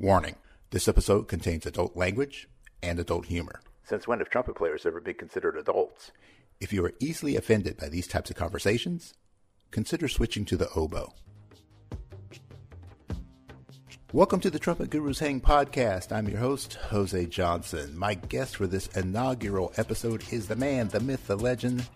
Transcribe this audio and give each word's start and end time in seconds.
Warning 0.00 0.36
this 0.70 0.86
episode 0.86 1.26
contains 1.26 1.66
adult 1.66 1.96
language 1.96 2.48
and 2.84 3.00
adult 3.00 3.26
humor. 3.26 3.60
Since 3.82 4.06
when 4.06 4.20
have 4.20 4.30
trumpet 4.30 4.54
players 4.54 4.86
ever 4.86 5.00
been 5.00 5.14
considered 5.14 5.56
adults? 5.56 6.12
If 6.60 6.72
you 6.72 6.84
are 6.84 6.92
easily 7.00 7.34
offended 7.34 7.76
by 7.76 7.88
these 7.88 8.06
types 8.06 8.30
of 8.30 8.36
conversations, 8.36 9.14
consider 9.72 10.06
switching 10.06 10.44
to 10.44 10.56
the 10.56 10.68
oboe. 10.76 11.12
Welcome 14.12 14.38
to 14.38 14.50
the 14.50 14.60
Trumpet 14.60 14.90
Gurus 14.90 15.18
Hang 15.18 15.40
podcast. 15.40 16.12
I'm 16.12 16.28
your 16.28 16.38
host, 16.38 16.74
Jose 16.74 17.26
Johnson. 17.26 17.98
My 17.98 18.14
guest 18.14 18.54
for 18.54 18.68
this 18.68 18.86
inaugural 18.94 19.72
episode 19.78 20.22
is 20.32 20.46
the 20.46 20.54
man, 20.54 20.86
the 20.86 21.00
myth, 21.00 21.26
the 21.26 21.34
legend, 21.34 21.88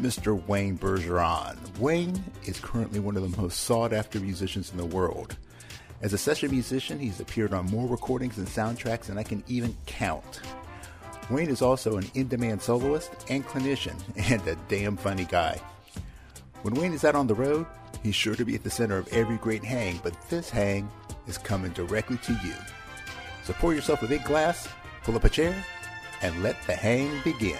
Mr. 0.00 0.40
Wayne 0.46 0.78
Bergeron. 0.78 1.76
Wayne 1.80 2.22
is 2.44 2.60
currently 2.60 3.00
one 3.00 3.16
of 3.16 3.28
the 3.28 3.36
most 3.36 3.62
sought 3.64 3.92
after 3.92 4.20
musicians 4.20 4.70
in 4.70 4.76
the 4.76 4.86
world. 4.86 5.36
As 6.00 6.12
a 6.12 6.18
session 6.18 6.52
musician, 6.52 7.00
he's 7.00 7.18
appeared 7.18 7.52
on 7.52 7.66
more 7.66 7.88
recordings 7.88 8.38
and 8.38 8.46
soundtracks 8.46 9.06
than 9.06 9.18
I 9.18 9.24
can 9.24 9.42
even 9.48 9.76
count. 9.86 10.40
Wayne 11.28 11.50
is 11.50 11.60
also 11.60 11.96
an 11.96 12.06
in 12.14 12.28
demand 12.28 12.62
soloist 12.62 13.10
and 13.28 13.44
clinician, 13.44 13.96
and 14.30 14.46
a 14.46 14.56
damn 14.68 14.96
funny 14.96 15.24
guy. 15.24 15.60
When 16.62 16.74
Wayne 16.74 16.92
is 16.92 17.04
out 17.04 17.16
on 17.16 17.26
the 17.26 17.34
road, 17.34 17.66
he's 18.02 18.14
sure 18.14 18.36
to 18.36 18.44
be 18.44 18.54
at 18.54 18.62
the 18.62 18.70
center 18.70 18.96
of 18.96 19.08
every 19.08 19.38
great 19.38 19.64
hang, 19.64 20.00
but 20.02 20.14
this 20.30 20.48
hang 20.50 20.88
is 21.26 21.36
coming 21.36 21.72
directly 21.72 22.16
to 22.18 22.32
you. 22.44 22.54
So 23.44 23.52
pour 23.54 23.74
yourself 23.74 24.02
a 24.02 24.06
big 24.06 24.24
glass, 24.24 24.68
pull 25.02 25.16
up 25.16 25.24
a 25.24 25.28
chair, 25.28 25.64
and 26.22 26.42
let 26.44 26.56
the 26.66 26.74
hang 26.74 27.10
begin. 27.24 27.58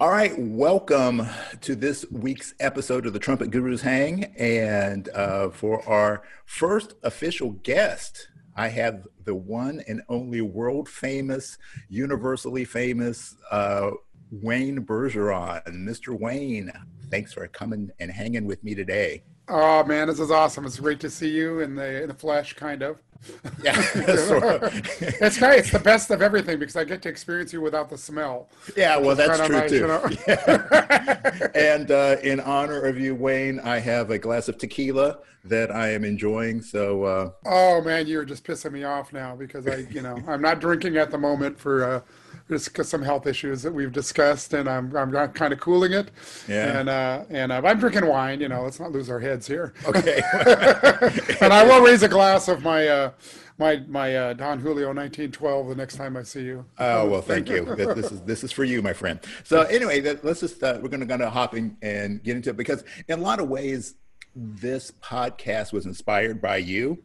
All 0.00 0.10
right, 0.10 0.32
welcome 0.38 1.26
to 1.60 1.74
this 1.74 2.06
week's 2.12 2.54
episode 2.60 3.04
of 3.04 3.12
the 3.12 3.18
Trumpet 3.18 3.50
Gurus 3.50 3.80
Hang. 3.80 4.32
And 4.38 5.08
uh, 5.08 5.50
for 5.50 5.84
our 5.88 6.22
first 6.44 6.94
official 7.02 7.50
guest, 7.50 8.28
I 8.54 8.68
have 8.68 9.08
the 9.24 9.34
one 9.34 9.82
and 9.88 10.02
only 10.08 10.40
world 10.40 10.88
famous, 10.88 11.58
universally 11.88 12.64
famous 12.64 13.34
uh, 13.50 13.90
Wayne 14.30 14.84
Bergeron. 14.86 15.66
Mr. 15.66 16.16
Wayne, 16.16 16.70
thanks 17.10 17.32
for 17.32 17.48
coming 17.48 17.90
and 17.98 18.12
hanging 18.12 18.46
with 18.46 18.62
me 18.62 18.76
today. 18.76 19.24
Oh 19.48 19.82
man, 19.82 20.06
this 20.06 20.20
is 20.20 20.30
awesome! 20.30 20.64
It's 20.64 20.78
great 20.78 21.00
to 21.00 21.10
see 21.10 21.30
you 21.30 21.58
in 21.58 21.74
the 21.74 22.02
in 22.02 22.08
the 22.08 22.14
flesh, 22.14 22.52
kind 22.52 22.82
of. 22.82 23.02
Yeah, 23.62 23.80
sort 24.16 24.62
of. 24.62 24.72
it's 25.20 25.38
great. 25.38 25.58
It's 25.60 25.72
the 25.72 25.80
best 25.80 26.10
of 26.10 26.22
everything 26.22 26.58
because 26.58 26.76
I 26.76 26.84
get 26.84 27.02
to 27.02 27.08
experience 27.08 27.52
you 27.52 27.60
without 27.60 27.90
the 27.90 27.98
smell. 27.98 28.48
Yeah, 28.76 28.96
well, 28.96 29.16
that's 29.16 29.38
true 29.46 29.56
nice, 29.56 29.70
too. 29.70 29.76
you 29.78 29.86
know? 29.86 30.08
Yeah. 30.28 31.48
and 31.54 31.90
uh, 31.90 32.16
in 32.22 32.40
honor 32.40 32.82
of 32.82 32.98
you, 32.98 33.14
Wayne, 33.14 33.60
I 33.60 33.78
have 33.80 34.10
a 34.10 34.18
glass 34.18 34.48
of 34.48 34.58
tequila 34.58 35.18
that 35.44 35.70
I 35.70 35.90
am 35.90 36.04
enjoying. 36.04 36.62
So, 36.62 37.04
uh, 37.04 37.30
Oh 37.46 37.80
man, 37.82 38.06
you're 38.06 38.24
just 38.24 38.44
pissing 38.44 38.72
me 38.72 38.84
off 38.84 39.12
now 39.12 39.34
because 39.34 39.66
I, 39.66 39.86
you 39.90 40.02
know, 40.02 40.22
I'm 40.26 40.42
not 40.42 40.60
drinking 40.60 40.96
at 40.96 41.10
the 41.10 41.18
moment 41.18 41.58
for 41.58 41.84
uh, 41.84 42.00
just 42.48 42.72
'cause 42.72 42.88
some 42.88 43.02
health 43.02 43.26
issues 43.26 43.62
that 43.62 43.72
we've 43.72 43.92
discussed, 43.92 44.54
and 44.54 44.68
I'm 44.68 44.94
I'm 44.96 45.12
kind 45.32 45.52
of 45.52 45.60
cooling 45.60 45.92
it. 45.92 46.10
Yeah. 46.48 46.78
And 46.78 46.88
uh, 46.88 47.24
and 47.30 47.52
uh, 47.52 47.60
I'm 47.64 47.78
drinking 47.78 48.06
wine. 48.06 48.40
You 48.40 48.48
know, 48.48 48.62
let's 48.62 48.80
not 48.80 48.92
lose 48.92 49.10
our 49.10 49.20
heads 49.20 49.46
here. 49.46 49.74
okay. 49.86 50.20
and 51.40 51.52
I 51.52 51.64
will 51.64 51.82
raise 51.82 52.02
a 52.02 52.08
glass 52.08 52.48
of 52.48 52.62
my 52.62 52.88
uh, 52.88 53.10
my 53.58 53.82
my 53.88 54.14
uh, 54.16 54.32
Don 54.34 54.58
Julio 54.60 54.88
1912 54.88 55.68
the 55.68 55.74
next 55.74 55.96
time 55.96 56.16
I 56.16 56.22
see 56.22 56.42
you. 56.42 56.64
Oh 56.78 57.08
well, 57.08 57.22
thank 57.22 57.48
you. 57.48 57.64
This, 57.74 57.94
this 57.94 58.12
is 58.12 58.20
this 58.22 58.44
is 58.44 58.52
for 58.52 58.64
you, 58.64 58.80
my 58.82 58.92
friend. 58.92 59.20
So 59.44 59.62
anyway, 59.62 60.00
let's 60.22 60.40
just 60.40 60.62
uh, 60.62 60.78
we're 60.80 60.88
gonna 60.88 61.06
gonna 61.06 61.30
hop 61.30 61.54
in 61.54 61.76
and 61.82 62.22
get 62.22 62.36
into 62.36 62.50
it 62.50 62.56
because 62.56 62.84
in 63.08 63.18
a 63.18 63.22
lot 63.22 63.40
of 63.40 63.48
ways, 63.48 63.94
this 64.34 64.92
podcast 65.02 65.72
was 65.72 65.86
inspired 65.86 66.40
by 66.40 66.58
you, 66.58 67.02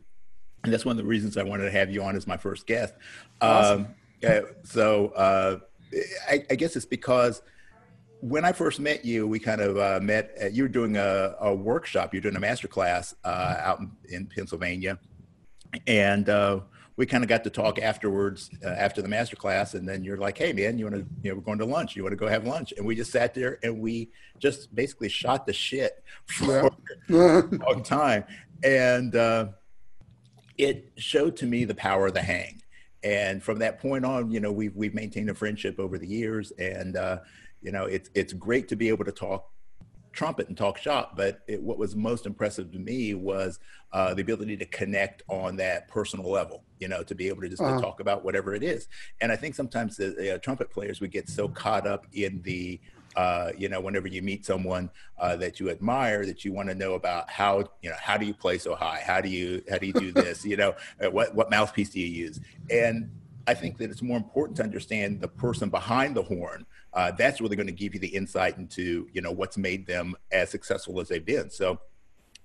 and 0.63 0.71
that's 0.71 0.85
one 0.85 0.93
of 0.93 1.03
the 1.03 1.09
reasons 1.09 1.37
I 1.37 1.43
wanted 1.43 1.65
to 1.65 1.71
have 1.71 1.91
you 1.91 2.03
on 2.03 2.15
as 2.15 2.27
my 2.27 2.37
first 2.37 2.67
guest. 2.67 2.93
Awesome. 3.41 3.81
Um, 3.81 3.95
uh, 4.23 4.41
so 4.63 5.07
uh, 5.09 5.59
I, 6.29 6.45
I 6.49 6.55
guess 6.55 6.75
it's 6.75 6.85
because 6.85 7.41
when 8.23 8.45
I 8.45 8.53
first 8.53 8.79
met 8.79 9.03
you, 9.03 9.27
we 9.27 9.37
kind 9.37 9.59
of 9.59 9.77
uh, 9.77 9.99
met. 10.01 10.33
At, 10.39 10.53
you 10.53 10.63
were 10.63 10.69
doing 10.69 10.95
a, 10.95 11.35
a 11.41 11.53
workshop. 11.53 12.13
You're 12.13 12.21
doing 12.21 12.37
a 12.37 12.39
master 12.39 12.69
class 12.69 13.13
uh, 13.25 13.55
out 13.59 13.79
in, 13.79 13.91
in 14.07 14.25
Pennsylvania, 14.27 14.97
and 15.87 16.29
uh, 16.29 16.61
we 16.95 17.05
kind 17.05 17.23
of 17.23 17.27
got 17.27 17.43
to 17.43 17.49
talk 17.49 17.79
afterwards 17.79 18.49
uh, 18.63 18.69
after 18.69 19.01
the 19.01 19.09
master 19.09 19.35
class. 19.35 19.73
And 19.73 19.87
then 19.87 20.05
you're 20.05 20.17
like, 20.17 20.37
"Hey, 20.37 20.53
man, 20.53 20.77
you 20.77 20.85
want 20.85 20.95
to? 20.95 21.05
You 21.21 21.31
know, 21.31 21.35
we're 21.35 21.41
going 21.41 21.59
to 21.59 21.65
lunch. 21.65 21.97
You 21.97 22.03
want 22.03 22.13
to 22.13 22.17
go 22.17 22.27
have 22.27 22.47
lunch?" 22.47 22.73
And 22.77 22.85
we 22.85 22.95
just 22.95 23.11
sat 23.11 23.33
there 23.33 23.59
and 23.61 23.81
we 23.81 24.09
just 24.39 24.73
basically 24.73 25.09
shot 25.09 25.45
the 25.45 25.53
shit 25.53 26.01
for 26.27 26.71
a 27.09 27.41
long 27.51 27.83
time, 27.83 28.23
and 28.63 29.17
uh, 29.17 29.47
it 30.57 30.93
showed 30.95 31.35
to 31.37 31.45
me 31.45 31.65
the 31.65 31.75
power 31.75 32.07
of 32.07 32.13
the 32.13 32.21
hang. 32.21 32.62
And 33.03 33.43
from 33.43 33.59
that 33.59 33.79
point 33.79 34.05
on, 34.05 34.31
you 34.31 34.39
know, 34.39 34.51
we've 34.51 34.75
we've 34.75 34.93
maintained 34.93 35.29
a 35.29 35.33
friendship 35.35 35.79
over 35.79 35.97
the 35.97 36.07
years, 36.07 36.51
and 36.57 36.95
uh, 36.95 37.19
you 37.61 37.71
know, 37.71 37.85
it's 37.85 38.09
it's 38.15 38.33
great 38.33 38.67
to 38.69 38.75
be 38.75 38.89
able 38.89 39.05
to 39.05 39.11
talk 39.11 39.49
trumpet 40.13 40.47
and 40.47 40.55
talk 40.55 40.77
shop. 40.77 41.17
But 41.17 41.39
it, 41.47 41.61
what 41.61 41.77
was 41.77 41.95
most 41.95 42.25
impressive 42.25 42.71
to 42.71 42.79
me 42.79 43.13
was 43.13 43.59
uh, 43.91 44.13
the 44.13 44.21
ability 44.21 44.55
to 44.57 44.65
connect 44.65 45.23
on 45.27 45.55
that 45.57 45.87
personal 45.89 46.29
level. 46.31 46.63
You 46.79 46.87
know, 46.87 47.03
to 47.03 47.15
be 47.15 47.27
able 47.27 47.41
to 47.41 47.49
just 47.49 47.61
Uh-huh. 47.61 47.79
talk 47.81 47.99
about 47.99 48.23
whatever 48.23 48.53
it 48.55 48.63
is. 48.63 48.87
And 49.21 49.31
I 49.31 49.35
think 49.35 49.55
sometimes 49.55 49.97
the, 49.97 50.09
the 50.17 50.35
uh, 50.35 50.37
trumpet 50.39 50.69
players 50.69 50.99
would 51.01 51.11
get 51.11 51.29
so 51.29 51.47
caught 51.47 51.87
up 51.87 52.07
in 52.13 52.41
the 52.43 52.79
uh, 53.15 53.51
you 53.57 53.69
know, 53.69 53.79
whenever 53.81 54.07
you 54.07 54.21
meet 54.21 54.45
someone 54.45 54.89
uh, 55.19 55.35
that 55.37 55.59
you 55.59 55.69
admire, 55.69 56.25
that 56.25 56.43
you 56.43 56.51
want 56.53 56.69
to 56.69 56.75
know 56.75 56.93
about 56.93 57.29
how, 57.29 57.59
you 57.81 57.89
know, 57.89 57.95
how 57.99 58.17
do 58.17 58.25
you 58.25 58.33
play 58.33 58.57
so 58.57 58.75
high? 58.75 59.01
How 59.05 59.21
do 59.21 59.29
you, 59.29 59.63
how 59.69 59.77
do 59.77 59.85
you 59.87 59.93
do 59.93 60.11
this? 60.11 60.45
you 60.45 60.57
know, 60.57 60.75
uh, 61.03 61.09
what 61.09 61.33
what 61.35 61.49
mouthpiece 61.49 61.89
do 61.91 61.99
you 61.99 62.07
use? 62.07 62.39
And 62.69 63.09
I 63.47 63.53
think 63.53 63.77
that 63.77 63.89
it's 63.91 64.01
more 64.01 64.17
important 64.17 64.57
to 64.57 64.63
understand 64.63 65.19
the 65.21 65.27
person 65.27 65.69
behind 65.69 66.15
the 66.15 66.23
horn. 66.23 66.65
Uh, 66.93 67.11
that's 67.11 67.41
really 67.41 67.55
going 67.55 67.67
to 67.67 67.73
give 67.73 67.93
you 67.93 67.99
the 67.99 68.07
insight 68.07 68.57
into, 68.57 69.07
you 69.13 69.21
know, 69.21 69.31
what's 69.31 69.57
made 69.57 69.85
them 69.85 70.15
as 70.31 70.49
successful 70.49 70.99
as 71.01 71.07
they've 71.09 71.25
been. 71.25 71.49
So, 71.49 71.79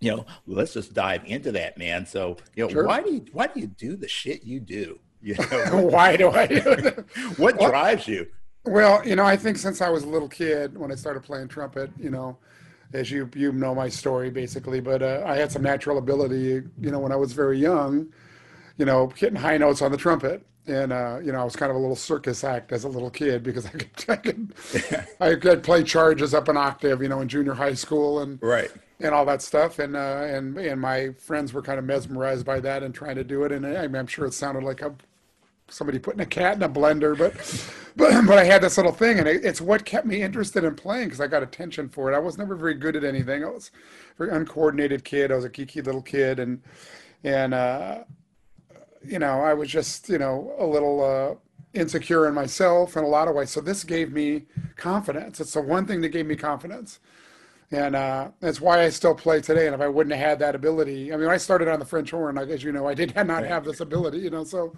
you 0.01 0.11
know, 0.17 0.27
let's 0.47 0.73
just 0.75 0.95
dive 0.95 1.23
into 1.27 1.53
that, 1.53 1.77
man. 1.79 2.07
So, 2.07 2.37
you 2.57 2.65
know, 2.65 2.71
Sure. 2.71 2.87
why 2.87 3.03
do 3.03 3.13
you 3.13 3.25
why 3.33 3.47
do 3.49 3.61
you 3.61 3.67
do 3.67 3.97
the 3.97 4.09
shit 4.09 4.43
you 4.45 4.61
do? 4.61 4.99
You 5.21 5.35
know, 5.51 5.83
Why 5.91 6.17
do 6.17 6.31
I 6.31 6.47
do 6.47 6.57
it? 6.65 7.05
what 7.39 7.59
drives 7.59 8.07
you? 8.09 8.27
Well, 8.69 9.07
you 9.07 9.17
know, 9.17 9.25
I 9.25 9.37
think 9.37 9.57
since 9.57 9.81
I 9.81 9.89
was 9.89 10.05
a 10.05 10.09
little 10.09 10.29
kid 10.29 10.77
when 10.77 10.93
I 10.93 10.95
started 10.95 11.23
playing 11.23 11.49
trumpet, 11.49 11.91
you 11.99 12.11
know, 12.11 12.39
as 12.93 13.11
you 13.11 13.31
you 13.35 13.53
know 13.53 13.75
my 13.75 13.89
story 13.89 14.31
basically, 14.31 14.81
but 14.81 15.03
uh, 15.03 15.23
I 15.27 15.37
had 15.37 15.53
some 15.53 15.63
natural 15.63 15.99
ability, 15.99 16.63
you 16.81 16.91
know, 16.91 16.99
when 17.01 17.13
I 17.13 17.17
was 17.17 17.33
very 17.33 17.59
young, 17.59 18.13
you 18.79 18.87
know, 18.87 19.09
hitting 19.17 19.37
high 19.37 19.59
notes 19.59 19.83
on 19.83 19.93
the 19.93 19.99
trumpet. 19.99 20.47
And 20.67 20.93
uh, 20.93 21.21
you 21.25 21.33
know, 21.33 21.41
I 21.41 21.45
was 21.45 21.57
kind 21.57 21.71
of 21.71 21.77
a 21.77 21.81
little 21.81 21.97
circus 21.97 22.45
act 22.45 22.73
as 22.73 22.85
a 22.85 22.89
little 22.89 23.11
kid 23.11 23.43
because 23.45 23.67
I 23.67 23.71
could, 23.71 23.91
I 24.11 24.17
could, 24.17 24.55
I 25.21 25.35
could 25.37 25.63
play 25.65 25.85
charges 25.85 26.35
up 26.35 26.49
an 26.49 26.57
octave, 26.59 27.03
you 27.03 27.09
know, 27.09 27.21
in 27.21 27.29
junior 27.29 27.55
high 27.55 27.75
school 27.75 28.21
and 28.21 28.41
Right. 28.41 28.71
and 29.01 29.15
all 29.15 29.25
that 29.27 29.43
stuff. 29.43 29.79
And 29.79 29.97
uh, 29.97 30.01
and 30.29 30.59
and 30.59 30.81
my 30.81 31.11
friends 31.19 31.53
were 31.53 31.63
kind 31.63 31.79
of 31.79 31.85
mesmerized 31.85 32.47
by 32.47 32.61
that 32.61 32.83
and 32.83 32.95
trying 32.95 33.17
to 33.17 33.25
do 33.25 33.45
it. 33.45 33.53
And 33.53 33.67
I, 33.67 33.85
I'm 33.85 34.07
sure 34.07 34.27
it 34.27 34.35
sounded 34.35 34.65
like 34.65 34.83
a 34.83 34.95
somebody 35.69 35.99
putting 35.99 36.21
a 36.21 36.27
cat 36.27 36.57
in 36.57 36.63
a 36.63 36.69
blender, 36.69 37.17
but 37.17 37.35
but 37.97 38.27
but 38.27 38.39
I 38.39 38.45
had 38.45 38.63
this 38.63 38.77
little 38.77 38.93
thing, 38.93 39.19
and 39.19 39.29
it, 39.29 39.45
it's 39.45 39.61
what 39.61 39.85
kept 39.85 40.07
me 40.07 40.23
interested 40.23 40.65
in 40.65 40.75
playing 40.75 41.07
because 41.07 41.21
I 41.21 41.27
got 41.27 41.43
attention 41.43 41.89
for 41.89 42.13
it. 42.13 42.17
I 42.17 42.19
was 42.19 42.39
never 42.39 42.55
very 42.57 42.75
good 42.75 42.97
at 42.97 43.05
anything. 43.05 43.45
I 43.45 43.49
was 43.49 43.71
a 44.15 44.19
very 44.19 44.37
uncoordinated 44.37 45.05
kid. 45.05 45.31
I 45.31 45.37
was 45.37 45.45
a 45.45 45.51
geeky 45.51 45.85
little 45.85 46.03
kid, 46.03 46.39
and 46.39 46.63
and 47.25 47.55
uh, 47.55 48.05
you 49.05 49.19
know 49.19 49.41
I 49.41 49.55
was 49.55 49.69
just 49.69 50.09
you 50.09 50.19
know 50.19 50.55
a 50.59 50.67
little. 50.67 51.05
Uh, 51.05 51.35
insecure 51.75 52.27
in 52.27 52.33
myself 52.33 52.97
in 52.97 53.05
a 53.05 53.07
lot 53.07 53.29
of 53.29 53.35
ways 53.35 53.51
so 53.51 53.61
this 53.61 53.85
gave 53.85 54.11
me 54.11 54.47
confidence 54.77 55.39
it's 55.39 55.53
the 55.53 55.61
one 55.61 55.87
thing 55.87 56.01
that 56.01 56.09
gave 56.09 56.25
me 56.25 56.35
confidence 56.35 56.99
and 57.71 57.95
uh, 57.95 58.31
that's 58.41 58.61
why 58.61 58.83
I 58.83 58.89
still 58.89 59.15
play 59.15 59.41
today. 59.41 59.67
And 59.67 59.75
if 59.75 59.81
I 59.81 59.89
wouldn't 59.89 60.17
have 60.17 60.27
had 60.27 60.39
that 60.39 60.55
ability, 60.55 61.13
I 61.13 61.17
mean, 61.17 61.29
I 61.29 61.37
started 61.37 61.69
on 61.69 61.79
the 61.79 61.85
French 61.85 62.11
horn, 62.11 62.37
like, 62.37 62.49
as 62.49 62.65
you 62.65 62.73
know, 62.73 62.89
I 62.89 62.95
did 62.95 63.15
not 63.15 63.45
have 63.45 63.65
this 63.65 63.81
ability, 63.81 64.19
you 64.19 64.31
know. 64.31 64.45
So, 64.45 64.75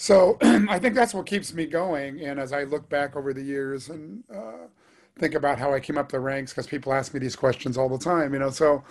so 0.00 0.38
I 0.42 0.78
think 0.78 0.94
that's 0.94 1.12
what 1.12 1.26
keeps 1.26 1.52
me 1.52 1.66
going. 1.66 2.22
And 2.22 2.40
as 2.40 2.54
I 2.54 2.62
look 2.62 2.88
back 2.88 3.16
over 3.16 3.34
the 3.34 3.42
years 3.42 3.90
and 3.90 4.24
uh, 4.34 4.66
think 5.18 5.34
about 5.34 5.58
how 5.58 5.74
I 5.74 5.80
came 5.80 5.98
up 5.98 6.10
the 6.10 6.20
ranks, 6.20 6.52
because 6.52 6.66
people 6.66 6.94
ask 6.94 7.12
me 7.12 7.20
these 7.20 7.36
questions 7.36 7.76
all 7.76 7.90
the 7.90 7.98
time, 7.98 8.32
you 8.32 8.38
know. 8.38 8.48
So, 8.48 8.82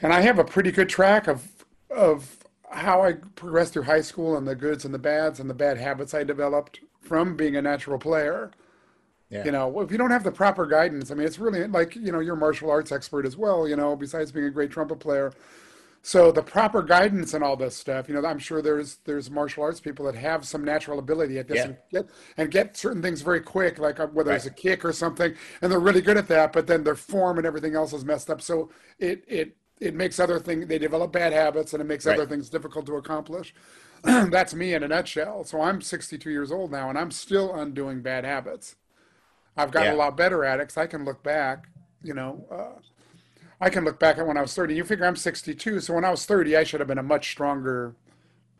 and 0.00 0.14
I 0.14 0.22
have 0.22 0.38
a 0.38 0.44
pretty 0.44 0.72
good 0.72 0.88
track 0.88 1.28
of 1.28 1.46
of 1.90 2.38
how 2.70 3.02
I 3.02 3.12
progressed 3.34 3.74
through 3.74 3.82
high 3.82 4.00
school 4.00 4.38
and 4.38 4.48
the 4.48 4.54
goods 4.54 4.86
and 4.86 4.94
the 4.94 4.98
bads 4.98 5.38
and 5.38 5.50
the 5.50 5.54
bad 5.54 5.76
habits 5.76 6.14
I 6.14 6.24
developed 6.24 6.80
from 7.02 7.36
being 7.36 7.54
a 7.54 7.60
natural 7.60 7.98
player. 7.98 8.52
Yeah. 9.28 9.44
You 9.44 9.52
know, 9.52 9.80
if 9.82 9.92
you 9.92 9.98
don't 9.98 10.12
have 10.12 10.24
the 10.24 10.32
proper 10.32 10.64
guidance, 10.64 11.10
I 11.10 11.14
mean, 11.14 11.26
it's 11.26 11.38
really 11.38 11.66
like, 11.66 11.94
you 11.94 12.10
know, 12.10 12.20
you're 12.20 12.36
a 12.36 12.38
martial 12.38 12.70
arts 12.70 12.90
expert 12.90 13.26
as 13.26 13.36
well, 13.36 13.68
you 13.68 13.76
know, 13.76 13.94
besides 13.94 14.32
being 14.32 14.46
a 14.46 14.50
great 14.50 14.70
trumpet 14.70 14.98
player. 14.98 15.34
So 16.06 16.30
the 16.30 16.42
proper 16.42 16.82
guidance 16.82 17.34
and 17.34 17.42
all 17.42 17.56
this 17.56 17.76
stuff, 17.76 18.08
you 18.08 18.14
know, 18.14 18.24
I'm 18.24 18.38
sure 18.38 18.62
there's 18.62 18.98
there's 19.06 19.28
martial 19.28 19.64
arts 19.64 19.80
people 19.80 20.04
that 20.06 20.14
have 20.14 20.46
some 20.46 20.62
natural 20.64 21.00
ability 21.00 21.36
at 21.40 21.48
this 21.48 21.58
Yeah. 21.58 21.64
and, 21.64 21.76
get, 21.90 22.06
and 22.36 22.48
get 22.48 22.76
certain 22.76 23.02
things 23.02 23.22
very 23.22 23.40
quick, 23.40 23.80
like 23.80 23.98
uh, 23.98 24.06
whether 24.06 24.32
it's 24.32 24.46
a 24.46 24.50
kick 24.52 24.84
or 24.84 24.92
something, 24.92 25.34
and 25.60 25.72
they're 25.72 25.80
really 25.80 26.00
good 26.00 26.16
at 26.16 26.28
that. 26.28 26.52
But 26.52 26.68
then 26.68 26.84
their 26.84 26.94
form 26.94 27.38
and 27.38 27.46
everything 27.46 27.74
else 27.74 27.92
is 27.92 28.04
messed 28.04 28.30
up, 28.30 28.40
so 28.40 28.70
it 29.00 29.24
it 29.26 29.56
it 29.80 29.94
makes 29.96 30.20
other 30.20 30.38
things. 30.38 30.68
They 30.68 30.78
develop 30.78 31.10
bad 31.10 31.32
habits, 31.32 31.72
and 31.72 31.80
it 31.80 31.86
makes 31.86 32.06
Right. 32.06 32.18
other 32.18 32.24
things 32.24 32.48
difficult 32.50 32.86
to 32.86 32.96
accomplish. 32.96 33.52
That's 34.04 34.54
me 34.54 34.74
in 34.74 34.84
a 34.84 34.88
nutshell. 34.88 35.42
So 35.42 35.60
I'm 35.60 35.80
62 35.80 36.30
years 36.30 36.52
old 36.52 36.70
now, 36.70 36.88
and 36.88 36.96
I'm 36.96 37.10
still 37.10 37.52
undoing 37.52 38.00
bad 38.02 38.24
habits. 38.24 38.76
I've 39.56 39.70
gotten 39.70 39.92
a 39.92 39.96
lot 39.96 40.16
better 40.16 40.44
at 40.44 40.60
it 40.60 40.76
I 40.76 40.86
can 40.86 41.04
look 41.04 41.22
back, 41.22 41.68
you 42.02 42.14
know. 42.14 42.46
Uh, 42.50 42.80
I 43.60 43.70
can 43.70 43.84
look 43.84 43.98
back 43.98 44.18
at 44.18 44.26
when 44.26 44.36
I 44.36 44.42
was 44.42 44.54
30. 44.54 44.74
You 44.74 44.84
figure 44.84 45.06
I'm 45.06 45.16
62, 45.16 45.80
so 45.80 45.94
when 45.94 46.04
I 46.04 46.10
was 46.10 46.26
30, 46.26 46.56
I 46.56 46.64
should 46.64 46.80
have 46.80 46.86
been 46.88 46.98
a 46.98 47.02
much 47.02 47.30
stronger 47.30 47.94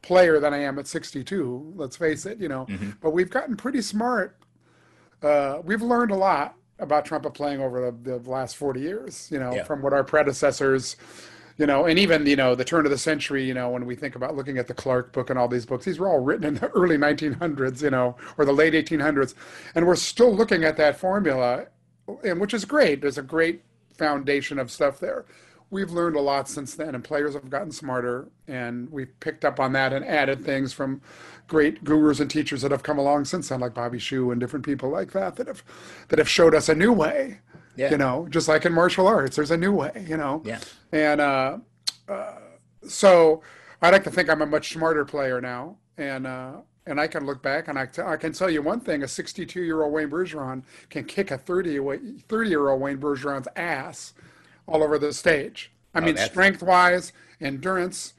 player 0.02 0.40
than 0.40 0.54
I 0.54 0.58
am 0.58 0.78
at 0.78 0.86
62. 0.86 1.72
Let's 1.76 1.96
face 1.96 2.24
it, 2.26 2.38
you 2.40 2.48
know. 2.48 2.66
Mm-hmm. 2.66 2.90
But 3.02 3.10
we've 3.10 3.30
gotten 3.30 3.56
pretty 3.56 3.82
smart. 3.82 4.38
Uh, 5.22 5.60
we've 5.64 5.82
learned 5.82 6.12
a 6.12 6.16
lot 6.16 6.54
about 6.78 7.04
trumpet 7.04 7.34
playing 7.34 7.60
over 7.60 7.90
the, 7.90 8.18
the 8.18 8.30
last 8.30 8.56
40 8.56 8.80
years, 8.80 9.28
you 9.30 9.38
know, 9.38 9.54
Yeah. 9.54 9.64
from 9.64 9.82
what 9.82 9.92
our 9.92 10.04
predecessors, 10.04 10.96
you 11.56 11.66
know, 11.66 11.86
and 11.86 11.98
even, 11.98 12.26
you 12.26 12.36
know, 12.36 12.54
the 12.54 12.64
turn 12.64 12.84
of 12.84 12.90
the 12.90 12.98
century, 12.98 13.44
you 13.44 13.54
know, 13.54 13.70
when 13.70 13.86
we 13.86 13.96
think 13.96 14.14
about 14.14 14.36
looking 14.36 14.58
at 14.58 14.66
the 14.68 14.74
Clarke 14.74 15.12
book 15.12 15.30
and 15.30 15.38
all 15.38 15.48
these 15.48 15.64
books, 15.66 15.86
these 15.86 15.98
were 15.98 16.08
all 16.08 16.20
written 16.20 16.44
in 16.44 16.54
the 16.54 16.68
early 16.74 16.98
1900s, 16.98 17.82
you 17.82 17.90
know, 17.90 18.16
or 18.38 18.44
the 18.44 18.52
late 18.52 18.74
1800s. 18.74 19.34
And 19.74 19.86
we're 19.86 19.96
still 19.96 20.34
looking 20.34 20.64
at 20.64 20.76
that 20.76 20.98
formula, 20.98 21.66
and 22.22 22.40
which 22.40 22.52
is 22.54 22.64
great. 22.64 23.00
There's 23.00 23.18
a 23.18 23.22
great 23.22 23.62
foundation 23.96 24.58
of 24.58 24.70
stuff 24.70 24.98
there. 25.00 25.24
We've 25.70 25.90
learned 25.90 26.14
a 26.14 26.20
lot 26.20 26.48
since 26.48 26.74
then, 26.74 26.94
and 26.94 27.02
players 27.02 27.34
have 27.34 27.50
gotten 27.50 27.72
smarter, 27.72 28.28
and 28.46 28.90
we've 28.90 29.18
picked 29.18 29.44
up 29.44 29.58
on 29.58 29.72
that 29.72 29.92
and 29.92 30.04
added 30.04 30.44
things 30.44 30.72
from 30.72 31.00
great 31.48 31.82
gurus 31.82 32.20
and 32.20 32.30
teachers 32.30 32.62
that 32.62 32.70
have 32.70 32.84
come 32.84 32.98
along 32.98 33.24
since 33.24 33.48
then, 33.48 33.60
like 33.60 33.74
Bobby 33.74 33.98
Shew 33.98 34.30
and 34.30 34.40
different 34.40 34.64
people 34.64 34.90
like 34.90 35.12
that 35.12 35.36
that 35.36 35.48
have 35.48 35.64
that 36.08 36.20
have 36.20 36.28
showed 36.28 36.54
us 36.54 36.68
a 36.68 36.74
new 36.74 36.92
way. 36.92 37.40
Yeah. 37.74 37.90
You 37.90 37.98
know, 37.98 38.26
just 38.30 38.48
like 38.48 38.64
in 38.64 38.72
martial 38.72 39.06
arts, 39.06 39.36
there's 39.36 39.50
a 39.50 39.56
new 39.56 39.72
way. 39.72 40.06
You 40.08 40.16
know. 40.16 40.40
Yeah. 40.44 40.60
And 40.92 41.20
uh, 41.20 41.58
uh, 42.08 42.38
so 42.86 43.42
I 43.82 43.90
like 43.90 44.04
to 44.04 44.10
think 44.10 44.30
I'm 44.30 44.42
a 44.42 44.46
much 44.46 44.72
smarter 44.72 45.04
player 45.04 45.40
now, 45.40 45.78
and 45.98 46.26
uh, 46.26 46.52
and 46.86 47.00
I 47.00 47.06
can 47.06 47.26
look 47.26 47.42
back 47.42 47.68
and 47.68 47.78
I, 47.78 47.86
t- 47.86 48.02
I 48.02 48.16
can 48.16 48.32
tell 48.32 48.50
you 48.50 48.62
one 48.62 48.80
thing: 48.80 49.02
a 49.02 49.08
62 49.08 49.62
year 49.62 49.82
old 49.82 49.92
Wayne 49.92 50.10
Bergeron 50.10 50.62
can 50.90 51.04
kick 51.04 51.30
a 51.30 51.38
30 51.38 51.78
30 52.28 52.50
year 52.50 52.68
old 52.68 52.80
Wayne 52.80 52.98
Bergeron's 52.98 53.48
ass 53.56 54.14
all 54.66 54.82
over 54.82 54.98
the 54.98 55.12
stage. 55.12 55.72
I 55.94 56.00
mean, 56.00 56.16
strength 56.16 56.62
wise, 56.62 57.12
endurance. 57.40 58.14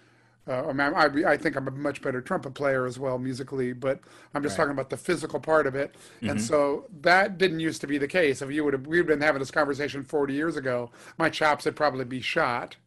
Uh, 0.48 0.68
I, 0.68 0.72
mean, 0.74 1.25
I, 1.25 1.31
I 1.34 1.38
think 1.38 1.58
I'm 1.58 1.68
a 1.68 1.72
much 1.72 2.02
better 2.02 2.22
trumpet 2.22 2.54
player 2.54 2.86
as 2.86 2.98
well 2.98 3.18
musically, 3.19 3.74
but 3.74 4.00
I'm 4.34 4.42
just 4.42 4.56
talking 4.56 4.72
about 4.72 4.90
the 4.90 4.96
physical 4.96 5.42
part 5.42 5.68
of 5.68 5.75
it. 5.75 5.96
And 6.25 6.42
so 6.42 6.86
that 7.02 7.38
didn't 7.38 7.60
used 7.60 7.81
to 7.81 7.88
be 7.88 7.98
the 7.98 8.08
case. 8.08 8.42
If 8.42 8.50
you 8.52 8.63
would 8.63 8.74
have, 8.74 8.88
we'd 8.88 9.06
been 9.08 9.20
having 9.20 9.40
this 9.40 9.52
conversation 9.52 10.04
40 10.06 10.34
years 10.34 10.56
ago, 10.56 10.90
my 11.18 11.30
chops 11.30 11.66
would 11.66 11.75
probably 11.75 12.06
be 12.06 12.22
shot 12.22 12.78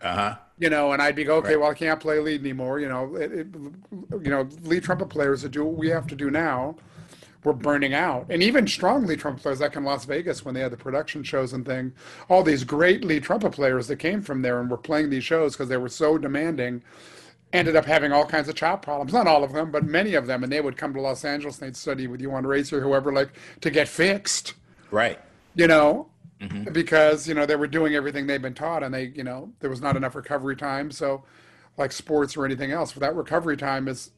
Uh 0.00 0.14
huh. 0.14 0.36
You 0.58 0.70
know, 0.70 0.92
and 0.92 1.02
I'd 1.02 1.14
be 1.14 1.24
go, 1.24 1.36
okay, 1.36 1.50
Right. 1.50 1.60
well, 1.60 1.70
I 1.70 1.74
can't 1.74 2.00
play 2.00 2.18
lead 2.18 2.40
anymore. 2.40 2.80
You 2.80 2.88
know, 2.88 3.14
it, 3.16 3.30
it, 3.32 3.46
you 4.22 4.30
know, 4.30 4.48
lead 4.62 4.84
trumpet 4.84 5.10
players 5.10 5.42
that 5.42 5.50
do 5.50 5.64
what 5.64 5.76
we 5.76 5.90
have 5.90 6.06
to 6.06 6.16
do 6.16 6.30
now, 6.30 6.76
we're 7.44 7.52
burning 7.52 7.92
out. 7.94 8.26
And 8.30 8.42
even 8.42 8.66
strong 8.66 9.04
lead 9.06 9.20
trumpet 9.20 9.42
players, 9.42 9.60
like 9.60 9.76
in 9.76 9.84
Las 9.84 10.06
Vegas 10.06 10.44
when 10.44 10.54
they 10.54 10.62
had 10.62 10.72
the 10.72 10.76
production 10.78 11.22
shows 11.22 11.52
and 11.52 11.64
thing, 11.66 11.92
all 12.30 12.42
these 12.42 12.64
great 12.64 13.04
lead 13.04 13.22
trumpet 13.22 13.52
players 13.52 13.86
that 13.88 13.96
came 13.98 14.22
from 14.22 14.40
there 14.42 14.58
and 14.60 14.70
were 14.70 14.78
playing 14.78 15.10
these 15.10 15.24
shows 15.24 15.52
because 15.52 15.68
they 15.68 15.76
were 15.76 15.90
so 15.90 16.16
demanding, 16.16 16.82
ended 17.52 17.76
up 17.76 17.84
having 17.84 18.10
all 18.10 18.24
kinds 18.24 18.48
of 18.48 18.54
chop 18.54 18.82
problems. 18.82 19.12
Not 19.12 19.26
all 19.26 19.44
of 19.44 19.52
them, 19.52 19.70
but 19.70 19.84
many 19.84 20.14
of 20.14 20.26
them. 20.26 20.42
And 20.42 20.50
they 20.50 20.60
would 20.62 20.76
come 20.78 20.94
to 20.94 21.00
Los 21.00 21.24
Angeles 21.24 21.58
and 21.60 21.68
they'd 21.68 21.76
study 21.76 22.06
with 22.06 22.20
Uan 22.22 22.44
Rasey 22.46 22.72
or 22.76 22.80
whoever, 22.80 23.12
like 23.12 23.28
to 23.60 23.70
get 23.70 23.88
fixed 23.88 24.54
Right. 24.90 25.20
you 25.54 25.66
know, 25.66 26.08
because 26.72 27.26
you 27.26 27.34
know 27.34 27.46
they 27.46 27.56
were 27.56 27.66
doing 27.66 27.94
everything 27.94 28.26
they've 28.26 28.42
been 28.42 28.54
taught, 28.54 28.82
and 28.82 28.92
they, 28.94 29.06
you 29.06 29.24
know, 29.24 29.52
there 29.60 29.70
was 29.70 29.80
not 29.80 29.96
enough 29.96 30.14
recovery 30.14 30.56
time. 30.56 30.90
So, 30.90 31.24
like 31.76 31.92
sports 31.92 32.36
or 32.36 32.44
anything 32.44 32.72
else, 32.72 32.92
that 32.92 33.14
recovery 33.14 33.56
time 33.56 33.88
is, 33.88 34.10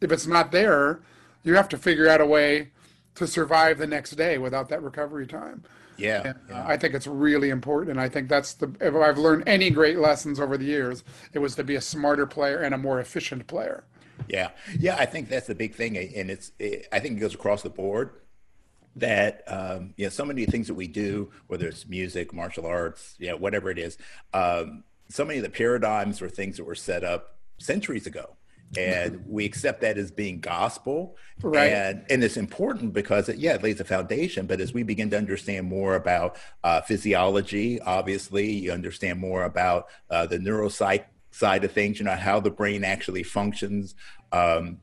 if 0.00 0.10
it's 0.10 0.26
not 0.26 0.52
there, 0.52 1.00
you 1.42 1.54
have 1.54 1.68
to 1.70 1.78
figure 1.78 2.08
out 2.08 2.20
a 2.20 2.26
way 2.26 2.70
to 3.16 3.26
survive 3.26 3.78
the 3.78 3.86
next 3.86 4.12
day 4.12 4.38
without 4.38 4.68
that 4.70 4.82
recovery 4.82 5.26
time. 5.26 5.64
Yeah. 5.98 6.22
And, 6.24 6.38
uh. 6.50 6.64
I 6.66 6.78
think 6.78 6.94
it's 6.94 7.06
really 7.06 7.50
important, 7.50 7.90
and 7.90 8.00
I 8.00 8.08
think 8.08 8.28
that's 8.28 8.54
the. 8.54 8.74
If 8.80 8.94
I've 8.94 9.18
learned 9.18 9.44
any 9.46 9.70
great 9.70 9.98
lessons 9.98 10.40
over 10.40 10.56
the 10.56 10.64
years, 10.64 11.04
it 11.34 11.38
was 11.38 11.54
to 11.56 11.64
be 11.64 11.74
a 11.74 11.80
smarter 11.82 12.26
player 12.26 12.58
and 12.58 12.74
a 12.74 12.78
more 12.78 12.98
efficient 12.98 13.46
player. 13.46 13.84
Yeah, 14.28 14.50
yeah, 14.78 14.96
I 14.96 15.04
think 15.04 15.28
that's 15.28 15.48
the 15.48 15.54
big 15.54 15.74
thing, 15.74 15.96
and 15.98 16.30
it's 16.30 16.52
it, 16.58 16.88
I 16.92 16.98
think 17.00 17.18
it 17.18 17.20
goes 17.20 17.34
across 17.34 17.62
the 17.62 17.70
board 17.70 18.21
that 18.96 19.42
um, 19.46 19.94
you 19.96 20.04
know 20.06 20.10
so 20.10 20.24
many 20.24 20.44
things 20.46 20.66
that 20.68 20.74
we 20.74 20.88
do, 20.88 21.30
whether 21.46 21.66
it's 21.66 21.88
music, 21.88 22.32
martial 22.32 22.66
arts, 22.66 23.14
yeah, 23.18 23.32
whatever 23.32 23.70
it 23.70 23.78
is, 23.78 23.98
um, 24.34 24.84
so 25.08 25.24
many 25.24 25.38
of 25.38 25.44
the 25.44 25.50
paradigms 25.50 26.20
or 26.22 26.28
things 26.28 26.56
that 26.56 26.64
were 26.64 26.74
set 26.74 27.04
up 27.04 27.38
centuries 27.58 28.06
ago, 28.06 28.36
and 28.76 29.24
we 29.28 29.44
accept 29.44 29.80
that 29.80 29.98
as 29.98 30.10
being 30.10 30.40
gospel, 30.40 31.16
Right. 31.42 31.72
And 31.72 32.04
and 32.08 32.24
it's 32.24 32.36
important 32.36 32.92
because 32.92 33.28
it, 33.28 33.38
yeah, 33.38 33.54
it 33.54 33.62
lays 33.62 33.80
a 33.80 33.84
foundation. 33.84 34.46
But 34.46 34.60
as 34.60 34.72
we 34.72 34.82
begin 34.82 35.10
to 35.10 35.18
understand 35.18 35.66
more 35.66 35.96
about 35.96 36.36
uh, 36.62 36.80
physiology, 36.82 37.80
obviously, 37.80 38.50
you 38.52 38.72
understand 38.72 39.18
more 39.18 39.44
about 39.44 39.88
uh, 40.10 40.26
the 40.26 40.38
neuropsych 40.38 41.04
side 41.32 41.64
of 41.64 41.72
things. 41.72 41.98
You 41.98 42.04
know 42.04 42.14
how 42.14 42.40
the 42.40 42.50
brain 42.50 42.84
actually 42.84 43.24
functions. 43.24 43.94
Um, 44.30 44.78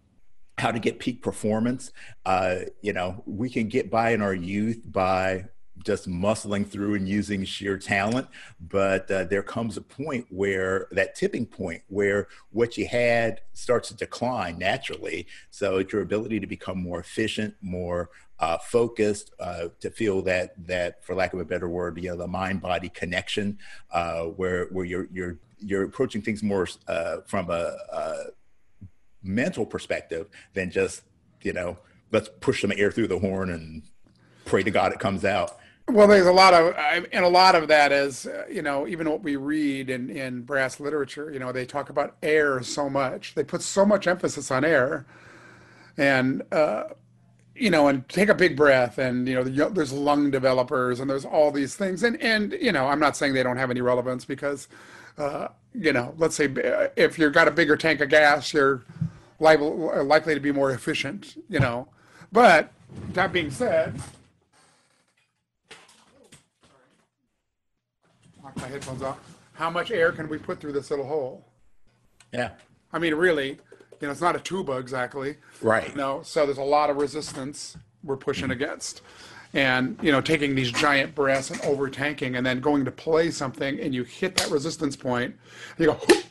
how 0.59 0.71
to 0.71 0.79
get 0.79 0.99
peak 0.99 1.21
performance. 1.21 1.91
Uh, 2.25 2.59
you 2.81 2.93
know, 2.93 3.23
we 3.25 3.49
can 3.49 3.67
get 3.67 3.89
by 3.89 4.11
in 4.11 4.21
our 4.21 4.33
youth 4.33 4.81
by 4.85 5.45
just 5.85 6.09
muscling 6.09 6.67
through 6.67 6.95
and 6.95 7.07
using 7.07 7.45
sheer 7.45 7.77
talent, 7.77 8.27
but 8.59 9.09
uh, 9.09 9.23
there 9.23 9.41
comes 9.41 9.77
a 9.77 9.81
point 9.81 10.25
where 10.29 10.87
that 10.91 11.15
tipping 11.15 11.45
point 11.45 11.81
where 11.87 12.27
what 12.51 12.77
you 12.77 12.85
had 12.85 13.41
starts 13.53 13.87
to 13.87 13.95
decline 13.95 14.57
naturally. 14.57 15.25
So 15.51 15.77
it's 15.77 15.93
your 15.93 16.01
ability 16.01 16.39
to 16.41 16.47
become 16.47 16.81
more 16.81 16.99
efficient, 16.99 17.55
more 17.61 18.09
uh, 18.39 18.57
focused, 18.57 19.33
uh, 19.39 19.69
to 19.79 19.89
feel 19.89 20.21
that 20.23 20.53
that, 20.67 21.03
for 21.05 21.15
lack 21.15 21.33
of 21.33 21.39
a 21.39 21.45
better 21.45 21.69
word, 21.69 21.97
you 21.97 22.09
know, 22.09 22.17
the 22.17 22.27
mind-body 22.27 22.89
connection, 22.89 23.57
uh, 23.91 24.23
where 24.23 24.65
where 24.71 24.85
you're 24.85 25.07
you're 25.11 25.39
you're 25.59 25.83
approaching 25.83 26.21
things 26.21 26.41
more 26.41 26.67
uh, 26.87 27.17
from 27.25 27.49
a, 27.49 27.75
a 27.91 28.23
mental 29.23 29.65
perspective 29.65 30.27
than 30.53 30.71
just 30.71 31.03
you 31.41 31.53
know 31.53 31.77
let's 32.11 32.29
push 32.39 32.61
some 32.61 32.71
air 32.75 32.91
through 32.91 33.07
the 33.07 33.19
horn 33.19 33.49
and 33.49 33.83
pray 34.45 34.63
to 34.63 34.71
god 34.71 34.91
it 34.91 34.99
comes 34.99 35.25
out 35.25 35.57
Well, 35.87 36.07
there's 36.07 36.27
a 36.27 36.31
lot 36.31 36.53
of, 36.53 36.75
and 37.11 37.25
a 37.25 37.29
lot 37.29 37.55
of 37.55 37.67
that 37.69 37.91
is, 37.91 38.27
uh, 38.27 38.45
you 38.47 38.61
know, 38.61 38.87
even 38.87 39.09
what 39.09 39.23
we 39.23 39.37
read 39.37 39.89
in, 39.89 40.11
in 40.11 40.43
brass 40.43 40.79
literature, 40.79 41.31
you 41.31 41.39
know, 41.39 41.51
they 41.51 41.65
talk 41.65 41.89
about 41.89 42.15
air 42.21 42.61
so 42.61 42.91
much. 42.91 43.33
They 43.33 43.43
put 43.43 43.63
so 43.63 43.87
much 43.87 44.05
emphasis 44.05 44.51
on 44.51 44.63
air. 44.63 45.07
And, 45.97 46.43
uh, 46.51 46.89
you 47.55 47.71
know, 47.71 47.87
and 47.87 48.07
take 48.07 48.29
a 48.29 48.35
big 48.35 48.55
breath, 48.55 48.99
and 48.99 49.27
you 49.27 49.35
know, 49.35 49.43
there's 49.69 49.91
lung 49.91 50.31
developers, 50.31 50.99
and 50.99 51.09
there's 51.09 51.25
all 51.25 51.51
these 51.51 51.75
things, 51.75 52.03
and 52.03 52.21
and 52.21 52.53
you 52.53 52.71
know, 52.71 52.87
I'm 52.87 52.99
not 52.99 53.17
saying 53.17 53.33
they 53.33 53.43
don't 53.43 53.57
have 53.57 53.69
any 53.69 53.81
relevance 53.81 54.23
because, 54.23 54.69
uh, 55.17 55.49
you 55.73 55.91
know, 55.91 56.13
let's 56.17 56.35
say 56.35 56.45
uh, 56.45 56.87
if 56.95 57.19
you've 57.19 57.33
got 57.33 57.47
a 57.47 57.51
bigger 57.51 57.75
tank 57.75 57.99
of 57.99 58.09
gas, 58.09 58.53
you're 58.53 58.85
liable, 59.39 59.91
uh, 59.93 60.03
likely 60.03 60.33
to 60.33 60.39
be 60.39 60.51
more 60.51 60.71
efficient, 60.71 61.41
you 61.49 61.59
know. 61.59 61.87
But 62.31 62.71
that 63.13 63.33
being 63.33 63.51
said, 63.51 63.99
knock 68.43 68.55
my 68.57 68.67
headphones 68.67 69.01
off. 69.01 69.19
How 69.53 69.69
much 69.69 69.91
air 69.91 70.11
can 70.11 70.29
we 70.29 70.37
put 70.37 70.59
through 70.59 70.73
this 70.73 70.89
little 70.89 71.05
hole? 71.05 71.45
yeah 72.31 72.51
I 72.91 72.99
mean, 72.99 73.13
really, 73.15 73.49
you 73.49 73.57
know, 74.01 74.11
it's 74.11 74.21
not 74.21 74.35
a 74.35 74.39
tuba 74.39 74.77
exactly. 74.77 75.37
right 75.61 75.95
No, 75.95 76.21
so 76.23 76.45
there's 76.45 76.57
a 76.57 76.63
lot 76.63 76.89
of 76.89 76.97
resistance 76.97 77.77
we're 78.03 78.17
pushing 78.17 78.51
against. 78.51 79.01
And, 79.53 79.97
you 80.01 80.11
know, 80.11 80.21
taking 80.21 80.53
these 80.53 80.71
giant 80.71 81.15
breaths 81.15 81.49
and 81.49 81.59
over 81.61 81.89
tanking 81.89 82.35
and 82.35 82.45
then 82.45 82.59
going 82.59 82.85
to 82.85 82.91
play 82.91 83.31
something 83.31 83.79
and 83.79 83.95
you 83.95 84.03
hit 84.03 84.37
that 84.37 84.51
resistance 84.51 84.95
point 84.95 85.35
and 85.77 85.79
you 85.79 85.87
go, 85.87 85.93
"Whoop," 85.93 86.23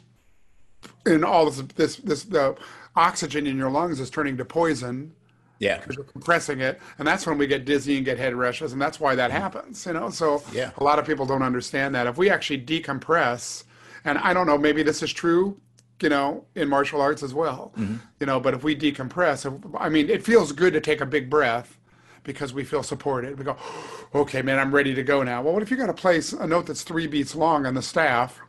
and 1.15 1.25
all 1.25 1.51
this, 1.51 1.63
this, 1.75 1.97
this, 1.97 2.25
the 2.25 2.57
oxygen 2.97 3.47
in 3.47 3.57
your 3.57 3.71
lungs 3.71 4.01
is 4.01 4.11
turning 4.11 4.37
to 4.37 4.45
poison 4.45 5.15
yeah 5.59 5.79
because 5.79 5.97
you're 5.97 6.05
compressing 6.05 6.61
it, 6.61 6.81
and 6.99 7.07
that's 7.07 7.27
when 7.27 7.39
we 7.39 7.47
get 7.47 7.65
dizzy 7.65 7.97
and 7.97 8.05
get 8.05 8.19
head 8.19 8.35
rushes, 8.35 8.73
and 8.73 8.81
that's 8.81 9.01
why 9.01 9.15
that 9.15 9.31
mm-hmm. 9.31 9.41
happens. 9.41 9.85
You 9.87 9.93
know, 9.93 10.11
so 10.11 10.43
Yeah. 10.53 10.71
a 10.77 10.85
lot 10.85 10.99
of 10.99 11.07
people 11.07 11.27
don't 11.27 11.43
understand 11.43 11.95
that. 11.95 12.07
If 12.07 12.17
we 12.17 12.31
actually 12.31 12.61
decompress, 12.61 13.65
and 14.05 14.19
I 14.19 14.33
don't 14.33 14.47
know, 14.47 14.59
maybe 14.59 14.83
this 14.83 15.03
is 15.03 15.13
true, 15.13 15.61
you 16.01 16.09
know, 16.09 16.45
in 16.55 16.69
martial 16.69 17.01
arts 17.01 17.23
as 17.23 17.35
well. 17.35 17.73
Mm-hmm. 17.77 17.97
You 18.21 18.27
know, 18.27 18.39
but 18.41 18.55
if 18.55 18.63
we 18.63 18.77
decompress, 18.77 19.47
if- 19.47 19.75
I 19.77 19.89
mean, 19.89 20.09
it 20.09 20.25
feels 20.25 20.53
good 20.53 20.73
to 20.75 20.81
take 20.81 21.01
a 21.01 21.07
big 21.07 21.29
breath 21.29 21.77
because 22.23 22.53
we 22.53 22.63
feel 22.63 22.83
supported. 22.83 23.39
We 23.39 23.45
go, 23.45 23.57
okay, 24.15 24.43
man, 24.43 24.59
I'm 24.59 24.73
ready 24.73 24.95
to 24.95 25.03
go 25.03 25.23
now. 25.23 25.43
Well, 25.43 25.55
what 25.55 25.63
if 25.63 25.71
you 25.71 25.77
got 25.77 25.87
to 25.87 25.95
place 25.95 26.33
a 26.33 26.47
note 26.47 26.67
that's 26.67 26.83
three 26.83 27.07
beats 27.07 27.35
long 27.35 27.67
on 27.67 27.75
the 27.75 27.83
staff? 27.83 28.41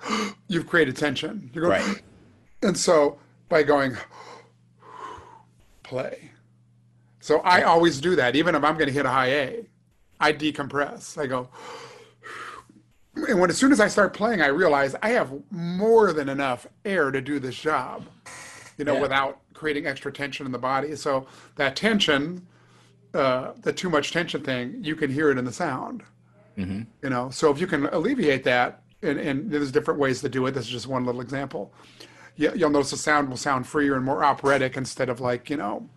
you've 0.48 0.66
created 0.66 0.96
tension. 0.96 1.50
You 1.54 1.62
go, 1.62 1.68
Right. 1.68 2.02
and 2.62 2.76
so 2.76 3.18
by 3.48 3.62
going, 3.62 3.96
play. 5.82 6.30
So 7.20 7.40
I 7.40 7.62
always 7.62 8.00
do 8.00 8.14
that. 8.16 8.36
Even 8.36 8.54
if 8.54 8.62
I'm 8.62 8.74
going 8.74 8.86
to 8.86 8.92
hit 8.92 9.04
a 9.06 9.10
high 9.10 9.30
A, 9.32 9.66
I 10.20 10.32
decompress. 10.32 11.18
I 11.20 11.26
go, 11.26 11.48
and 13.16 13.40
when 13.40 13.50
as 13.50 13.56
soon 13.58 13.72
as 13.72 13.80
I 13.80 13.88
start 13.88 14.12
playing, 14.14 14.40
I 14.42 14.46
realize 14.46 14.94
I 15.02 15.10
have 15.10 15.32
more 15.50 16.12
than 16.12 16.28
enough 16.28 16.66
air 16.84 17.10
to 17.10 17.20
do 17.20 17.38
this 17.38 17.56
job, 17.56 18.04
you 18.78 18.84
know, 18.84 18.94
Yeah. 18.94 19.00
without 19.00 19.40
creating 19.54 19.86
extra 19.86 20.12
tension 20.12 20.46
in 20.46 20.52
the 20.52 20.58
body. 20.58 20.94
So 20.96 21.26
that 21.56 21.76
tension, 21.76 22.46
uh, 23.14 23.52
the 23.62 23.72
too 23.72 23.88
much 23.90 24.12
tension 24.12 24.42
thing, 24.42 24.84
you 24.84 24.94
can 24.94 25.10
hear 25.10 25.30
it 25.30 25.38
in 25.38 25.44
the 25.44 25.52
sound. 25.52 26.02
You 27.02 27.10
know, 27.10 27.28
so 27.28 27.50
if 27.50 27.60
you 27.60 27.66
can 27.66 27.84
alleviate 27.86 28.44
that, 28.44 28.82
and, 29.06 29.18
and 29.18 29.50
there's 29.50 29.72
different 29.72 30.00
ways 30.00 30.20
to 30.20 30.28
do 30.28 30.46
it. 30.46 30.52
This 30.52 30.66
is 30.66 30.70
just 30.70 30.86
one 30.86 31.04
little 31.04 31.20
example. 31.20 31.72
You, 32.36 32.52
you'll 32.54 32.70
notice 32.70 32.90
the 32.90 32.96
sound 32.96 33.28
will 33.28 33.36
sound 33.36 33.66
freer 33.66 33.96
and 33.96 34.04
more 34.04 34.24
operatic 34.24 34.76
instead 34.76 35.08
of 35.08 35.20
like 35.20 35.48
you 35.48 35.56
know, 35.56 35.88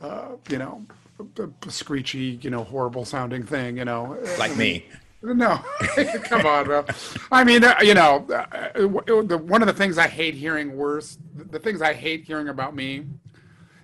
uh, 0.00 0.36
you 0.48 0.58
know, 0.58 0.86
a, 1.38 1.70
screechy, 1.70 2.38
you 2.42 2.50
know, 2.50 2.64
horrible 2.64 3.04
sounding 3.04 3.42
thing. 3.42 3.78
You 3.78 3.84
know, 3.84 4.18
Like 4.38 4.56
me. 4.56 4.86
no, 5.22 5.60
come 6.24 6.46
on, 6.46 6.64
bro. 6.64 6.84
I 7.32 7.42
mean, 7.42 7.64
uh, 7.64 7.74
you 7.82 7.94
know, 7.94 8.24
uh, 8.28 8.70
the, 8.74 9.38
one 9.38 9.62
of 9.62 9.66
the 9.66 9.74
things 9.74 9.98
I 9.98 10.06
hate 10.06 10.34
hearing 10.34 10.76
worse, 10.76 11.18
the 11.34 11.58
things 11.58 11.82
I 11.82 11.92
hate 11.92 12.24
hearing 12.24 12.48
about 12.48 12.76
me, 12.76 13.06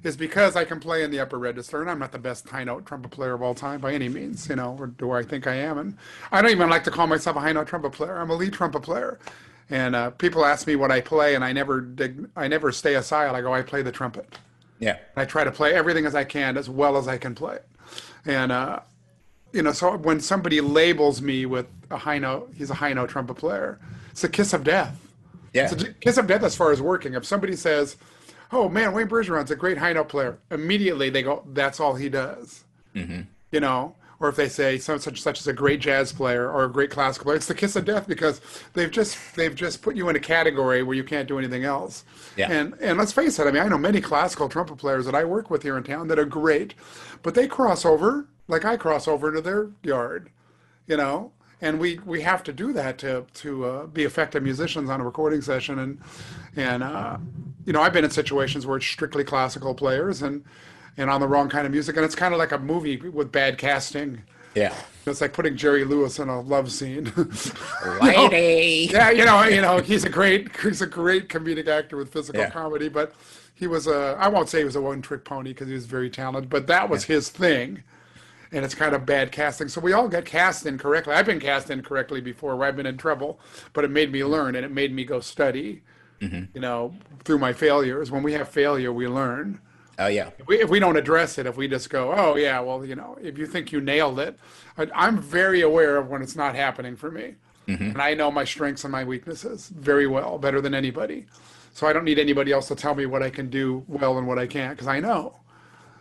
is 0.05 0.17
because 0.17 0.55
I 0.55 0.65
can 0.65 0.79
play 0.79 1.03
in 1.03 1.11
the 1.11 1.19
upper 1.19 1.39
register, 1.39 1.81
and 1.81 1.91
I'm 1.91 1.99
not 1.99 2.13
the 2.13 2.19
best 2.19 2.49
high 2.49 2.63
note 2.63 2.87
trumpet 2.87 3.11
player 3.11 3.35
of 3.35 3.43
all 3.43 3.55
time 3.55 3.81
by 3.81 3.93
any 3.93 4.09
means, 4.09 4.49
you 4.49 4.57
know, 4.57 4.77
or 4.79 4.87
do 4.87 5.11
I 5.11 5.23
think 5.23 5.47
I 5.47 5.55
am? 5.55 5.79
And 5.79 5.97
I 6.31 6.43
don't 6.43 6.51
even 6.51 6.71
like 6.71 6.85
to 6.85 6.91
call 6.91 7.07
myself 7.07 7.37
a 7.37 7.41
high 7.41 7.53
note 7.53 7.67
trumpet 7.67 7.93
player. 7.93 8.17
I'm 8.19 8.31
a 8.31 8.35
lead 8.35 8.53
trumpet 8.53 8.83
player, 8.83 9.19
and 9.71 9.97
uh, 9.97 10.11
people 10.11 10.45
ask 10.45 10.67
me 10.67 10.77
what 10.77 10.93
I 10.93 11.01
play, 11.01 11.35
and 11.35 11.43
I 11.43 11.53
never 11.53 11.81
dig, 11.81 12.29
I 12.37 12.47
never 12.49 12.71
stay 12.71 12.95
aside. 12.95 13.35
I 13.35 13.41
go, 13.41 13.53
I 13.53 13.63
play 13.63 13.83
the 13.83 13.93
trumpet. 13.93 14.39
Yeah. 14.79 14.99
I 15.17 15.25
try 15.25 15.45
to 15.45 15.53
play 15.53 15.73
everything 15.73 16.05
as 16.05 16.15
I 16.15 16.25
can, 16.25 16.57
as 16.57 16.69
well 16.69 16.97
as 16.97 17.09
I 17.09 17.17
can 17.17 17.35
play. 17.35 17.59
And 18.27 18.53
uh, 18.53 18.81
you 19.55 19.63
know, 19.63 19.73
so 19.73 19.97
when 19.97 20.21
somebody 20.21 20.61
labels 20.61 21.23
me 21.23 21.47
with 21.47 21.67
a 21.91 21.97
high 21.97 22.19
note, 22.19 22.53
he's 22.55 22.71
a 22.71 22.75
high 22.75 22.93
note 22.93 23.09
trumpet 23.09 23.35
player. 23.35 23.79
It's 24.11 24.25
a 24.25 24.29
kiss 24.29 24.53
of 24.53 24.65
death. 24.65 25.01
Yeah. 25.53 25.71
It's 25.71 25.83
a 25.83 25.93
kiss 25.95 26.19
of 26.19 26.27
death 26.27 26.43
as 26.43 26.57
far 26.57 26.73
as 26.73 26.83
working. 26.83 27.15
If 27.15 27.25
somebody 27.25 27.55
says, 27.55 27.97
"Oh 28.53 28.69
man, 28.69 28.93
Wayne 28.93 29.09
Bergeron's 29.09 29.51
a 29.51 29.57
great 29.57 29.79
high 29.79 29.93
note 29.93 30.09
player," 30.09 30.39
immediately 30.51 31.11
they 31.11 31.23
go, 31.23 31.45
"That's 31.53 31.81
all 31.81 31.95
he 31.95 32.09
does." 32.09 32.65
You 33.51 33.61
know, 33.61 33.95
or 34.21 34.29
if 34.29 34.37
they 34.37 34.49
say 34.49 34.79
some 34.79 34.99
such 34.99 35.21
such 35.21 35.41
as 35.41 35.47
a 35.47 35.53
great 35.53 35.81
jazz 35.81 36.13
player 36.13 36.51
or 36.51 36.65
a 36.65 36.73
great 36.73 36.91
classical 36.91 37.25
player, 37.25 37.37
it's 37.37 37.47
the 37.47 37.55
kiss 37.55 37.77
of 37.77 37.85
death 37.85 38.07
because 38.07 38.41
they've 38.73 38.91
just 38.91 39.19
they've 39.37 39.55
just 39.55 39.83
put 39.83 39.97
you 39.97 40.09
in 40.09 40.17
a 40.17 40.21
category 40.21 40.83
where 40.83 40.97
you 40.97 41.05
can't 41.05 41.29
do 41.29 41.39
anything 41.39 41.65
else. 41.65 42.05
Yeah. 42.37 42.51
And 42.51 42.75
and 42.81 42.99
let's 42.99 43.13
face 43.13 43.39
it, 43.39 43.47
I 43.47 43.51
mean, 43.51 43.63
I 43.63 43.69
know 43.69 43.79
many 43.79 44.01
classical 44.01 44.49
trumpet 44.49 44.77
players 44.77 45.07
that 45.07 45.15
I 45.15 45.25
work 45.25 45.51
with 45.51 45.63
here 45.63 45.77
in 45.77 45.85
town 45.85 46.09
that 46.09 46.19
are 46.19 46.25
great, 46.25 46.75
but 47.23 47.35
they 47.35 47.47
cross 47.47 47.85
over 47.85 48.27
like 48.49 48.65
I 48.65 48.77
cross 48.77 49.09
over 49.09 49.29
into 49.29 49.41
their 49.41 49.71
yard, 49.83 50.31
you 50.87 50.97
know. 50.97 51.33
And 51.61 51.81
we, 51.81 51.99
we 52.05 52.21
have 52.23 52.43
to 52.45 52.53
do 52.53 52.73
that 52.75 52.99
to 52.99 53.25
to 53.35 53.65
uh, 53.65 53.87
be 53.87 54.05
effective 54.05 54.43
musicians 54.43 54.91
on 54.91 55.01
a 55.01 55.05
recording 55.05 55.41
session, 55.41 55.79
and 55.79 56.01
and 56.57 56.83
uh, 56.83 57.17
you 57.65 57.73
know 57.73 57.81
I've 57.83 57.93
been 57.93 58.05
in 58.05 58.11
situations 58.11 58.67
where 58.67 58.77
it's 58.77 58.87
strictly 58.87 59.25
classical 59.25 59.75
players 59.75 60.23
and 60.23 60.45
and 60.97 61.11
on 61.11 61.21
the 61.21 61.29
wrong 61.29 61.49
kind 61.49 61.67
of 61.67 61.73
music, 61.73 61.97
and 61.97 62.05
it's 62.05 62.15
kind 62.15 62.33
of 62.33 62.39
like 62.39 62.53
a 62.53 62.59
movie 62.59 62.97
with 62.97 63.33
bad 63.33 63.59
casting. 63.59 64.23
Yeah. 64.55 64.73
It's 65.07 65.21
like 65.21 65.33
putting 65.33 65.57
Jerry 65.57 65.85
Lewis 65.85 66.19
in 66.21 66.29
a 66.29 66.41
love 66.41 66.71
scene. 66.71 67.13
Lady. 68.01 68.89
Yeah, 68.93 69.11
you 69.11 69.25
know, 69.25 69.43
you 69.45 69.61
know, 69.61 69.79
he's 69.79 70.05
a 70.05 70.09
great, 70.09 70.55
he's 70.57 70.81
a 70.83 70.87
great 70.87 71.29
comedic 71.29 71.67
actor 71.69 71.97
with 71.97 72.13
physical 72.13 72.41
Yeah. 72.43 72.51
comedy, 72.51 72.89
but 72.89 73.13
he 73.55 73.67
was 73.67 73.87
a, 73.87 74.17
I 74.19 74.29
won't 74.29 74.49
say 74.49 74.59
he 74.59 74.65
was 74.65 74.77
a 74.77 74.81
one-trick 74.81 75.25
pony 75.25 75.51
because 75.51 75.69
he 75.69 75.75
was 75.75 75.87
very 75.87 76.09
talented, 76.11 76.49
but 76.49 76.67
that 76.69 76.89
was 76.89 77.05
his 77.05 77.29
thing, 77.29 77.83
and 78.53 78.65
it's 78.65 78.75
kind 78.75 78.95
of 78.95 79.05
bad 79.05 79.33
casting. 79.33 79.69
So 79.69 79.81
we 79.81 79.93
all 79.93 80.09
get 80.09 80.25
cast 80.25 80.65
incorrectly. 80.67 81.15
I've 81.15 81.27
been 81.27 81.41
cast 81.41 81.71
incorrectly 81.71 82.21
before, 82.21 82.57
where 82.57 82.69
I've 82.69 82.77
been 82.77 82.87
in 82.87 82.97
trouble, 82.97 83.41
but 83.73 83.85
it 83.85 83.91
made 83.91 84.13
me 84.13 84.25
learn 84.25 84.55
and 84.55 84.65
it 84.65 84.71
made 84.71 84.95
me 84.95 85.05
go 85.05 85.21
study. 85.21 85.83
You 86.21 86.49
know, 86.55 86.95
through 87.25 87.39
my 87.39 87.53
failures. 87.53 88.11
When 88.11 88.23
we 88.23 88.33
have 88.33 88.49
failure, 88.49 88.93
we 88.93 89.07
learn 89.09 89.61
Oh 89.99 90.07
yeah. 90.09 90.31
if 90.39 90.47
we, 90.47 90.61
if 90.61 90.71
we 90.71 90.81
don't 90.81 90.97
address 90.97 91.39
it, 91.39 91.47
if 91.47 91.57
we 91.57 91.69
just 91.69 91.89
go, 91.91 92.13
oh 92.13 92.35
yeah, 92.37 92.59
well, 92.61 92.85
you 92.85 92.97
know, 92.97 93.17
if 93.23 93.39
you 93.39 93.47
think 93.47 93.71
you 93.73 93.81
nailed 93.81 94.19
it, 94.19 94.39
I, 94.79 94.89
I'm 94.95 95.19
very 95.21 95.61
aware 95.61 95.97
of 95.99 96.09
when 96.09 96.23
it's 96.23 96.35
not 96.35 96.55
happening 96.55 96.97
for 96.97 97.11
me, 97.11 97.35
and 97.69 98.01
I 98.03 98.15
know 98.15 98.31
my 98.31 98.45
strengths 98.45 98.85
and 98.85 98.93
my 98.93 99.05
weaknesses 99.05 99.69
very 99.69 100.07
well, 100.07 100.39
better 100.39 100.61
than 100.61 100.75
anybody. 100.75 101.27
So 101.73 101.87
I 101.87 101.93
don't 101.93 102.05
need 102.05 102.19
anybody 102.19 102.53
else 102.53 102.69
to 102.69 102.75
tell 102.75 102.95
me 102.95 103.07
what 103.07 103.23
I 103.23 103.31
can 103.31 103.51
do 103.51 103.85
well 103.87 104.19
and 104.19 104.27
what 104.27 104.39
I 104.39 104.47
can't, 104.47 104.73
because 104.77 104.87
I 104.89 105.01
know, 105.01 105.37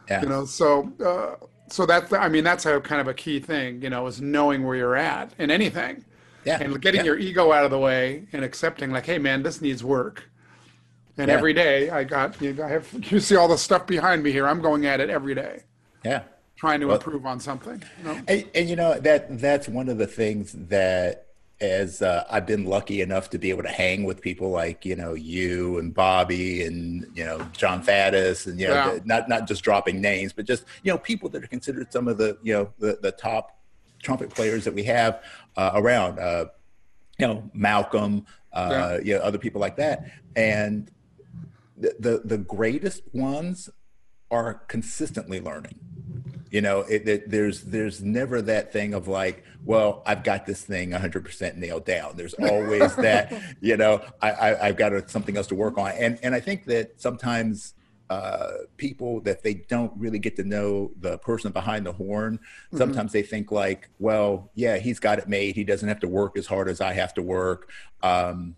Yeah. 0.10 0.22
you 0.24 0.30
know. 0.30 0.46
So, 0.46 0.92
uh, 1.04 1.46
so 1.70 1.86
that's, 1.86 2.12
I 2.14 2.30
mean, 2.30 2.44
that's 2.44 2.66
a 2.66 2.80
kind 2.80 3.02
of 3.02 3.08
a 3.08 3.14
key 3.14 3.40
thing, 3.40 3.82
you 3.82 3.90
know, 3.90 4.08
is 4.08 4.22
knowing 4.22 4.64
where 4.66 4.76
you're 4.76 4.96
at 4.96 5.34
in 5.40 5.52
anything, 5.52 6.04
Yeah. 6.46 6.62
and 6.62 6.82
getting 6.82 7.00
Yeah. 7.02 7.06
your 7.06 7.18
ego 7.20 7.52
out 7.52 7.66
of 7.66 7.72
the 7.72 7.80
way 7.80 8.26
and 8.34 8.44
accepting, 8.44 8.92
like, 8.92 9.06
hey, 9.06 9.18
man, 9.18 9.44
this 9.44 9.62
needs 9.62 9.84
work. 9.84 10.30
And 11.18 11.28
Yeah. 11.30 11.36
every 11.36 11.54
day 11.54 11.90
I 11.90 12.04
got, 12.04 12.42
you 12.42 12.58
I 12.64 12.68
have, 12.70 12.88
you 13.12 13.20
see 13.20 13.36
all 13.36 13.48
the 13.48 13.58
stuff 13.58 13.86
behind 13.88 14.24
me 14.24 14.32
here. 14.32 14.48
I'm 14.48 14.62
going 14.62 14.86
at 14.86 15.00
it 15.00 15.10
every 15.10 15.36
day, 15.36 15.62
Yeah. 16.04 16.24
trying 16.56 16.80
to 16.82 16.88
Well- 16.88 16.96
improve 16.98 17.26
on 17.26 17.40
something. 17.40 17.84
You 18.00 18.04
know? 18.04 18.22
And, 18.28 18.46
and 18.56 18.70
you 18.70 18.76
know 18.76 19.00
that 19.00 19.40
that's 19.40 19.68
one 19.68 19.90
of 19.90 19.98
the 19.98 20.08
things 20.08 20.54
that 20.70 21.28
as 21.62 22.02
uh, 22.02 22.26
I've 22.30 22.46
been 22.46 22.66
lucky 22.66 23.00
enough 23.02 23.30
to 23.30 23.38
be 23.38 23.50
able 23.52 23.64
to 23.64 23.70
hang 23.70 24.04
with 24.04 24.20
people 24.22 24.50
like 24.50 24.84
you 24.84 24.96
know 24.98 25.14
you 25.14 25.78
and 25.78 25.94
Bobby 25.94 26.64
and 26.66 27.06
you 27.14 27.24
know 27.24 27.40
Jon 27.54 27.82
Faddis 27.82 28.48
and 28.48 28.60
you 28.60 28.68
know 28.68 28.74
Yeah. 28.74 28.94
the- 28.96 29.02
not 29.06 29.30
not 29.30 29.48
just 29.48 29.64
dropping 29.64 30.02
names 30.02 30.34
but 30.34 30.46
just 30.46 30.66
you 30.84 30.92
know 30.92 30.98
people 30.98 31.30
that 31.30 31.44
are 31.44 31.48
considered 31.48 31.94
some 31.94 32.08
of 32.10 32.18
the 32.18 32.38
you 32.44 32.54
know 32.54 32.70
the, 32.80 32.98
the 33.02 33.12
top 33.14 33.56
trumpet 34.04 34.30
players 34.30 34.66
that 34.66 34.74
we 34.74 34.84
have 34.84 35.24
uh, 35.58 35.72
around 35.74 36.20
uh, 36.20 36.46
you 37.18 37.28
know 37.28 37.50
Malcolm 37.54 38.26
uh, 38.54 38.68
Yeah. 38.70 39.00
you 39.04 39.14
know 39.16 39.22
other 39.24 39.40
people 39.40 39.60
like 39.62 39.78
that. 39.78 40.06
And 40.36 40.92
the, 41.78 41.96
the 42.00 42.22
the 42.24 42.38
greatest 42.38 43.02
ones 43.14 43.70
are 44.30 44.54
consistently 44.68 45.40
learning. 45.42 45.80
You 46.52 46.62
know 46.62 46.82
it, 46.82 47.08
it, 47.08 47.30
there's 47.32 47.62
there's 47.64 48.04
never 48.04 48.42
that 48.44 48.72
thing 48.72 48.94
of 48.94 49.08
like 49.08 49.44
well 49.66 50.04
i've 50.06 50.24
got 50.24 50.46
this 50.46 50.62
thing 50.62 50.92
100% 50.92 51.56
nailed 51.58 51.86
down. 51.86 52.16
There's 52.16 52.36
always 52.36 52.96
that 52.98 53.34
you 53.62 53.76
know 53.78 54.02
I, 54.22 54.32
I 54.32 54.68
i've 54.68 54.78
got 54.78 54.94
a, 54.94 55.08
something 55.10 55.36
else 55.38 55.48
to 55.48 55.56
work 55.56 55.78
on. 55.80 55.92
And 55.92 56.20
and 56.22 56.36
i 56.36 56.40
think 56.40 56.66
that 56.66 57.02
sometimes 57.02 57.74
uh, 58.14 58.52
people 58.78 59.22
that 59.22 59.44
they 59.44 59.54
don't 59.54 59.94
really 59.98 60.20
get 60.20 60.36
to 60.36 60.44
know 60.44 60.92
the 61.00 61.18
person 61.20 61.52
behind 61.52 61.86
the 61.86 61.94
horn 61.94 62.40
sometimes 62.76 63.12
they 63.12 63.24
think 63.24 63.52
like 63.52 63.90
well 64.00 64.52
yeah 64.56 64.78
he's 64.78 65.00
got 65.00 65.20
it 65.20 65.28
made 65.28 65.56
he 65.56 65.64
doesn't 65.64 65.90
have 65.90 66.00
to 66.00 66.08
work 66.08 66.38
as 66.38 66.46
hard 66.48 66.68
as 66.68 66.80
i 66.82 66.94
have 66.94 67.14
to 67.14 67.22
work 67.22 67.70
um, 68.02 68.56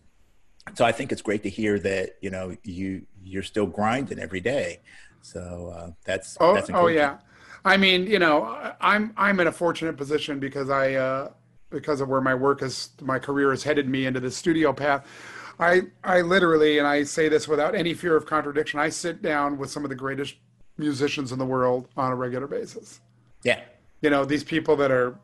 so 0.74 0.84
I 0.84 0.92
think 0.92 1.12
it's 1.12 1.22
great 1.22 1.44
to 1.44 1.50
hear 1.50 1.78
that 1.80 2.16
you 2.22 2.32
know 2.32 2.56
you 2.64 3.06
you're 3.24 3.44
still 3.44 3.68
grinding 3.68 4.20
every 4.20 4.42
day. 4.42 4.80
So 5.22 5.74
uh, 5.76 5.92
that's 6.04 6.38
Oh, 6.40 6.56
that's 6.56 6.70
oh 6.74 6.88
yeah. 6.88 7.18
I 7.64 7.78
mean, 7.78 8.08
you 8.08 8.20
know, 8.20 8.74
I'm 8.82 9.14
I'm 9.16 9.40
in 9.40 9.48
a 9.48 9.52
fortunate 9.52 9.98
position 9.98 10.40
because 10.40 10.70
I 10.70 10.94
uh, 10.94 11.30
because 11.70 12.02
of 12.02 12.10
where 12.10 12.22
my 12.22 12.36
work 12.36 12.62
is, 12.62 12.90
my 13.02 13.20
career 13.20 13.52
has 13.52 13.64
headed 13.64 13.88
me 13.88 14.06
into 14.06 14.20
the 14.20 14.32
studio 14.32 14.74
path. 14.74 15.06
I 15.60 15.84
I 16.04 16.22
literally, 16.22 16.78
and 16.80 16.88
I 16.88 17.04
say 17.04 17.30
this 17.30 17.48
without 17.48 17.76
any 17.76 17.94
fear 17.94 18.16
of 18.16 18.26
contradiction, 18.26 18.80
I 18.80 18.90
sit 18.90 19.22
down 19.22 19.58
with 19.58 19.70
some 19.70 19.84
of 19.84 19.90
the 19.90 19.96
greatest 19.96 20.36
musicians 20.78 21.32
in 21.32 21.40
the 21.40 21.46
world 21.46 21.88
on 21.96 22.12
a 22.12 22.16
regular 22.16 22.48
basis. 22.48 23.00
yeah 23.44 23.62
You 24.02 24.10
know, 24.10 24.26
these 24.26 24.44
people 24.44 24.76
that 24.78 24.92
are 24.92 25.18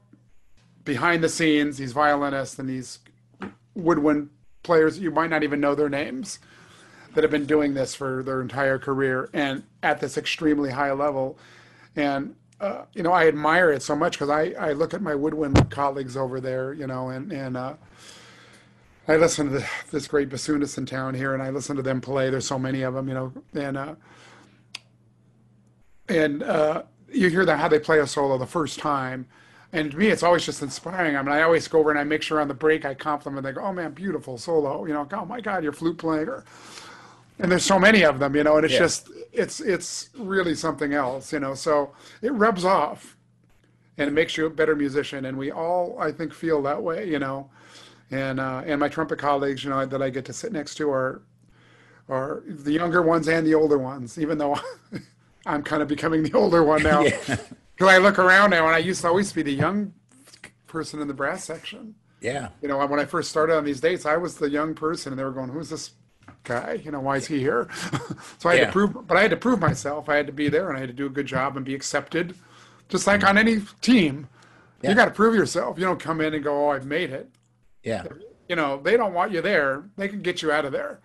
behind 0.85 1.23
the 1.23 1.29
scenes, 1.29 1.77
these 1.77 1.91
violinists 1.91 2.57
and 2.57 2.69
these 2.69 2.99
woodwind 3.75 4.29
players, 4.63 4.99
you 4.99 5.11
might 5.11 5.29
not 5.29 5.43
even 5.43 5.59
know 5.59 5.75
their 5.75 5.89
names, 5.89 6.39
that 7.13 7.23
have 7.23 7.31
been 7.31 7.45
doing 7.45 7.73
this 7.73 7.93
for 7.93 8.23
their 8.23 8.41
entire 8.41 8.79
career 8.79 9.29
and 9.33 9.63
at 9.83 9.99
this 9.99 10.17
extremely 10.17 10.71
high 10.71 10.91
level. 10.91 11.37
And, 11.95 12.35
uh, 12.59 12.85
you 12.93 13.03
know, 13.03 13.11
I 13.11 13.27
admire 13.27 13.71
it 13.71 13.83
so 13.83 13.95
much 13.95 14.13
because 14.13 14.29
I, 14.29 14.53
I 14.57 14.71
look 14.71 14.93
at 14.93 15.01
my 15.01 15.15
woodwind 15.15 15.69
colleagues 15.69 16.15
over 16.15 16.39
there, 16.39 16.73
you 16.73 16.87
know, 16.87 17.09
and, 17.09 17.31
and, 17.31 17.57
uh, 17.57 17.73
I 19.07 19.17
listen 19.17 19.47
to 19.47 19.59
the, 19.59 19.67
this 19.91 20.07
great 20.07 20.29
bassoonist 20.29 20.77
in 20.77 20.85
town 20.85 21.15
here, 21.15 21.33
and 21.33 21.41
I 21.41 21.49
listen 21.49 21.75
to 21.75 21.81
them 21.81 22.01
play. 22.01 22.29
There's 22.29 22.45
so 22.47 22.59
many 22.59 22.83
of 22.83 22.93
them, 22.93 23.07
you 23.07 23.13
know, 23.13 23.33
and 23.53 23.77
uh, 23.77 23.95
and 26.07 26.43
uh, 26.43 26.83
you 27.11 27.29
hear 27.29 27.45
that 27.45 27.59
how 27.59 27.67
they 27.67 27.79
play 27.79 27.99
a 27.99 28.07
solo 28.07 28.37
the 28.37 28.45
first 28.45 28.79
time, 28.79 29.27
and 29.73 29.91
to 29.91 29.97
me, 29.97 30.07
it's 30.07 30.23
always 30.23 30.45
just 30.45 30.61
inspiring. 30.61 31.15
I 31.15 31.21
mean, 31.23 31.31
I 31.33 31.41
always 31.41 31.67
go 31.67 31.79
over 31.79 31.89
and 31.89 31.99
I 31.99 32.03
make 32.03 32.21
sure 32.21 32.39
on 32.39 32.47
the 32.47 32.53
break 32.53 32.85
I 32.85 32.93
compliment. 32.93 33.43
They 33.43 33.53
go, 33.53 33.61
"Oh 33.61 33.73
man, 33.73 33.91
beautiful 33.93 34.37
solo!" 34.37 34.85
You 34.85 34.93
know, 34.93 35.07
"Oh 35.11 35.25
my 35.25 35.41
God, 35.41 35.63
your 35.63 35.73
flute 35.73 35.97
player." 35.97 36.43
And 37.39 37.51
there's 37.51 37.65
so 37.65 37.79
many 37.79 38.03
of 38.03 38.19
them, 38.19 38.35
you 38.35 38.43
know, 38.43 38.57
and 38.57 38.65
it's 38.65 38.73
Yeah. 38.73 38.81
just 38.81 39.09
it's 39.33 39.59
it's 39.61 40.09
really 40.17 40.53
something 40.55 40.93
else, 40.93 41.33
you 41.33 41.39
know. 41.39 41.55
So 41.55 41.91
it 42.21 42.33
rubs 42.33 42.65
off, 42.65 43.17
and 43.97 44.07
it 44.07 44.13
makes 44.13 44.37
you 44.37 44.45
a 44.45 44.49
better 44.49 44.75
musician. 44.75 45.25
And 45.25 45.37
we 45.37 45.51
all, 45.51 45.97
I 45.99 46.11
think, 46.11 46.33
feel 46.33 46.61
that 46.63 46.83
way, 46.83 47.09
you 47.09 47.19
know. 47.19 47.49
And 48.11 48.39
uh, 48.39 48.61
and 48.65 48.79
my 48.79 48.89
trumpet 48.89 49.17
colleagues, 49.19 49.63
you 49.63 49.69
know, 49.69 49.85
that 49.85 50.01
I 50.01 50.09
get 50.09 50.25
to 50.25 50.33
sit 50.33 50.51
next 50.51 50.75
to 50.75 50.89
are 50.91 51.21
are 52.09 52.43
the 52.45 52.71
younger 52.73 53.01
ones 53.01 53.27
and 53.27 53.45
the 53.47 53.55
older 53.55 53.77
ones. 53.77 54.17
Even 54.19 54.37
though 54.37 54.59
I'm 55.45 55.63
kind 55.63 55.81
of 55.81 55.87
becoming 55.87 56.23
the 56.23 56.33
older 56.33 56.63
one 56.63 56.83
now, 56.83 57.01
Yeah. 57.05 57.17
because 57.25 57.87
I 57.87 57.97
look 57.97 58.19
around 58.19 58.51
now, 58.51 58.65
and 58.67 58.75
I 58.75 58.79
used 58.79 59.01
to 59.01 59.07
always 59.07 59.31
be 59.33 59.41
the 59.41 59.51
young 59.53 59.93
person 60.67 61.01
in 61.01 61.07
the 61.07 61.13
brass 61.13 61.43
section. 61.43 61.95
Yeah. 62.21 62.49
You 62.61 62.67
know, 62.67 62.85
when 62.85 62.99
I 62.99 63.05
first 63.05 63.29
started 63.31 63.55
on 63.57 63.63
these 63.63 63.81
dates, 63.81 64.05
I 64.05 64.17
was 64.17 64.35
the 64.35 64.49
young 64.49 64.75
person, 64.75 65.11
and 65.13 65.19
they 65.19 65.23
were 65.23 65.31
going, 65.31 65.49
"Who's 65.49 65.69
this 65.69 65.91
guy? 66.43 66.81
You 66.83 66.91
know, 66.91 66.99
why 66.99 67.15
is 67.17 67.25
he 67.27 67.39
here?" 67.39 67.67
so 68.39 68.49
I 68.49 68.53
had 68.55 68.59
Yeah. 68.59 68.65
to 68.67 68.71
prove, 68.71 69.07
but 69.07 69.17
I 69.17 69.21
had 69.21 69.31
to 69.31 69.37
prove 69.37 69.59
myself. 69.59 70.09
I 70.09 70.17
had 70.17 70.27
to 70.27 70.33
be 70.33 70.49
there, 70.49 70.67
and 70.69 70.77
I 70.77 70.81
had 70.81 70.89
to 70.89 70.93
do 70.95 71.05
a 71.05 71.09
good 71.09 71.25
job 71.27 71.55
and 71.55 71.65
be 71.65 71.73
accepted, 71.73 72.35
just 72.89 73.07
like 73.07 73.23
on 73.23 73.37
any 73.37 73.61
team. 73.81 74.27
Yeah. 74.81 74.89
You 74.91 74.95
got 74.95 75.05
to 75.05 75.11
prove 75.11 75.33
yourself. 75.35 75.77
You 75.79 75.85
don't 75.85 75.99
come 75.99 76.21
in 76.21 76.33
and 76.33 76.43
go, 76.43 76.67
"Oh, 76.67 76.69
I've 76.69 76.85
made 76.85 77.09
it." 77.11 77.29
Yeah. 77.83 78.05
You 78.47 78.55
know, 78.55 78.81
they 78.81 78.97
don't 78.97 79.13
want 79.13 79.31
you 79.31 79.41
there. 79.41 79.89
They 79.97 80.07
can 80.07 80.21
get 80.21 80.41
you 80.41 80.51
out 80.51 80.65
of 80.65 80.71
there. 80.71 80.99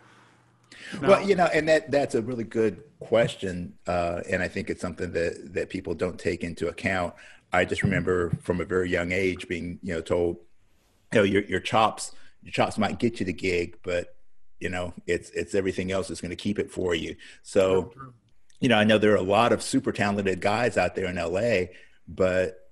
Well, 1.01 1.27
you 1.27 1.35
know, 1.35 1.47
and 1.47 1.69
that 1.69 1.91
that's 1.91 2.15
a 2.15 2.23
really 2.23 2.45
good 2.45 2.83
question, 3.01 3.75
uh, 3.87 4.21
and 4.29 4.43
I 4.43 4.49
think 4.49 4.71
it's 4.71 4.81
something 4.81 5.13
that 5.13 5.55
that 5.55 5.69
people 5.69 5.95
don't 5.95 6.19
take 6.19 6.45
into 6.45 6.69
account. 6.69 7.15
I 7.53 7.65
just 7.65 7.83
remember 7.83 8.31
from 8.43 8.61
a 8.61 8.65
very 8.65 8.91
young 8.91 9.13
age 9.13 9.49
being, 9.49 9.79
you 9.83 9.95
know, 9.95 10.01
told, 10.01 10.37
you 11.13 11.21
know, 11.21 11.23
your 11.23 11.43
your 11.45 11.61
chops, 11.61 12.13
your 12.43 12.53
chops 12.53 12.79
might 12.79 12.99
get 12.99 13.21
you 13.21 13.27
the 13.27 13.33
gig, 13.33 13.79
but 13.83 14.17
you 14.61 14.69
know, 14.69 14.95
it's 15.07 15.31
it's 15.31 15.55
everything 15.55 15.93
else 15.93 16.09
that's 16.09 16.21
going 16.21 16.31
to 16.31 16.37
keep 16.37 16.59
it 16.59 16.71
for 16.71 16.95
you. 16.95 17.17
So, 17.43 17.93
you 18.61 18.69
know, 18.69 18.77
I 18.77 18.85
know 18.85 18.99
there 18.99 19.13
are 19.13 19.17
a 19.17 19.23
lot 19.23 19.53
of 19.53 19.63
super 19.63 19.93
talented 19.93 20.41
guys 20.41 20.77
out 20.77 20.95
there 20.95 21.07
in 21.07 21.17
LA, 21.17 21.73
but 22.09 22.66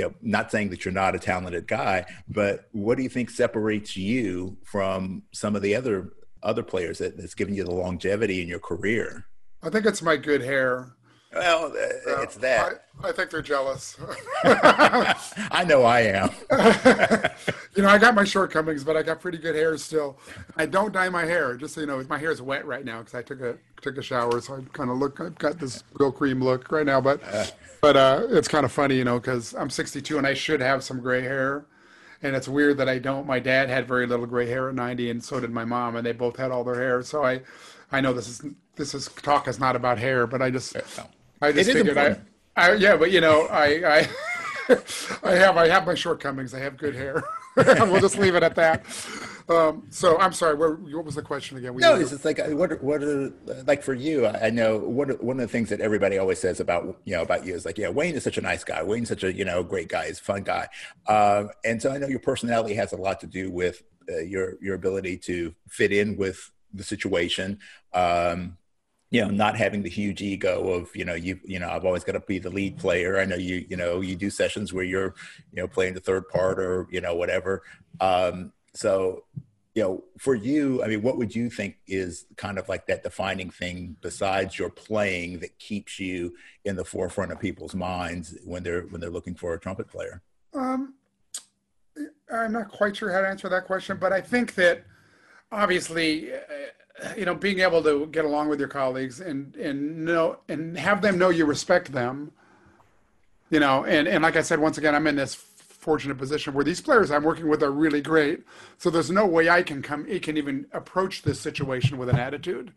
you 0.00 0.06
know, 0.06 0.14
not 0.22 0.50
saying 0.50 0.70
that 0.70 0.84
you're 0.84 0.94
not 0.94 1.14
a 1.14 1.18
talented 1.18 1.66
guy, 1.66 2.06
but 2.26 2.68
what 2.72 2.96
do 2.96 3.02
you 3.02 3.10
think 3.10 3.28
separates 3.28 3.98
you 3.98 4.56
from 4.64 5.22
some 5.32 5.54
of 5.54 5.60
the 5.60 5.76
other 5.76 6.14
other 6.42 6.62
players 6.62 6.98
that, 6.98 7.18
that's 7.18 7.34
given 7.34 7.54
you 7.54 7.64
the 7.64 7.70
longevity 7.70 8.40
in 8.40 8.48
your 8.48 8.60
career? 8.60 9.26
I 9.62 9.68
think 9.68 9.84
it's 9.84 10.00
my 10.00 10.16
good 10.16 10.40
hair. 10.40 10.94
Well, 11.32 11.66
uh, 11.66 12.22
it's 12.22 12.36
that. 12.36 12.86
I, 13.02 13.08
I 13.08 13.12
think 13.12 13.30
they're 13.30 13.40
jealous. 13.40 13.96
I 14.44 15.64
know 15.66 15.84
I 15.84 16.00
am. 16.00 16.30
you 17.76 17.82
know, 17.82 17.88
I 17.88 17.98
got 17.98 18.16
my 18.16 18.24
shortcomings, 18.24 18.82
but 18.82 18.96
I 18.96 19.02
got 19.02 19.20
pretty 19.20 19.38
good 19.38 19.54
hair 19.54 19.76
still. 19.78 20.18
I 20.56 20.66
don't 20.66 20.92
dye 20.92 21.08
my 21.08 21.24
hair, 21.24 21.56
just 21.56 21.74
so 21.74 21.82
you 21.82 21.86
know. 21.86 22.04
My 22.08 22.18
hair 22.18 22.32
is 22.32 22.42
wet 22.42 22.66
right 22.66 22.84
now 22.84 22.98
because 22.98 23.14
I 23.14 23.22
took 23.22 23.40
a 23.42 23.56
took 23.80 23.96
a 23.96 24.02
shower, 24.02 24.40
so 24.40 24.56
I 24.56 24.60
kind 24.72 24.90
of 24.90 24.98
look. 24.98 25.20
I've 25.20 25.38
got 25.38 25.58
this 25.60 25.84
real 26.00 26.10
cream 26.10 26.42
look 26.42 26.72
right 26.72 26.84
now, 26.84 27.00
but 27.00 27.20
but 27.80 27.96
uh, 27.96 28.26
it's 28.30 28.48
kind 28.48 28.64
of 28.64 28.72
funny, 28.72 28.96
you 28.96 29.04
know, 29.04 29.20
because 29.20 29.54
I'm 29.54 29.70
62 29.70 30.18
and 30.18 30.26
I 30.26 30.34
should 30.34 30.60
have 30.60 30.82
some 30.82 31.00
gray 31.00 31.22
hair, 31.22 31.64
and 32.22 32.34
it's 32.34 32.48
weird 32.48 32.76
that 32.78 32.88
I 32.88 32.98
don't. 32.98 33.24
My 33.26 33.38
dad 33.38 33.68
had 33.68 33.86
very 33.86 34.06
little 34.06 34.26
gray 34.26 34.48
hair 34.48 34.68
at 34.68 34.74
90, 34.74 35.10
and 35.10 35.22
so 35.22 35.38
did 35.38 35.50
my 35.50 35.64
mom, 35.64 35.94
and 35.94 36.04
they 36.04 36.12
both 36.12 36.36
had 36.36 36.50
all 36.50 36.64
their 36.64 36.74
hair. 36.74 37.02
So 37.02 37.24
I, 37.24 37.42
I 37.92 38.00
know 38.00 38.12
this 38.12 38.28
is 38.28 38.42
this 38.74 38.94
is 38.94 39.08
talk 39.22 39.46
is 39.46 39.60
not 39.60 39.76
about 39.76 39.98
hair, 39.98 40.26
but 40.26 40.42
I 40.42 40.50
just 40.50 40.76
I 41.40 41.52
just 41.52 41.70
figured 41.72 41.98
I. 41.98 42.16
I 42.56 42.74
yeah, 42.74 42.96
but 42.96 43.10
you 43.10 43.20
know 43.20 43.46
I 43.46 43.66
I. 43.98 44.08
I 45.24 45.32
have 45.34 45.56
I 45.56 45.66
have 45.68 45.84
my 45.86 45.94
shortcomings. 45.94 46.54
I 46.54 46.60
have 46.60 46.76
good 46.76 46.94
hair. 46.94 47.22
we'll 47.56 48.00
just 48.00 48.16
leave 48.18 48.36
it 48.36 48.44
at 48.44 48.54
that. 48.54 48.84
Um, 49.48 49.86
so 49.90 50.16
I'm 50.18 50.32
sorry. 50.32 50.54
Where, 50.54 50.74
what 50.74 51.04
was 51.04 51.16
the 51.16 51.22
question 51.22 51.56
again? 51.56 51.74
We 51.74 51.82
No, 51.82 51.94
were- 51.94 52.00
it's 52.00 52.10
just 52.10 52.24
like 52.24 52.38
uh, 52.38 52.44
what 52.50 52.80
what 52.82 53.02
are 53.02 53.32
like 53.66 53.82
for 53.82 53.94
you. 53.94 54.26
I 54.26 54.46
I 54.46 54.50
know 54.50 54.78
one 54.78 55.10
of- 55.10 55.20
one 55.20 55.40
of 55.40 55.42
the 55.42 55.48
things 55.52 55.70
that 55.70 55.80
everybody 55.80 56.18
always 56.18 56.38
says 56.38 56.60
about 56.60 57.00
you 57.04 57.16
know 57.16 57.22
about 57.22 57.44
you 57.44 57.54
is 57.54 57.64
like, 57.64 57.78
yeah, 57.78 57.88
Wayne 57.88 58.14
is 58.14 58.22
such 58.22 58.38
a 58.38 58.42
nice 58.42 58.62
guy. 58.62 58.80
Wayne's 58.84 59.08
such 59.08 59.24
a 59.24 59.32
you 59.32 59.44
know 59.44 59.64
great 59.64 59.88
guy. 59.88 60.06
He's 60.06 60.20
a 60.20 60.22
fun 60.22 60.44
guy. 60.44 60.68
Um, 61.08 61.50
and 61.64 61.82
so 61.82 61.90
I 61.90 61.98
know 61.98 62.06
your 62.06 62.20
personality 62.20 62.74
has 62.74 62.92
a 62.92 62.96
lot 62.96 63.18
to 63.20 63.26
do 63.26 63.50
with 63.50 63.82
uh, 64.08 64.18
your 64.18 64.54
your 64.62 64.76
ability 64.76 65.16
to 65.18 65.52
fit 65.68 65.90
in 65.92 66.16
with 66.16 66.48
the 66.72 66.84
situation. 66.84 67.58
Um, 67.92 68.56
you 69.10 69.20
know, 69.20 69.28
not 69.28 69.56
having 69.56 69.82
the 69.82 69.88
huge 69.88 70.22
ego 70.22 70.68
of, 70.68 70.94
you 70.94 71.04
know, 71.04 71.14
you, 71.14 71.40
you 71.44 71.58
know, 71.58 71.68
I've 71.68 71.84
always 71.84 72.04
got 72.04 72.12
to 72.12 72.20
be 72.20 72.38
the 72.38 72.50
lead 72.50 72.78
player. 72.78 73.18
I 73.18 73.24
know 73.24 73.36
you, 73.36 73.66
you 73.68 73.76
know, 73.76 74.00
you 74.00 74.14
do 74.14 74.30
sessions 74.30 74.72
where 74.72 74.84
you're, 74.84 75.14
you 75.52 75.62
know, 75.62 75.66
playing 75.66 75.94
the 75.94 76.00
third 76.00 76.28
part 76.28 76.60
or, 76.60 76.86
you 76.90 77.00
know, 77.00 77.16
whatever. 77.16 77.62
Um, 78.00 78.52
so, 78.72 79.24
you 79.74 79.82
know, 79.82 80.04
for 80.18 80.36
you, 80.36 80.82
I 80.82 80.86
mean, 80.86 81.02
what 81.02 81.18
would 81.18 81.34
you 81.34 81.50
think 81.50 81.78
is 81.88 82.26
kind 82.36 82.56
of 82.56 82.68
like 82.68 82.86
that 82.86 83.02
defining 83.02 83.50
thing 83.50 83.96
besides 84.00 84.56
your 84.56 84.70
playing 84.70 85.40
that 85.40 85.58
keeps 85.58 85.98
you 85.98 86.34
in 86.64 86.76
the 86.76 86.84
forefront 86.84 87.32
of 87.32 87.40
people's 87.40 87.74
minds 87.74 88.36
when 88.44 88.62
they're, 88.62 88.82
when 88.82 89.00
they're 89.00 89.10
looking 89.10 89.34
for 89.34 89.54
a 89.54 89.58
trumpet 89.58 89.88
player? 89.88 90.22
Um, 90.54 90.94
I'm 92.32 92.52
not 92.52 92.68
quite 92.68 92.96
sure 92.96 93.12
how 93.12 93.22
to 93.22 93.28
answer 93.28 93.48
that 93.48 93.64
question, 93.64 93.96
but 94.00 94.12
I 94.12 94.20
think 94.20 94.54
that 94.54 94.84
obviously, 95.50 96.32
uh, 96.32 96.36
you 97.16 97.24
know, 97.24 97.34
being 97.34 97.60
able 97.60 97.82
to 97.82 98.06
get 98.06 98.24
along 98.24 98.48
with 98.48 98.58
your 98.58 98.68
colleagues 98.68 99.20
and 99.20 99.54
and 99.56 100.04
know 100.04 100.38
and 100.48 100.78
have 100.78 101.02
them 101.02 101.18
know 101.18 101.30
you 101.30 101.44
respect 101.44 101.92
them, 101.92 102.32
you 103.50 103.60
know, 103.60 103.84
and 103.84 104.08
and 104.08 104.22
like 104.22 104.36
I 104.36 104.42
said, 104.42 104.60
once 104.60 104.78
again, 104.78 104.94
I'm 104.94 105.06
in 105.06 105.16
this 105.16 105.34
fortunate 105.34 106.18
position 106.18 106.52
where 106.52 106.64
these 106.64 106.80
players 106.80 107.10
I'm 107.10 107.24
working 107.24 107.48
with 107.48 107.62
are 107.62 107.70
really 107.70 108.02
great. 108.02 108.42
So 108.76 108.90
there's 108.90 109.10
no 109.10 109.26
way 109.26 109.48
I 109.48 109.62
can 109.62 109.80
come, 109.80 110.06
it 110.06 110.22
can 110.22 110.36
even 110.36 110.66
approach 110.72 111.22
this 111.22 111.40
situation 111.40 111.96
with 111.96 112.10
an 112.10 112.18
attitude. 112.18 112.72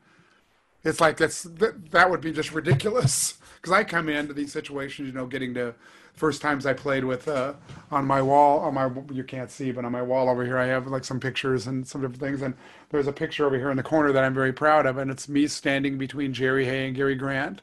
It's 0.85 1.01
like 1.01 1.17
that's 1.17 1.43
that, 1.43 1.91
that 1.91 2.09
would 2.09 2.21
be 2.21 2.31
just 2.31 2.53
ridiculous 2.53 3.37
because 3.55 3.73
I 3.73 3.83
come 3.83 4.09
into 4.09 4.33
these 4.33 4.51
situations, 4.51 5.07
you 5.07 5.13
know, 5.13 5.25
getting 5.25 5.53
to 5.55 5.75
first 6.13 6.41
times 6.41 6.65
I 6.65 6.73
played 6.73 7.03
with 7.03 7.27
uh, 7.27 7.53
on 7.91 8.05
my 8.05 8.21
wall 8.21 8.59
on 8.59 8.73
my 8.73 8.89
you 9.11 9.23
can't 9.23 9.49
see, 9.51 9.71
but 9.71 9.85
on 9.85 9.91
my 9.91 10.01
wall 10.01 10.29
over 10.29 10.45
here 10.45 10.57
I 10.57 10.65
have 10.67 10.87
like 10.87 11.03
some 11.03 11.19
pictures 11.19 11.67
and 11.67 11.87
some 11.87 12.01
different 12.01 12.21
things, 12.21 12.41
and 12.41 12.53
there's 12.89 13.07
a 13.07 13.13
picture 13.13 13.45
over 13.45 13.57
here 13.57 13.71
in 13.71 13.77
the 13.77 13.83
corner 13.83 14.11
that 14.11 14.23
I'm 14.23 14.33
very 14.33 14.53
proud 14.53 14.85
of, 14.85 14.97
and 14.97 15.09
it's 15.11 15.27
me 15.27 15.47
standing 15.47 15.97
between 15.97 16.33
Jerry 16.33 16.65
Hay 16.65 16.87
and 16.87 16.95
Gary 16.95 17.15
Grant, 17.15 17.61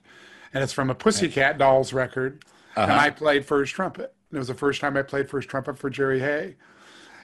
and 0.53 0.63
it's 0.63 0.73
from 0.73 0.91
a 0.91 0.95
Pussycat 0.95 1.59
Dolls 1.59 1.93
record, 1.93 2.45
and 2.77 2.93
I 2.93 3.11
played 3.11 3.45
first 3.45 3.75
trumpet. 3.75 4.15
It 4.33 4.39
was 4.39 4.49
the 4.49 4.55
first 4.55 4.81
time 4.81 4.97
I 4.97 5.03
played 5.03 5.29
first 5.29 5.49
trumpet 5.49 5.79
for 5.79 5.91
Jerry 5.91 6.21
Hay. 6.21 6.55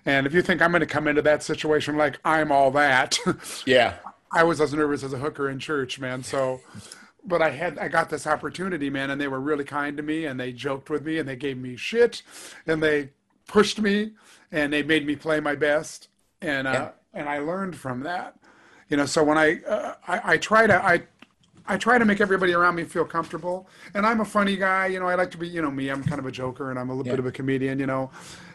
And 0.05 0.27
if 0.27 0.35
you 0.35 0.43
think 0.43 0.63
I'm 0.63 0.71
going 0.71 0.81
to 0.81 0.87
come 0.87 1.09
into 1.09 1.23
that 1.23 1.43
situation 1.43 1.97
like 1.97 2.19
I'm 2.25 2.51
all 2.53 2.71
that, 2.73 3.19
Yeah. 3.67 3.95
I 4.33 4.43
was 4.43 4.61
as 4.61 4.73
nervous 4.75 5.03
as 5.03 5.13
a 5.13 5.19
hooker 5.19 5.49
in 5.49 5.59
church, 5.59 5.99
man. 5.99 6.23
So, 6.23 6.61
but 7.27 7.43
I 7.43 7.51
had, 7.51 7.79
I 7.79 7.89
got 7.89 8.09
this 8.09 8.27
opportunity, 8.27 8.89
man, 8.91 9.11
and 9.11 9.21
they 9.21 9.29
were 9.29 9.41
really 9.41 9.65
kind 9.65 9.97
to 9.97 10.03
me 10.03 10.27
and 10.27 10.39
they 10.39 10.53
joked 10.53 10.91
with 10.91 11.05
me 11.05 11.19
and 11.19 11.29
they 11.29 11.37
gave 11.37 11.59
me 11.59 11.77
shit 11.77 12.23
and 12.67 12.83
they 12.83 13.11
pushed 13.49 13.81
me 13.81 14.13
and 14.53 14.73
they 14.73 14.83
made 14.83 15.07
me 15.07 15.17
play 15.17 15.41
my 15.41 15.55
best. 15.55 16.09
And, 16.41 16.67
uh, 16.69 16.71
Yeah. 16.71 16.91
and 17.15 17.29
I 17.29 17.39
learned 17.39 17.77
from 17.77 18.01
that, 18.01 18.37
you 18.89 18.97
know, 18.97 19.07
so 19.07 19.25
when 19.25 19.39
I, 19.39 19.61
uh, 19.65 19.95
I, 20.07 20.33
I 20.33 20.37
try 20.39 20.67
to, 20.67 20.85
I, 20.85 21.03
I 21.69 21.77
try 21.77 21.99
to 21.99 22.05
make 22.05 22.21
everybody 22.21 22.53
around 22.55 22.77
me 22.77 22.85
feel 22.85 23.05
comfortable. 23.05 23.69
And 23.95 24.07
I'm 24.07 24.21
a 24.21 24.25
funny 24.25 24.57
guy, 24.57 24.87
you 24.87 25.01
know, 25.01 25.07
I 25.09 25.17
like 25.17 25.33
to 25.33 25.39
be, 25.39 25.49
you 25.49 25.61
know, 25.63 25.71
me, 25.71 25.89
I'm 25.89 26.05
kind 26.05 26.21
of 26.21 26.27
a 26.27 26.31
joker 26.31 26.71
and 26.71 26.79
I'm 26.79 26.91
a 26.91 26.95
little 26.95 27.11
bit 27.11 27.19
of 27.19 27.27
a 27.27 27.33
comedian, 27.33 27.81
you 27.81 27.87
know, 27.87 28.11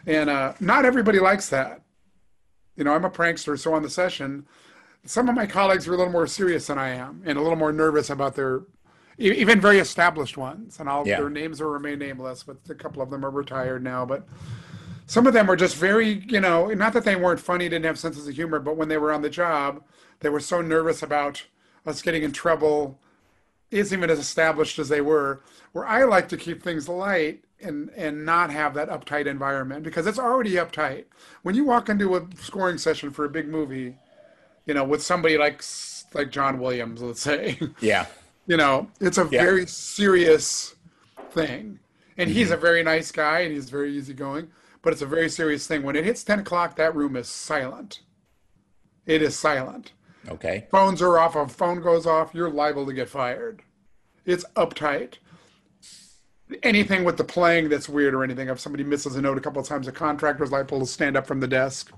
and, 0.06 0.30
uh, 0.30 0.54
not 0.60 0.84
everybody 0.86 1.18
likes 1.18 1.50
that. 1.50 1.82
You 2.76 2.84
know, 2.84 2.94
I'm 2.94 3.04
a 3.04 3.10
prankster. 3.10 3.58
So 3.58 3.74
on 3.74 3.82
the 3.82 3.90
session, 3.90 4.46
some 5.04 5.28
of 5.28 5.34
my 5.34 5.46
colleagues 5.46 5.86
are 5.88 5.94
a 5.94 5.96
little 5.96 6.12
more 6.12 6.26
serious 6.26 6.66
than 6.68 6.78
I 6.78 6.90
am 6.90 7.22
and 7.24 7.36
a 7.38 7.42
little 7.42 7.56
more 7.56 7.72
nervous 7.72 8.10
about 8.10 8.34
their 8.36 8.62
even 9.18 9.60
very 9.60 9.78
established 9.78 10.36
ones 10.36 10.80
and 10.80 10.88
I'll 10.88 11.06
Yeah. 11.06 11.20
their 11.20 11.30
names 11.30 11.60
will 11.60 11.70
remain 11.70 11.98
nameless 11.98 12.42
but 12.42 12.56
a 12.68 12.74
couple 12.74 13.02
of 13.02 13.10
them 13.10 13.24
are 13.24 13.30
retired 13.30 13.82
now 13.82 14.04
but 14.06 14.26
some 15.06 15.26
of 15.26 15.32
them 15.34 15.46
were 15.46 15.56
just 15.56 15.76
very 15.76 16.24
you 16.28 16.40
know 16.40 16.68
not 16.68 16.92
that 16.94 17.04
they 17.04 17.16
weren't 17.16 17.40
funny 17.40 17.68
didn't 17.68 17.84
have 17.84 17.98
senses 17.98 18.26
of 18.28 18.34
humor 18.34 18.58
but 18.58 18.76
when 18.76 18.88
they 18.88 18.96
were 18.98 19.12
on 19.12 19.22
the 19.22 19.30
job 19.30 19.82
they 20.20 20.28
were 20.28 20.40
so 20.40 20.60
nervous 20.60 21.02
about 21.02 21.44
us 21.84 22.00
getting 22.00 22.22
in 22.22 22.32
trouble 22.32 22.98
isn't 23.70 23.98
even 23.98 24.10
as 24.10 24.18
established 24.18 24.78
as 24.78 24.88
they 24.88 25.00
were 25.00 25.40
where 25.72 25.86
I 25.86 26.04
like 26.04 26.28
to 26.30 26.36
keep 26.36 26.62
things 26.62 26.88
light 26.88 27.44
and 27.60 27.90
and 27.96 28.24
not 28.24 28.50
have 28.50 28.74
that 28.74 28.88
uptight 28.88 29.26
environment 29.26 29.82
because 29.82 30.06
it's 30.06 30.18
already 30.18 30.52
uptight 30.52 31.04
when 31.42 31.54
you 31.54 31.64
walk 31.64 31.88
into 31.88 32.16
a 32.16 32.26
scoring 32.40 32.78
session 32.78 33.10
for 33.10 33.24
a 33.24 33.28
big 33.30 33.48
movie 33.48 33.96
you 34.66 34.74
know, 34.74 34.84
with 34.84 35.02
somebody 35.02 35.36
like 35.38 35.62
like 36.14 36.30
John 36.30 36.58
Williams, 36.58 37.00
let's 37.00 37.20
say, 37.20 37.58
Yeah. 37.80 38.06
you 38.46 38.56
know, 38.56 38.88
it's 39.00 39.18
a 39.18 39.28
Yeah. 39.30 39.42
very 39.42 39.66
serious 39.66 40.74
thing. 41.30 41.78
And 42.18 42.28
he's 42.30 42.48
mm-hmm. 42.48 42.54
a 42.54 42.58
very 42.58 42.82
nice 42.82 43.10
guy 43.10 43.40
and 43.40 43.52
he's 43.54 43.70
very 43.70 43.96
easygoing, 43.96 44.48
but 44.82 44.92
it's 44.92 45.02
a 45.02 45.06
very 45.06 45.30
serious 45.30 45.66
thing. 45.66 45.82
When 45.82 45.96
it 45.96 46.04
hits 46.04 46.22
10 46.22 46.40
o'clock, 46.40 46.76
that 46.76 46.94
room 46.94 47.16
is 47.16 47.28
silent. 47.28 48.00
It 49.06 49.22
is 49.22 49.36
silent. 49.36 49.92
Okay. 50.28 50.66
Phones 50.70 51.00
are 51.02 51.18
off. 51.18 51.34
If 51.34 51.50
a 51.50 51.54
phone 51.54 51.80
goes 51.80 52.06
off, 52.06 52.34
you're 52.34 52.50
liable 52.50 52.86
to 52.86 52.92
get 52.92 53.08
fired. 53.08 53.62
It's 54.24 54.44
uptight. 54.54 55.14
Anything 56.62 57.02
with 57.02 57.16
the 57.16 57.24
playing 57.24 57.70
that's 57.70 57.88
weird 57.88 58.14
or 58.14 58.22
anything, 58.22 58.48
if 58.48 58.60
somebody 58.60 58.84
misses 58.84 59.16
a 59.16 59.22
note 59.22 59.38
a 59.38 59.40
couple 59.40 59.62
of 59.62 59.66
times, 59.66 59.88
a 59.88 59.92
contractor's 59.92 60.52
liable 60.52 60.80
to 60.80 60.86
stand 60.86 61.16
up 61.16 61.26
from 61.26 61.40
the 61.40 61.48
desk 61.48 61.90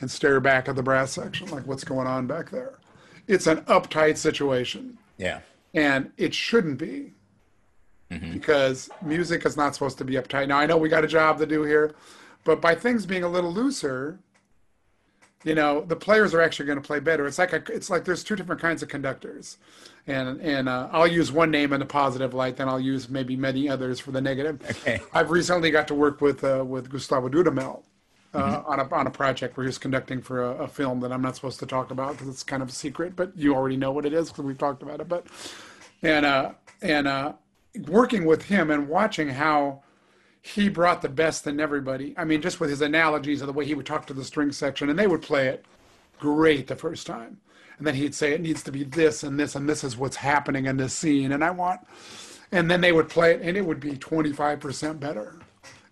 and 0.00 0.10
stare 0.10 0.40
back 0.40 0.68
at 0.68 0.76
the 0.76 0.82
brass 0.82 1.12
section, 1.12 1.48
like 1.48 1.66
what's 1.66 1.84
going 1.84 2.06
on 2.06 2.26
back 2.26 2.50
there. 2.50 2.78
It's 3.26 3.46
an 3.46 3.58
uptight 3.62 4.16
situation, 4.16 4.98
Yeah. 5.18 5.40
and 5.74 6.10
it 6.16 6.34
shouldn't 6.34 6.78
be 6.78 7.12
because 8.32 8.88
music 9.02 9.44
is 9.44 9.54
not 9.56 9.74
supposed 9.74 9.98
to 9.98 10.04
be 10.04 10.14
uptight. 10.14 10.48
Now, 10.48 10.58
I 10.58 10.64
know 10.64 10.78
we 10.78 10.88
got 10.88 11.04
a 11.04 11.08
job 11.08 11.38
to 11.38 11.46
do 11.46 11.62
here, 11.62 11.94
but 12.44 12.58
by 12.60 12.74
things 12.74 13.04
being 13.04 13.22
a 13.22 13.28
little 13.28 13.52
looser, 13.52 14.18
you 15.44 15.54
know 15.54 15.82
the 15.82 15.94
players 15.94 16.32
are 16.34 16.40
actually 16.40 16.66
going 16.66 16.80
to 16.80 16.86
play 16.86 17.00
better. 17.00 17.26
It's 17.26 17.38
like 17.38 17.52
a, 17.52 17.62
it's 17.72 17.90
like 17.90 18.04
there's 18.04 18.24
two 18.24 18.34
different 18.34 18.60
kinds 18.62 18.82
of 18.82 18.88
conductors, 18.88 19.58
and 20.06 20.40
and 20.40 20.68
uh, 20.70 20.88
I'll 20.90 21.06
use 21.06 21.30
one 21.30 21.50
name 21.50 21.72
in 21.74 21.80
the 21.80 21.86
positive 21.86 22.32
light, 22.34 22.56
then 22.56 22.68
I'll 22.68 22.80
use 22.80 23.08
maybe 23.10 23.36
many 23.36 23.68
others 23.68 24.00
for 24.00 24.10
the 24.10 24.20
negative. 24.22 24.60
Okay. 24.68 25.00
I've 25.12 25.30
recently 25.30 25.70
got 25.70 25.86
to 25.88 25.94
work 25.94 26.20
with 26.22 26.42
uh, 26.42 26.64
with 26.66 26.88
Gustavo 26.90 27.28
Dudamel. 27.28 27.82
Uh, 28.34 28.62
on 28.66 28.78
a 28.78 28.94
on 28.94 29.06
a 29.06 29.10
project 29.10 29.56
where 29.56 29.64
he's 29.64 29.78
conducting 29.78 30.20
for 30.20 30.44
a, 30.44 30.64
a 30.64 30.68
film 30.68 31.00
that 31.00 31.10
I'm 31.10 31.22
not 31.22 31.34
supposed 31.34 31.58
to 31.60 31.66
talk 31.66 31.90
about 31.90 32.12
because 32.12 32.28
it's 32.28 32.42
kind 32.42 32.62
of 32.62 32.68
a 32.68 32.72
secret, 32.72 33.16
but 33.16 33.34
you 33.34 33.54
already 33.54 33.78
know 33.78 33.90
what 33.90 34.04
it 34.04 34.12
is 34.12 34.28
because 34.28 34.44
we've 34.44 34.58
talked 34.58 34.82
about 34.82 35.00
it. 35.00 35.08
But 35.08 35.26
and 36.02 36.26
uh, 36.26 36.52
and 36.82 37.08
uh, 37.08 37.32
working 37.86 38.26
with 38.26 38.42
him 38.42 38.70
and 38.70 38.86
watching 38.86 39.30
how 39.30 39.82
he 40.42 40.68
brought 40.68 41.00
the 41.00 41.08
best 41.08 41.46
in 41.46 41.58
everybody. 41.58 42.14
I 42.18 42.24
mean, 42.24 42.42
just 42.42 42.60
with 42.60 42.68
his 42.68 42.82
analogies 42.82 43.40
of 43.40 43.46
the 43.46 43.52
way 43.54 43.64
he 43.64 43.74
would 43.74 43.86
talk 43.86 44.06
to 44.08 44.14
the 44.14 44.24
string 44.24 44.52
section, 44.52 44.90
and 44.90 44.98
they 44.98 45.06
would 45.06 45.22
play 45.22 45.48
it 45.48 45.64
great 46.18 46.66
the 46.66 46.76
first 46.76 47.06
time, 47.06 47.40
and 47.78 47.86
then 47.86 47.94
he'd 47.94 48.14
say 48.14 48.34
it 48.34 48.42
needs 48.42 48.62
to 48.64 48.70
be 48.70 48.84
this 48.84 49.22
and 49.22 49.40
this 49.40 49.54
and 49.54 49.66
this 49.66 49.82
is 49.82 49.96
what's 49.96 50.16
happening 50.16 50.66
in 50.66 50.76
this 50.76 50.92
scene, 50.92 51.32
and 51.32 51.42
I 51.42 51.50
want, 51.50 51.80
and 52.52 52.70
then 52.70 52.82
they 52.82 52.92
would 52.92 53.08
play 53.08 53.32
it, 53.32 53.40
and 53.40 53.56
it 53.56 53.64
would 53.64 53.80
be 53.80 53.96
twenty 53.96 54.34
five 54.34 54.60
percent 54.60 55.00
better. 55.00 55.40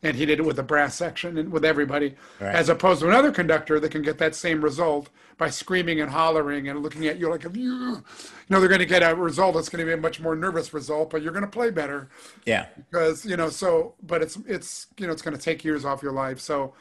And 0.06 0.16
he 0.16 0.24
did 0.24 0.38
it 0.38 0.44
with 0.44 0.56
the 0.56 0.62
brass 0.62 0.94
section 0.94 1.36
and 1.36 1.50
with 1.50 1.64
everybody, 1.64 2.14
Right. 2.40 2.54
as 2.54 2.68
opposed 2.68 3.00
to 3.00 3.08
another 3.08 3.32
conductor 3.32 3.80
that 3.80 3.90
can 3.90 4.02
get 4.02 4.18
that 4.18 4.34
same 4.36 4.62
result 4.62 5.10
by 5.36 5.50
screaming 5.50 6.00
and 6.00 6.10
hollering 6.10 6.68
and 6.68 6.80
looking 6.82 7.06
at 7.08 7.18
you 7.18 7.28
like, 7.28 7.42
you, 7.42 7.50
you 7.52 8.02
know, 8.48 8.60
they're 8.60 8.68
going 8.68 8.78
to 8.78 8.86
get 8.86 9.02
a 9.02 9.14
result 9.14 9.56
that's 9.56 9.68
going 9.68 9.80
to 9.80 9.84
be 9.86 9.92
a 9.92 9.96
much 9.96 10.20
more 10.20 10.36
nervous 10.36 10.72
result, 10.72 11.10
but 11.10 11.22
you're 11.22 11.32
going 11.32 11.44
to 11.44 11.50
play 11.50 11.70
better 11.70 12.08
Yeah. 12.44 12.66
because 12.90 13.26
you 13.26 13.36
know 13.36 13.48
so 13.50 13.94
but 14.02 14.22
it's 14.22 14.38
it's 14.46 14.86
you 14.98 15.06
know 15.06 15.12
it's 15.12 15.22
going 15.22 15.36
to 15.36 15.42
take 15.42 15.64
years 15.64 15.84
off 15.84 16.02
your 16.02 16.12
life 16.12 16.38
so 16.40 16.72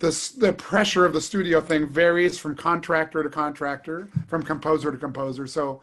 this 0.00 0.30
the 0.30 0.52
pressure 0.52 1.04
of 1.04 1.12
the 1.12 1.20
studio 1.20 1.60
thing 1.60 1.86
varies 1.86 2.38
from 2.38 2.54
contractor 2.56 3.22
to 3.22 3.28
contractor 3.28 4.08
from 4.26 4.42
composer 4.42 4.90
to 4.90 4.98
composer 4.98 5.46
so 5.46 5.80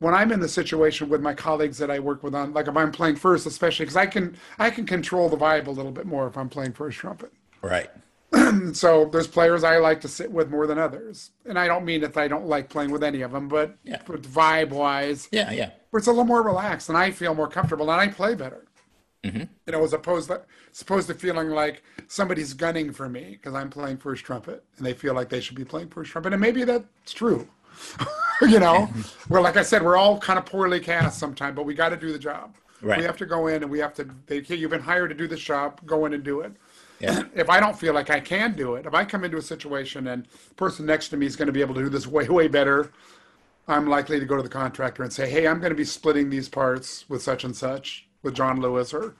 when 0.00 0.12
i'm 0.14 0.32
in 0.32 0.40
the 0.40 0.48
situation 0.48 1.08
with 1.08 1.20
my 1.22 1.32
colleagues 1.32 1.78
that 1.78 1.90
i 1.90 1.98
work 1.98 2.22
with 2.22 2.34
on 2.34 2.52
like 2.52 2.66
if 2.68 2.76
i'm 2.76 2.90
playing 2.92 3.14
first 3.16 3.46
especially 3.46 3.84
because 3.84 3.96
i 3.96 4.06
can 4.06 4.36
i 4.58 4.68
can 4.68 4.84
control 4.84 5.28
the 5.28 5.36
vibe 5.36 5.66
a 5.66 5.70
little 5.70 5.92
bit 5.92 6.06
more 6.06 6.26
if 6.26 6.36
i'm 6.36 6.48
playing 6.48 6.72
first 6.72 6.98
trumpet 6.98 7.32
Right. 7.62 7.90
so 8.72 9.04
there's 9.12 9.26
players 9.26 9.64
I 9.64 9.76
like 9.76 10.00
to 10.00 10.08
sit 10.08 10.30
with 10.32 10.48
more 10.48 10.66
than 10.66 10.78
others. 10.78 11.32
And 11.44 11.58
I 11.58 11.66
don't 11.66 11.84
mean 11.84 12.00
that 12.00 12.16
I 12.16 12.26
don't 12.26 12.46
like 12.46 12.70
playing 12.70 12.90
with 12.90 13.02
any 13.04 13.20
of 13.20 13.32
them, 13.32 13.48
but 13.48 13.76
Yeah. 13.84 14.00
vibe 14.06 14.70
wise, 14.70 15.28
Yeah. 15.30 15.50
Yeah. 15.50 15.70
where 15.90 15.98
it's 15.98 16.06
a 16.06 16.10
little 16.10 16.24
more 16.24 16.42
relaxed 16.42 16.88
and 16.88 16.96
I 16.96 17.10
feel 17.10 17.34
more 17.34 17.48
comfortable 17.48 17.90
and 17.90 18.00
I 18.00 18.08
play 18.08 18.34
better. 18.34 18.64
Mm-hmm. 19.24 19.40
You 19.66 19.72
know, 19.72 19.84
as 19.84 19.92
opposed 19.92 20.28
to 20.28 20.40
supposed 20.72 21.08
to 21.08 21.14
feeling 21.14 21.50
like 21.50 21.82
somebody's 22.08 22.54
gunning 22.54 22.92
for 22.94 23.10
me 23.10 23.32
because 23.32 23.52
I'm 23.52 23.68
playing 23.68 23.98
first 23.98 24.24
trumpet 24.24 24.64
and 24.78 24.86
they 24.86 24.94
feel 24.94 25.12
like 25.12 25.28
they 25.28 25.40
should 25.40 25.56
be 25.56 25.64
playing 25.66 25.88
first 25.88 26.10
trumpet. 26.12 26.32
And 26.32 26.40
maybe 26.40 26.64
that's 26.64 27.12
true. 27.12 27.46
you 28.48 28.58
know, 28.60 28.88
well, 29.28 29.42
like 29.42 29.56
I 29.56 29.62
said, 29.62 29.82
we're 29.82 29.96
all 29.96 30.18
kind 30.18 30.38
of 30.38 30.46
poorly 30.46 30.80
cast 30.80 31.18
sometimes, 31.18 31.56
but 31.56 31.64
we 31.64 31.74
got 31.74 31.90
to 31.90 31.96
do 31.96 32.12
the 32.12 32.18
job. 32.18 32.54
Right. 32.82 32.98
We 32.98 33.04
have 33.04 33.16
to 33.18 33.26
go 33.26 33.48
in 33.48 33.62
and 33.62 33.70
we 33.70 33.78
have 33.80 33.92
to. 33.94 34.08
They, 34.26 34.40
"Hey, 34.40 34.54
you've 34.56 34.70
been 34.70 34.80
hired 34.80 35.10
to 35.10 35.14
do 35.14 35.28
this 35.28 35.40
job. 35.40 35.80
Go 35.84 36.06
in 36.06 36.14
and 36.14 36.22
do 36.24 36.40
it 36.40 36.52
Yeah. 36.98 37.24
if 37.34 37.50
I 37.50 37.60
don't 37.60 37.78
feel 37.78 37.92
like 37.92 38.08
I 38.08 38.20
can 38.20 38.52
do 38.54 38.74
it, 38.76 38.86
if 38.86 38.94
I 38.94 39.04
come 39.04 39.22
into 39.24 39.36
a 39.36 39.42
situation 39.42 40.06
and 40.06 40.26
the 40.48 40.54
person 40.54 40.86
next 40.86 41.08
to 41.10 41.16
me 41.18 41.26
is 41.26 41.36
going 41.36 41.46
to 41.46 41.52
be 41.52 41.60
able 41.60 41.74
to 41.74 41.82
do 41.82 41.88
this 41.90 42.06
way, 42.06 42.26
way 42.28 42.48
better, 42.48 42.90
I'm 43.68 43.86
likely 43.86 44.18
to 44.18 44.24
go 44.26 44.36
to 44.36 44.42
the 44.42 44.48
contractor 44.48 45.02
and 45.02 45.12
say, 45.12 45.28
hey, 45.28 45.46
I'm 45.46 45.60
going 45.60 45.70
to 45.70 45.76
be 45.76 45.84
splitting 45.84 46.30
these 46.30 46.48
parts 46.48 47.04
with 47.08 47.22
such 47.22 47.44
and 47.44 47.54
such, 47.54 48.06
with 48.22 48.34
Jon 48.34 48.60
Lewis 48.60 48.94
or 48.94 49.14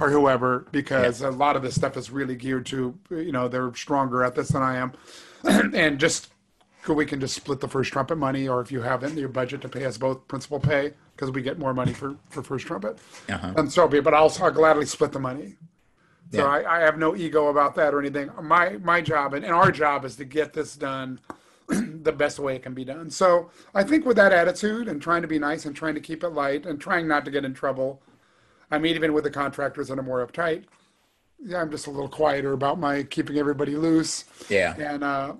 or 0.00 0.10
whoever, 0.10 0.66
because 0.70 1.22
a 1.22 1.30
lot 1.30 1.56
of 1.56 1.62
this 1.62 1.74
stuff 1.74 1.96
is 1.96 2.10
really 2.10 2.36
geared 2.36 2.66
to, 2.66 2.94
you 3.08 3.32
know, 3.32 3.48
they're 3.48 3.74
stronger 3.74 4.22
at 4.22 4.34
this 4.34 4.48
than 4.48 4.60
I 4.62 4.76
am. 4.76 4.92
and 5.74 5.98
just 5.98 6.28
we 6.86 7.04
can 7.04 7.20
just 7.20 7.34
split 7.34 7.60
the 7.60 7.68
first 7.68 7.92
trumpet 7.92 8.16
money, 8.16 8.48
or 8.48 8.60
if 8.60 8.72
you 8.72 8.80
have 8.80 9.02
it 9.02 9.10
in 9.10 9.18
your 9.18 9.28
budget 9.28 9.60
to 9.62 9.68
pay 9.68 9.84
us 9.84 9.98
both 9.98 10.26
principal 10.28 10.60
pay, 10.60 10.92
because 11.14 11.30
we 11.30 11.42
get 11.42 11.58
more 11.58 11.74
money 11.74 11.92
for, 11.92 12.16
for 12.30 12.42
first 12.42 12.66
trumpet. 12.66 12.98
Uh-huh. 13.28 13.52
And 13.56 13.70
so 13.70 13.86
be 13.88 13.98
it, 13.98 14.04
but 14.04 14.14
I'll, 14.14 14.34
I'll 14.40 14.50
gladly 14.50 14.86
split 14.86 15.12
the 15.12 15.18
money. 15.18 15.56
So 16.32 16.38
Yeah. 16.38 16.46
I, 16.46 16.78
I 16.78 16.80
have 16.80 16.98
no 16.98 17.16
ego 17.16 17.48
about 17.48 17.74
that 17.76 17.94
or 17.94 18.00
anything. 18.00 18.30
My 18.42 18.76
my 18.82 19.00
job 19.00 19.34
and, 19.34 19.44
and 19.44 19.54
our 19.54 19.72
job 19.72 20.04
is 20.04 20.16
to 20.16 20.24
get 20.24 20.52
this 20.52 20.76
done 20.76 21.20
the 21.68 22.12
best 22.12 22.38
way 22.38 22.56
it 22.56 22.62
can 22.62 22.74
be 22.74 22.84
done. 22.84 23.10
So 23.10 23.50
I 23.74 23.82
think 23.82 24.04
with 24.04 24.16
that 24.16 24.32
attitude 24.32 24.88
and 24.88 25.00
trying 25.00 25.22
to 25.22 25.28
be 25.28 25.38
nice 25.38 25.64
and 25.66 25.74
trying 25.74 25.94
to 25.94 26.00
keep 26.00 26.22
it 26.22 26.30
light 26.30 26.66
and 26.66 26.80
trying 26.80 27.08
not 27.08 27.24
to 27.24 27.30
get 27.30 27.44
in 27.44 27.54
trouble. 27.54 28.02
I 28.70 28.78
mean, 28.78 28.94
even 28.94 29.14
with 29.14 29.24
the 29.24 29.30
contractors 29.30 29.88
that 29.88 29.98
are 29.98 30.02
more 30.02 30.26
uptight, 30.26 30.64
yeah, 31.42 31.60
I'm 31.60 31.70
just 31.70 31.86
a 31.86 31.90
little 31.90 32.08
quieter 32.08 32.52
about 32.52 32.78
my 32.78 33.02
keeping 33.04 33.38
everybody 33.38 33.76
loose. 33.76 34.24
Yeah. 34.50 34.74
And 34.78 35.02
uh, 35.02 35.34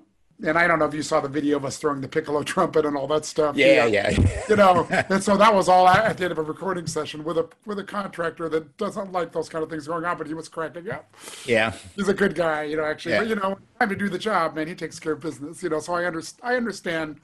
and 0.45 0.57
I 0.57 0.69
don't 0.69 0.79
know 0.79 0.85
if 0.85 0.95
you 0.95 1.03
saw 1.03 1.21
the 1.21 1.29
video 1.29 1.57
of 1.57 1.65
us 1.65 1.79
throwing 1.79 2.01
the 2.01 2.09
piccolo 2.09 2.43
trumpet 2.43 2.87
and 2.87 2.97
all 2.97 3.07
that 3.09 3.25
stuff. 3.25 3.57
Yeah. 3.57 3.87
Yeah. 3.87 4.11
You 4.49 4.57
know, 4.57 4.87
and 5.11 5.23
so 5.23 5.37
that 5.37 5.53
was 5.53 5.69
all 5.69 5.89
at 5.89 6.17
the 6.17 6.25
end 6.25 6.33
of 6.33 6.39
a 6.39 6.43
recording 6.43 6.87
session 6.87 7.25
with 7.25 7.39
a 7.39 7.49
with 7.67 7.79
a 7.79 7.85
contractor 7.85 8.49
that 8.49 8.77
doesn't 8.77 9.11
like 9.13 9.33
those 9.33 9.49
kind 9.49 9.63
of 9.65 9.71
things 9.71 9.87
going 9.87 10.05
on, 10.05 10.17
but 10.17 10.27
he 10.27 10.35
was 10.35 10.49
cracking 10.49 10.91
up 10.91 11.13
Yeah. 11.45 11.73
he's 11.97 12.09
a 12.09 12.15
good 12.15 12.35
guy, 12.35 12.65
you 12.65 12.77
know, 12.77 12.85
actually. 12.85 13.13
Yeah. 13.13 13.21
But 13.21 13.29
you 13.29 13.37
know, 13.37 13.59
time 13.81 13.89
to 13.89 13.97
do 13.97 14.09
the 14.09 14.19
job, 14.19 14.55
man, 14.55 14.69
he 14.69 14.75
takes 14.75 14.99
care 15.01 15.13
of 15.13 15.21
business, 15.21 15.63
you 15.63 15.69
know. 15.71 15.81
So 15.81 15.95
I 15.95 16.05
understand 16.05 16.41
I 16.53 16.57
understand 16.57 17.21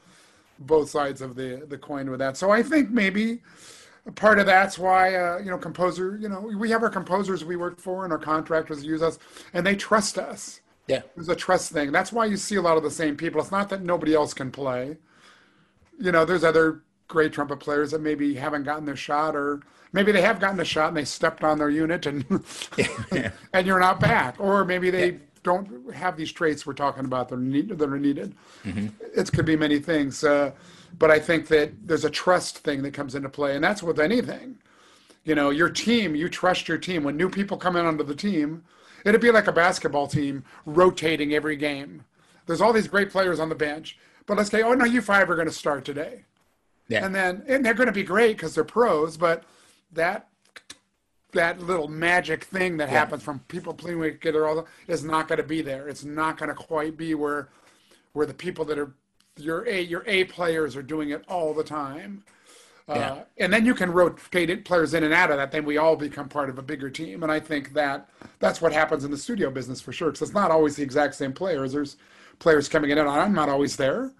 both 0.58 0.90
sides 0.90 1.20
of 1.20 1.36
the 1.36 1.64
the 1.68 1.78
coin 1.78 2.10
with 2.10 2.18
that. 2.18 2.36
So 2.36 2.50
I 2.50 2.62
think 2.62 2.90
maybe 2.90 3.42
a 4.06 4.12
part 4.12 4.38
of 4.38 4.46
that's 4.46 4.78
why 4.78 5.14
uh, 5.14 5.38
you 5.38 5.50
know, 5.50 5.58
composer, 5.58 6.18
you 6.20 6.28
know, 6.28 6.40
we 6.40 6.70
have 6.70 6.82
our 6.82 6.90
composers 6.90 7.44
we 7.44 7.56
work 7.56 7.78
for 7.80 8.04
and 8.04 8.12
our 8.12 8.18
contractors 8.18 8.84
use 8.84 9.02
us 9.02 9.18
and 9.52 9.64
they 9.66 9.76
trust 9.76 10.18
us. 10.18 10.60
Yeah. 10.86 11.02
There's 11.14 11.28
a 11.28 11.36
trust 11.36 11.72
thing. 11.72 11.92
That's 11.92 12.12
why 12.12 12.26
you 12.26 12.36
see 12.36 12.56
a 12.56 12.62
lot 12.62 12.76
of 12.76 12.82
the 12.82 12.90
same 12.90 13.16
people. 13.16 13.40
It's 13.40 13.50
not 13.50 13.68
that 13.70 13.82
nobody 13.82 14.14
else 14.14 14.34
can 14.34 14.50
play. 14.50 14.98
You 15.98 16.12
know, 16.12 16.24
there's 16.24 16.44
other 16.44 16.82
great 17.08 17.32
trumpet 17.32 17.60
players 17.60 17.90
that 17.92 18.00
maybe 18.00 18.34
haven't 18.34 18.64
gotten 18.64 18.84
their 18.84 18.96
shot, 18.96 19.36
or 19.36 19.60
maybe 19.92 20.12
they 20.12 20.22
have 20.22 20.40
gotten 20.40 20.58
a 20.60 20.64
shot 20.64 20.88
and 20.88 20.96
they 20.96 21.04
stepped 21.04 21.44
on 21.44 21.58
their 21.58 21.70
unit 21.70 22.06
and 22.06 22.24
and 23.52 23.66
you're 23.66 23.80
not 23.80 24.00
back, 24.00 24.36
or 24.38 24.64
maybe 24.64 24.90
they 24.90 25.18
don't 25.42 25.92
have 25.92 26.16
these 26.16 26.32
traits 26.32 26.66
we're 26.66 26.72
talking 26.72 27.04
about 27.04 27.28
that 27.28 27.36
are, 27.36 27.38
need, 27.38 27.68
that 27.68 27.88
are 27.88 27.98
needed. 27.98 28.34
It 29.14 29.30
could 29.32 29.44
be 29.44 29.56
many 29.56 29.78
things, 29.78 30.24
uh, 30.24 30.52
but 30.98 31.10
I 31.10 31.18
think 31.18 31.48
that 31.48 31.86
there's 31.86 32.04
a 32.04 32.10
trust 32.10 32.58
thing 32.58 32.82
that 32.82 32.92
comes 32.94 33.14
into 33.14 33.28
play, 33.28 33.54
and 33.54 33.62
that's 33.62 33.82
with 33.82 34.00
anything 34.00 34.58
you 35.24 35.34
know 35.34 35.50
your 35.50 35.70
team 35.70 36.14
you 36.14 36.28
trust 36.28 36.68
your 36.68 36.78
team 36.78 37.02
when 37.02 37.16
new 37.16 37.28
people 37.28 37.56
come 37.56 37.76
in 37.76 37.86
onto 37.86 38.04
the 38.04 38.14
team 38.14 38.62
it'd 39.04 39.20
be 39.20 39.30
like 39.30 39.46
a 39.46 39.52
basketball 39.52 40.06
team 40.06 40.44
rotating 40.66 41.34
every 41.34 41.56
game. 41.56 42.04
There's 42.46 42.60
all 42.60 42.72
these 42.72 42.88
great 42.88 43.10
players 43.10 43.40
on 43.40 43.48
the 43.48 43.54
bench 43.54 43.98
but 44.26 44.36
let's 44.36 44.50
say 44.50 44.62
oh 44.62 44.74
no 44.74 44.84
you 44.84 45.02
five 45.02 45.28
are 45.30 45.36
going 45.36 45.48
to 45.48 45.54
start 45.54 45.84
today. 45.84 46.24
Yeah. 46.88 47.04
and 47.04 47.14
then 47.14 47.44
and 47.48 47.64
they're 47.64 47.74
going 47.74 47.86
to 47.86 47.92
be 47.92 48.02
great 48.02 48.36
because 48.36 48.54
they're 48.54 48.64
pros 48.64 49.16
but 49.16 49.44
that 49.92 50.28
that 51.32 51.60
little 51.60 51.88
magic 51.88 52.44
thing 52.44 52.76
that 52.76 52.88
happens 52.88 53.22
from 53.22 53.40
people 53.48 53.74
playing 53.74 54.00
together 54.00 54.46
all 54.46 54.54
the, 54.54 54.64
is 54.86 55.02
not 55.02 55.26
going 55.26 55.38
to 55.38 55.42
be 55.42 55.62
there. 55.62 55.88
It's 55.88 56.04
not 56.04 56.38
going 56.38 56.48
to 56.48 56.54
quite 56.54 56.96
be 56.96 57.14
where 57.14 57.48
where 58.12 58.26
the 58.26 58.34
people 58.34 58.64
that 58.66 58.78
are 58.78 58.92
your 59.36 59.66
a 59.66 59.80
your 59.80 60.04
a 60.06 60.24
players 60.24 60.76
are 60.76 60.82
doing 60.82 61.10
it 61.10 61.24
all 61.28 61.54
the 61.54 61.64
time 61.64 62.22
Yeah. 62.88 62.94
uh, 62.94 63.24
and 63.38 63.52
then 63.52 63.64
you 63.64 63.74
can 63.74 63.90
rotate 63.90 64.50
it, 64.50 64.64
players 64.64 64.92
in 64.92 65.04
and 65.04 65.14
out 65.14 65.30
of 65.30 65.38
that. 65.38 65.50
Then 65.50 65.64
we 65.64 65.78
all 65.78 65.96
become 65.96 66.28
part 66.28 66.50
of 66.50 66.58
a 66.58 66.62
bigger 66.62 66.90
team, 66.90 67.22
and 67.22 67.32
I 67.32 67.40
think 67.40 67.72
that 67.72 68.10
that's 68.40 68.60
what 68.60 68.72
happens 68.74 69.04
in 69.04 69.10
the 69.10 69.16
studio 69.16 69.50
business 69.50 69.80
for 69.80 69.92
sure. 69.92 70.08
Because 70.10 70.28
it's 70.28 70.34
not 70.34 70.50
always 70.50 70.76
the 70.76 70.82
exact 70.82 71.14
same 71.14 71.32
players. 71.32 71.72
There's 71.72 71.96
players 72.40 72.68
coming 72.68 72.90
in 72.90 72.98
and 72.98 73.08
out. 73.08 73.18
I'm 73.20 73.32
not 73.32 73.48
always 73.48 73.76
there, 73.76 74.12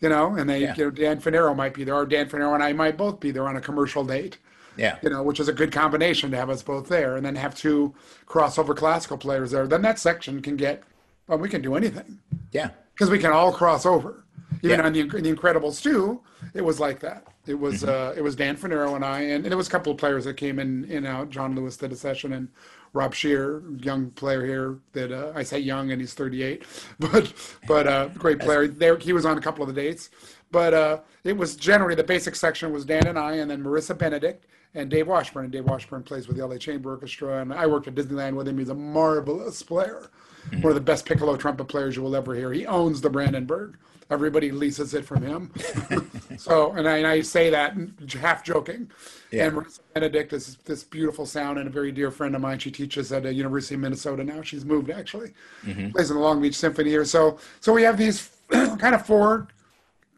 you 0.00 0.08
know. 0.08 0.36
And 0.36 0.48
they, 0.48 0.60
Yeah. 0.62 0.74
you 0.76 0.84
know, 0.84 0.90
Dan 0.90 1.20
Fornero 1.20 1.54
might 1.54 1.74
be 1.74 1.84
there, 1.84 1.94
or 1.94 2.06
Dan 2.06 2.30
Fornero 2.30 2.54
and 2.54 2.62
I 2.62 2.72
might 2.72 2.96
both 2.96 3.20
be 3.20 3.30
there 3.30 3.46
on 3.46 3.56
a 3.56 3.60
commercial 3.60 4.04
date, 4.04 4.38
Yeah. 4.76 4.96
you 5.02 5.10
know, 5.10 5.22
which 5.22 5.38
is 5.38 5.48
a 5.48 5.52
good 5.52 5.70
combination 5.70 6.30
to 6.30 6.36
have 6.38 6.48
us 6.48 6.62
both 6.62 6.88
there, 6.88 7.16
and 7.16 7.26
then 7.26 7.36
have 7.36 7.54
two 7.54 7.94
crossover 8.26 8.74
classical 8.74 9.18
players 9.18 9.50
there. 9.50 9.66
Then 9.66 9.82
that 9.82 9.98
section 9.98 10.40
can 10.40 10.56
get, 10.56 10.82
well, 11.26 11.36
we 11.38 11.50
can 11.50 11.60
do 11.60 11.74
anything 11.74 12.20
Yeah. 12.52 12.70
because 12.94 13.10
we 13.10 13.18
can 13.18 13.32
all 13.32 13.52
cross 13.52 13.84
over. 13.84 14.24
Even 14.62 14.78
Yeah. 14.80 14.86
on 14.86 14.92
the, 14.92 15.00
in 15.00 15.08
the 15.24 15.32
Incredibles 15.34 15.82
too, 15.82 16.20
it 16.54 16.62
was 16.64 16.78
like 16.78 17.00
that. 17.00 17.26
It 17.46 17.54
was 17.58 17.82
Mm-hmm. 17.82 17.88
uh, 17.90 18.12
it 18.16 18.22
was 18.22 18.36
Dan 18.36 18.56
Fornero 18.56 18.94
and 18.94 19.04
I, 19.04 19.20
and, 19.20 19.44
and 19.44 19.46
there 19.46 19.56
was 19.56 19.66
a 19.68 19.70
couple 19.70 19.90
of 19.92 19.98
players 19.98 20.24
that 20.24 20.34
came 20.36 20.58
in 20.58 20.84
in 20.84 21.04
out. 21.06 21.30
Jon 21.30 21.54
Lewis 21.56 21.76
did 21.76 21.90
a 21.92 21.96
session, 21.96 22.32
and 22.32 22.48
Rob 22.92 23.14
Schaer, 23.14 23.62
young 23.84 24.10
player 24.10 24.44
here. 24.46 24.78
That 24.92 25.10
uh, 25.12 25.32
I 25.34 25.42
say 25.42 25.58
young, 25.58 25.90
and 25.90 26.00
he's 26.00 26.14
38, 26.14 26.62
but 27.00 27.32
but 27.66 27.86
uh, 27.88 28.08
great 28.08 28.38
player. 28.38 28.68
There 28.68 28.96
he 28.98 29.12
was 29.12 29.26
on 29.26 29.36
a 29.38 29.40
couple 29.40 29.62
of 29.66 29.74
the 29.74 29.80
dates, 29.80 30.10
but 30.52 30.72
uh, 30.74 30.98
it 31.24 31.36
was 31.36 31.56
generally 31.56 31.94
the 31.96 32.04
basic 32.04 32.36
section 32.36 32.70
was 32.72 32.84
Dan 32.84 33.06
and 33.08 33.18
I, 33.18 33.32
and 33.36 33.50
then 33.50 33.62
Marissa 33.64 33.96
Benedict 33.98 34.46
and 34.74 34.88
Dave 34.88 35.08
Washburn. 35.08 35.44
And 35.44 35.52
Dave 35.52 35.64
Washburn 35.64 36.02
plays 36.04 36.28
with 36.28 36.36
the 36.36 36.46
LA 36.46 36.58
Chamber 36.58 36.90
Orchestra, 36.92 37.40
and 37.40 37.52
I 37.52 37.66
worked 37.66 37.88
at 37.88 37.94
Disneyland 37.96 38.34
with 38.36 38.46
him. 38.46 38.58
He's 38.58 38.68
a 38.68 38.74
marvelous 38.74 39.62
player, 39.64 40.10
one 40.50 40.70
of 40.70 40.74
the 40.74 40.80
best 40.80 41.06
piccolo 41.06 41.36
trumpet 41.36 41.64
players 41.64 41.96
you 41.96 42.02
will 42.02 42.16
ever 42.16 42.34
hear. 42.34 42.52
He 42.52 42.66
owns 42.66 43.00
the 43.00 43.10
Brandenburg. 43.10 43.76
Everybody 44.10 44.50
leases 44.50 44.92
it 44.92 45.06
from 45.06 45.22
him. 45.22 45.52
so, 46.36 46.72
and 46.72 46.86
I, 46.86 46.98
and 46.98 47.06
I 47.06 47.22
say 47.22 47.48
that 47.50 47.74
half 48.20 48.44
joking. 48.44 48.90
Yeah. 49.30 49.46
And 49.46 49.56
Marissa 49.56 49.80
Benedict 49.94 50.32
is 50.34 50.56
this 50.64 50.84
beautiful 50.84 51.24
sound 51.24 51.58
and 51.58 51.66
a 51.66 51.70
very 51.70 51.92
dear 51.92 52.10
friend 52.10 52.34
of 52.34 52.42
mine. 52.42 52.58
She 52.58 52.70
teaches 52.70 53.10
at 53.12 53.22
the 53.22 53.32
University 53.32 53.74
of 53.74 53.80
Minnesota 53.80 54.22
now. 54.22 54.42
She's 54.42 54.66
moved 54.66 54.90
actually, 54.90 55.32
mm-hmm. 55.64 55.90
plays 55.90 56.10
in 56.10 56.16
the 56.16 56.22
Long 56.22 56.42
Beach 56.42 56.56
Symphony 56.56 56.90
here. 56.90 57.06
So, 57.06 57.38
so 57.60 57.72
we 57.72 57.82
have 57.84 57.96
these 57.96 58.30
kind 58.50 58.94
of 58.94 59.06
four 59.06 59.48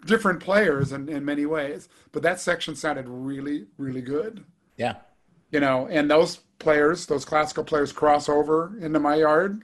different 0.06 0.40
players 0.40 0.92
in, 0.92 1.08
in 1.08 1.24
many 1.24 1.46
ways, 1.46 1.88
but 2.12 2.22
that 2.22 2.40
section 2.40 2.74
sounded 2.74 3.08
really, 3.08 3.66
really 3.78 4.02
good. 4.02 4.44
Yeah. 4.76 4.96
You 5.50 5.60
know, 5.60 5.86
and 5.86 6.10
those 6.10 6.38
players, 6.58 7.06
those 7.06 7.24
classical 7.24 7.64
players, 7.64 7.92
cross 7.92 8.28
over 8.28 8.76
into 8.80 8.98
my 8.98 9.16
yard, 9.16 9.62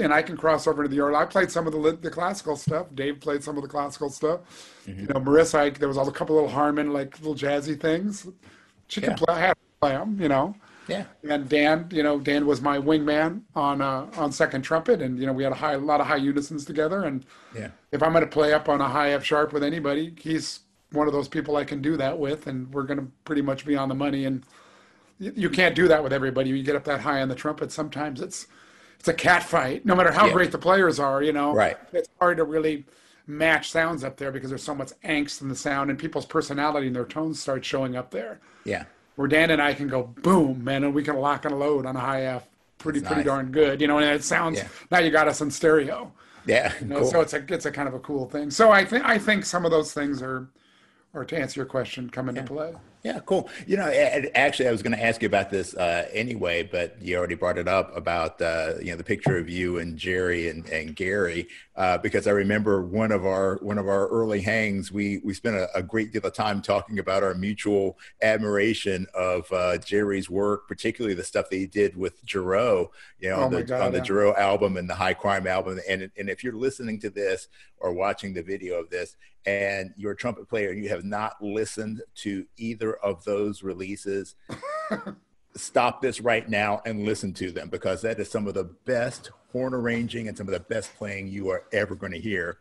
and 0.00 0.12
I 0.12 0.22
can 0.22 0.36
cross 0.36 0.66
over 0.66 0.82
into 0.82 0.90
the 0.90 0.96
yard. 0.96 1.14
I 1.14 1.24
played 1.24 1.50
some 1.50 1.66
of 1.66 1.72
the 1.72 1.98
the 2.00 2.10
classical 2.10 2.56
stuff. 2.56 2.88
Dave 2.94 3.20
played 3.20 3.42
some 3.42 3.56
of 3.56 3.62
the 3.62 3.68
classical 3.68 4.10
stuff. 4.10 4.40
You 4.86 5.06
know, 5.06 5.20
Marissa, 5.20 5.58
I, 5.58 5.70
there 5.70 5.88
was 5.88 5.96
a 5.96 6.10
couple 6.10 6.34
little 6.36 6.50
Harmon, 6.50 6.92
like 6.92 7.18
little 7.20 7.34
jazzy 7.34 7.80
things. 7.80 8.26
She 8.88 9.00
can 9.00 9.14
play. 9.14 9.34
I 9.34 9.40
had 9.40 9.52
to 9.54 9.78
play 9.80 9.92
them. 9.92 10.20
You 10.20 10.28
know. 10.28 10.54
Yeah. 10.88 11.04
And 11.28 11.48
Dan, 11.48 11.88
you 11.92 12.02
know, 12.02 12.18
Dan 12.18 12.44
was 12.44 12.60
my 12.60 12.76
wingman 12.76 13.42
on 13.54 13.80
uh, 13.80 14.08
on 14.16 14.32
second 14.32 14.62
trumpet, 14.62 15.00
and 15.00 15.18
you 15.18 15.26
know, 15.26 15.32
we 15.32 15.44
had 15.44 15.52
a 15.52 15.56
high, 15.56 15.74
a 15.74 15.78
lot 15.78 16.00
of 16.00 16.06
high 16.06 16.16
unisons 16.16 16.64
together. 16.64 17.04
And 17.04 17.24
Yeah. 17.54 17.68
if 17.92 18.02
I'm 18.02 18.12
going 18.12 18.24
to 18.24 18.30
play 18.30 18.52
up 18.52 18.68
on 18.68 18.80
a 18.80 18.88
high 18.88 19.10
F 19.12 19.24
sharp 19.24 19.52
with 19.52 19.62
anybody, 19.62 20.14
he's 20.18 20.60
one 20.90 21.06
of 21.06 21.12
those 21.12 21.28
people 21.28 21.56
I 21.56 21.64
can 21.64 21.80
do 21.80 21.96
that 21.96 22.18
with, 22.18 22.46
and 22.46 22.70
we're 22.74 22.82
going 22.82 22.98
to 22.98 23.06
pretty 23.24 23.42
much 23.42 23.64
be 23.64 23.76
on 23.76 23.88
the 23.88 23.94
money. 23.94 24.24
And 24.26 24.42
you, 25.18 25.32
you 25.36 25.50
can't 25.50 25.74
do 25.74 25.88
that 25.88 26.02
with 26.02 26.12
everybody. 26.12 26.50
You 26.50 26.62
get 26.62 26.76
up 26.76 26.84
that 26.84 27.00
high 27.00 27.22
on 27.22 27.28
the 27.28 27.34
trumpet, 27.34 27.72
sometimes 27.72 28.20
it's 28.20 28.46
it's 29.02 29.08
a 29.08 29.12
cat 29.12 29.42
fight. 29.42 29.84
No 29.84 29.96
matter 29.96 30.12
how 30.12 30.26
Yeah. 30.28 30.32
great 30.32 30.52
the 30.52 30.58
players 30.58 31.00
are, 31.00 31.24
you 31.24 31.32
know, 31.32 31.52
Right. 31.52 31.76
it's 31.92 32.08
hard 32.20 32.36
to 32.36 32.44
really 32.44 32.84
match 33.26 33.68
sounds 33.72 34.04
up 34.04 34.16
there 34.16 34.30
because 34.30 34.48
there's 34.48 34.62
so 34.62 34.76
much 34.76 34.92
angst 35.04 35.42
in 35.42 35.48
the 35.48 35.56
sound, 35.56 35.90
and 35.90 35.98
people's 35.98 36.24
personality 36.24 36.86
and 36.86 36.94
their 36.94 37.04
tones 37.04 37.40
start 37.40 37.64
showing 37.64 37.96
up 37.96 38.12
there 38.12 38.38
Yeah. 38.62 38.84
where 39.16 39.26
Dan 39.26 39.50
and 39.50 39.60
I 39.60 39.74
can 39.74 39.88
go 39.88 40.04
boom, 40.04 40.62
man, 40.62 40.84
and 40.84 40.94
we 40.94 41.02
can 41.02 41.16
lock 41.16 41.44
and 41.44 41.58
load 41.58 41.84
on 41.84 41.96
a 41.96 42.00
high 42.00 42.22
F 42.26 42.46
pretty 42.78 43.00
That's 43.00 43.08
pretty 43.12 43.20
nice. 43.28 43.34
darn 43.34 43.50
good. 43.50 43.80
You 43.80 43.88
know, 43.88 43.98
and 43.98 44.08
it 44.08 44.22
sounds 44.22 44.58
Yeah. 44.58 44.68
now 44.92 45.00
you 45.00 45.10
got 45.10 45.26
us 45.26 45.40
in 45.40 45.50
stereo. 45.50 46.12
Yeah. 46.46 46.72
You 46.80 46.86
know, 46.86 46.98
Cool. 47.00 47.10
So 47.10 47.20
it's 47.22 47.32
a 47.34 47.44
it's 47.48 47.66
a 47.66 47.72
kind 47.72 47.88
of 47.88 47.94
a 47.94 48.00
cool 48.00 48.26
thing. 48.28 48.52
So 48.52 48.70
I 48.70 48.84
think 48.84 49.04
I 49.04 49.18
think 49.18 49.44
some 49.44 49.64
of 49.64 49.72
those 49.72 49.92
things 49.92 50.22
are 50.22 50.46
or 51.12 51.24
to 51.24 51.36
answer 51.36 51.58
your 51.58 51.66
question 51.66 52.08
come 52.08 52.28
into 52.28 52.44
play. 52.44 52.72
Yeah, 53.02 53.18
cool. 53.26 53.48
You 53.66 53.76
know, 53.78 53.90
actually, 54.36 54.68
I 54.68 54.70
was 54.70 54.80
going 54.80 54.96
to 54.96 55.04
ask 55.04 55.22
you 55.22 55.26
about 55.26 55.50
this 55.50 55.74
uh, 55.74 56.08
anyway, 56.12 56.62
but 56.62 57.02
you 57.02 57.16
already 57.16 57.34
brought 57.34 57.58
it 57.58 57.66
up 57.66 57.96
about 57.96 58.40
uh, 58.40 58.74
you 58.80 58.92
know 58.92 58.96
the 58.96 59.02
picture 59.02 59.36
of 59.38 59.48
you 59.48 59.78
and 59.78 59.96
Jerry 59.96 60.48
and, 60.48 60.68
and 60.68 60.94
Gary, 60.94 61.48
uh, 61.74 61.98
because 61.98 62.26
I 62.26 62.32
remember 62.32 62.82
one 62.82 63.12
of 63.12 63.24
our 63.24 63.56
one 63.62 63.78
of 63.78 63.88
our 63.88 64.08
early 64.08 64.40
hangs. 64.40 64.92
We 64.92 65.20
we 65.24 65.32
spent 65.34 65.56
a, 65.56 65.68
a 65.74 65.82
great 65.82 66.12
deal 66.12 66.22
of 66.22 66.34
time 66.34 66.60
talking 66.60 66.98
about 66.98 67.22
our 67.22 67.34
mutual 67.34 67.98
admiration 68.22 69.06
of 69.14 69.50
uh, 69.52 69.78
Jerry's 69.78 70.28
work, 70.28 70.68
particularly 70.68 71.14
the 71.14 71.24
stuff 71.24 71.48
that 71.50 71.56
he 71.56 71.66
did 71.66 71.96
with 71.96 72.24
Jarreau, 72.26 72.88
you 73.18 73.30
know, 73.30 73.36
Oh 73.36 73.44
on 73.44 73.52
the 73.52 73.64
God, 73.64 73.80
on 73.80 73.92
the 73.92 74.32
yeah. 74.36 74.42
Album 74.42 74.76
and 74.76 74.88
the 74.88 74.94
High 74.94 75.14
Crime 75.14 75.46
album. 75.46 75.80
And 75.88 76.10
and 76.16 76.28
if 76.28 76.44
you're 76.44 76.52
listening 76.52 77.00
to 77.00 77.10
this 77.10 77.48
or 77.78 77.92
watching 77.92 78.34
the 78.34 78.42
video 78.42 78.78
of 78.78 78.90
this, 78.90 79.16
and 79.46 79.92
you're 79.96 80.12
a 80.12 80.16
trumpet 80.16 80.48
player 80.48 80.70
and 80.70 80.82
you 80.82 80.90
have 80.90 81.04
not 81.04 81.42
listened 81.42 82.02
to 82.16 82.46
either 82.58 82.94
of 82.96 83.24
those 83.24 83.62
releases, 83.62 84.34
stop 85.54 86.00
this 86.00 86.20
right 86.20 86.48
now 86.48 86.80
and 86.86 87.04
listen 87.04 87.32
to 87.34 87.50
them 87.50 87.68
because 87.68 88.02
that 88.02 88.18
is 88.18 88.30
some 88.30 88.46
of 88.46 88.54
the 88.54 88.64
best 88.64 89.30
horn 89.52 89.74
arranging 89.74 90.28
and 90.28 90.36
some 90.36 90.48
of 90.48 90.52
the 90.52 90.60
best 90.60 90.94
playing 90.96 91.28
you 91.28 91.50
are 91.50 91.64
ever 91.72 91.94
going 91.94 92.12
to 92.12 92.20
hear. 92.20 92.58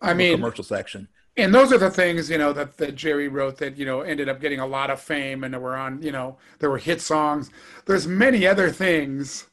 I 0.00 0.14
mean, 0.14 0.36
commercial 0.36 0.64
section. 0.64 1.08
and 1.36 1.54
those 1.54 1.72
are 1.72 1.78
the 1.78 1.90
things 1.90 2.30
you 2.30 2.38
know 2.38 2.52
that, 2.52 2.76
that 2.78 2.94
Jerry 2.94 3.28
wrote 3.28 3.58
that 3.58 3.76
you 3.76 3.84
know 3.84 4.00
ended 4.00 4.28
up 4.28 4.40
getting 4.40 4.60
a 4.60 4.66
lot 4.66 4.90
of 4.90 5.00
fame 5.00 5.44
and 5.44 5.52
that 5.52 5.60
were 5.60 5.76
on 5.76 6.02
you 6.02 6.12
know 6.12 6.38
there 6.58 6.70
were 6.70 6.78
hit 6.78 7.00
songs. 7.00 7.50
There's 7.84 8.06
many 8.06 8.46
other 8.46 8.70
things, 8.70 9.48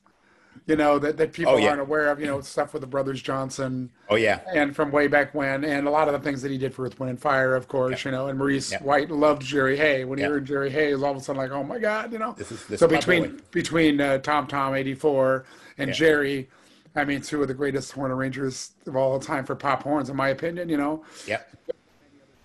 you 0.65 0.76
know 0.76 0.98
that 1.00 1.17
that 1.17 1.34
people 1.34 1.54
Oh, 1.54 1.58
yeah. 1.58 1.70
aren't 1.70 1.82
aware 1.82 2.08
of. 2.10 2.20
You 2.20 2.26
know 2.28 2.41
stuff 2.41 2.74
with 2.74 2.82
the 2.82 2.88
brothers 2.88 3.22
Johnson. 3.22 3.91
Oh 4.10 4.15
yeah, 4.15 4.39
and 4.54 4.76
from 4.76 4.91
way 4.91 5.08
back 5.08 5.34
when, 5.36 5.63
and 5.63 5.88
a 5.88 5.91
lot 5.91 6.08
of 6.08 6.13
the 6.13 6.20
things 6.20 6.41
that 6.41 6.52
he 6.52 6.58
did 6.58 6.74
for 6.74 6.86
Earth, 6.86 7.00
Wind, 7.00 7.10
and 7.12 7.20
Fire, 7.20 7.56
of 7.56 7.67
course, 7.67 8.04
you 8.06 8.12
know. 8.12 8.28
And 8.28 8.38
Maurice 8.39 8.72
Yeah. 8.72 8.82
White 8.84 9.12
loved 9.12 9.41
Jerry 9.41 9.78
Hay. 9.78 10.04
When 10.06 10.17
he 10.17 10.24
Yeah. 10.24 10.30
heard 10.32 10.46
Jerry 10.46 10.70
Hay, 10.70 10.93
all 10.93 11.12
of 11.12 11.17
a 11.17 11.20
sudden 11.20 11.41
like, 11.41 11.52
oh 11.52 11.63
my 11.63 11.80
God, 11.80 12.12
you 12.12 12.20
know. 12.20 12.34
This 12.38 12.52
is- 12.52 12.65
this 12.65 12.80
so 12.80 12.88
between 12.88 13.41
between 13.52 14.02
uh, 14.02 14.17
Tom 14.20 14.48
Tom 14.48 14.74
'84 14.76 15.46
and 15.78 15.89
Yeah. 15.89 15.93
Jerry, 15.93 16.50
I 16.96 17.06
mean, 17.06 17.22
two 17.22 17.41
of 17.41 17.48
the 17.48 17.54
greatest 17.54 17.91
horn 17.91 18.12
arrangers 18.12 18.72
of 18.88 18.96
all 18.96 19.20
time 19.20 19.46
for 19.46 19.56
pop 19.56 19.84
horns, 19.84 20.10
in 20.10 20.15
my 20.15 20.30
opinion. 20.30 20.70
You 20.70 20.78
know, 20.78 21.04
Yeah. 21.28 21.41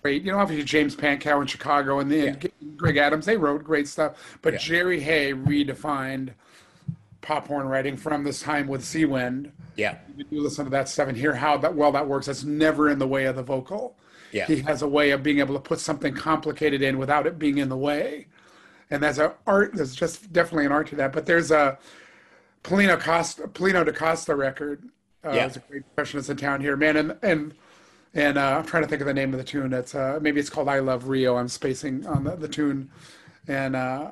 great. 0.01 0.21
You 0.23 0.31
know, 0.33 0.39
obviously 0.39 0.65
James 0.65 0.95
Pankow 0.95 1.41
in 1.41 1.47
Chicago 1.47 1.99
and 1.99 2.11
then 2.11 2.39
Greg 2.75 2.97
Adams, 2.97 3.25
they 3.25 3.37
wrote 3.37 3.63
great 3.63 3.87
stuff. 3.87 4.37
But 4.41 4.53
Yeah. 4.53 4.59
Jerry 4.59 4.99
Hay 4.99 5.33
redefined 5.33 6.29
pop 7.23 7.47
horn 7.47 7.67
writing 7.67 7.97
from 7.97 8.23
this 8.23 8.39
time 8.41 8.67
with 8.67 8.83
Seawind. 8.83 9.51
yeah, 9.75 9.97
you 10.29 10.41
listen 10.43 10.65
to 10.65 10.71
that 10.71 10.87
stuff 10.87 11.07
and 11.07 11.17
hear 11.17 11.33
how 11.33 11.57
that 11.57 11.73
well 11.73 11.91
that 11.93 12.07
works. 12.07 12.27
That's 12.27 12.43
never 12.43 12.89
in 12.89 12.99
the 12.99 13.07
way 13.07 13.25
of 13.25 13.35
the 13.35 13.41
vocal. 13.43 13.97
Yeah. 14.31 14.45
He 14.45 14.57
has 14.61 14.81
a 14.83 14.87
way 14.87 15.11
of 15.11 15.23
being 15.23 15.39
able 15.39 15.55
to 15.55 15.59
put 15.61 15.79
something 15.79 16.13
complicated 16.13 16.81
in 16.81 16.97
without 16.97 17.25
it 17.27 17.37
being 17.39 17.57
in 17.59 17.69
the 17.69 17.77
way. 17.77 18.27
And 18.89 19.01
that's 19.01 19.17
a 19.17 19.33
art. 19.47 19.73
There's 19.73 19.95
just 19.95 20.31
definitely 20.33 20.65
an 20.65 20.71
art 20.71 20.87
to 20.87 20.95
that. 20.97 21.13
But 21.13 21.25
there's 21.25 21.49
a 21.51 21.77
Paulinho 22.63 22.99
Costa, 22.99 23.43
Paulinho 23.47 23.85
da 23.85 23.91
Costa 23.91 24.35
record. 24.35 24.83
Uh, 25.25 25.31
Yeah. 25.31 25.45
It's 25.45 25.57
a 25.57 25.59
great 25.59 25.83
percussionist 25.95 26.29
in 26.29 26.37
town 26.37 26.61
here, 26.61 26.75
man. 26.75 26.97
And 26.97 27.17
and 27.21 27.53
and 28.13 28.37
uh, 28.37 28.57
I'm 28.57 28.65
trying 28.65 28.83
to 28.83 28.89
think 28.89 29.01
of 29.01 29.07
the 29.07 29.13
name 29.13 29.33
of 29.33 29.37
the 29.37 29.43
tune. 29.43 29.71
It's 29.73 29.95
uh, 29.95 30.19
maybe 30.21 30.39
it's 30.39 30.49
called 30.49 30.67
"I 30.67 30.79
Love 30.79 31.07
Rio." 31.07 31.37
I'm 31.37 31.47
spacing 31.47 32.05
on 32.05 32.23
the, 32.23 32.35
the 32.35 32.47
tune, 32.47 32.89
and 33.47 33.75
uh, 33.75 34.11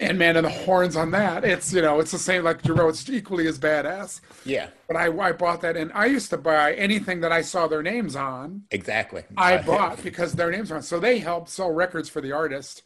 and 0.00 0.18
man, 0.18 0.36
and 0.36 0.46
the 0.46 0.50
horns 0.50 0.96
on 0.96 1.10
that. 1.12 1.44
It's 1.44 1.72
you 1.72 1.82
know, 1.82 2.00
it's 2.00 2.10
the 2.10 2.18
same 2.18 2.42
like 2.42 2.62
Jarreau. 2.62 2.88
It's 2.88 3.08
equally 3.08 3.46
as 3.46 3.58
badass. 3.58 4.20
yeah, 4.44 4.68
But 4.88 4.96
I, 4.96 5.06
I 5.28 5.32
bought 5.32 5.60
that, 5.60 5.76
and 5.76 5.92
I 5.94 6.06
used 6.06 6.30
to 6.30 6.38
buy 6.38 6.72
anything 6.72 7.20
that 7.20 7.30
I 7.32 7.42
saw 7.42 7.66
their 7.68 7.82
names 7.82 8.16
on. 8.16 8.64
exactly. 8.70 9.24
I 9.36 9.58
bought 9.58 10.02
because 10.02 10.32
their 10.32 10.50
names 10.50 10.72
are 10.72 10.76
on. 10.76 10.82
So 10.82 10.98
they 10.98 11.18
helped 11.18 11.50
sell 11.50 11.70
records 11.70 12.08
for 12.08 12.20
the 12.22 12.32
artist. 12.32 12.82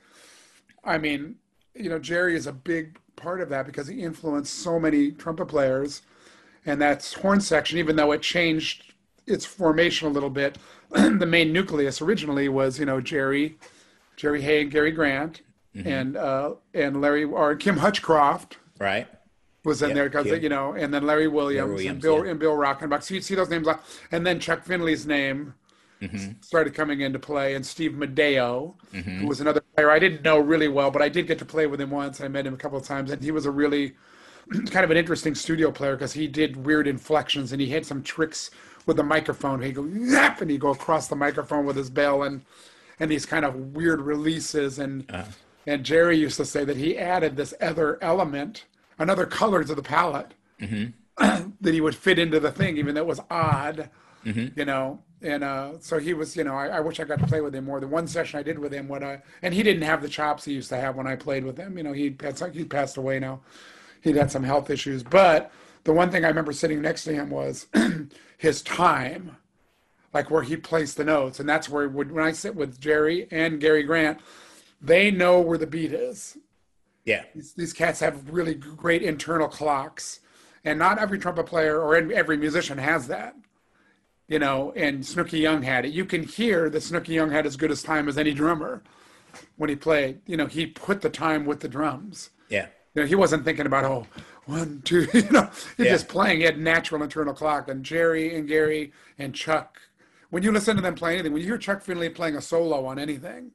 I 0.82 0.98
mean, 0.98 1.36
you 1.74 1.88
know, 1.88 1.98
Jerry 1.98 2.36
is 2.36 2.46
a 2.46 2.52
big 2.52 2.98
part 3.16 3.40
of 3.40 3.48
that 3.48 3.64
because 3.66 3.86
he 3.86 4.02
influenced 4.02 4.52
so 4.58 4.78
many 4.80 5.12
trumpet 5.12 5.46
players, 5.46 6.02
and 6.66 6.82
that's 6.82 7.14
horn 7.14 7.40
section. 7.40 7.78
Even 7.78 7.94
though 7.94 8.10
it 8.12 8.22
changed 8.22 8.92
its 9.26 9.46
formation 9.46 10.08
a 10.08 10.10
little 10.10 10.30
bit, 10.30 10.58
the 10.90 11.26
main 11.26 11.52
nucleus 11.52 12.02
originally 12.02 12.48
was 12.48 12.78
you 12.80 12.86
know 12.86 13.00
Jerry, 13.00 13.56
Jerry 14.16 14.42
Hay, 14.42 14.62
and 14.62 14.70
Gary 14.70 14.90
Grant, 14.90 15.42
and 15.74 16.16
uh, 16.16 16.54
and 16.72 17.00
Larry 17.00 17.24
or 17.24 17.54
Kim 17.56 17.78
Hutchcroft 17.78 18.58
right. 18.78 19.08
was 19.64 19.82
in 19.82 19.88
Yeah, 19.90 19.94
there 19.94 20.08
because 20.08 20.26
you 20.42 20.48
know, 20.48 20.72
and 20.74 20.92
then 20.92 21.06
Larry 21.06 21.28
Williams, 21.28 21.68
Williams, 21.70 21.90
and 21.90 22.00
Bill 22.02 22.24
yeah. 22.24 22.30
and 22.32 22.40
Bill 22.40 22.52
Reichenbach. 22.52 23.02
So 23.02 23.14
you'd 23.14 23.24
see 23.24 23.34
those 23.34 23.48
names, 23.50 23.66
and 24.12 24.26
then 24.26 24.40
Chuck 24.40 24.64
Findley's 24.64 25.06
name 25.06 25.54
Mm-hmm. 26.02 26.32
started 26.42 26.74
coming 26.74 27.00
into 27.00 27.18
play, 27.18 27.54
and 27.54 27.64
Steve 27.64 27.92
Madaio, 27.92 28.74
who 28.92 29.26
was 29.26 29.40
another 29.40 29.62
player 29.74 29.90
I 29.90 29.98
didn't 29.98 30.22
know 30.22 30.38
really 30.38 30.68
well, 30.68 30.90
but 30.90 31.00
I 31.00 31.08
did 31.08 31.26
get 31.26 31.38
to 31.38 31.46
play 31.46 31.66
with 31.66 31.80
him 31.80 31.90
once. 31.90 32.20
I 32.20 32.28
met 32.28 32.46
him 32.46 32.52
a 32.52 32.56
couple 32.58 32.76
of 32.76 32.84
times, 32.84 33.10
and 33.10 33.22
he 33.22 33.30
was 33.30 33.46
a 33.46 33.50
really 33.50 33.94
kind 34.70 34.84
of 34.84 34.90
an 34.90 34.98
interesting 34.98 35.34
studio 35.34 35.70
player 35.70 35.96
because 35.96 36.12
he 36.12 36.26
did 36.28 36.56
weird 36.66 36.86
inflections 36.86 37.52
and 37.52 37.60
he 37.60 37.70
had 37.70 37.86
some 37.86 38.02
tricks 38.02 38.50
with 38.86 38.98
the 38.98 39.02
microphone. 39.02 39.62
He'd 39.62 39.76
go 39.76 39.88
zap, 40.08 40.42
and 40.42 40.50
he'd 40.50 40.60
go 40.60 40.70
across 40.70 41.08
the 41.08 41.16
microphone 41.16 41.64
with 41.64 41.76
his 41.76 41.88
bell, 41.88 42.22
and 42.22 42.42
and 43.00 43.10
these 43.10 43.24
kind 43.24 43.44
of 43.44 43.54
weird 43.74 44.00
releases 44.00 44.78
and. 44.78 45.06
And 45.66 45.84
Jerry 45.84 46.18
used 46.18 46.36
to 46.36 46.44
say 46.44 46.64
that 46.64 46.76
he 46.76 46.98
added 46.98 47.36
this 47.36 47.54
other 47.60 47.98
element, 48.02 48.66
another 48.98 49.26
color 49.26 49.64
to 49.64 49.74
the 49.74 49.82
palette 49.82 50.34
that 51.18 51.74
he 51.74 51.80
would 51.80 51.94
fit 51.94 52.18
into 52.18 52.40
the 52.40 52.50
thing, 52.50 52.76
even 52.76 52.94
though 52.94 53.02
it 53.02 53.06
was 53.06 53.20
odd, 53.30 53.88
you 54.56 54.64
know. 54.64 55.02
And 55.22 55.42
uh, 55.42 55.72
so 55.80 55.98
he 55.98 56.12
was, 56.12 56.36
you 56.36 56.44
know, 56.44 56.54
I, 56.54 56.66
I 56.68 56.80
wish 56.80 57.00
I 57.00 57.04
got 57.04 57.18
to 57.20 57.26
play 57.26 57.40
with 57.40 57.54
him 57.54 57.64
more. 57.64 57.80
The 57.80 57.86
one 57.86 58.06
session 58.06 58.38
I 58.38 58.42
did 58.42 58.58
with 58.58 58.72
him, 58.72 58.88
when 58.88 59.02
I 59.02 59.22
and 59.42 59.54
he 59.54 59.62
didn't 59.62 59.82
have 59.82 60.02
the 60.02 60.08
chops 60.08 60.44
he 60.44 60.52
used 60.52 60.68
to 60.68 60.76
have 60.76 60.96
when 60.96 61.06
I 61.06 61.16
played 61.16 61.44
with 61.44 61.56
him. 61.56 61.78
You 61.78 61.84
know, 61.84 61.92
he 61.92 62.14
had 62.20 62.36
some, 62.36 62.52
he 62.52 62.64
passed 62.64 62.98
away 62.98 63.18
now. 63.18 63.40
He'd 64.02 64.16
had 64.16 64.30
some 64.30 64.42
health 64.42 64.68
issues, 64.68 65.02
but 65.02 65.50
the 65.84 65.94
one 65.94 66.10
thing 66.10 66.24
I 66.24 66.28
remember 66.28 66.52
sitting 66.52 66.82
next 66.82 67.04
to 67.04 67.14
him 67.14 67.30
was 67.30 67.66
his 68.38 68.60
time, 68.60 69.36
like 70.12 70.30
where 70.30 70.42
he 70.42 70.56
placed 70.56 70.98
the 70.98 71.04
notes, 71.04 71.40
and 71.40 71.48
that's 71.48 71.70
where 71.70 71.88
when 71.88 72.18
I 72.18 72.32
sit 72.32 72.54
with 72.54 72.78
Jerry 72.80 73.26
and 73.30 73.60
Gary 73.60 73.82
Grant, 73.82 74.18
they 74.86 75.10
know 75.10 75.40
where 75.40 75.58
the 75.58 75.66
beat 75.66 75.92
is 75.92 76.36
Yeah, 77.04 77.24
these, 77.34 77.52
these 77.54 77.72
cats 77.72 78.00
have 78.00 78.30
really 78.30 78.54
great 78.54 79.02
internal 79.02 79.48
clocks 79.48 80.20
and 80.64 80.78
not 80.78 80.98
every 80.98 81.18
trumpet 81.18 81.46
player 81.46 81.80
or 81.80 81.96
every 81.96 82.36
musician 82.36 82.78
has 82.78 83.06
that 83.08 83.34
you 84.28 84.38
know 84.38 84.72
and 84.76 85.04
snooky 85.04 85.38
young 85.38 85.62
had 85.62 85.84
it 85.84 85.92
you 85.92 86.04
can 86.04 86.22
hear 86.22 86.70
that 86.70 86.82
snooky 86.82 87.12
young 87.14 87.30
had 87.30 87.46
as 87.46 87.56
good 87.56 87.70
as 87.70 87.82
time 87.82 88.08
as 88.08 88.16
any 88.18 88.32
drummer 88.32 88.82
when 89.56 89.68
he 89.68 89.76
played. 89.76 90.20
You 90.26 90.36
know, 90.36 90.46
he 90.46 90.66
put 90.66 91.00
the 91.00 91.10
time 91.10 91.44
with 91.44 91.58
the 91.60 91.68
drums. 91.68 92.30
Yeah. 92.48 92.66
You 92.94 93.02
know, 93.02 93.06
he 93.08 93.14
wasn't 93.16 93.44
thinking 93.44 93.66
about 93.66 93.84
oh 93.84 94.06
one 94.46 94.80
two. 94.84 95.06
You 95.14 95.28
know, 95.30 95.50
he's 95.76 95.86
Yeah. 95.86 95.92
just 95.92 96.08
playing. 96.08 96.38
He 96.38 96.44
had 96.44 96.58
natural 96.58 97.02
internal 97.02 97.34
clock. 97.34 97.68
And 97.68 97.84
Jerry 97.84 98.36
and 98.36 98.46
Gary 98.46 98.92
and 99.18 99.34
Chuck, 99.34 99.80
when 100.30 100.42
you 100.44 100.52
listen 100.52 100.76
to 100.76 100.82
them 100.82 100.94
play 100.94 101.14
anything, 101.14 101.32
when 101.32 101.42
you 101.42 101.48
hear 101.48 101.58
Chuck 101.58 101.82
Findley 101.82 102.08
playing 102.10 102.36
a 102.36 102.40
solo 102.40 102.86
on 102.86 102.98
anything, 102.98 103.50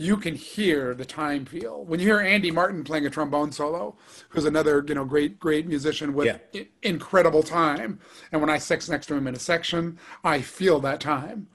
you 0.00 0.16
can 0.16 0.34
hear 0.34 0.94
the 0.94 1.04
time 1.04 1.44
feel. 1.44 1.84
When 1.84 1.98
you 2.00 2.06
hear 2.06 2.20
Andy 2.20 2.50
Martin 2.52 2.84
playing 2.84 3.04
a 3.04 3.10
trombone 3.10 3.50
solo, 3.52 3.96
who's 4.30 4.44
another 4.44 4.84
you 4.88 4.94
know 4.94 5.04
great 5.04 5.38
great 5.40 5.66
musician 5.66 6.14
with 6.14 6.26
Yeah. 6.26 6.38
i- 6.60 6.68
incredible 6.82 7.42
time, 7.42 7.98
and 8.32 8.40
when 8.40 8.48
I 8.48 8.58
sit 8.58 8.88
next 8.88 9.06
to 9.08 9.14
him 9.14 9.26
in 9.26 9.34
a 9.34 9.38
section, 9.40 9.98
I 10.24 10.40
feel 10.40 10.78
that 10.80 11.00
time. 11.00 11.48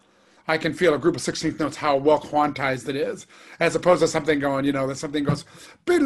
I 0.45 0.57
can 0.57 0.73
feel 0.73 0.93
a 0.93 0.97
group 0.99 1.15
of 1.15 1.21
16th 1.21 1.57
notes 1.57 1.77
how 1.77 1.95
well 1.95 2.19
quantized 2.19 2.89
it 2.89 2.97
is, 2.97 3.27
as 3.61 3.75
opposed 3.75 4.01
to 4.01 4.09
something 4.09 4.39
going, 4.39 4.65
you 4.65 4.73
know, 4.73 4.85
that 4.87 4.97
something 4.97 5.23
goes, 5.23 5.45
right? 5.87 6.01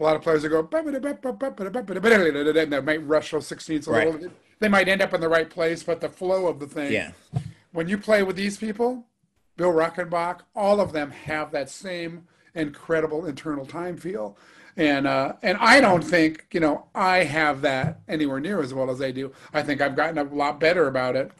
A 0.00 0.02
lot 0.02 0.16
of 0.16 0.22
players 0.22 0.42
will 0.42 0.50
go, 0.50 0.68
and 0.78 0.94
they 2.72 2.80
might 2.80 3.06
rush 3.06 3.30
those 3.30 3.48
16ths 3.48 3.86
a 3.86 3.90
Right. 3.90 4.12
little. 4.12 4.30
They 4.60 4.68
might 4.68 4.86
end 4.88 5.00
up 5.00 5.14
in 5.14 5.20
the 5.22 5.28
right 5.28 5.48
place, 5.48 5.82
but 5.82 6.02
the 6.02 6.10
flow 6.10 6.46
of 6.46 6.60
the 6.60 6.66
thing 6.66 6.92
Yeah. 6.92 7.12
when 7.72 7.88
you 7.88 7.96
play 7.96 8.22
with 8.22 8.36
these 8.36 8.58
people, 8.58 9.06
Bill 9.56 9.72
Reichenbach, 9.72 10.40
all 10.54 10.80
of 10.80 10.92
them 10.92 11.10
have 11.10 11.50
that 11.52 11.70
same 11.70 12.26
incredible 12.54 13.26
internal 13.26 13.66
time 13.66 13.96
feel. 13.96 14.36
And 14.76 15.06
uh, 15.06 15.34
and 15.42 15.56
I 15.60 15.80
don't 15.80 16.02
think 16.02 16.46
you 16.52 16.58
know 16.60 16.86
I 16.94 17.18
have 17.18 17.62
that 17.62 18.00
anywhere 18.08 18.40
near 18.40 18.60
as 18.60 18.74
well 18.74 18.90
as 18.90 18.98
they 18.98 19.12
do. 19.12 19.32
I 19.52 19.62
think 19.62 19.80
I've 19.80 19.94
gotten 19.94 20.18
a 20.18 20.24
lot 20.24 20.58
better 20.58 20.88
about 20.88 21.14
it, 21.14 21.30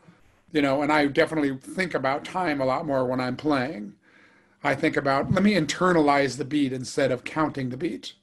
you 0.52 0.62
know. 0.62 0.82
And 0.82 0.92
I 0.92 1.06
definitely 1.06 1.56
think 1.56 1.94
about 1.94 2.24
time 2.24 2.60
a 2.60 2.64
lot 2.64 2.86
more 2.86 3.04
when 3.04 3.20
I'm 3.20 3.36
playing. 3.36 3.94
I 4.62 4.76
think 4.76 4.96
about 4.96 5.32
let 5.32 5.42
me 5.42 5.54
internalize 5.54 6.36
the 6.38 6.44
beat 6.44 6.72
instead 6.72 7.10
of 7.10 7.24
counting 7.24 7.70
the 7.70 7.76
beat. 7.76 8.14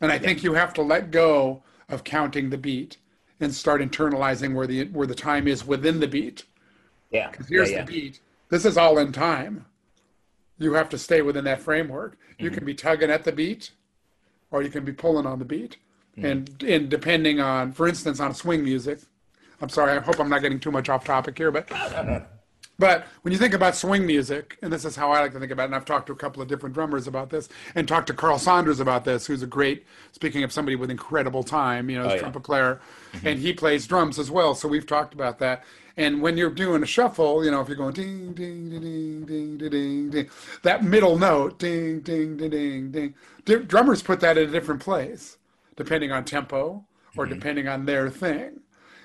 And 0.00 0.10
I 0.10 0.18
think 0.18 0.42
you 0.42 0.54
have 0.54 0.72
to 0.74 0.82
let 0.82 1.10
go 1.10 1.62
of 1.90 2.02
counting 2.02 2.48
the 2.48 2.58
beat 2.58 2.96
and 3.38 3.54
start 3.54 3.82
internalizing 3.82 4.54
where 4.54 4.66
the 4.66 4.86
where 4.86 5.06
the 5.06 5.14
time 5.14 5.46
is 5.46 5.66
within 5.66 6.00
the 6.00 6.08
beat. 6.08 6.44
Yeah. 7.10 7.30
Because 7.30 7.48
Here's 7.48 7.70
yeah, 7.70 7.76
yeah. 7.76 7.84
the 7.84 7.92
beat. 7.92 8.20
This 8.52 8.66
is 8.66 8.76
all 8.76 8.98
in 8.98 9.12
time. 9.12 9.64
You 10.58 10.74
have 10.74 10.90
to 10.90 10.98
stay 10.98 11.22
within 11.22 11.44
that 11.44 11.62
framework. 11.62 12.18
You 12.38 12.50
Mm-hmm. 12.50 12.54
can 12.58 12.64
be 12.66 12.74
tugging 12.74 13.10
at 13.10 13.24
the 13.24 13.32
beat, 13.32 13.70
or 14.50 14.62
you 14.62 14.68
can 14.68 14.84
be 14.84 14.92
pulling 14.92 15.26
on 15.26 15.38
the 15.38 15.44
beat. 15.46 15.78
Mm-hmm. 16.18 16.26
And 16.26 16.62
and 16.62 16.88
depending 16.90 17.40
on, 17.40 17.72
for 17.72 17.88
instance, 17.88 18.20
on 18.20 18.34
swing 18.34 18.62
music, 18.62 18.98
I'm 19.62 19.70
sorry, 19.70 19.92
I 19.92 20.00
hope 20.00 20.20
I'm 20.20 20.28
not 20.28 20.42
getting 20.42 20.60
too 20.60 20.70
much 20.70 20.90
off 20.90 21.02
topic 21.02 21.38
here, 21.38 21.50
but 21.50 21.66
but 22.78 23.06
when 23.22 23.32
you 23.32 23.38
think 23.38 23.54
about 23.54 23.74
swing 23.74 24.04
music, 24.06 24.58
and 24.60 24.70
this 24.70 24.84
is 24.84 24.96
how 24.96 25.10
I 25.12 25.20
like 25.20 25.32
to 25.32 25.40
think 25.40 25.50
about 25.52 25.62
it, 25.62 25.66
and 25.66 25.74
I've 25.74 25.86
talked 25.86 26.08
to 26.08 26.12
a 26.12 26.16
couple 26.16 26.42
of 26.42 26.48
different 26.48 26.74
drummers 26.74 27.06
about 27.06 27.30
this, 27.30 27.48
and 27.74 27.88
talked 27.88 28.08
to 28.08 28.12
Carl 28.14 28.38
Saunders 28.38 28.80
about 28.80 29.06
this, 29.06 29.26
who's 29.26 29.42
a 29.42 29.46
great, 29.46 29.86
speaking 30.12 30.42
of 30.42 30.52
somebody 30.52 30.76
with 30.76 30.90
incredible 30.90 31.42
time, 31.42 31.88
you 31.88 31.96
know, 31.98 32.04
Oh, 32.10 32.12
yeah. 32.14 32.18
trumpet 32.20 32.40
player, 32.42 32.80
and 33.24 33.38
he 33.38 33.54
plays 33.54 33.86
drums 33.86 34.18
as 34.18 34.30
well. 34.30 34.54
So 34.54 34.68
we've 34.68 34.86
talked 34.86 35.14
about 35.14 35.38
that. 35.38 35.64
And 35.96 36.22
when 36.22 36.36
you're 36.36 36.50
doing 36.50 36.82
a 36.82 36.86
shuffle, 36.86 37.44
you 37.44 37.50
know, 37.50 37.60
if 37.60 37.68
you're 37.68 37.76
going 37.76 37.92
ding, 37.92 38.32
ding, 38.32 38.70
ding, 38.70 38.80
ding, 38.80 39.58
ding, 39.58 39.70
ding, 39.70 40.10
ding, 40.10 40.30
that 40.62 40.84
middle 40.84 41.18
note, 41.18 41.58
ding, 41.58 42.00
ding, 42.00 42.36
ding, 42.36 42.50
ding, 42.50 43.14
ding. 43.44 43.62
Drummers 43.66 44.02
put 44.02 44.20
that 44.20 44.38
in 44.38 44.48
a 44.48 44.52
different 44.52 44.80
place, 44.80 45.36
depending 45.76 46.10
on 46.10 46.24
tempo 46.24 46.84
or 47.16 47.24
mm-hmm. 47.24 47.34
depending 47.34 47.68
on 47.68 47.84
their 47.84 48.08
thing. 48.08 48.60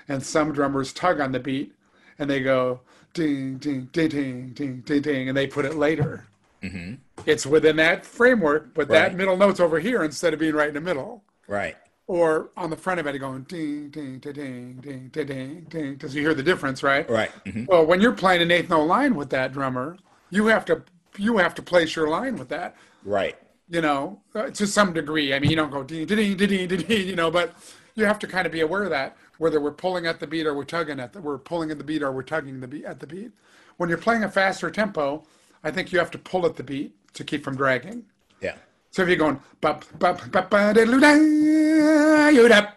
And 0.07 0.23
some 0.23 0.53
drummers 0.53 0.93
tug 0.93 1.19
on 1.19 1.33
the 1.33 1.39
beat 1.39 1.73
and 2.19 2.29
they 2.29 2.41
go 2.41 2.81
ding, 3.13 3.57
ding, 3.57 3.89
ding, 3.91 4.09
ding, 4.09 4.49
ding, 4.53 4.81
ding, 4.81 5.01
ding, 5.01 5.27
and 5.27 5.37
they 5.37 5.47
put 5.47 5.65
it 5.65 5.75
later. 5.75 6.27
Mm-hmm. 6.63 6.95
It's 7.25 7.45
within 7.45 7.75
that 7.77 8.05
framework, 8.05 8.73
but 8.73 8.89
right. 8.89 9.09
that 9.09 9.15
middle 9.15 9.37
note's 9.37 9.59
over 9.59 9.79
here 9.79 10.03
instead 10.03 10.33
of 10.33 10.39
being 10.39 10.55
right 10.55 10.69
in 10.69 10.73
the 10.73 10.81
middle. 10.81 11.23
Right 11.47 11.75
or 12.07 12.49
on 12.55 12.69
the 12.69 12.75
front 12.75 12.99
of 12.99 13.07
it 13.07 13.17
going 13.19 13.43
ding 13.43 13.89
ding 13.89 14.19
ding 14.19 14.33
ding 14.33 14.79
ding 14.81 15.09
ding 15.13 15.65
ding 15.69 15.93
because 15.93 16.15
you 16.15 16.21
hear 16.21 16.33
the 16.33 16.43
difference, 16.43 16.81
right? 16.81 17.09
Right. 17.09 17.31
Mm-hmm. 17.45 17.65
Well, 17.65 17.85
when 17.85 18.01
you're 18.01 18.13
playing 18.13 18.41
an 18.41 18.51
eighth 18.51 18.69
note 18.69 18.85
line 18.85 19.15
with 19.15 19.29
that 19.31 19.53
drummer, 19.53 19.97
you 20.29 20.47
have 20.47 20.65
to 20.65 20.83
you 21.17 21.37
have 21.37 21.53
to 21.55 21.61
place 21.61 21.95
your 21.95 22.09
line 22.09 22.37
with 22.37 22.49
that. 22.49 22.75
Right. 23.03 23.37
You 23.69 23.81
know, 23.81 24.21
to 24.33 24.65
some 24.65 24.93
degree. 24.93 25.33
I 25.33 25.39
mean, 25.39 25.49
you 25.49 25.57
don't 25.57 25.71
go 25.71 25.83
ding 25.83 26.05
ding 26.05 26.37
ding 26.37 26.67
ding 26.67 26.67
ding, 26.67 27.07
you 27.07 27.15
know, 27.15 27.29
but 27.29 27.53
you 27.95 28.05
have 28.05 28.19
to 28.19 28.27
kind 28.27 28.45
of 28.45 28.51
be 28.51 28.61
aware 28.61 28.83
of 28.83 28.89
that 28.91 29.17
whether 29.37 29.59
we're 29.59 29.71
pulling 29.71 30.05
at 30.05 30.19
the 30.19 30.27
beat 30.27 30.45
or 30.45 30.53
we're 30.53 30.63
tugging 30.63 30.99
at 30.99 31.13
the 31.13 31.21
we're 31.21 31.37
pulling 31.37 31.71
at 31.71 31.77
the 31.77 31.83
beat 31.83 32.01
or 32.01 32.11
we're 32.11 32.23
tugging 32.23 32.59
the 32.59 32.67
beat 32.67 32.85
at 32.85 32.99
the 32.99 33.07
beat. 33.07 33.31
When 33.77 33.89
you're 33.89 33.97
playing 33.97 34.23
a 34.23 34.31
faster 34.31 34.71
tempo, 34.71 35.23
I 35.63 35.71
think 35.71 35.91
you 35.91 35.99
have 35.99 36.11
to 36.11 36.17
pull 36.17 36.45
at 36.45 36.55
the 36.55 36.63
beat 36.63 36.95
to 37.13 37.23
keep 37.23 37.43
from 37.43 37.55
dragging. 37.55 38.05
Yeah. 38.41 38.55
So 38.97 39.03
if 39.03 39.09
you're 39.09 39.17
going, 39.17 39.39
bop, 39.61 39.85
bop, 39.99 40.31
bop, 40.31 40.49
ba, 40.49 40.73
da, 40.73 40.83
da, 40.83 42.47
da, 42.47 42.67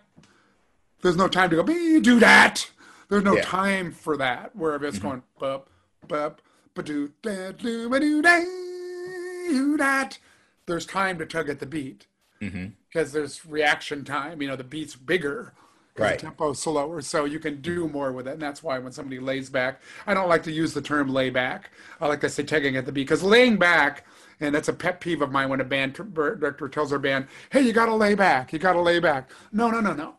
there's 1.00 1.16
no 1.16 1.28
time 1.28 1.48
to 1.48 1.56
go, 1.56 1.62
do 1.62 2.20
that. 2.20 2.70
There's 3.08 3.24
no 3.24 3.36
Yeah. 3.36 3.42
time 3.44 3.90
for 3.90 4.18
that. 4.18 4.54
Where 4.54 4.74
if 4.74 4.82
it's 4.82 4.98
mm-hmm. 4.98 5.08
going, 5.08 5.22
bop, 5.38 5.70
bop, 6.06 6.42
ba, 6.74 6.82
do, 6.82 7.10
da, 7.22 7.52
do, 7.52 7.88
ba, 7.88 8.00
do, 8.00 8.20
da, 8.20 8.36
you, 8.36 9.78
that. 9.78 10.18
There's 10.66 10.84
time 10.84 11.16
to 11.20 11.24
tug 11.24 11.48
at 11.48 11.58
the 11.58 11.64
beat 11.64 12.06
mm-hmm. 12.42 12.66
because 12.90 13.12
there's 13.12 13.46
reaction 13.46 14.04
time. 14.04 14.42
You 14.42 14.48
know, 14.48 14.56
the 14.56 14.62
beat's 14.62 14.96
bigger. 14.96 15.54
Right. 15.96 16.18
The 16.18 16.26
tempo's 16.26 16.60
slower, 16.60 17.02
so 17.02 17.24
you 17.24 17.38
can 17.38 17.60
do 17.60 17.88
more 17.88 18.12
with 18.12 18.26
it. 18.28 18.34
And 18.34 18.42
that's 18.42 18.62
why 18.62 18.78
when 18.78 18.92
somebody 18.92 19.18
lays 19.18 19.50
back, 19.50 19.82
I 20.06 20.14
don't 20.14 20.28
like 20.28 20.42
to 20.44 20.52
use 20.52 20.72
the 20.72 20.80
term 20.80 21.08
lay 21.08 21.30
back. 21.30 21.70
I 22.00 22.06
like 22.06 22.20
to 22.20 22.28
say 22.28 22.42
tugging 22.42 22.76
at 22.76 22.86
the 22.86 22.92
beat 22.92 23.02
because 23.02 23.22
laying 23.22 23.58
back, 23.58 24.06
and 24.40 24.54
that's 24.54 24.68
a 24.68 24.72
pet 24.72 25.00
peeve 25.00 25.20
of 25.20 25.30
mine 25.30 25.48
when 25.48 25.60
a 25.60 25.64
band 25.64 25.94
director 26.14 26.68
tells 26.68 26.90
their 26.90 26.98
band, 26.98 27.26
"Hey, 27.50 27.62
you 27.62 27.72
got 27.72 27.86
to 27.86 27.94
lay 27.94 28.14
back. 28.14 28.52
You 28.52 28.58
got 28.58 28.74
to 28.74 28.80
lay 28.80 28.98
back." 29.00 29.30
No, 29.52 29.70
no, 29.70 29.80
no, 29.80 29.92
no. 29.92 30.14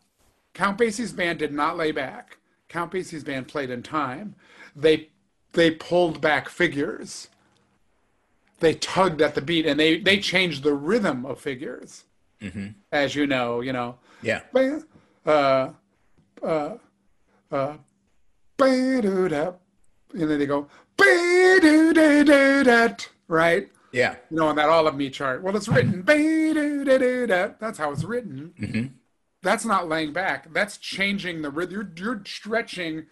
Count 0.53 0.77
Basie's 0.77 1.13
band 1.13 1.39
did 1.39 1.53
not 1.53 1.77
lay 1.77 1.91
back. 1.91 2.37
Count 2.67 2.91
Basie's 2.91 3.23
band 3.23 3.47
played 3.47 3.69
in 3.69 3.81
time. 3.81 4.35
They 4.75 5.09
they 5.53 5.71
pulled 5.71 6.21
back 6.21 6.49
figures. 6.49 7.29
They 8.59 8.75
tugged 8.75 9.21
at 9.21 9.35
the 9.35 9.41
beat, 9.41 9.65
and 9.65 9.79
they 9.79 9.99
they 9.99 10.19
changed 10.19 10.63
the 10.63 10.73
rhythm 10.73 11.25
of 11.25 11.39
figures. 11.39 12.03
Mm-hmm. 12.41 12.67
As 12.91 13.15
you 13.15 13.27
know, 13.27 13.61
you 13.61 13.73
know 13.73 13.97
Yeah. 14.21 14.41
Uh, 15.25 15.69
uh, 16.43 16.75
uh, 17.51 17.77
and 20.13 20.29
then 20.29 20.39
they 20.39 20.45
go 20.45 20.67
right? 23.27 23.69
Yeah. 23.91 24.15
You 24.29 24.37
know, 24.37 24.47
on 24.47 24.55
that 24.55 24.69
all 24.69 24.87
of 24.87 24.95
me 24.95 25.09
chart. 25.09 25.41
Well, 25.43 25.55
it's 25.55 25.67
written. 25.67 26.03
That's 27.59 27.77
how 27.77 27.91
it's 27.91 28.03
written. 28.03 28.99
That's 29.43 29.65
not 29.65 29.89
laying 29.89 30.13
back. 30.13 30.53
That's 30.53 30.77
changing 30.77 31.41
the 31.41 31.49
rhythm. 31.49 31.73
You're, 31.73 31.91
you're 31.97 32.21
stretching, 32.25 33.07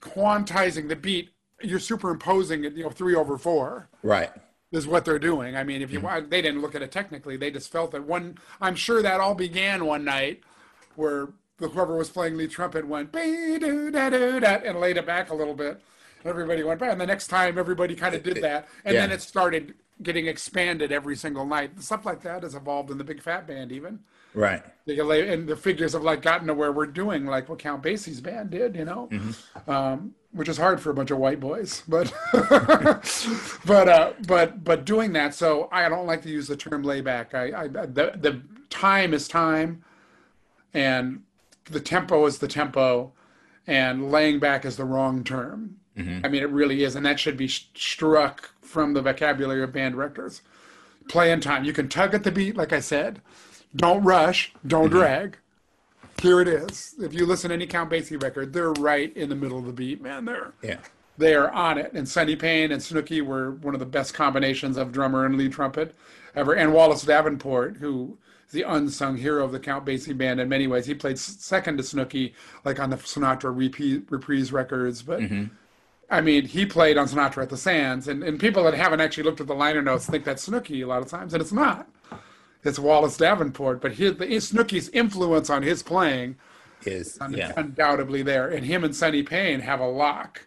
quantizing 0.00 0.88
the 0.88 0.96
beat. 0.96 1.30
You're 1.62 1.78
superimposing 1.78 2.64
it. 2.64 2.74
You 2.74 2.84
know, 2.84 2.90
three 2.90 3.14
over 3.14 3.38
four 3.38 3.88
Right. 4.02 4.30
is 4.72 4.86
what 4.86 5.04
they're 5.04 5.20
doing. 5.20 5.56
I 5.56 5.62
mean, 5.62 5.80
if 5.80 5.92
you 5.92 6.00
they 6.28 6.42
didn't 6.42 6.60
look 6.60 6.74
at 6.74 6.82
it 6.82 6.90
technically, 6.90 7.36
they 7.36 7.50
just 7.52 7.70
felt 7.70 7.92
that 7.92 8.04
one. 8.04 8.38
I'm 8.60 8.74
sure 8.74 9.00
that 9.02 9.20
all 9.20 9.34
began 9.36 9.84
one 9.86 10.04
night 10.04 10.42
where 10.96 11.28
the, 11.58 11.68
whoever 11.68 11.96
was 11.96 12.10
playing 12.10 12.36
lead 12.36 12.50
trumpet 12.50 12.86
went 12.86 13.12
"Be-do-da-do-da," 13.12 14.60
and 14.64 14.80
laid 14.80 14.96
it 14.96 15.06
back 15.06 15.30
a 15.30 15.34
little 15.34 15.54
bit. 15.54 15.80
Everybody 16.24 16.62
went 16.62 16.78
back, 16.80 16.92
and 16.92 17.00
the 17.00 17.06
next 17.06 17.26
time 17.28 17.58
everybody 17.58 17.94
kind 17.94 18.14
of 18.14 18.22
did 18.22 18.42
that, 18.42 18.68
and 18.84 18.96
then 18.96 19.10
it 19.10 19.22
started 19.22 19.74
getting 20.02 20.26
expanded 20.26 20.92
every 20.92 21.16
single 21.16 21.46
night. 21.46 21.80
Stuff 21.82 22.06
like 22.06 22.22
that 22.22 22.42
has 22.42 22.54
evolved 22.54 22.90
in 22.90 22.98
the 22.98 23.04
big 23.04 23.22
fat 23.22 23.46
band 23.46 23.72
even. 23.72 24.00
Right. 24.34 24.62
And 24.86 25.48
the 25.48 25.56
figures 25.56 25.92
have 25.92 26.02
like 26.02 26.22
gotten 26.22 26.46
to 26.46 26.54
where 26.54 26.72
we're 26.72 26.86
doing 26.86 27.26
like 27.26 27.48
what 27.48 27.58
Count 27.58 27.82
Basie's 27.82 28.20
band 28.20 28.50
did, 28.50 28.74
you 28.76 28.84
know, 28.84 29.08
um, 29.68 30.14
which 30.32 30.48
is 30.48 30.56
hard 30.56 30.80
for 30.80 30.90
a 30.90 30.94
bunch 30.94 31.10
of 31.10 31.18
white 31.18 31.38
boys, 31.38 31.82
but 31.86 32.12
but 33.66 33.88
uh, 33.88 34.12
but 34.26 34.64
but 34.64 34.84
doing 34.84 35.12
that. 35.12 35.34
So 35.34 35.68
I 35.70 35.88
don't 35.88 36.06
like 36.06 36.22
to 36.22 36.30
use 36.30 36.48
the 36.48 36.56
term 36.56 36.82
layback. 36.82 37.34
I, 37.34 37.62
I 37.62 37.68
the 37.68 38.12
the 38.16 38.40
time 38.70 39.12
is 39.12 39.28
time, 39.28 39.84
and 40.74 41.22
the 41.64 41.80
tempo 41.80 42.26
is 42.26 42.38
the 42.38 42.48
tempo, 42.48 43.12
and 43.66 44.10
laying 44.10 44.38
back 44.38 44.64
is 44.64 44.76
the 44.76 44.84
wrong 44.84 45.24
term. 45.24 45.76
Mm-hmm. 45.96 46.24
I 46.24 46.28
mean, 46.28 46.42
it 46.42 46.50
really 46.50 46.84
is, 46.84 46.96
and 46.96 47.04
that 47.04 47.20
should 47.20 47.36
be 47.36 47.48
sh- 47.48 47.68
struck 47.74 48.50
from 48.62 48.94
the 48.94 49.02
vocabulary 49.02 49.62
of 49.62 49.72
band 49.72 49.94
directors. 49.94 50.42
Play 51.08 51.32
in 51.32 51.40
time. 51.40 51.64
You 51.64 51.72
can 51.72 51.88
tug 51.88 52.14
at 52.14 52.24
the 52.24 52.30
beat, 52.30 52.56
like 52.56 52.72
I 52.72 52.80
said. 52.80 53.20
Don't 53.74 54.02
rush. 54.02 54.52
Don't 54.66 54.86
mm-hmm. 54.86 54.98
drag. 54.98 55.38
Here 56.20 56.40
it 56.40 56.48
is. 56.48 56.94
If 57.00 57.12
you 57.12 57.26
listen 57.26 57.48
to 57.48 57.54
any 57.54 57.66
Count 57.66 57.90
Basie 57.90 58.22
record, 58.22 58.52
they're 58.52 58.72
right 58.72 59.14
in 59.16 59.28
the 59.28 59.34
middle 59.34 59.58
of 59.58 59.66
the 59.66 59.72
beat, 59.72 60.00
man. 60.00 60.24
They're 60.24 60.52
Yeah. 60.62 60.78
they 61.18 61.34
are 61.34 61.50
on 61.50 61.78
it. 61.78 61.92
And 61.92 62.08
Sonny 62.08 62.36
Payne 62.36 62.70
and 62.70 62.82
Snooky 62.82 63.20
were 63.20 63.50
one 63.50 63.74
of 63.74 63.80
the 63.80 63.86
best 63.86 64.14
combinations 64.14 64.76
of 64.76 64.92
drummer 64.92 65.26
and 65.26 65.36
lead 65.36 65.52
trumpet 65.52 65.94
ever. 66.36 66.54
And 66.54 66.72
Wallace 66.72 67.02
Davenport, 67.02 67.78
who 67.78 68.18
the 68.52 68.62
unsung 68.62 69.16
hero 69.16 69.44
of 69.44 69.52
the 69.52 69.58
Count 69.58 69.84
Basie 69.84 70.16
band 70.16 70.40
in 70.40 70.48
many 70.48 70.66
ways. 70.66 70.86
He 70.86 70.94
played 70.94 71.18
second 71.18 71.78
to 71.78 71.82
Snooky, 71.82 72.34
like 72.64 72.78
on 72.78 72.90
the 72.90 72.96
Sinatra 72.96 73.54
repeat, 73.54 74.04
reprise 74.10 74.52
records. 74.52 75.02
But 75.02 75.20
mm-hmm. 75.20 75.44
I 76.10 76.20
mean, 76.20 76.46
he 76.46 76.66
played 76.66 76.98
on 76.98 77.08
Sinatra 77.08 77.42
at 77.42 77.50
the 77.50 77.56
Sands, 77.56 78.06
and, 78.06 78.22
and 78.22 78.38
people 78.38 78.62
that 78.64 78.74
haven't 78.74 79.00
actually 79.00 79.24
looked 79.24 79.40
at 79.40 79.46
the 79.46 79.54
liner 79.54 79.82
notes 79.82 80.06
think 80.06 80.24
that's 80.24 80.42
Snooky 80.42 80.82
a 80.82 80.86
lot 80.86 81.02
of 81.02 81.08
times, 81.08 81.32
and 81.32 81.40
it's 81.40 81.52
not. 81.52 81.88
It's 82.64 82.78
Wallace 82.78 83.16
Davenport, 83.16 83.80
but 83.80 83.92
his, 83.92 84.16
the, 84.16 84.26
Snooky's 84.26 84.88
influence 84.90 85.50
on 85.50 85.62
his 85.62 85.82
playing 85.82 86.36
Is 86.84 87.18
un- 87.20 87.32
yeah. 87.32 87.52
undoubtedly 87.56 88.22
there. 88.22 88.48
And 88.48 88.64
him 88.64 88.84
and 88.84 88.94
Sonny 88.94 89.22
Payne 89.22 89.60
have 89.60 89.80
a 89.80 89.88
lock. 89.88 90.46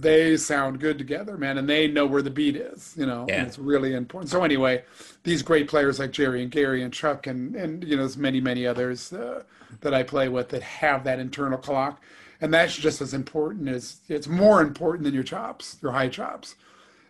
They 0.00 0.36
sound 0.36 0.80
good 0.80 0.98
together, 0.98 1.36
man, 1.36 1.56
and 1.56 1.68
they 1.68 1.86
know 1.86 2.04
where 2.04 2.22
the 2.22 2.30
beat 2.30 2.56
is. 2.56 2.94
You 2.96 3.06
know, 3.06 3.20
and 3.22 3.28
Yeah. 3.30 3.44
it's 3.44 3.58
really 3.58 3.94
important. 3.94 4.28
So 4.30 4.42
anyway, 4.42 4.82
these 5.22 5.42
great 5.42 5.68
players 5.68 6.00
like 6.00 6.10
Jerry 6.10 6.42
and 6.42 6.50
Gary 6.50 6.82
and 6.82 6.92
Chuck 6.92 7.26
and 7.28 7.54
and 7.54 7.84
you 7.84 7.96
know, 7.96 8.02
there's 8.02 8.16
many 8.16 8.40
many 8.40 8.66
others 8.66 9.12
uh, 9.12 9.44
that 9.82 9.94
I 9.94 10.02
play 10.02 10.28
with 10.28 10.48
that 10.48 10.62
have 10.62 11.04
that 11.04 11.20
internal 11.20 11.58
clock, 11.58 12.02
and 12.40 12.52
that's 12.52 12.74
just 12.76 13.00
as 13.00 13.14
important 13.14 13.68
as 13.68 14.00
it's 14.08 14.26
more 14.26 14.60
important 14.62 15.04
than 15.04 15.14
your 15.14 15.22
chops, 15.22 15.76
your 15.80 15.92
high 15.92 16.08
chops. 16.08 16.56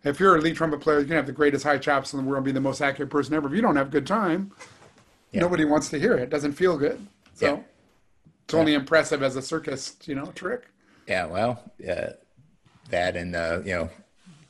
If 0.03 0.21
you're 0.21 0.37
a 0.37 0.41
lead 0.41 0.57
trumpet 0.57 0.81
player, 0.81 1.01
you 1.01 1.07
can 1.07 1.17
have 1.17 1.25
the 1.27 1.33
greatest 1.33 1.65
high 1.65 1.79
chops 1.79 2.13
in 2.13 2.19
the 2.23 2.27
world, 2.29 2.45
be 2.45 2.53
the 2.53 2.61
most 2.61 2.83
accurate 2.83 3.09
person 3.09 3.33
ever. 3.35 3.49
If 3.49 3.55
you 3.55 3.63
don't 3.63 3.77
have 3.77 3.91
good 3.91 4.07
time, 4.07 4.53
Yeah. 5.33 5.41
nobody 5.41 5.65
wants 5.65 5.89
to 5.91 5.99
hear 5.99 6.13
it. 6.13 6.25
It 6.25 6.31
doesn't 6.31 6.53
feel 6.53 6.77
good. 6.77 7.07
So 7.33 7.47
Yeah. 7.47 7.59
it's 8.45 8.53
only 8.53 8.75
impressive 8.75 9.23
as 9.23 9.37
a 9.37 9.41
circus, 9.43 9.97
you 10.05 10.15
know, 10.15 10.27
trick. 10.35 10.65
Yeah, 11.09 11.25
well, 11.27 11.73
uh, 11.89 12.11
that 12.91 13.17
and 13.17 13.35
uh, 13.35 13.61
you 13.65 13.73
know, 13.73 13.91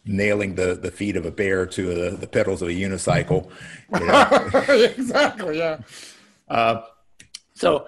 nailing 0.04 0.54
the 0.54 0.74
the 0.74 0.90
feet 0.90 1.16
of 1.16 1.26
a 1.26 1.30
bear 1.30 1.66
to 1.66 1.94
the, 1.94 2.16
the 2.16 2.26
pedals 2.26 2.62
of 2.62 2.68
a 2.68 2.72
unicycle. 2.72 3.50
You 4.00 4.06
know? 4.06 4.84
exactly. 4.96 5.58
Yeah. 5.58 5.78
so, 7.54 7.86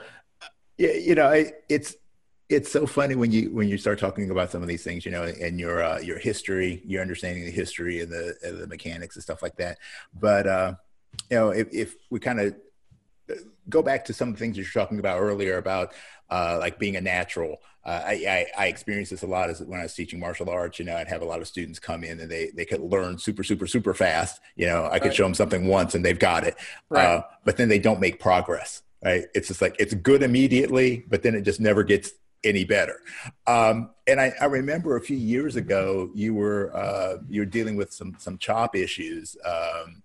you 0.79 1.15
know, 1.15 1.31
it, 1.31 1.65
it's 1.69 1.97
it's 2.49 2.71
so 2.71 2.87
funny 2.87 3.17
when 3.17 3.33
you 3.33 3.53
when 3.53 3.69
you 3.69 3.77
start 3.77 3.99
talking 3.99 4.31
about 4.31 4.51
some 4.51 4.63
of 4.63 4.69
these 4.69 4.85
things, 4.85 5.05
you 5.05 5.11
know, 5.11 5.25
and 5.25 5.59
your 5.59 5.83
uh, 5.83 5.99
your 5.99 6.19
history, 6.19 6.83
your 6.85 7.03
understanding 7.03 7.45
the 7.45 7.51
history 7.51 8.01
and 8.01 8.13
the 8.13 8.37
and 8.43 8.59
the 8.59 8.67
mechanics 8.67 9.17
and 9.17 9.23
stuff 9.23 9.43
like 9.43 9.57
that. 9.57 9.79
But 10.15 10.47
uh, 10.47 10.75
you 11.31 11.37
know, 11.37 11.51
if, 11.51 11.69
if 11.73 11.97
we 12.11 12.21
kind 12.21 12.41
of 12.41 12.55
go 13.69 13.83
back 13.83 14.05
to 14.05 14.13
some 14.13 14.29
of 14.29 14.35
the 14.35 14.39
things 14.39 14.57
you're 14.57 14.67
talking 14.67 14.99
about 14.99 15.21
earlier 15.21 15.59
about 15.59 15.93
uh, 16.31 16.57
like 16.59 16.79
being 16.79 16.97
a 16.97 17.01
natural. 17.01 17.59
Uh, 17.87 18.03
I, 18.05 18.13
I, 18.59 18.65
I 18.65 18.67
experienced 18.67 19.13
this 19.13 19.23
a 19.23 19.29
lot 19.29 19.49
as 19.49 19.63
when 19.63 19.79
I 19.79 19.85
was 19.85 19.95
teaching 19.95 20.19
martial 20.19 20.51
arts. 20.51 20.81
You 20.81 20.85
know, 20.87 20.97
I'd 20.97 21.07
have 21.07 21.23
a 21.23 21.25
lot 21.25 21.41
of 21.41 21.47
students 21.47 21.79
come 21.79 22.03
in 22.03 22.19
and 22.19 22.29
they 22.29 22.51
they 22.53 22.65
could 22.65 22.81
learn 22.81 23.17
super 23.17 23.45
super 23.45 23.69
super 23.69 23.95
fast. 23.95 24.41
You 24.57 24.67
know, 24.67 24.87
I 24.91 24.99
could 24.99 25.09
Right. 25.09 25.15
show 25.17 25.23
them 25.23 25.35
something 25.35 25.67
once 25.69 25.95
and 25.95 26.05
they've 26.05 26.19
got 26.19 26.43
it, 26.45 26.57
Right. 26.91 27.05
uh, 27.07 27.23
but 27.45 27.57
then 27.57 27.69
they 27.69 27.79
don't 27.79 28.01
make 28.01 28.19
progress. 28.19 28.83
Right? 29.05 29.27
It's 29.35 29.47
just 29.47 29.63
like 29.63 29.77
it's 29.79 29.95
good 29.95 30.25
immediately, 30.25 31.05
but 31.09 31.23
then 31.23 31.37
it 31.37 31.43
just 31.43 31.61
never 31.61 31.85
gets 31.85 32.11
any 32.43 32.65
better. 32.65 32.99
Um, 33.47 33.91
and 34.09 34.21
I, 34.21 34.33
I 34.41 34.47
remember 34.47 34.97
a 34.97 35.01
few 35.01 35.17
years 35.17 35.55
ago 35.55 36.11
you 36.13 36.35
were 36.35 36.75
uh, 36.75 37.19
you 37.29 37.41
were 37.43 37.47
dealing 37.47 37.77
with 37.77 37.93
some 37.93 38.17
some 38.19 38.37
chop 38.39 38.75
issues. 38.75 39.37
Um, 39.45 40.03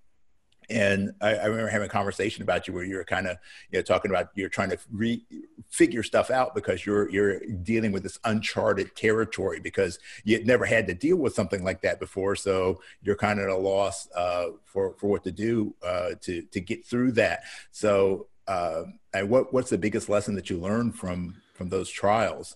and 0.71 1.13
I, 1.21 1.35
I 1.35 1.45
remember 1.45 1.69
having 1.69 1.87
a 1.87 1.89
conversation 1.89 2.41
about 2.41 2.67
you 2.67 2.73
where 2.73 2.83
you 2.83 2.95
were 2.95 3.03
kind 3.03 3.27
of 3.27 3.37
you 3.71 3.79
know 3.79 3.83
talking 3.83 4.09
about 4.09 4.29
you're 4.35 4.49
trying 4.49 4.69
to 4.69 4.77
re- 4.91 5.23
figure 5.69 6.03
stuff 6.03 6.31
out 6.31 6.55
because 6.55 6.85
you're 6.85 7.09
you're 7.09 7.39
dealing 7.63 7.91
with 7.91 8.03
this 8.03 8.19
uncharted 8.23 8.95
territory 8.95 9.59
because 9.59 9.99
you 10.23 10.43
never 10.45 10.65
had 10.65 10.87
to 10.87 10.93
deal 10.93 11.17
with 11.17 11.33
something 11.33 11.63
like 11.63 11.81
that 11.81 11.99
before. 11.99 12.35
So 12.35 12.81
you're 13.03 13.15
kind 13.15 13.39
of 13.39 13.45
at 13.45 13.51
a 13.51 13.57
loss 13.57 14.07
uh, 14.15 14.47
for 14.65 14.95
for 14.97 15.07
what 15.07 15.23
to 15.25 15.31
do 15.31 15.75
uh, 15.85 16.11
to 16.21 16.41
to 16.41 16.61
get 16.61 16.85
through 16.85 17.13
that. 17.13 17.43
So 17.71 18.27
uh, 18.47 18.83
and 19.13 19.29
what 19.29 19.53
what's 19.53 19.69
the 19.69 19.77
biggest 19.77 20.09
lesson 20.09 20.35
that 20.35 20.49
you 20.49 20.57
learned 20.57 20.95
from 20.95 21.41
from 21.53 21.69
those 21.69 21.89
trials 21.89 22.55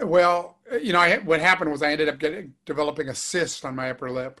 Well, 0.00 0.58
you 0.80 0.92
know, 0.92 1.00
I, 1.00 1.18
what 1.18 1.40
happened 1.40 1.70
was 1.70 1.82
I 1.82 1.92
ended 1.92 2.08
up 2.08 2.18
getting 2.18 2.54
developing 2.64 3.08
a 3.08 3.14
cyst 3.14 3.64
on 3.64 3.74
my 3.74 3.90
upper 3.90 4.10
lip, 4.10 4.40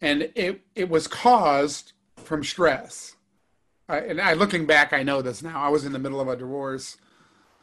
and 0.00 0.30
it 0.34 0.62
it 0.74 0.88
was 0.88 1.06
caused 1.06 1.92
from 2.16 2.44
stress. 2.44 3.16
I, 3.88 3.98
and 3.98 4.20
I, 4.20 4.34
looking 4.34 4.66
back, 4.66 4.92
I 4.92 5.02
know 5.02 5.22
this 5.22 5.42
now. 5.42 5.60
I 5.60 5.68
was 5.68 5.84
in 5.84 5.92
the 5.92 5.98
middle 5.98 6.20
of 6.20 6.28
a 6.28 6.36
divorce, 6.36 6.98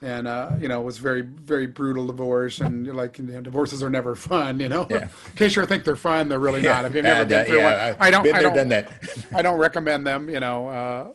and 0.02 0.28
uh, 0.28 0.52
you 0.60 0.68
know, 0.68 0.82
it 0.82 0.84
was 0.84 0.98
very 0.98 1.22
very 1.22 1.68
brutal 1.68 2.08
divorce, 2.08 2.60
and 2.60 2.86
you're 2.86 2.96
like, 2.96 3.18
you 3.18 3.26
know, 3.26 3.42
divorces 3.42 3.82
are 3.84 3.90
never 3.90 4.16
fun. 4.16 4.60
You 4.60 4.70
know, 4.70 4.88
Yeah. 4.90 5.08
in 5.28 5.36
case 5.36 5.56
you 5.56 5.66
think 5.66 5.84
they're 5.84 5.96
fun, 5.96 6.28
they're 6.30 6.40
really 6.40 6.62
not. 6.62 6.86
If 6.86 6.96
you've 6.96 7.04
never 7.04 7.26
been 7.26 7.46
through 7.46 7.58
yeah, 7.60 7.92
one, 7.92 7.98
I 8.00 8.10
don't. 8.12 8.24
been 8.24 8.36
I 8.36 8.42
don't. 8.42 8.56
done 8.56 8.70
that 8.70 8.92
I 9.34 9.42
don't 9.42 9.60
recommend 9.60 10.06
them, 10.06 10.30
you 10.30 10.40
know, 10.40 10.68
uh, 10.68 11.08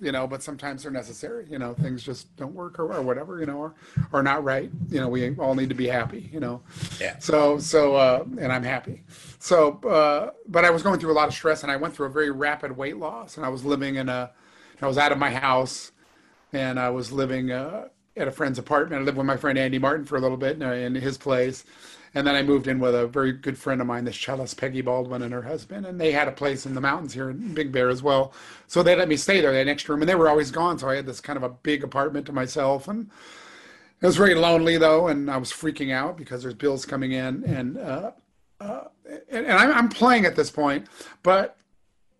you 0.00 0.12
know, 0.12 0.26
but 0.26 0.42
sometimes 0.42 0.82
they're 0.82 0.92
necessary. 0.92 1.46
You 1.48 1.58
know, 1.58 1.74
things 1.74 2.02
just 2.02 2.34
don't 2.36 2.54
work 2.54 2.78
or, 2.78 2.92
or 2.92 3.02
whatever, 3.02 3.40
you 3.40 3.46
know, 3.46 3.58
or, 3.58 3.74
or 4.12 4.22
not 4.22 4.44
right. 4.44 4.70
You 4.88 5.00
know, 5.00 5.08
we 5.08 5.34
all 5.36 5.54
need 5.54 5.68
to 5.68 5.74
be 5.74 5.86
happy, 5.86 6.30
you 6.32 6.40
know. 6.40 6.62
Yeah. 7.00 7.18
So, 7.18 7.58
so, 7.58 7.96
uh, 7.96 8.24
and 8.38 8.52
I'm 8.52 8.64
happy. 8.64 9.04
So, 9.38 9.80
uh, 9.88 10.30
but 10.48 10.64
I 10.64 10.70
was 10.70 10.82
going 10.82 10.98
through 10.98 11.12
a 11.12 11.14
lot 11.14 11.28
of 11.28 11.34
stress 11.34 11.62
and 11.62 11.70
I 11.70 11.76
went 11.76 11.94
through 11.94 12.06
a 12.06 12.10
very 12.10 12.30
rapid 12.30 12.76
weight 12.76 12.96
loss 12.96 13.36
and 13.36 13.46
I 13.46 13.48
was 13.48 13.64
living 13.64 13.96
in 13.96 14.08
a, 14.08 14.30
I 14.82 14.86
was 14.86 14.98
out 14.98 15.12
of 15.12 15.18
my 15.18 15.30
house 15.30 15.92
and 16.52 16.78
I 16.78 16.90
was 16.90 17.12
living 17.12 17.52
uh, 17.52 17.88
at 18.16 18.28
a 18.28 18.32
friend's 18.32 18.58
apartment. 18.58 19.00
I 19.00 19.04
lived 19.04 19.16
with 19.16 19.26
my 19.26 19.36
friend 19.36 19.58
Andy 19.58 19.78
Martin 19.78 20.04
for 20.04 20.16
a 20.16 20.20
little 20.20 20.36
bit 20.36 20.60
uh, 20.62 20.72
in 20.72 20.94
his 20.94 21.16
place. 21.16 21.64
And 22.14 22.26
then 22.26 22.36
I 22.36 22.42
moved 22.42 22.68
in 22.68 22.78
with 22.78 22.94
a 22.94 23.08
very 23.08 23.32
good 23.32 23.58
friend 23.58 23.80
of 23.80 23.86
mine, 23.86 24.04
this 24.04 24.16
cellist 24.16 24.56
Peggy 24.56 24.82
Baldwin 24.82 25.22
and 25.22 25.32
her 25.32 25.42
husband, 25.42 25.84
and 25.84 26.00
they 26.00 26.12
had 26.12 26.28
a 26.28 26.32
place 26.32 26.64
in 26.64 26.74
the 26.74 26.80
mountains 26.80 27.12
here 27.12 27.30
in 27.30 27.54
Big 27.54 27.72
Bear 27.72 27.88
as 27.88 28.02
well. 28.02 28.32
So 28.68 28.82
they 28.82 28.94
let 28.94 29.08
me 29.08 29.16
stay 29.16 29.40
there. 29.40 29.50
They 29.50 29.58
had 29.58 29.66
an 29.66 29.72
extra 29.72 29.94
room, 29.94 30.02
and 30.02 30.08
they 30.08 30.14
were 30.14 30.28
always 30.28 30.50
gone. 30.50 30.78
So 30.78 30.88
I 30.88 30.96
had 30.96 31.06
this 31.06 31.20
kind 31.20 31.36
of 31.36 31.42
a 31.42 31.48
big 31.48 31.82
apartment 31.82 32.26
to 32.26 32.32
myself, 32.32 32.86
and 32.86 33.10
it 34.00 34.06
was 34.06 34.16
very 34.16 34.34
lonely 34.34 34.78
though, 34.78 35.08
and 35.08 35.30
I 35.30 35.36
was 35.38 35.50
freaking 35.50 35.92
out 35.92 36.16
because 36.16 36.42
there's 36.42 36.54
bills 36.54 36.86
coming 36.86 37.12
in, 37.12 37.42
and 37.44 37.78
uh, 37.78 38.12
uh, 38.60 38.84
and, 39.30 39.46
and 39.46 39.52
I'm, 39.52 39.72
I'm 39.72 39.88
playing 39.88 40.24
at 40.24 40.36
this 40.36 40.50
point, 40.50 40.86
but 41.22 41.56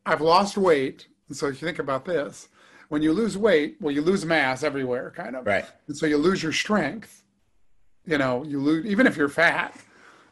I've 0.04 0.20
lost 0.20 0.56
weight. 0.56 1.08
And 1.28 1.36
so 1.36 1.46
if 1.48 1.60
you 1.60 1.66
think 1.66 1.78
about 1.78 2.04
this, 2.04 2.48
when 2.88 3.02
you 3.02 3.12
lose 3.12 3.36
weight, 3.36 3.76
well, 3.80 3.92
you 3.92 4.02
lose 4.02 4.24
mass 4.24 4.62
everywhere, 4.62 5.12
kind 5.16 5.36
of. 5.36 5.46
Right. 5.46 5.64
And 5.86 5.96
so 5.96 6.06
you 6.06 6.16
lose 6.16 6.42
your 6.42 6.52
strength. 6.52 7.23
You 8.06 8.18
know, 8.18 8.44
you 8.44 8.60
lose 8.60 8.86
even 8.86 9.06
if 9.06 9.16
you're 9.16 9.28
fat. 9.28 9.74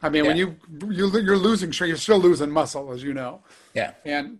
I 0.01 0.09
mean, 0.09 0.25
when 0.25 0.37
you 0.37 0.57
you 0.89 1.07
you're 1.19 1.37
losing, 1.37 1.71
you're 1.71 1.97
still 1.97 2.19
losing 2.19 2.51
muscle, 2.51 2.91
as 2.91 3.03
you 3.03 3.13
know. 3.13 3.41
yeah 3.73 3.93
And 4.05 4.39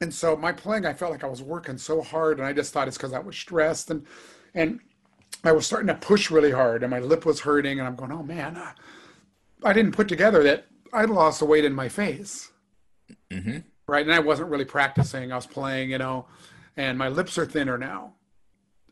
and 0.00 0.12
so 0.12 0.36
my 0.36 0.52
playing, 0.52 0.86
I 0.86 0.94
felt 0.94 1.12
like 1.12 1.24
I 1.24 1.28
was 1.28 1.42
working 1.42 1.78
so 1.78 2.02
hard, 2.02 2.38
and 2.38 2.46
I 2.46 2.52
just 2.52 2.72
thought 2.72 2.88
it's 2.88 2.96
because 2.96 3.12
I 3.12 3.18
was 3.18 3.36
stressed 3.36 3.90
and 3.90 4.06
and 4.54 4.80
I 5.44 5.52
was 5.52 5.66
starting 5.66 5.86
to 5.86 5.94
push 5.94 6.30
really 6.30 6.50
hard, 6.50 6.82
and 6.82 6.90
my 6.90 6.98
lip 6.98 7.24
was 7.24 7.40
hurting, 7.40 7.78
and 7.78 7.86
I'm 7.88 7.96
going, 7.96 8.12
oh 8.12 8.22
man, 8.22 8.56
uh, 8.56 8.72
I 9.64 9.72
didn't 9.72 9.92
put 9.92 10.08
together 10.08 10.42
that 10.42 10.66
I 10.92 11.04
lost 11.04 11.38
the 11.38 11.46
weight 11.46 11.64
in 11.64 11.72
my 11.72 11.88
face, 11.88 12.50
right? 13.86 14.04
And 14.04 14.14
I 14.14 14.18
wasn't 14.18 14.50
really 14.50 14.64
practicing. 14.64 15.32
I 15.32 15.36
was 15.36 15.46
playing, 15.46 15.90
you 15.90 15.98
know, 15.98 16.26
and 16.76 16.98
my 16.98 17.08
lips 17.08 17.38
are 17.38 17.46
thinner 17.46 17.78
now, 17.78 18.14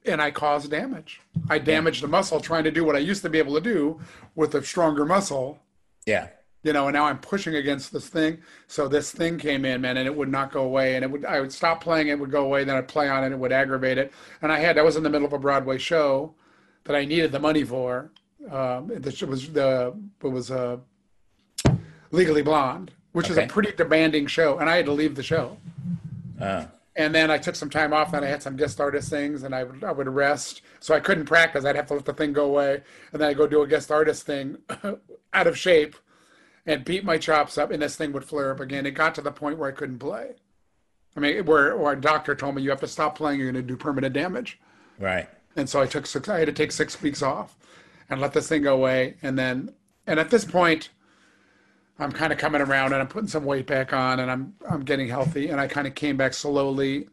and 0.05 0.21
I 0.21 0.31
caused 0.31 0.71
damage. 0.71 1.21
I 1.49 1.59
damaged 1.59 2.03
the 2.03 2.09
muscle 2.09 2.41
trying 2.41 2.65
to 2.65 2.71
do 2.71 2.85
what 2.85 2.97
I 2.97 3.01
used 3.01 3.23
to 3.23 3.31
be 3.31 3.39
able 3.39 3.55
to 3.55 3.61
do 3.61 4.01
with 4.35 4.55
a 4.55 4.65
stronger 4.65 5.05
muscle 5.05 5.61
yeah 6.07 6.29
you 6.63 6.73
know, 6.73 6.89
and 6.89 6.95
now 6.95 7.05
I'm 7.05 7.19
pushing 7.19 7.55
against 7.55 7.93
this 7.93 8.09
thing. 8.09 8.39
So 8.67 8.89
this 8.89 9.13
thing 9.13 9.39
came 9.39 9.65
in, 9.65 9.81
man, 9.81 9.97
and 9.97 10.07
it 10.07 10.15
would 10.15 10.29
not 10.29 10.51
go 10.53 10.65
away. 10.65 10.97
And 10.97 11.05
it 11.05 11.11
would, 11.11 11.25
I 11.25 11.41
would 11.41 11.53
stop 11.53 11.83
playing, 11.83 12.09
it 12.09 12.19
would 12.19 12.31
go 12.31 12.45
away. 12.45 12.65
Then 12.65 12.77
I'd 12.77 12.89
play 12.89 13.09
on 13.09 13.25
it, 13.25 13.33
it 13.33 13.39
would 13.39 13.53
aggravate 13.53 13.97
it. 13.97 14.13
And 14.43 14.51
I 14.51 14.59
had, 14.59 14.77
I 14.77 14.83
was 14.83 14.97
in 14.97 15.03
the 15.03 15.11
middle 15.11 15.27
of 15.27 15.33
a 15.33 15.39
Broadway 15.39 15.79
show 15.79 16.35
that 16.85 16.97
I 16.97 17.05
needed 17.05 17.33
the 17.33 17.39
money 17.39 17.65
for. 17.65 18.11
Um, 18.51 18.91
it 18.91 19.23
was 19.23 19.51
the, 19.53 19.95
it 20.23 20.27
was 20.27 20.51
uh, 20.51 20.79
Legally 22.11 22.43
Blonde, 22.43 22.91
which 23.13 23.31
is 23.31 23.39
a 23.39 23.47
pretty 23.47 23.73
demanding 23.73 24.27
show, 24.27 24.59
and 24.59 24.69
I 24.69 24.77
had 24.77 24.87
to 24.87 24.93
leave 24.93 25.15
the 25.15 25.23
show. 25.23 25.57
uh, 26.41 26.67
And 26.99 27.15
then 27.15 27.31
I 27.31 27.39
took 27.39 27.55
some 27.55 27.71
time 27.71 27.93
off. 27.93 28.11
Then 28.11 28.25
I 28.25 28.27
had 28.27 28.43
some 28.43 28.57
guest 28.57 28.81
artist 28.81 29.09
things, 29.09 29.45
and 29.45 29.55
I 29.55 29.65
would 29.65 29.85
I 29.85 29.93
would 29.93 30.09
rest. 30.09 30.63
So 30.81 30.95
I 30.95 31.01
couldn't 31.01 31.27
practice. 31.27 31.65
I'd 31.65 31.77
have 31.77 31.87
to 31.87 31.95
let 31.95 32.05
the 32.05 32.13
thing 32.13 32.33
go 32.33 32.45
away, 32.45 32.83
and 33.13 33.23
then 33.23 33.29
I 33.31 33.35
go 33.35 33.47
do 33.47 33.63
a 33.63 33.67
guest 33.69 33.91
artist 33.91 34.27
thing, 34.27 34.59
out 35.33 35.47
of 35.47 35.57
shape, 35.57 35.97
and 36.67 36.85
beat 36.85 37.05
my 37.05 37.17
chops 37.17 37.57
up, 37.57 37.71
and 37.71 37.81
this 37.81 37.97
thing 37.97 38.13
would 38.13 38.25
flare 38.25 38.51
up 38.51 38.61
again. 38.61 38.85
It 38.85 38.91
got 38.91 39.15
to 39.15 39.23
the 39.23 39.33
point 39.33 39.59
where 39.59 39.69
I 39.69 39.73
couldn't 39.73 40.01
play. 40.01 40.35
I 41.17 41.21
mean, 41.21 41.47
where 41.47 41.77
where 41.77 41.93
a 41.93 42.01
doctor 42.01 42.35
told 42.35 42.57
me 42.57 42.63
you 42.63 42.71
have 42.71 42.81
to 42.81 42.89
stop 42.89 43.17
playing. 43.17 43.39
You're 43.39 43.53
going 43.53 43.65
to 43.65 43.69
do 43.69 43.77
permanent 43.77 44.13
damage. 44.13 44.61
right 44.99 45.29
And 45.57 45.69
so 45.69 45.81
I 45.81 45.87
took 45.87 46.05
six. 46.05 46.29
I 46.29 46.41
had 46.41 46.47
to 46.47 46.53
take 46.53 46.73
six 46.73 47.01
weeks 47.01 47.23
off, 47.23 47.57
and 48.11 48.21
let 48.21 48.33
this 48.33 48.49
thing 48.49 48.63
go 48.63 48.75
away. 48.75 49.15
And 49.23 49.39
then 49.39 49.73
and 50.05 50.19
at 50.19 50.31
this 50.31 50.45
point, 50.45 50.89
I'm 51.99 52.13
kind 52.13 52.33
of 52.33 52.39
coming 52.39 52.61
around 52.61 52.93
and 52.93 53.03
I'm 53.03 53.09
putting 53.09 53.29
some 53.29 53.45
weight 53.45 53.67
back 53.67 53.93
on 53.93 54.21
and 54.21 54.31
I'm 54.31 54.55
I'm 54.69 54.85
getting 54.85 55.09
healthy 55.09 55.49
and 55.49 55.61
I 55.61 55.67
kind 55.67 55.87
of 55.87 55.95
came 55.95 56.17
back 56.17 56.33
slowly 56.35 57.09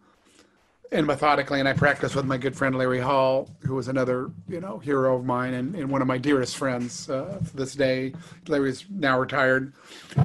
and 0.92 1.08
methodically 1.08 1.60
and 1.60 1.68
I 1.68 1.74
practiced 1.74 2.16
with 2.16 2.26
my 2.26 2.38
good 2.38 2.56
friend 2.56 2.78
Larry 2.78 3.00
Hall, 3.00 3.50
who 3.62 3.76
was 3.76 3.88
another 3.88 4.32
you 4.48 4.62
know 4.62 4.78
hero 4.80 5.18
of 5.18 5.26
mine 5.26 5.54
and, 5.54 5.76
and 5.76 5.90
one 5.90 6.02
of 6.02 6.08
my 6.08 6.18
dearest 6.18 6.58
friends 6.58 7.10
uh, 7.10 7.40
to 7.46 7.58
this 7.58 7.74
day. 7.74 8.14
Larry's 8.48 8.86
now 8.90 9.20
retired. 9.20 9.74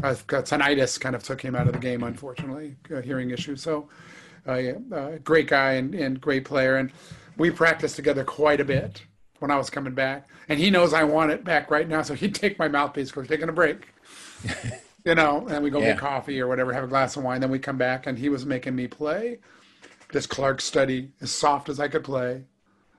I've 0.03 0.27
got 0.27 0.45
tinnitus, 0.45 1.01
kind 1.01 1.15
of 1.15 1.23
took 1.23 1.41
him 1.41 1.55
out 1.55 1.67
of 1.67 1.73
the 1.73 1.79
game, 1.79 2.03
unfortunately, 2.03 2.77
uh, 2.95 3.01
hearing 3.01 3.31
issues. 3.31 3.63
So, 3.63 3.89
uh, 4.47 4.55
yeah, 4.55 4.73
uh, 4.93 5.19
great 5.25 5.49
guy 5.49 5.73
and, 5.73 5.95
and 5.95 6.21
great 6.21 6.45
player, 6.45 6.77
and 6.77 6.93
we 7.39 7.51
practiced 7.51 7.97
together 7.97 8.25
quite 8.25 8.61
a 8.61 8.65
bit 8.65 9.03
when 9.39 9.51
I 9.51 9.57
was 9.57 9.71
coming 9.71 9.95
back. 9.95 10.29
And 10.49 10.59
he 10.59 10.71
knows 10.71 10.93
I 10.93 11.05
want 11.05 11.31
it 11.31 11.45
back 11.45 11.71
right 11.71 11.89
now, 11.89 12.03
so 12.03 12.15
he'd 12.15 12.35
take 12.35 12.59
my 12.59 12.69
mouthpiece 12.69 13.09
because 13.09 13.29
we're 13.29 13.35
taking 13.35 13.49
a 13.49 13.53
break. 13.53 13.89
you 15.05 15.15
know, 15.15 15.47
and 15.49 15.63
we 15.63 15.71
go 15.71 15.81
Yeah. 15.81 15.93
get 15.93 15.99
coffee 15.99 16.41
or 16.41 16.47
whatever, 16.47 16.73
have 16.73 16.85
a 16.85 16.89
glass 16.89 17.17
of 17.17 17.23
wine. 17.23 17.41
Then 17.41 17.51
we 17.51 17.59
come 17.59 17.79
back, 17.79 18.07
and 18.07 18.19
he 18.19 18.29
was 18.29 18.45
making 18.47 18.75
me 18.77 18.87
play 18.87 19.39
this 20.13 20.27
Clarke 20.27 20.61
study 20.61 21.11
as 21.21 21.31
soft 21.31 21.69
as 21.69 21.79
I 21.79 21.89
could 21.89 22.03
play, 22.05 22.43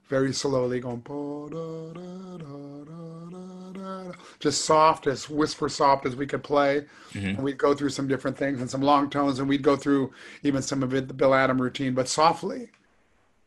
very 0.07 0.33
slowly 0.33 0.79
going, 0.79 1.01
"Pa, 1.01 1.47
da, 1.49 1.93
da, 1.93 2.37
da, 2.37 2.83
da, 2.83 3.29
da, 3.29 3.71
da," 4.07 4.11
just 4.39 4.63
soft 4.65 5.07
as 5.07 5.29
whisper 5.29 5.67
soft 5.69 6.05
as 6.05 6.15
we 6.15 6.25
could 6.25 6.43
play. 6.43 6.85
Mm-hmm. 7.13 7.27
And 7.27 7.39
we'd 7.39 7.57
go 7.57 7.73
through 7.73 7.89
some 7.89 8.07
different 8.07 8.37
things 8.37 8.61
and 8.61 8.69
some 8.69 8.81
long 8.81 9.09
tones, 9.09 9.39
and 9.39 9.49
we'd 9.49 9.61
go 9.61 9.75
through 9.75 10.13
even 10.43 10.61
some 10.61 10.83
of 10.83 10.93
it, 10.93 11.07
the 11.07 11.13
Bill 11.13 11.33
Adam 11.33 11.61
routine, 11.61 11.93
but 11.93 12.07
softly, 12.07 12.69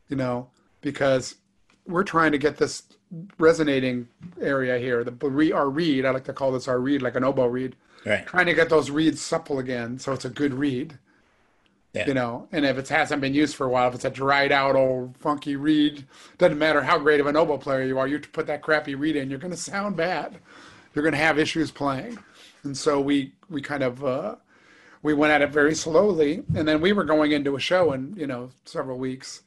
you 0.09 0.15
know, 0.15 0.49
because 0.81 1.35
we're 1.87 2.03
trying 2.03 2.31
to 2.31 2.37
get 2.37 2.57
this 2.57 2.83
resonating 3.37 4.07
area 4.41 4.77
here, 4.77 5.03
the 5.03 5.11
re- 5.11 5.51
our 5.51 5.69
reed. 5.69 6.05
I 6.05 6.11
like 6.11 6.23
to 6.25 6.33
call 6.33 6.51
this 6.51 6.67
our 6.67 6.79
reed, 6.79 7.01
like 7.01 7.15
an 7.15 7.23
oboe 7.23 7.45
reed. 7.47 7.75
Right. 8.05 8.25
Trying 8.25 8.45
to 8.45 8.53
get 8.53 8.69
those 8.69 8.91
reeds 8.91 9.21
supple 9.21 9.59
again, 9.59 9.97
so 9.97 10.13
it's 10.13 10.25
a 10.25 10.29
good 10.29 10.53
reed. 10.53 10.99
Yeah. 11.93 12.07
You 12.07 12.13
know, 12.13 12.47
and 12.51 12.65
if 12.65 12.77
it 12.77 12.89
hasn't 12.89 13.21
been 13.21 13.33
used 13.33 13.55
for 13.55 13.65
a 13.65 13.69
while, 13.69 13.87
if 13.87 13.95
it's 13.95 14.03
a 14.03 14.09
dried 14.09 14.51
out 14.51 14.75
old 14.75 15.15
funky 15.17 15.55
reed, 15.55 16.05
doesn't 16.37 16.59
matter 16.59 16.83
how 16.83 16.99
great 16.99 17.21
of 17.21 17.25
an 17.25 17.37
oboe 17.37 17.57
player 17.57 17.85
you 17.85 17.97
are, 17.97 18.05
you 18.05 18.19
put 18.19 18.47
that 18.47 18.61
crappy 18.61 18.95
reed 18.95 19.15
in, 19.15 19.29
you're 19.29 19.39
going 19.39 19.53
to 19.53 19.57
sound 19.57 19.95
bad. 19.95 20.37
You're 20.93 21.03
going 21.03 21.13
to 21.13 21.17
have 21.17 21.39
issues 21.39 21.71
playing, 21.71 22.17
and 22.63 22.77
so 22.77 22.99
we 23.01 23.33
we 23.49 23.61
kind 23.61 23.83
of 23.83 24.03
uh, 24.03 24.35
we 25.03 25.13
went 25.13 25.31
at 25.31 25.41
it 25.41 25.51
very 25.51 25.75
slowly, 25.75 26.43
and 26.55 26.67
then 26.67 26.81
we 26.81 26.93
were 26.93 27.03
going 27.03 27.31
into 27.31 27.55
a 27.55 27.59
show 27.59 27.93
in 27.93 28.13
you 28.15 28.27
know 28.27 28.49
several 28.65 28.97
weeks 28.97 29.43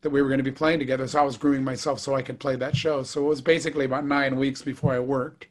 that 0.00 0.10
we 0.10 0.22
were 0.22 0.28
going 0.28 0.38
to 0.38 0.44
be 0.44 0.52
playing 0.52 0.78
together. 0.78 1.06
So 1.08 1.18
I 1.18 1.22
was 1.22 1.36
grooming 1.36 1.64
myself 1.64 1.98
so 1.98 2.14
I 2.14 2.22
could 2.22 2.38
play 2.38 2.56
that 2.56 2.76
show. 2.76 3.02
So 3.02 3.24
it 3.24 3.28
was 3.28 3.40
basically 3.40 3.84
about 3.84 4.04
nine 4.06 4.36
weeks 4.36 4.62
before 4.62 4.92
I 4.92 5.00
worked. 5.00 5.46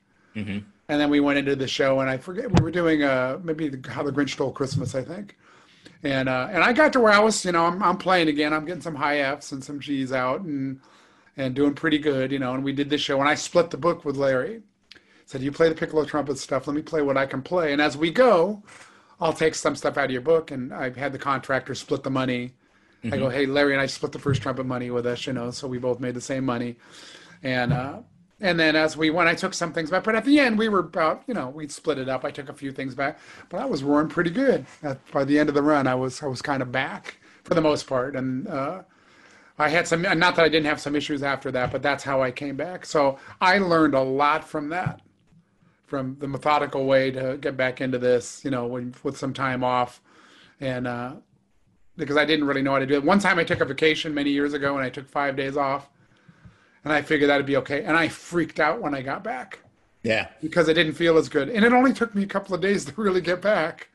And 0.90 1.02
then 1.02 1.10
we 1.10 1.20
went 1.20 1.38
into 1.38 1.56
the 1.56 1.68
show, 1.68 2.00
and 2.00 2.10
I 2.10 2.18
forget 2.18 2.50
we 2.50 2.64
were 2.64 2.72
doing 2.72 3.04
uh, 3.04 3.40
maybe 3.44 3.68
the, 3.68 3.92
How 3.92 4.04
the 4.04 4.12
Grinch 4.12 4.32
Stole 4.32 4.52
Christmas, 4.52 4.96
I 4.96 5.04
think. 5.04 5.36
And 6.04 6.30
uh, 6.30 6.48
and 6.52 6.64
I 6.64 6.74
got 6.74 6.94
to 6.94 7.00
where 7.00 7.12
I 7.12 7.20
was, 7.20 7.44
you 7.44 7.52
know, 7.52 7.66
I'm, 7.66 7.82
I'm 7.84 7.98
playing 7.98 8.28
again. 8.28 8.54
I'm 8.54 8.66
getting 8.66 8.82
some 8.82 8.96
high 8.96 9.20
Fs 9.20 9.52
and 9.52 9.64
some 9.64 9.80
Gs 9.80 10.12
out, 10.12 10.42
and 10.42 10.80
and 11.36 11.56
doing 11.56 11.74
pretty 11.74 11.98
good, 11.98 12.32
you 12.32 12.40
know. 12.40 12.54
And 12.54 12.64
we 12.64 12.72
did 12.72 12.90
the 12.90 12.98
show, 12.98 13.20
and 13.20 13.28
I 13.28 13.36
split 13.36 13.70
the 13.70 13.78
book 13.78 14.06
with 14.06 14.16
Larry. 14.16 14.62
Said, 15.26 15.42
"You 15.42 15.52
play 15.52 15.70
the 15.70 15.76
piccolo 15.76 16.06
trumpet 16.06 16.38
stuff. 16.38 16.68
Let 16.68 16.76
me 16.76 16.82
play 16.82 17.02
what 17.02 17.18
I 17.18 17.26
can 17.26 17.42
play, 17.42 17.74
and 17.74 17.82
as 17.82 17.98
we 17.98 18.12
go, 18.12 18.64
I'll 19.20 19.34
take 19.34 19.56
some 19.56 19.76
stuff 19.76 19.98
out 19.98 20.06
of 20.06 20.12
your 20.12 20.22
book." 20.22 20.52
And 20.52 20.74
I've 20.74 20.96
had 20.96 21.12
the 21.12 21.20
contractor 21.20 21.76
split 21.76 22.04
the 22.04 22.10
money. 22.12 22.54
I 23.04 23.18
go, 23.18 23.30
"Hey, 23.30 23.46
Larry 23.46 23.74
and 23.74 23.82
I 23.82 23.88
split 23.88 24.12
the 24.12 24.20
first 24.20 24.42
trumpet 24.42 24.66
money 24.66 24.90
with 24.92 25.06
us, 25.06 25.28
you 25.28 25.34
know, 25.34 25.52
so 25.52 25.68
we 25.68 25.80
both 25.80 26.00
made 26.00 26.14
the 26.14 26.22
same 26.22 26.46
money." 26.46 26.78
And 27.44 27.74
uh, 27.74 28.00
and 28.40 28.60
then 28.60 28.76
as 28.76 28.96
we 28.96 29.10
went, 29.10 29.30
I 29.30 29.34
took 29.34 29.54
some 29.54 29.74
things 29.74 29.90
back, 29.90 30.04
but 30.04 30.16
at 30.16 30.24
the 30.24 30.40
end 30.40 30.60
we 30.60 30.70
were 30.70 30.80
about, 30.80 31.24
you 31.26 31.34
know, 31.34 31.50
we 31.50 31.68
split 31.68 31.98
it 31.98 32.08
up. 32.08 32.24
I 32.24 32.30
took 32.30 32.50
a 32.50 32.54
few 32.54 32.72
things 32.72 32.94
back, 32.94 33.18
but 33.50 33.60
I 33.60 33.66
was 33.66 33.84
roaring 33.84 34.10
pretty 34.10 34.30
good. 34.30 34.66
At, 34.84 35.00
by 35.12 35.24
the 35.24 35.40
end 35.40 35.50
of 35.50 35.56
the 35.56 35.64
run, 35.64 35.88
I 35.88 35.96
was 35.96 36.22
I 36.22 36.28
was 36.28 36.42
kind 36.42 36.62
of 36.62 36.72
back 36.72 37.18
for 37.44 37.56
the 37.56 37.62
most 37.62 37.88
part, 37.88 38.16
and 38.16 38.48
uh, 38.48 38.84
I 39.58 39.70
had 39.70 39.88
some. 39.88 40.04
Not 40.04 40.36
that 40.36 40.46
I 40.46 40.50
didn't 40.50 40.68
have 40.68 40.80
some 40.80 40.96
issues 40.96 41.24
after 41.24 41.52
that, 41.52 41.72
but 41.72 41.82
that's 41.82 42.04
how 42.04 42.22
I 42.22 42.30
came 42.30 42.56
back. 42.56 42.86
So 42.86 43.18
I 43.42 43.58
learned 43.58 43.96
a 43.96 44.02
lot 44.02 44.48
from 44.48 44.70
that, 44.70 45.02
from 45.88 46.18
the 46.20 46.28
methodical 46.28 46.86
way 46.86 47.10
to 47.12 47.38
get 47.42 47.58
back 47.58 47.82
into 47.82 47.98
this, 47.98 48.46
you 48.46 48.52
know, 48.52 48.68
with 48.68 49.18
some 49.18 49.34
time 49.34 49.64
off, 49.64 50.00
and 50.60 50.86
uh, 50.86 51.14
because 51.96 52.18
I 52.18 52.26
didn't 52.26 52.46
really 52.46 52.62
know 52.62 52.74
how 52.74 52.80
to 52.80 52.86
do 52.86 52.94
it. 52.94 53.04
One 53.04 53.18
time 53.18 53.40
I 53.40 53.44
took 53.44 53.62
a 53.62 53.66
vacation 53.66 54.14
many 54.14 54.30
years 54.30 54.54
ago, 54.54 54.78
and 54.78 54.86
I 54.86 54.92
took 54.92 55.10
five 55.10 55.36
days 55.36 55.58
off 55.58 55.90
and 56.84 56.94
I 56.94 57.02
figured 57.02 57.30
that'd 57.30 57.46
be 57.46 57.58
okay. 57.58 57.84
And 57.84 57.98
I 57.98 58.08
freaked 58.08 58.60
out 58.60 58.82
when 58.82 58.94
I 58.94 59.02
got 59.02 59.24
back 59.24 59.60
Yeah. 60.04 60.28
because 60.42 60.68
it 60.70 60.74
didn't 60.76 60.94
feel 60.94 61.18
as 61.18 61.30
good. 61.30 61.50
And 61.50 61.66
it 61.66 61.74
only 61.74 61.94
took 61.94 62.14
me 62.16 62.24
a 62.24 62.28
couple 62.28 62.54
of 62.56 62.62
days 62.62 62.86
to 62.90 62.94
really 63.02 63.22
get 63.22 63.42
back. 63.42 63.90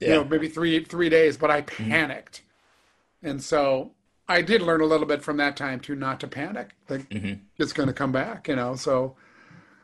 Yeah. 0.00 0.08
You 0.08 0.14
know, 0.14 0.24
maybe 0.24 0.48
three 0.48 0.82
three 0.84 1.08
days, 1.08 1.36
but 1.36 1.50
I 1.50 1.60
panicked. 1.62 2.42
And 3.22 3.42
so 3.42 3.92
I 4.28 4.40
did 4.42 4.62
learn 4.62 4.80
a 4.80 4.86
little 4.86 5.06
bit 5.06 5.22
from 5.22 5.36
that 5.38 5.56
time 5.56 5.80
too, 5.80 5.94
not 5.94 6.20
to 6.20 6.26
panic. 6.28 6.70
Like 6.88 7.06
it's 7.58 7.72
going 7.74 7.88
to 7.88 7.92
come 7.92 8.12
back, 8.12 8.48
you 8.48 8.56
know. 8.56 8.76
So 8.76 9.16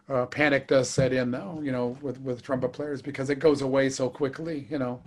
uh, 0.09 0.25
panic 0.27 0.69
does 0.69 0.89
set 0.89 1.13
in 1.13 1.33
though, 1.33 1.61
you 1.63 1.71
know, 1.73 1.99
with 2.01 2.19
with 2.21 2.43
trumpet 2.43 2.73
players 2.73 3.03
because 3.03 3.29
it 3.29 3.41
goes 3.41 3.61
away 3.61 3.91
so 3.91 4.09
quickly, 4.09 4.67
you 4.71 4.79
know. 4.79 5.03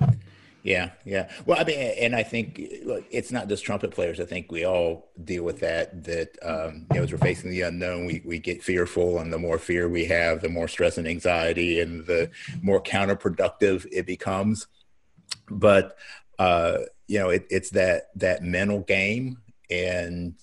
Yeah, 0.64 0.92
yeah. 1.06 1.30
Well, 1.46 1.58
I 1.60 1.64
mean, 1.64 1.80
and 1.80 2.16
I 2.16 2.24
think 2.24 2.62
look, 2.84 3.06
it's 3.12 3.32
not 3.32 3.48
just 3.48 3.64
trumpet 3.64 3.92
players. 3.92 4.20
I 4.20 4.26
think 4.26 4.52
we 4.52 4.66
all 4.66 5.10
deal 5.24 5.44
with 5.44 5.60
that. 5.62 6.04
That 6.04 6.38
um, 6.42 6.86
you 6.92 6.98
know, 6.98 7.04
as 7.04 7.12
we're 7.12 7.18
facing 7.18 7.50
the 7.50 7.62
unknown, 7.62 8.06
we 8.06 8.22
we 8.26 8.40
get 8.40 8.62
fearful, 8.64 9.20
and 9.20 9.32
the 9.32 9.40
more 9.40 9.58
fear 9.58 9.88
we 9.88 10.06
have, 10.06 10.42
the 10.42 10.50
more 10.50 10.68
stress 10.68 10.98
and 10.98 11.08
anxiety, 11.08 11.80
and 11.80 12.06
the 12.06 12.30
more 12.62 12.82
counterproductive 12.82 13.88
it 13.92 14.06
becomes. 14.06 14.68
But 15.50 15.98
uh, 16.38 16.80
you 17.08 17.20
know, 17.20 17.30
it, 17.30 17.48
it's 17.50 17.70
that 17.72 18.10
that 18.16 18.44
mental 18.44 18.82
game, 18.82 19.38
and 19.70 20.36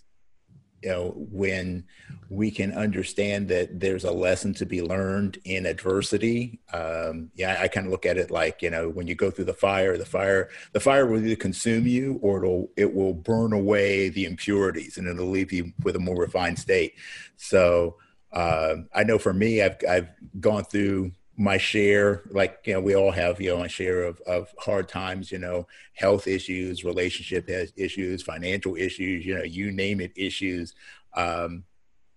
you 0.83 0.91
know, 0.91 1.14
when 1.31 1.85
we 2.29 2.51
can 2.51 2.72
understand 2.72 3.49
that 3.49 3.81
there's 3.81 4.05
a 4.05 4.11
lesson 4.11 4.53
to 4.55 4.66
be 4.66 4.83
learned 4.83 5.39
in 5.45 5.66
adversity. 5.66 6.59
Um, 6.72 7.31
yeah, 7.35 7.59
I 7.61 7.68
kind 7.68 7.87
of 7.87 7.93
look 7.93 8.07
at 8.07 8.18
it 8.18 8.31
like 8.31 8.62
you 8.62 8.70
know, 8.70 8.89
when 8.89 9.07
you 9.07 9.14
go 9.14 9.31
through 9.31 9.47
the 9.47 9.55
fire, 9.55 9.97
the 9.97 10.05
fire, 10.05 10.49
the 10.72 10.81
fire 10.81 11.07
will 11.07 11.24
either 11.24 11.37
consume 11.37 11.87
you 11.87 12.18
or 12.22 12.45
it'll 12.45 12.70
it 12.77 12.95
will 12.95 13.14
burn 13.14 13.53
away 13.53 14.09
the 14.09 14.24
impurities 14.24 14.99
and 14.99 15.07
it'll 15.07 15.27
leave 15.27 15.53
you 15.53 15.72
with 15.83 15.97
a 15.97 16.01
more 16.01 16.16
refined 16.16 16.59
state. 16.59 16.95
So 17.37 17.97
uh, 18.33 18.77
I 18.95 19.05
know 19.05 19.18
for 19.18 19.33
me, 19.33 19.62
I've 19.62 19.77
I've 19.89 20.09
gone 20.41 20.64
through 20.64 21.12
my 21.37 21.59
share, 21.59 22.22
like 22.30 22.61
you 22.64 22.74
know, 22.74 22.80
we 22.80 22.97
all 22.97 23.11
have 23.11 23.41
you 23.41 23.55
know 23.55 23.62
a 23.62 23.68
share 23.68 24.05
of 24.05 24.20
of 24.26 24.53
hard 24.59 24.89
times, 24.89 25.30
you 25.30 25.39
know, 25.39 25.66
health 25.93 26.26
issues, 26.26 26.84
relationship 26.84 27.49
issues, 27.76 28.22
financial 28.22 28.76
issues, 28.76 29.24
you 29.24 29.37
know, 29.37 29.45
you 29.45 29.72
name 29.72 30.01
it, 30.01 30.12
issues. 30.16 30.74
Um, 31.14 31.64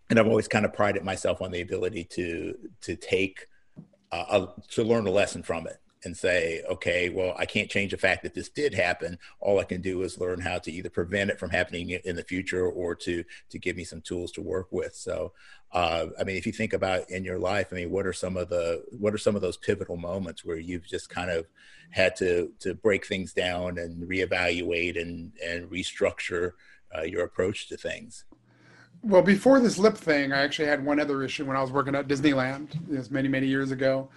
and 0.10 0.18
I've 0.18 0.28
always 0.28 0.48
kind 0.48 0.66
of 0.66 0.74
prided 0.74 1.04
myself 1.04 1.42
on 1.42 1.52
the 1.52 1.62
ability 1.62 2.06
to 2.12 2.58
to 2.82 2.96
take 2.96 3.48
uh, 4.12 4.48
to 4.72 4.84
learn 4.84 5.06
a 5.06 5.12
lesson 5.12 5.44
from 5.44 5.68
it 5.68 5.78
and 6.06 6.16
say, 6.16 6.64
okay, 6.70 7.10
well, 7.10 7.34
I 7.38 7.46
can't 7.46 7.70
change 7.70 7.92
the 7.92 7.98
fact 7.98 8.24
that 8.24 8.34
this 8.34 8.50
did 8.50 8.74
happen. 8.74 9.18
All 9.40 9.60
I 9.60 9.66
can 9.66 9.82
do 9.82 10.02
is 10.04 10.20
learn 10.20 10.40
how 10.40 10.58
to 10.60 10.72
either 10.72 10.90
prevent 10.90 11.30
it 11.30 11.40
from 11.40 11.50
happening 11.50 11.90
in 11.90 12.16
the 12.16 12.24
future 12.24 12.66
or 12.66 12.96
to 12.96 13.24
to 13.50 13.60
give 13.60 13.76
me 13.76 13.84
some 13.84 14.02
tools 14.02 14.32
to 14.34 14.42
work 14.42 14.68
with. 14.72 14.96
So, 14.96 15.34
uh, 15.72 16.08
I 16.20 16.24
mean, 16.24 16.38
if 16.38 16.46
you 16.46 16.54
think 16.54 16.74
about 16.74 17.10
in 17.10 17.24
your 17.24 17.40
life, 17.40 17.68
I 17.72 17.76
mean, 17.76 17.92
what 17.92 18.06
are 18.06 18.14
some 18.14 18.38
of 18.38 18.50
the 18.50 18.84
what 18.92 19.14
are 19.14 19.18
some 19.18 19.36
of 19.36 19.42
those 19.42 19.58
pivotal 19.58 19.98
moments 19.98 20.46
where 20.46 20.58
you've 20.58 20.88
just 20.88 21.10
kind 21.10 21.30
of 21.30 21.46
had 21.92 22.16
to 22.18 22.52
to 22.60 22.74
break 22.74 23.06
things 23.06 23.34
down 23.34 23.78
and 23.78 24.08
reevaluate 24.08 25.00
and 25.00 25.34
and 25.46 25.70
restructure 25.70 26.54
uh, 26.98 27.02
your 27.02 27.24
approach 27.24 27.68
to 27.68 27.78
things? 27.78 28.24
Well, 29.02 29.22
before 29.22 29.60
this 29.60 29.78
lip 29.78 29.96
thing, 29.96 30.34
I 30.34 30.42
actually 30.42 30.68
had 30.68 30.84
one 30.84 31.00
other 31.00 31.24
issue 31.24 31.46
when 31.46 31.56
I 31.56 31.62
was 31.62 31.72
working 31.72 31.96
at 31.96 32.08
Disneyland. 32.08 32.70
This 32.88 33.10
many, 33.10 33.28
many 33.30 33.48
years 33.48 33.72
ago, 33.72 34.10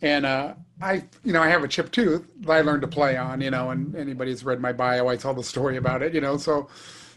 and 0.00 0.24
uh, 0.24 0.54
I, 0.80 1.04
you 1.24 1.32
know, 1.32 1.42
I 1.42 1.48
have 1.48 1.62
a 1.62 1.68
chipped 1.68 1.92
tooth 1.92 2.26
that 2.40 2.50
I 2.50 2.60
learned 2.62 2.82
to 2.82 2.88
play 2.88 3.16
on. 3.16 3.40
You 3.42 3.50
know, 3.50 3.70
and 3.70 3.94
anybody 3.94 4.30
who's 4.30 4.44
read 4.44 4.60
my 4.60 4.72
bio, 4.72 5.08
I 5.08 5.16
tell 5.16 5.34
the 5.34 5.42
story 5.44 5.76
about 5.76 6.02
it. 6.02 6.14
You 6.14 6.20
know, 6.22 6.36
so 6.38 6.68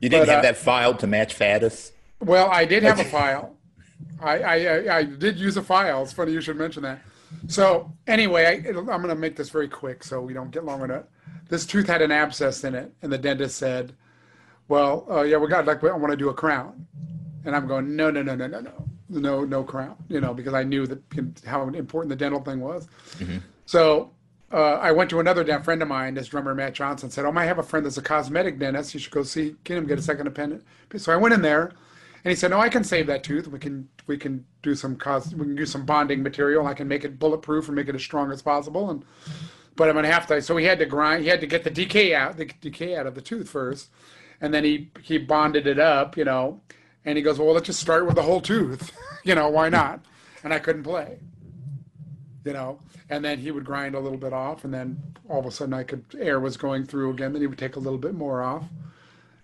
You 0.01 0.09
didn't 0.09 0.27
But, 0.27 0.33
have 0.33 0.39
uh, 0.39 0.41
that 0.43 0.57
filed 0.57 0.99
to 0.99 1.07
match 1.07 1.37
Faddis? 1.37 1.91
well, 2.19 2.49
I 2.51 2.65
did 2.65 2.83
have 2.83 2.99
a 2.99 3.03
file. 3.19 3.55
I, 4.21 4.39
I, 4.39 4.97
I, 4.97 5.03
did 5.03 5.37
use 5.37 5.55
a 5.57 5.61
file. 5.63 6.03
It's 6.03 6.13
funny 6.13 6.31
you 6.33 6.41
should 6.41 6.57
mention 6.57 6.83
that. 6.83 7.01
So 7.47 7.91
anyway, 8.07 8.45
I, 8.45 8.69
I'm 8.69 8.85
going 8.85 9.07
to 9.07 9.15
make 9.15 9.35
this 9.35 9.49
very 9.49 9.67
quick 9.67 10.03
so 10.03 10.21
we 10.21 10.33
don't 10.33 10.51
get 10.51 10.63
long 10.65 10.81
on 10.81 10.91
it. 10.91 11.05
This 11.49 11.65
tooth 11.65 11.87
had 11.87 12.01
an 12.01 12.11
abscess 12.11 12.63
in 12.63 12.75
it, 12.75 12.93
and 13.01 13.11
the 13.11 13.17
dentist 13.17 13.57
said, 13.57 13.93
"Well, 14.67 15.05
uh, 15.09 15.21
yeah, 15.21 15.37
we 15.37 15.47
got 15.47 15.65
like 15.65 15.83
I 15.83 15.91
want 15.95 16.11
to 16.11 16.17
do 16.17 16.29
a 16.29 16.33
crown," 16.33 16.87
and 17.45 17.55
I'm 17.55 17.67
going, 17.67 17.95
"No, 17.95 18.09
no, 18.11 18.21
no, 18.21 18.35
no, 18.35 18.47
no, 18.47 18.59
no, 18.61 18.71
no, 19.09 19.43
no 19.45 19.63
crown," 19.63 19.95
you 20.09 20.21
know, 20.21 20.33
because 20.33 20.53
I 20.53 20.63
knew 20.63 20.85
that 20.87 21.01
how 21.45 21.67
important 21.67 22.09
the 22.09 22.15
dental 22.15 22.41
thing 22.41 22.59
was. 22.59 22.87
So 23.65 24.11
uh, 24.51 24.75
I 24.75 24.91
went 24.91 25.09
to 25.11 25.19
another 25.19 25.43
friend 25.63 25.81
of 25.81 25.87
mine, 25.87 26.13
this 26.13 26.27
drummer 26.27 26.53
Matt 26.53 26.73
Johnson, 26.73 27.09
said, 27.09 27.25
"Oh, 27.25 27.33
I 27.35 27.45
have 27.45 27.59
a 27.59 27.63
friend 27.63 27.85
that's 27.85 27.97
a 27.97 28.01
cosmetic 28.01 28.59
dentist. 28.59 28.93
You 28.93 28.99
should 28.99 29.11
go 29.11 29.23
see, 29.23 29.55
get 29.63 29.77
him, 29.77 29.87
get 29.87 29.99
a 29.99 30.01
second 30.01 30.27
opinion." 30.27 30.63
So 30.97 31.11
I 31.11 31.17
went 31.17 31.33
in 31.33 31.41
there, 31.41 31.71
And 32.23 32.29
he 32.31 32.35
said, 32.35 32.51
"No, 32.51 32.59
I 32.59 32.69
can 32.69 32.83
save 32.83 33.07
that 33.07 33.23
tooth. 33.23 33.47
We 33.47 33.59
can 33.59 33.89
we 34.07 34.17
can 34.17 34.45
do 34.61 34.75
some 34.75 34.95
cos 34.95 35.33
we 35.33 35.45
can 35.45 35.55
do 35.55 35.65
some 35.65 35.85
bonding 35.85 36.23
material. 36.23 36.67
I 36.67 36.73
can 36.73 36.87
make 36.87 37.03
it 37.03 37.19
bulletproof 37.19 37.67
and 37.67 37.75
make 37.75 37.89
it 37.89 37.95
as 37.95 38.01
strong 38.03 38.31
as 38.31 38.41
possible." 38.41 38.89
And 38.89 39.03
but 39.75 39.89
I'm 39.89 39.95
gonna 39.95 40.07
have 40.11 40.27
to. 40.27 40.41
So 40.41 40.55
he 40.55 40.65
had 40.65 40.79
to 40.79 40.85
grind. 40.85 41.23
He 41.23 41.29
had 41.29 41.41
to 41.41 41.47
get 41.47 41.63
the 41.63 41.69
decay 41.69 42.13
out, 42.15 42.37
the 42.37 42.45
decay 42.61 42.95
out 42.95 43.07
of 43.07 43.15
the 43.15 43.21
tooth 43.21 43.49
first, 43.49 43.89
and 44.39 44.53
then 44.53 44.63
he 44.63 44.91
he 45.01 45.17
bonded 45.17 45.67
it 45.67 45.79
up, 45.79 46.15
you 46.15 46.23
know. 46.25 46.61
And 47.05 47.17
he 47.17 47.21
goes, 47.21 47.39
"Well, 47.39 47.53
let's 47.53 47.67
just 47.67 47.79
start 47.79 48.05
with 48.05 48.15
the 48.15 48.23
whole 48.23 48.41
tooth, 48.41 48.91
you 49.23 49.35
know. 49.35 49.49
Why 49.49 49.69
not?" 49.69 50.03
And 50.43 50.53
I 50.53 50.59
couldn't 50.59 50.83
play, 50.83 51.19
you 52.45 52.53
know. 52.53 52.79
And 53.09 53.23
then 53.23 53.39
he 53.39 53.51
would 53.51 53.65
grind 53.65 53.95
a 53.95 53.99
little 53.99 54.17
bit 54.17 54.33
off, 54.33 54.63
and 54.63 54.73
then 54.73 55.01
all 55.29 55.39
of 55.39 55.45
a 55.45 55.51
sudden 55.51 55.73
I 55.73 55.83
could 55.83 56.03
air 56.19 56.39
was 56.39 56.57
going 56.57 56.85
through 56.85 57.11
again. 57.11 57.33
Then 57.33 57.41
he 57.41 57.47
would 57.47 57.57
take 57.57 57.75
a 57.75 57.79
little 57.79 57.99
bit 57.99 58.13
more 58.13 58.41
off 58.41 58.65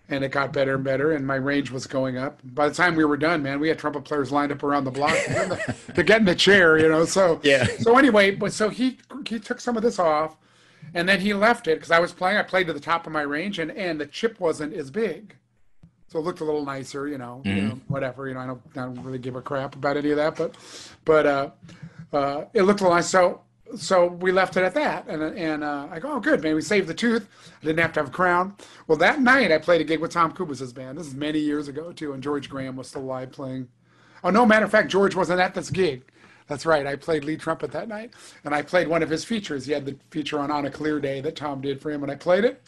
and 0.09 0.23
it 0.23 0.31
got 0.31 0.51
better 0.51 0.75
and 0.75 0.83
better, 0.83 1.11
and 1.11 1.25
my 1.25 1.35
range 1.35 1.71
was 1.71 1.85
going 1.85 2.17
up. 2.17 2.39
By 2.43 2.67
the 2.67 2.73
time 2.73 2.95
we 2.95 3.05
were 3.05 3.17
done, 3.17 3.43
man, 3.43 3.59
we 3.59 3.69
had 3.69 3.77
trumpet 3.77 4.03
players 4.03 4.31
lined 4.31 4.51
up 4.51 4.63
around 4.63 4.83
the 4.83 4.91
block 4.91 5.15
to 5.25 5.29
get 5.29 5.43
in 5.43 5.49
the, 5.49 5.75
to 5.93 6.03
get 6.03 6.19
in 6.19 6.25
the 6.25 6.35
chair, 6.35 6.77
you 6.79 6.89
know. 6.89 7.05
So 7.05 7.39
Yeah. 7.43 7.67
So 7.79 7.97
anyway, 7.97 8.31
but 8.31 8.51
so 8.51 8.69
he 8.69 8.97
he 9.27 9.39
took 9.39 9.61
some 9.61 9.77
of 9.77 9.83
this 9.83 9.99
off, 9.99 10.35
and 10.93 11.07
then 11.07 11.19
he 11.21 11.33
left 11.33 11.67
it 11.67 11.75
because 11.75 11.91
I 11.91 11.99
was 11.99 12.11
playing. 12.11 12.37
I 12.37 12.43
played 12.43 12.67
to 12.67 12.73
the 12.73 12.79
top 12.79 13.05
of 13.05 13.13
my 13.13 13.21
range, 13.21 13.59
and 13.59 13.71
and 13.71 14.01
the 14.01 14.07
chip 14.07 14.39
wasn't 14.39 14.73
as 14.73 14.89
big, 14.89 15.35
so 16.09 16.19
it 16.19 16.23
looked 16.23 16.41
a 16.41 16.43
little 16.43 16.65
nicer, 16.65 17.07
you 17.07 17.17
know. 17.17 17.41
You 17.45 17.61
know 17.61 17.79
whatever, 17.87 18.27
you 18.27 18.33
know. 18.33 18.39
I 18.41 18.47
don't, 18.47 18.61
I 18.75 18.79
don't 18.81 19.03
really 19.03 19.19
give 19.19 19.35
a 19.35 19.41
crap 19.41 19.75
about 19.75 19.95
any 19.95 20.11
of 20.11 20.17
that, 20.17 20.35
but 20.35 20.55
but 21.05 21.25
uh, 21.25 21.49
uh, 22.11 22.45
it 22.53 22.63
looked 22.63 22.81
a 22.81 22.83
little 22.83 22.95
nice. 22.95 23.09
So 23.09 23.41
so 23.77 24.07
we 24.07 24.31
left 24.31 24.57
it 24.57 24.63
at 24.63 24.73
that, 24.73 25.07
and 25.07 25.21
and 25.21 25.63
uh, 25.63 25.87
I 25.91 25.99
go, 25.99 26.13
oh, 26.13 26.19
good, 26.19 26.41
man, 26.41 26.55
we 26.55 26.61
saved 26.61 26.87
the 26.87 26.93
tooth. 26.93 27.27
I 27.61 27.65
didn't 27.65 27.79
have 27.79 27.93
to 27.93 27.99
have 28.01 28.09
a 28.09 28.11
crown. 28.11 28.55
Well, 28.87 28.97
that 28.97 29.21
night 29.21 29.51
I 29.51 29.59
played 29.59 29.81
a 29.81 29.83
gig 29.83 29.99
with 29.99 30.11
Tom 30.11 30.31
Kubis's 30.31 30.73
band. 30.73 30.97
This 30.97 31.07
is 31.07 31.13
many 31.13 31.39
years 31.39 31.67
ago 31.67 31.91
too, 31.91 32.13
and 32.13 32.23
George 32.23 32.49
Graham 32.49 32.75
was 32.75 32.87
still 32.87 33.03
live 33.03 33.31
playing. 33.31 33.67
Oh 34.23 34.31
no, 34.31 34.45
matter 34.45 34.65
of 34.65 34.71
fact, 34.71 34.89
George 34.89 35.15
wasn't 35.15 35.39
at 35.39 35.53
this 35.53 35.69
gig. 35.69 36.03
That's 36.47 36.65
right. 36.65 36.87
I 36.87 36.95
played 36.95 37.23
lead 37.23 37.39
trumpet 37.39 37.71
that 37.73 37.87
night, 37.87 38.13
and 38.43 38.55
I 38.55 38.63
played 38.63 38.87
one 38.87 39.03
of 39.03 39.09
his 39.09 39.23
features. 39.23 39.67
He 39.67 39.71
had 39.71 39.85
the 39.85 39.95
feature 40.09 40.39
on 40.39 40.49
On 40.49 40.65
a 40.65 40.71
Clear 40.71 40.99
Day 40.99 41.21
that 41.21 41.35
Tom 41.35 41.61
did 41.61 41.79
for 41.79 41.91
him, 41.91 42.01
and 42.01 42.11
I 42.11 42.15
played 42.15 42.43
it, 42.43 42.63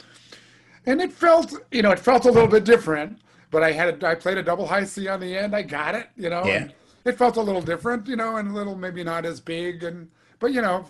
and 0.85 1.01
it 1.01 1.11
felt, 1.11 1.51
you 1.71 1.81
know, 1.81 1.89
it 1.89 1.99
felt 1.99 2.25
a 2.25 2.31
little 2.31 2.47
bit 2.47 2.63
different. 2.63 3.19
But 3.51 3.63
I 3.63 3.71
had, 3.73 4.01
a, 4.01 4.07
I 4.07 4.15
played 4.15 4.37
a 4.37 4.43
double 4.43 4.65
high 4.65 4.85
C 4.85 5.07
on 5.07 5.19
the 5.19 5.37
end. 5.37 5.55
I 5.55 5.61
got 5.61 5.93
it, 5.93 6.07
you 6.15 6.29
know. 6.29 6.43
Yeah. 6.45 6.69
it 7.05 7.17
felt 7.17 7.35
a 7.37 7.41
little 7.41 7.61
different, 7.61 8.07
you 8.07 8.15
know, 8.15 8.37
and 8.37 8.49
a 8.49 8.53
little 8.53 8.75
maybe 8.75 9.03
not 9.03 9.25
as 9.25 9.39
big, 9.39 9.83
and 9.83 10.09
but 10.39 10.53
you 10.53 10.61
know, 10.61 10.85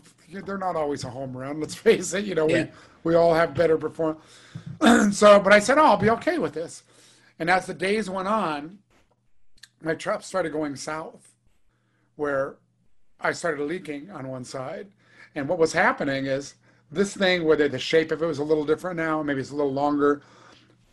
they're 0.46 0.58
not 0.58 0.76
always 0.76 1.04
a 1.04 1.10
home 1.10 1.36
run. 1.36 1.60
Let's 1.60 1.76
face 1.90 2.14
it. 2.14 2.24
You 2.26 2.36
know, 2.36 2.48
Yeah. 2.48 2.66
we 3.04 3.12
we 3.12 3.16
all 3.16 3.34
have 3.34 3.56
better 3.56 3.78
perform. 3.78 4.18
so, 5.12 5.40
but 5.40 5.52
I 5.52 5.60
said, 5.60 5.78
oh, 5.80 5.86
I'll 5.86 5.98
be 5.98 6.12
okay 6.12 6.38
with 6.38 6.54
this. 6.54 6.84
And 7.40 7.50
as 7.50 7.66
the 7.66 7.74
days 7.74 8.08
went 8.10 8.28
on, 8.28 8.78
my 9.82 9.96
trap 9.96 10.24
started 10.24 10.52
going 10.52 10.76
south, 10.76 11.34
where 12.16 12.58
I 13.20 13.32
started 13.32 13.64
leaking 13.66 14.12
on 14.12 14.28
one 14.28 14.44
side. 14.44 14.88
And 15.34 15.50
what 15.50 15.58
was 15.58 15.74
happening 15.74 16.28
is 16.28 16.54
this 16.92 17.16
thing, 17.16 17.44
whether 17.46 17.68
the 17.68 17.80
shape 17.80 18.12
of 18.12 18.22
it 18.22 18.28
was 18.28 18.38
a 18.38 18.44
little 18.44 18.66
different 18.66 18.98
now, 18.98 19.24
maybe 19.24 19.42
it's 19.42 19.50
a 19.50 19.56
little 19.56 19.74
longer. 19.74 20.22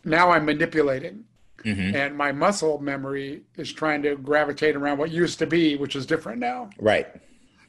Now 0.03 0.31
I'm 0.31 0.45
manipulating. 0.45 1.25
Mm-hmm. 1.63 1.95
And 1.95 2.15
my 2.15 2.31
muscle 2.31 2.79
memory 2.79 3.43
is 3.57 3.71
trying 3.71 4.01
to 4.03 4.15
gravitate 4.15 4.75
around 4.75 4.97
what 4.97 5.11
used 5.11 5.39
to 5.39 5.45
be, 5.45 5.75
which 5.75 5.95
is 5.95 6.05
different 6.05 6.39
now. 6.39 6.69
Right. 6.79 7.07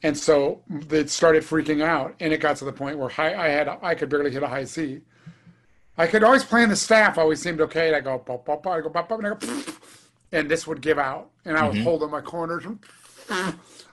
And 0.03 0.17
so 0.17 0.63
it 0.91 1.11
started 1.11 1.43
freaking 1.43 1.83
out, 1.83 2.15
and 2.21 2.33
it 2.33 2.39
got 2.39 2.57
to 2.57 2.65
the 2.65 2.73
point 2.73 2.99
where 2.99 3.09
high, 3.09 3.35
I 3.35 3.49
had 3.49 3.69
I 3.69 3.95
could 3.95 4.09
barely 4.09 4.31
hit 4.31 4.43
a 4.43 4.49
high 4.49 4.65
C. 4.65 5.01
I 5.99 6.07
could 6.07 6.25
always 6.25 6.45
play 6.45 6.63
in 6.63 6.71
the 6.71 6.77
staff, 6.77 7.19
always 7.19 7.43
seemed 7.43 7.61
okay. 7.61 7.89
And 7.89 7.97
I 7.97 8.01
go, 8.01 8.19
pop, 8.19 8.47
pop, 8.47 8.63
pop, 8.63 8.73
I 8.73 8.81
go, 8.81 8.89
pop, 8.89 9.09
pop, 9.09 9.19
and 9.19 9.27
I 9.27 9.35
go, 9.35 9.73
and 10.33 10.51
this 10.51 10.67
would 10.67 10.81
give 10.81 10.99
out, 10.99 11.31
and 11.45 11.57
I 11.57 11.67
was 11.67 11.75
mm-hmm. 11.75 11.85
holding 11.85 12.11
my 12.11 12.23
corners. 12.23 12.65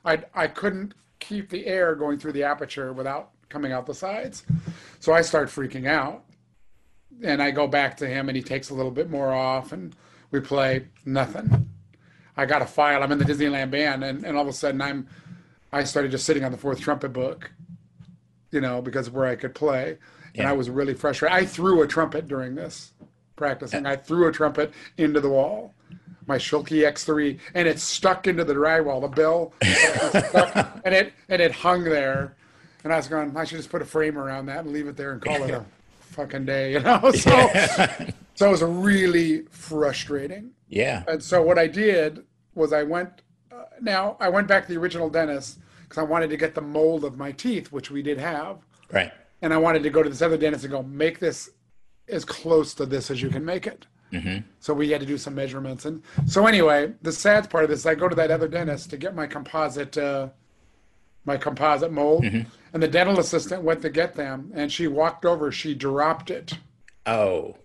I 0.06 0.24
I 0.34 0.48
couldn't 0.48 0.94
keep 1.20 1.50
the 1.50 1.66
air 1.66 1.96
going 1.96 2.20
through 2.20 2.34
the 2.34 2.44
aperture 2.44 2.94
without 2.94 3.32
coming 3.50 3.74
out 3.74 3.86
the 3.86 3.94
sides, 3.94 4.44
so 5.00 5.12
I 5.12 5.22
start 5.22 5.50
freaking 5.50 5.88
out, 5.88 6.24
and 7.24 7.42
I 7.42 7.52
go 7.52 7.68
back 7.68 7.98
to 7.98 8.08
him, 8.08 8.30
and 8.30 8.36
he 8.36 8.44
takes 8.44 8.70
a 8.70 8.74
little 8.74 8.92
bit 8.92 9.10
more 9.10 9.34
off, 9.34 9.72
and 9.72 9.96
we 10.32 10.40
play 10.40 10.86
nothing. 11.06 11.70
I 12.36 12.46
got 12.46 12.62
a 12.62 12.66
file. 12.66 13.02
I'm 13.02 13.12
in 13.12 13.18
the 13.18 13.26
Disneyland 13.26 13.72
band, 13.72 14.04
and, 14.04 14.24
and 14.24 14.38
all 14.38 14.44
of 14.44 14.50
a 14.50 14.54
sudden 14.54 14.82
I'm, 14.82 15.08
I 15.72 15.84
started 15.84 16.12
just 16.12 16.26
sitting 16.26 16.44
on 16.44 16.52
the 16.52 16.58
fourth 16.58 16.80
trumpet 16.80 17.14
book, 17.14 17.52
you 18.52 18.62
know, 18.62 18.82
because 18.82 19.08
of 19.08 19.16
where 19.16 19.26
I 19.26 19.36
could 19.36 19.56
play, 19.56 19.98
and 20.36 20.48
I 20.48 20.54
was 20.54 20.70
really 20.70 20.94
frustrated. 20.94 21.36
I 21.36 21.46
threw 21.46 21.82
a 21.82 21.88
trumpet 21.88 22.28
during 22.28 22.56
this 22.56 22.94
practicing. 23.36 23.86
I 23.86 23.96
threw 23.96 24.28
a 24.28 24.32
trumpet 24.32 24.72
into 24.98 25.20
the 25.20 25.30
wall, 25.30 25.74
my 26.28 26.38
Schilke 26.38 26.84
X3, 26.84 27.40
and 27.56 27.68
it 27.68 27.80
stuck 27.80 28.28
into 28.28 28.44
the 28.44 28.54
drywall. 28.54 29.02
The 29.02 29.08
bell, 29.08 29.54
stuck, 30.30 30.82
and 30.86 30.94
it 30.94 31.14
and 31.30 31.42
it 31.42 31.52
hung 31.52 31.84
there, 31.84 32.36
and 32.84 32.94
I 32.94 32.98
was 32.98 33.08
going. 33.08 33.36
I 33.36 33.46
should 33.46 33.58
just 33.58 33.70
put 33.70 33.82
a 33.82 33.86
frame 33.86 34.18
around 34.18 34.46
that 34.48 34.66
and 34.66 34.74
leave 34.74 34.88
it 34.88 34.98
there 34.98 35.14
and 35.14 35.22
call 35.22 35.44
it 35.44 35.52
a 35.52 35.66
fucking 36.18 36.46
day, 36.46 36.74
you 36.74 36.80
know. 36.82 37.00
So, 37.14 37.50
so 38.36 38.48
it 38.48 38.52
was 38.52 38.64
really 38.64 39.44
frustrating. 39.52 40.52
Yeah. 40.68 41.04
And 41.08 41.22
so 41.24 41.42
what 41.42 41.58
I 41.58 41.68
did 41.68 42.24
was 42.56 42.74
I 42.74 42.84
went. 42.84 43.22
Uh, 43.52 43.64
now 43.82 44.18
I 44.20 44.30
went 44.30 44.48
back 44.48 44.68
to 44.68 44.74
the 44.74 44.80
original 44.80 45.10
dentist 45.10 45.60
because 45.84 45.98
I 46.00 46.04
wanted 46.04 46.30
to 46.32 46.38
get 46.38 46.54
the 46.56 46.62
mold 46.62 47.06
of 47.06 47.18
my 47.18 47.32
teeth, 47.32 47.72
which 47.72 47.90
we 47.92 48.02
did 48.02 48.18
have, 48.18 48.58
Right. 48.92 49.12
and 49.42 49.54
I 49.54 49.58
wanted 49.58 49.84
to 49.84 49.90
go 49.90 50.04
to 50.04 50.10
this 50.10 50.22
other 50.22 50.38
dentist 50.38 50.66
and 50.66 50.72
go 50.72 50.84
make 50.84 51.20
this 51.20 51.50
as 52.10 52.26
close 52.26 52.74
to 52.76 52.86
this 52.86 53.10
as 53.12 53.22
you 53.22 53.30
can 53.30 53.46
make 53.46 53.66
it. 53.68 53.86
Mm-hmm. 54.12 54.38
So 54.60 54.74
we 54.74 54.90
had 54.90 55.00
to 55.02 55.06
do 55.08 55.18
some 55.18 55.36
measurements, 55.36 55.86
and 55.86 56.02
so 56.26 56.46
anyway, 56.48 56.94
the 57.02 57.12
sad 57.12 57.50
part 57.50 57.64
of 57.64 57.70
this, 57.70 57.86
I 57.86 57.96
go 57.96 58.08
to 58.10 58.16
that 58.16 58.32
other 58.32 58.48
dentist 58.48 58.90
to 58.92 58.98
get 58.98 59.16
my 59.16 59.28
composite, 59.28 59.98
uh, 59.98 60.30
my 61.28 61.38
composite 61.38 61.92
mold, 61.92 62.24
mm-hmm. 62.24 62.50
and 62.74 62.82
the 62.82 62.88
dental 62.88 63.20
assistant 63.20 63.62
went 63.62 63.82
to 63.84 63.90
get 63.90 64.16
them, 64.16 64.52
and 64.56 64.72
she 64.72 64.88
walked 64.88 65.26
over, 65.26 65.52
she 65.52 65.76
dropped 65.76 66.32
it. 66.32 66.58
Oh. 67.06 67.56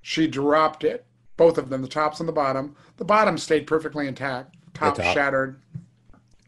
she 0.00 0.26
dropped 0.26 0.84
it 0.84 1.04
both 1.36 1.56
of 1.56 1.70
them 1.70 1.80
the 1.80 1.88
tops 1.88 2.20
and 2.20 2.28
the 2.28 2.32
bottom. 2.34 2.76
The 2.98 3.04
bottom 3.04 3.38
stayed 3.38 3.66
perfectly 3.66 4.06
intact 4.06 4.56
top, 4.74 4.96
top. 4.96 5.14
shattered 5.14 5.58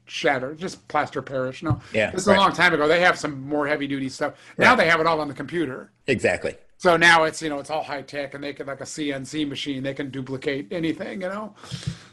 shattered 0.04 0.58
just 0.58 0.86
plaster 0.88 1.22
parish 1.22 1.62
no. 1.62 1.80
Yeah, 1.94 2.10
this 2.10 2.20
is 2.22 2.26
a 2.28 2.34
long 2.34 2.52
time 2.52 2.74
ago. 2.74 2.86
They 2.86 3.00
have 3.00 3.18
some 3.18 3.48
more 3.48 3.66
heavy 3.66 3.86
duty 3.86 4.10
stuff. 4.10 4.34
Now 4.58 4.70
Right. 4.70 4.78
they 4.78 4.90
have 4.90 5.00
it 5.00 5.06
all 5.06 5.20
on 5.20 5.28
the 5.28 5.34
computer. 5.34 5.92
Exactly. 6.06 6.56
so 6.76 6.98
now 6.98 7.24
it's 7.24 7.40
you 7.40 7.48
know 7.48 7.58
it's 7.58 7.70
all 7.70 7.82
high 7.82 8.02
tech 8.02 8.34
and 8.34 8.44
they 8.44 8.52
can 8.52 8.66
like 8.66 8.82
a 8.82 8.84
cnc 8.84 9.48
machine 9.48 9.82
they 9.82 9.94
can 9.94 10.10
duplicate 10.10 10.70
anything 10.70 11.22
you 11.22 11.28
know. 11.28 11.54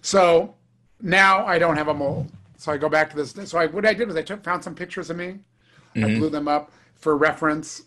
So 0.02 0.56
now 1.02 1.46
i 1.46 1.60
don't 1.60 1.76
have 1.76 1.90
a 1.90 1.94
mold 1.94 2.32
so 2.60 2.72
i 2.72 2.78
go 2.78 2.88
back 2.88 3.10
to 3.10 3.16
this 3.16 3.34
so 3.50 3.58
I, 3.58 3.66
what 3.66 3.86
i 3.86 3.94
did 3.94 4.08
was 4.08 4.16
i 4.16 4.22
took 4.22 4.44
found 4.44 4.64
some 4.64 4.76
pictures 4.76 5.10
of 5.10 5.18
me 5.18 5.40
i 5.96 6.00
mm-hmm. 6.00 6.20
blew 6.20 6.30
them 6.30 6.48
up 6.48 6.72
for 7.00 7.18
reference 7.18 7.84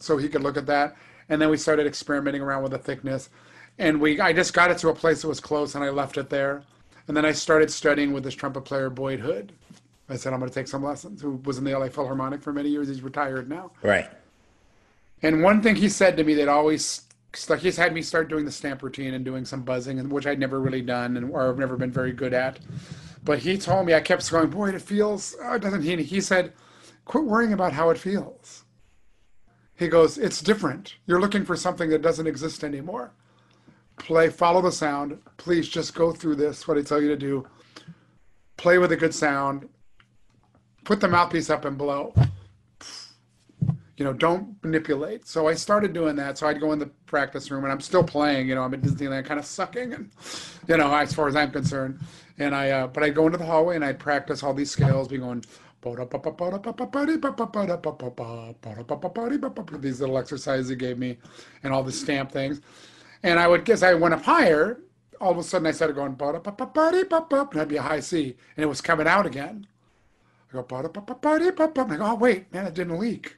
so 0.00 0.16
he 0.16 0.28
could 0.28 0.42
look 0.42 0.56
at 0.56 0.66
that. 0.66 0.96
And 1.28 1.40
then 1.40 1.50
we 1.50 1.56
started 1.56 1.86
experimenting 1.86 2.42
around 2.42 2.62
with 2.62 2.72
the 2.72 2.78
thickness. 2.78 3.28
And 3.78 4.00
we 4.00 4.20
I 4.20 4.32
just 4.32 4.52
got 4.52 4.70
it 4.70 4.78
to 4.78 4.88
a 4.88 4.94
place 4.94 5.22
that 5.22 5.28
was 5.28 5.40
close 5.40 5.74
and 5.74 5.84
I 5.84 5.90
left 5.90 6.16
it 6.16 6.28
there. 6.28 6.64
And 7.06 7.16
then 7.16 7.24
I 7.24 7.32
started 7.32 7.70
studying 7.70 8.12
with 8.12 8.24
this 8.24 8.34
trumpet 8.34 8.62
player, 8.62 8.90
Boyd 8.90 9.20
Hood. 9.20 9.52
I 10.08 10.16
said, 10.16 10.32
I'm 10.32 10.40
going 10.40 10.50
to 10.50 10.54
take 10.54 10.66
some 10.66 10.82
lessons, 10.82 11.22
who 11.22 11.40
was 11.44 11.56
in 11.56 11.64
the 11.64 11.76
LA 11.76 11.88
Philharmonic 11.88 12.42
for 12.42 12.52
many 12.52 12.68
years. 12.68 12.88
He's 12.88 13.02
retired 13.02 13.48
now. 13.48 13.70
Right. 13.82 14.10
And 15.22 15.42
one 15.42 15.62
thing 15.62 15.76
he 15.76 15.88
said 15.88 16.16
to 16.16 16.24
me 16.24 16.34
that 16.34 16.48
always 16.48 17.02
stuck, 17.32 17.60
he's 17.60 17.76
had 17.76 17.92
me 17.92 18.02
start 18.02 18.28
doing 18.28 18.44
the 18.44 18.50
stamp 18.50 18.82
routine 18.82 19.14
and 19.14 19.24
doing 19.24 19.44
some 19.44 19.62
buzzing, 19.62 20.08
which 20.08 20.26
I'd 20.26 20.40
never 20.40 20.60
really 20.60 20.82
done 20.82 21.16
and 21.16 21.30
or 21.30 21.48
I've 21.48 21.58
never 21.58 21.76
been 21.76 21.92
very 21.92 22.12
good 22.12 22.32
at. 22.32 22.58
But 23.22 23.40
he 23.40 23.58
told 23.58 23.86
me, 23.86 23.94
I 23.94 24.00
kept 24.00 24.30
going, 24.30 24.50
boy, 24.50 24.70
it 24.70 24.82
feels, 24.82 25.36
oh, 25.42 25.58
doesn't 25.58 25.82
he? 25.82 26.02
He 26.02 26.20
said, 26.20 26.52
quit 27.04 27.24
worrying 27.24 27.52
about 27.52 27.72
how 27.72 27.90
it 27.90 27.98
feels. 27.98 28.64
He 29.76 29.88
goes, 29.88 30.18
it's 30.18 30.40
different. 30.40 30.96
You're 31.06 31.20
looking 31.20 31.44
for 31.44 31.56
something 31.56 31.90
that 31.90 32.02
doesn't 32.02 32.26
exist 32.26 32.64
anymore. 32.64 33.12
Play, 33.98 34.30
follow 34.30 34.62
the 34.62 34.72
sound. 34.72 35.18
Please 35.36 35.68
just 35.68 35.94
go 35.94 36.12
through 36.12 36.36
this, 36.36 36.66
what 36.66 36.78
I 36.78 36.82
tell 36.82 37.00
you 37.00 37.08
to 37.08 37.16
do. 37.16 37.46
Play 38.56 38.78
with 38.78 38.92
a 38.92 38.96
good 38.96 39.14
sound. 39.14 39.68
Put 40.84 41.00
the 41.00 41.08
mouthpiece 41.08 41.50
up 41.50 41.64
and 41.64 41.76
blow 41.76 42.14
you 44.00 44.04
know, 44.04 44.14
don't 44.14 44.56
manipulate. 44.64 45.28
So 45.28 45.46
I 45.46 45.52
started 45.52 45.92
doing 45.92 46.16
that. 46.16 46.38
So 46.38 46.46
I'd 46.46 46.58
go 46.58 46.72
in 46.72 46.78
the 46.78 46.86
practice 47.04 47.50
room 47.50 47.64
and 47.64 47.72
I'm 47.72 47.82
still 47.82 48.02
playing, 48.02 48.48
you 48.48 48.54
know, 48.54 48.62
I'm 48.62 48.72
at 48.72 48.80
Disneyland 48.80 49.26
kind 49.26 49.38
of 49.38 49.44
sucking 49.44 49.92
and, 49.92 50.10
you 50.66 50.78
know, 50.78 50.90
as 50.94 51.12
far 51.12 51.28
as 51.28 51.36
I'm 51.36 51.50
concerned. 51.50 52.00
And 52.38 52.54
I, 52.54 52.70
uh, 52.70 52.86
but 52.86 53.02
I'd 53.02 53.14
go 53.14 53.26
into 53.26 53.36
the 53.36 53.44
hallway 53.44 53.76
and 53.76 53.84
I'd 53.84 53.98
practice 53.98 54.42
all 54.42 54.54
these 54.54 54.70
scales, 54.70 55.08
be 55.08 55.18
going, 55.18 55.44
these 59.82 60.00
little 60.00 60.16
exercises 60.16 60.70
he 60.70 60.76
gave 60.76 60.96
me 60.96 61.18
and 61.62 61.70
all 61.70 61.82
the 61.82 61.92
stamp 61.92 62.32
things. 62.32 62.62
And 63.22 63.38
I 63.38 63.46
would 63.48 63.66
guess 63.66 63.82
I 63.82 63.92
went 63.92 64.14
up 64.14 64.22
higher. 64.22 64.80
All 65.20 65.32
of 65.32 65.36
a 65.36 65.42
sudden 65.42 65.66
I 65.66 65.72
started 65.72 65.92
going, 65.92 66.16
and 66.18 67.60
I'd 67.60 67.68
be 67.68 67.76
a 67.76 67.82
high 67.82 68.00
C 68.00 68.34
and 68.56 68.64
it 68.64 68.66
was 68.66 68.80
coming 68.80 69.06
out 69.06 69.26
again. 69.26 69.66
I 70.48 70.56
go, 70.56 70.66
and 70.70 70.96
I 70.96 71.96
go, 71.98 72.06
oh, 72.06 72.14
wait, 72.14 72.50
man, 72.50 72.64
it 72.64 72.72
didn't 72.72 72.98
leak 72.98 73.36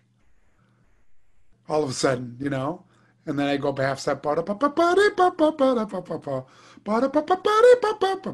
all 1.69 1.83
of 1.83 1.91
a 1.91 1.93
sudden, 1.93 2.37
you 2.41 2.51
know. 2.51 2.85
and 3.27 3.39
then 3.39 3.47
I 3.47 3.57
go 3.57 3.75
half 3.77 4.01
step 4.01 4.23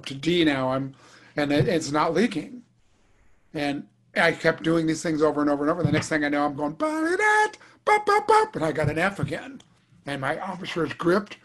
to 0.07 0.15
D 0.15 0.45
now. 0.45 0.71
I'm, 0.71 0.95
and 1.37 1.53
it, 1.53 1.69
it's 1.69 1.91
not 1.93 2.15
leaking, 2.15 2.63
and 3.53 3.87
I 4.17 4.33
kept 4.33 4.63
doing 4.63 4.87
these 4.87 5.03
things 5.03 5.23
over 5.23 5.41
and 5.41 5.51
over 5.51 5.63
and 5.65 5.71
over. 5.71 5.83
The 5.83 5.93
next 5.93 6.09
thing 6.09 6.25
I 6.25 6.29
know, 6.29 6.45
I'm 6.45 6.57
going 6.57 6.75
and 8.57 8.65
I 8.65 8.73
got 8.73 8.89
an 8.91 8.99
F 8.99 9.19
again, 9.21 9.61
and 10.07 10.21
my 10.21 10.39
officers 10.41 10.93
gripped, 10.95 11.37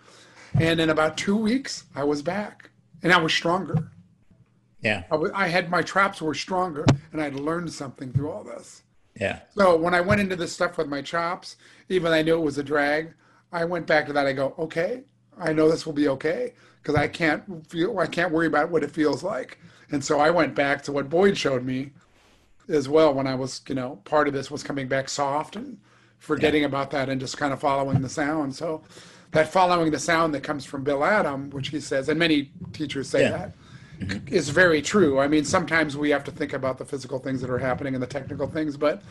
and 0.53 0.79
in 0.79 0.89
about 0.89 1.17
two 1.17 1.35
weeks, 1.35 1.83
I 1.95 2.03
was 2.05 2.21
back, 2.21 2.69
and 3.01 3.11
I 3.11 3.17
was 3.17 3.33
stronger. 3.33 3.89
Yeah. 4.81 5.03
I, 5.11 5.15
was, 5.15 5.31
I 5.33 5.47
had 5.47 5.69
my 5.69 5.81
traps 5.81 6.21
were 6.21 6.33
stronger, 6.33 6.85
and 7.11 7.21
I'd 7.21 7.35
learned 7.35 7.73
something 7.73 8.11
through 8.13 8.31
all 8.31 8.43
this. 8.43 8.82
Yeah. 9.19 9.39
So 9.55 9.75
when 9.75 9.93
I 9.93 10.01
went 10.01 10.21
into 10.21 10.35
this 10.35 10.53
stuff 10.53 10.77
with 10.77 10.87
my 10.87 11.01
chops, 11.01 11.57
even 11.89 12.11
though 12.11 12.17
I 12.17 12.21
knew 12.21 12.35
it 12.35 12.43
was 12.43 12.57
a 12.57 12.63
drag, 12.63 13.13
I 13.51 13.65
went 13.65 13.85
back 13.85 14.07
to 14.07 14.13
that. 14.13 14.25
I 14.25 14.33
go, 14.33 14.55
okay, 14.57 15.03
I 15.37 15.53
know 15.53 15.69
this 15.69 15.85
will 15.85 15.93
be 15.93 16.07
okay 16.09 16.53
because 16.81 16.95
I 16.95 17.07
can't 17.07 17.65
feel, 17.67 17.99
I 17.99 18.07
can't 18.07 18.31
worry 18.31 18.47
about 18.47 18.69
what 18.69 18.83
it 18.83 18.91
feels 18.91 19.23
like. 19.23 19.59
And 19.91 20.03
so 20.03 20.19
I 20.19 20.31
went 20.31 20.55
back 20.55 20.81
to 20.83 20.91
what 20.91 21.09
Boyd 21.09 21.37
showed 21.37 21.63
me 21.63 21.91
as 22.67 22.89
well 22.89 23.13
when 23.13 23.27
I 23.27 23.35
was, 23.35 23.61
you 23.67 23.75
know, 23.75 23.97
part 24.05 24.27
of 24.27 24.33
this 24.33 24.49
was 24.49 24.63
coming 24.63 24.87
back 24.87 25.09
soft 25.09 25.55
and 25.55 25.77
forgetting 26.17 26.61
yeah. 26.61 26.67
about 26.67 26.89
that 26.91 27.09
and 27.09 27.19
just 27.19 27.37
kind 27.37 27.53
of 27.53 27.59
following 27.59 28.01
the 28.01 28.09
sound. 28.09 28.55
So 28.55 28.81
that 29.31 29.51
following 29.51 29.91
the 29.91 29.99
sound 29.99 30.33
that 30.33 30.41
comes 30.41 30.65
from 30.65 30.83
Bill 30.83 31.03
Adam, 31.03 31.49
which 31.51 31.69
he 31.69 31.79
says, 31.79 32.09
and 32.09 32.17
many 32.17 32.51
teachers 32.71 33.09
say 33.09 33.21
yeah. 33.21 33.29
that, 33.31 33.55
mm-hmm. 33.99 34.27
is 34.33 34.49
very 34.49 34.81
true. 34.81 35.19
I 35.19 35.27
mean, 35.27 35.45
sometimes 35.45 35.97
we 35.97 36.09
have 36.09 36.23
to 36.25 36.31
think 36.31 36.53
about 36.53 36.77
the 36.77 36.85
physical 36.85 37.19
things 37.19 37.41
that 37.41 37.49
are 37.49 37.57
happening 37.57 37.93
and 37.93 38.03
the 38.03 38.07
technical 38.07 38.47
things, 38.47 38.77
but 38.77 39.01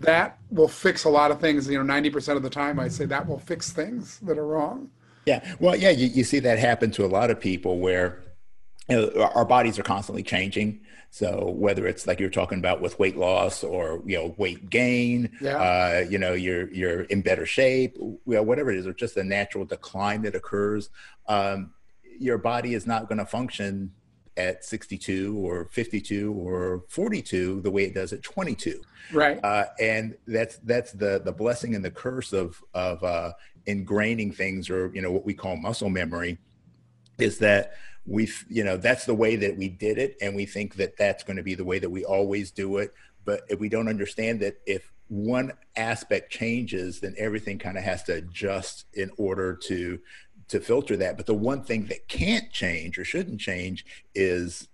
that 0.00 0.38
will 0.50 0.68
fix 0.68 1.04
a 1.04 1.08
lot 1.08 1.30
of 1.30 1.40
things. 1.40 1.68
You 1.68 1.82
know, 1.82 1.92
90% 1.92 2.36
of 2.36 2.42
the 2.42 2.50
time, 2.50 2.78
I 2.78 2.88
say 2.88 3.04
that 3.06 3.26
will 3.26 3.38
fix 3.38 3.72
things 3.72 4.18
that 4.20 4.38
are 4.38 4.46
wrong. 4.46 4.90
Yeah. 5.26 5.54
Well, 5.58 5.76
yeah, 5.76 5.90
you, 5.90 6.08
you 6.08 6.24
see 6.24 6.38
that 6.40 6.58
happen 6.58 6.90
to 6.92 7.04
a 7.04 7.08
lot 7.08 7.30
of 7.30 7.40
people 7.40 7.78
where 7.78 8.22
you 8.88 8.96
know, 8.96 9.30
our 9.34 9.44
bodies 9.44 9.78
are 9.78 9.82
constantly 9.82 10.22
changing. 10.22 10.80
So 11.10 11.54
whether 11.56 11.86
it's 11.86 12.06
like 12.06 12.18
you're 12.18 12.28
talking 12.28 12.58
about 12.58 12.80
with 12.80 12.98
weight 12.98 13.16
loss 13.16 13.62
or 13.62 14.02
you 14.04 14.16
know 14.16 14.34
weight 14.36 14.68
gain, 14.68 15.30
yeah. 15.40 15.56
uh, 15.56 16.04
you 16.08 16.18
know 16.18 16.32
you're 16.32 16.68
you're 16.72 17.02
in 17.02 17.22
better 17.22 17.46
shape, 17.46 17.96
you 17.96 18.20
know, 18.26 18.42
whatever 18.42 18.72
it 18.72 18.78
is, 18.78 18.86
or 18.86 18.92
just 18.92 19.16
a 19.16 19.22
natural 19.22 19.64
decline 19.64 20.22
that 20.22 20.34
occurs, 20.34 20.90
um, 21.28 21.72
your 22.18 22.36
body 22.36 22.74
is 22.74 22.86
not 22.86 23.08
going 23.08 23.18
to 23.18 23.26
function 23.26 23.92
at 24.36 24.64
62 24.64 25.38
or 25.38 25.66
52 25.66 26.32
or 26.32 26.84
42 26.88 27.60
the 27.60 27.70
way 27.70 27.84
it 27.84 27.94
does 27.94 28.12
at 28.12 28.22
22 28.22 28.80
right. 29.12 29.38
Uh, 29.44 29.66
and 29.80 30.16
that's 30.26 30.56
that's 30.58 30.92
the 30.92 31.20
the 31.24 31.32
blessing 31.32 31.74
and 31.74 31.84
the 31.84 31.90
curse 31.90 32.32
of 32.32 32.62
of 32.74 33.02
uh, 33.04 33.32
ingraining 33.66 34.34
things 34.34 34.68
or 34.70 34.90
you 34.94 35.02
know 35.02 35.10
what 35.10 35.24
we 35.24 35.34
call 35.34 35.56
muscle 35.56 35.90
memory 35.90 36.38
is 37.18 37.38
that 37.38 37.74
we 38.06 38.28
you 38.48 38.64
know 38.64 38.76
that's 38.76 39.06
the 39.06 39.14
way 39.14 39.36
that 39.36 39.56
we 39.56 39.68
did 39.68 39.98
it 39.98 40.16
and 40.20 40.34
we 40.34 40.46
think 40.46 40.74
that 40.76 40.96
that's 40.96 41.24
going 41.24 41.36
to 41.36 41.42
be 41.42 41.54
the 41.54 41.64
way 41.64 41.78
that 41.78 41.90
we 41.90 42.04
always 42.04 42.50
do 42.50 42.78
it. 42.78 42.92
But 43.24 43.42
if 43.48 43.58
we 43.58 43.68
don't 43.68 43.88
understand 43.88 44.40
that 44.40 44.60
if 44.66 44.90
one 45.08 45.52
aspect 45.76 46.30
changes 46.30 47.00
then 47.00 47.14
everything 47.18 47.58
kind 47.58 47.78
of 47.78 47.84
has 47.84 48.02
to 48.02 48.14
adjust 48.14 48.86
in 48.94 49.10
order 49.16 49.54
to 49.54 49.98
to 50.48 50.60
filter 50.60 50.96
that. 50.96 51.16
But 51.16 51.26
the 51.26 51.34
one 51.34 51.62
thing 51.62 51.86
that 51.86 52.08
can't 52.08 52.50
change 52.50 52.98
or 52.98 53.04
shouldn't 53.04 53.40
change 53.40 53.84
is 54.14 54.68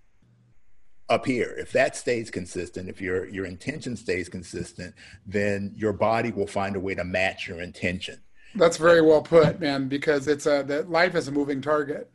up 1.09 1.25
here. 1.25 1.53
If 1.57 1.71
that 1.73 1.95
stays 1.95 2.31
consistent, 2.31 2.89
if 2.89 3.01
your 3.01 3.27
your 3.27 3.45
intention 3.45 3.95
stays 3.95 4.29
consistent, 4.29 4.95
then 5.25 5.73
your 5.75 5.93
body 5.93 6.31
will 6.31 6.47
find 6.47 6.75
a 6.75 6.79
way 6.79 6.95
to 6.95 7.03
match 7.03 7.47
your 7.47 7.61
intention. 7.61 8.19
That's 8.55 8.77
very 8.77 9.01
well 9.01 9.21
put, 9.21 9.59
man. 9.59 9.87
Because 9.87 10.27
it's 10.27 10.45
a 10.45 10.63
that 10.67 10.89
life 10.89 11.15
is 11.15 11.27
a 11.27 11.31
moving 11.31 11.61
target. 11.61 12.09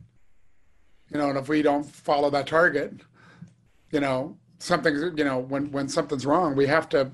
You 1.11 1.19
know, 1.19 1.29
and 1.29 1.37
if 1.37 1.47
we 1.47 1.61
don't 1.61 1.85
follow 1.85 2.29
that 2.31 2.47
target, 2.47 2.93
you 3.91 3.99
know, 3.99 4.37
something's 4.59 5.17
you 5.17 5.23
know 5.23 5.39
when 5.39 5.71
when 5.71 5.87
something's 5.87 6.25
wrong, 6.25 6.55
we 6.55 6.67
have 6.67 6.89
to 6.89 7.11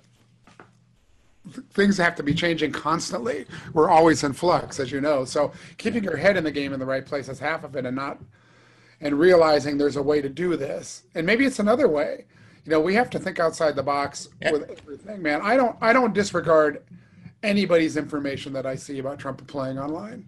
things 1.72 1.98
have 1.98 2.16
to 2.16 2.24
be 2.24 2.34
changing 2.34 2.72
constantly. 2.72 3.46
We're 3.74 3.90
always 3.90 4.24
in 4.24 4.34
flux, 4.34 4.80
as 4.80 4.92
you 4.92 5.02
know. 5.02 5.26
So 5.26 5.52
keeping 5.78 6.04
your 6.04 6.18
head 6.18 6.38
in 6.38 6.44
the 6.44 6.52
game 6.52 6.74
in 6.74 6.80
the 6.80 6.86
right 6.86 7.06
place 7.06 7.28
is 7.30 7.40
half 7.40 7.64
of 7.64 7.76
it, 7.76 7.86
and 7.86 7.96
not 7.96 8.20
and 9.02 9.20
realizing 9.20 9.78
there's 9.78 9.98
a 9.98 10.02
way 10.02 10.22
to 10.22 10.30
do 10.30 10.56
this, 10.56 11.04
and 11.14 11.26
maybe 11.26 11.46
it's 11.46 11.60
another 11.60 11.88
way. 11.88 12.26
You 12.66 12.72
know, 12.72 12.80
we 12.80 12.96
have 12.96 13.10
to 13.10 13.20
think 13.20 13.40
outside 13.40 13.76
the 13.76 13.84
box 13.84 14.30
with 14.50 14.70
everything, 14.80 15.22
man. 15.22 15.42
I 15.42 15.58
don't 15.58 15.76
I 15.82 15.92
don't 15.92 16.14
disregard 16.14 16.84
anybody's 17.44 17.98
information 17.98 18.54
that 18.54 18.66
I 18.66 18.76
see 18.76 19.00
about 19.00 19.20
Trump 19.20 19.46
playing 19.48 19.78
online, 19.78 20.26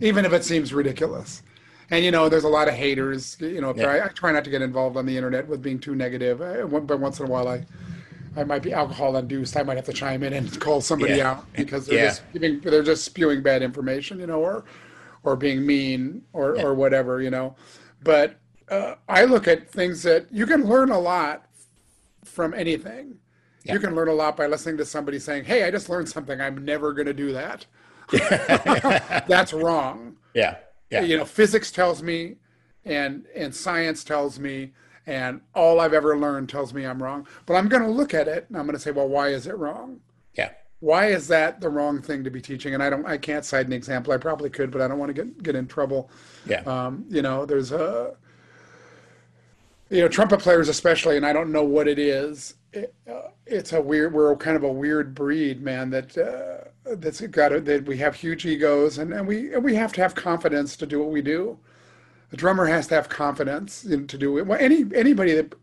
even 0.00 0.24
if 0.24 0.32
it 0.32 0.44
seems 0.44 0.72
ridiculous. 0.72 1.42
And 1.90 2.04
you 2.04 2.12
know, 2.12 2.28
there's 2.28 2.44
a 2.44 2.48
lot 2.48 2.68
of 2.68 2.74
haters. 2.74 3.36
You 3.40 3.60
know, 3.60 3.74
yeah. 3.74 3.88
I, 3.88 4.04
I, 4.06 4.08
try 4.08 4.30
not 4.30 4.44
to 4.44 4.50
get 4.50 4.62
involved 4.62 4.96
on 4.96 5.04
the 5.04 5.16
internet 5.16 5.48
with 5.48 5.60
being 5.60 5.80
too 5.80 5.96
negative. 5.96 6.40
Eh, 6.40 6.62
but 6.64 7.00
once 7.00 7.18
in 7.18 7.26
a 7.26 7.28
while, 7.28 7.48
I 7.48 7.66
I 8.36 8.44
might 8.44 8.62
be 8.62 8.72
alcohol 8.72 9.16
induced. 9.16 9.56
I 9.56 9.62
might 9.62 9.76
have 9.76 9.84
to 9.86 9.92
chime 9.92 10.22
in 10.22 10.32
and 10.32 10.60
call 10.60 10.80
somebody 10.80 11.16
yeah. 11.16 11.32
out 11.32 11.52
because 11.52 11.86
they're 11.86 11.98
yeah. 11.98 12.08
just 12.08 12.32
giving, 12.32 12.60
they're 12.60 12.82
just 12.82 13.04
spewing 13.04 13.42
bad 13.42 13.62
information, 13.62 14.18
you 14.18 14.26
know, 14.26 14.40
or 14.40 14.64
or 15.24 15.36
being 15.36 15.64
mean 15.64 16.22
or 16.32 16.56
yeah. 16.56 16.62
or 16.62 16.74
whatever, 16.74 17.20
you 17.20 17.30
know. 17.30 17.54
But 18.02 18.38
uh, 18.68 18.94
I 19.08 19.24
look 19.24 19.46
at 19.48 19.70
things 19.70 20.02
that 20.04 20.26
you 20.32 20.46
can 20.46 20.64
learn 20.64 20.90
a 20.90 20.98
lot 20.98 21.46
from 22.24 22.54
anything. 22.54 23.18
You 23.64 23.78
can 23.78 23.94
learn 23.94 24.08
a 24.08 24.12
lot 24.12 24.36
by 24.36 24.48
listening 24.48 24.76
to 24.78 24.84
somebody 24.84 25.20
saying, 25.20 25.44
"Hey, 25.44 25.64
I 25.64 25.70
just 25.70 25.88
learned 25.88 26.08
something. 26.08 26.40
I'm 26.40 26.64
never 26.64 26.92
going 26.92 27.06
to 27.06 27.14
do 27.14 27.32
that." 27.32 27.66
That's 29.28 29.52
wrong. 29.52 30.16
Yeah. 30.34 30.56
Yeah. 30.90 31.02
You 31.02 31.16
know, 31.18 31.24
physics 31.24 31.70
tells 31.70 32.02
me 32.02 32.36
and 32.84 33.26
and 33.34 33.54
science 33.54 34.04
tells 34.04 34.38
me 34.38 34.72
and 35.06 35.40
all 35.54 35.80
I've 35.80 35.94
ever 35.94 36.16
learned 36.16 36.48
tells 36.48 36.72
me 36.72 36.84
I'm 36.84 37.02
wrong. 37.02 37.26
But 37.46 37.54
I'm 37.54 37.68
going 37.68 37.82
to 37.82 37.90
look 37.90 38.14
at 38.14 38.28
it 38.28 38.46
and 38.48 38.56
I'm 38.56 38.66
going 38.66 38.76
to 38.76 38.82
say, 38.82 38.90
well, 38.90 39.08
why 39.08 39.28
is 39.28 39.46
it 39.46 39.56
wrong? 39.56 40.00
Yeah. 40.34 40.50
Why 40.80 41.06
is 41.06 41.28
that 41.28 41.60
the 41.60 41.68
wrong 41.68 42.02
thing 42.02 42.24
to 42.24 42.30
be 42.30 42.40
teaching? 42.40 42.74
And 42.74 42.82
I 42.82 42.90
don't, 42.90 43.06
I 43.06 43.16
can't 43.16 43.44
cite 43.44 43.66
an 43.66 43.72
example. 43.72 44.12
I 44.12 44.16
probably 44.16 44.50
could, 44.50 44.70
but 44.70 44.80
I 44.80 44.88
don't 44.88 44.98
want 44.98 45.14
to 45.14 45.24
get 45.24 45.42
get 45.42 45.54
in 45.54 45.66
trouble. 45.66 46.10
Yeah. 46.46 46.62
Um, 46.62 47.04
you 47.08 47.22
know, 47.22 47.46
there's 47.46 47.70
a, 47.70 48.16
you 49.90 50.00
know, 50.00 50.08
trumpet 50.08 50.40
players 50.40 50.68
especially, 50.68 51.16
and 51.16 51.24
I 51.24 51.32
don't 51.32 51.52
know 51.52 51.62
what 51.62 51.86
it 51.86 52.00
is. 52.00 52.54
It, 52.72 52.94
uh, 53.08 53.28
it's 53.46 53.72
a 53.72 53.80
weird. 53.80 54.12
We're 54.12 54.34
kind 54.36 54.56
of 54.56 54.64
a 54.64 54.72
weird 54.72 55.14
breed, 55.14 55.62
man. 55.62 55.90
That 55.90 56.18
uh, 56.18 56.94
that's 56.96 57.20
got 57.20 57.52
it. 57.52 57.64
That 57.64 57.84
we 57.84 57.98
have 57.98 58.16
huge 58.16 58.44
egos, 58.44 58.98
and, 58.98 59.12
and 59.12 59.28
we 59.28 59.54
and 59.54 59.62
we 59.62 59.76
have 59.76 59.92
to 59.92 60.00
have 60.00 60.16
confidence 60.16 60.76
to 60.78 60.86
do 60.86 60.98
what 60.98 61.10
we 61.10 61.22
do 61.22 61.58
the 62.32 62.38
drummer 62.38 62.64
has 62.64 62.86
to 62.86 62.94
have 62.94 63.10
confidence 63.10 63.84
in, 63.84 64.06
to 64.06 64.16
do 64.16 64.38
it. 64.38 64.46
Well, 64.46 64.58
any 64.58 64.86
anybody 64.94 65.34
that, 65.34 65.54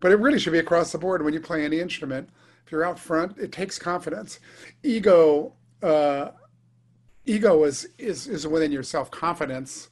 but 0.00 0.10
it 0.10 0.16
really 0.16 0.40
should 0.40 0.52
be 0.52 0.58
across 0.58 0.90
the 0.90 0.98
board 0.98 1.22
when 1.22 1.32
you 1.32 1.38
play 1.40 1.64
any 1.64 1.78
instrument. 1.78 2.28
If 2.66 2.72
you're 2.72 2.84
out 2.84 2.98
front, 2.98 3.38
it 3.38 3.52
takes 3.52 3.78
confidence. 3.78 4.40
Ego, 4.82 5.52
uh, 5.84 6.32
ego 7.26 7.62
is 7.62 7.88
is 7.96 8.26
is 8.26 8.44
within 8.44 8.72
yourself. 8.72 9.12
Confidence 9.12 9.88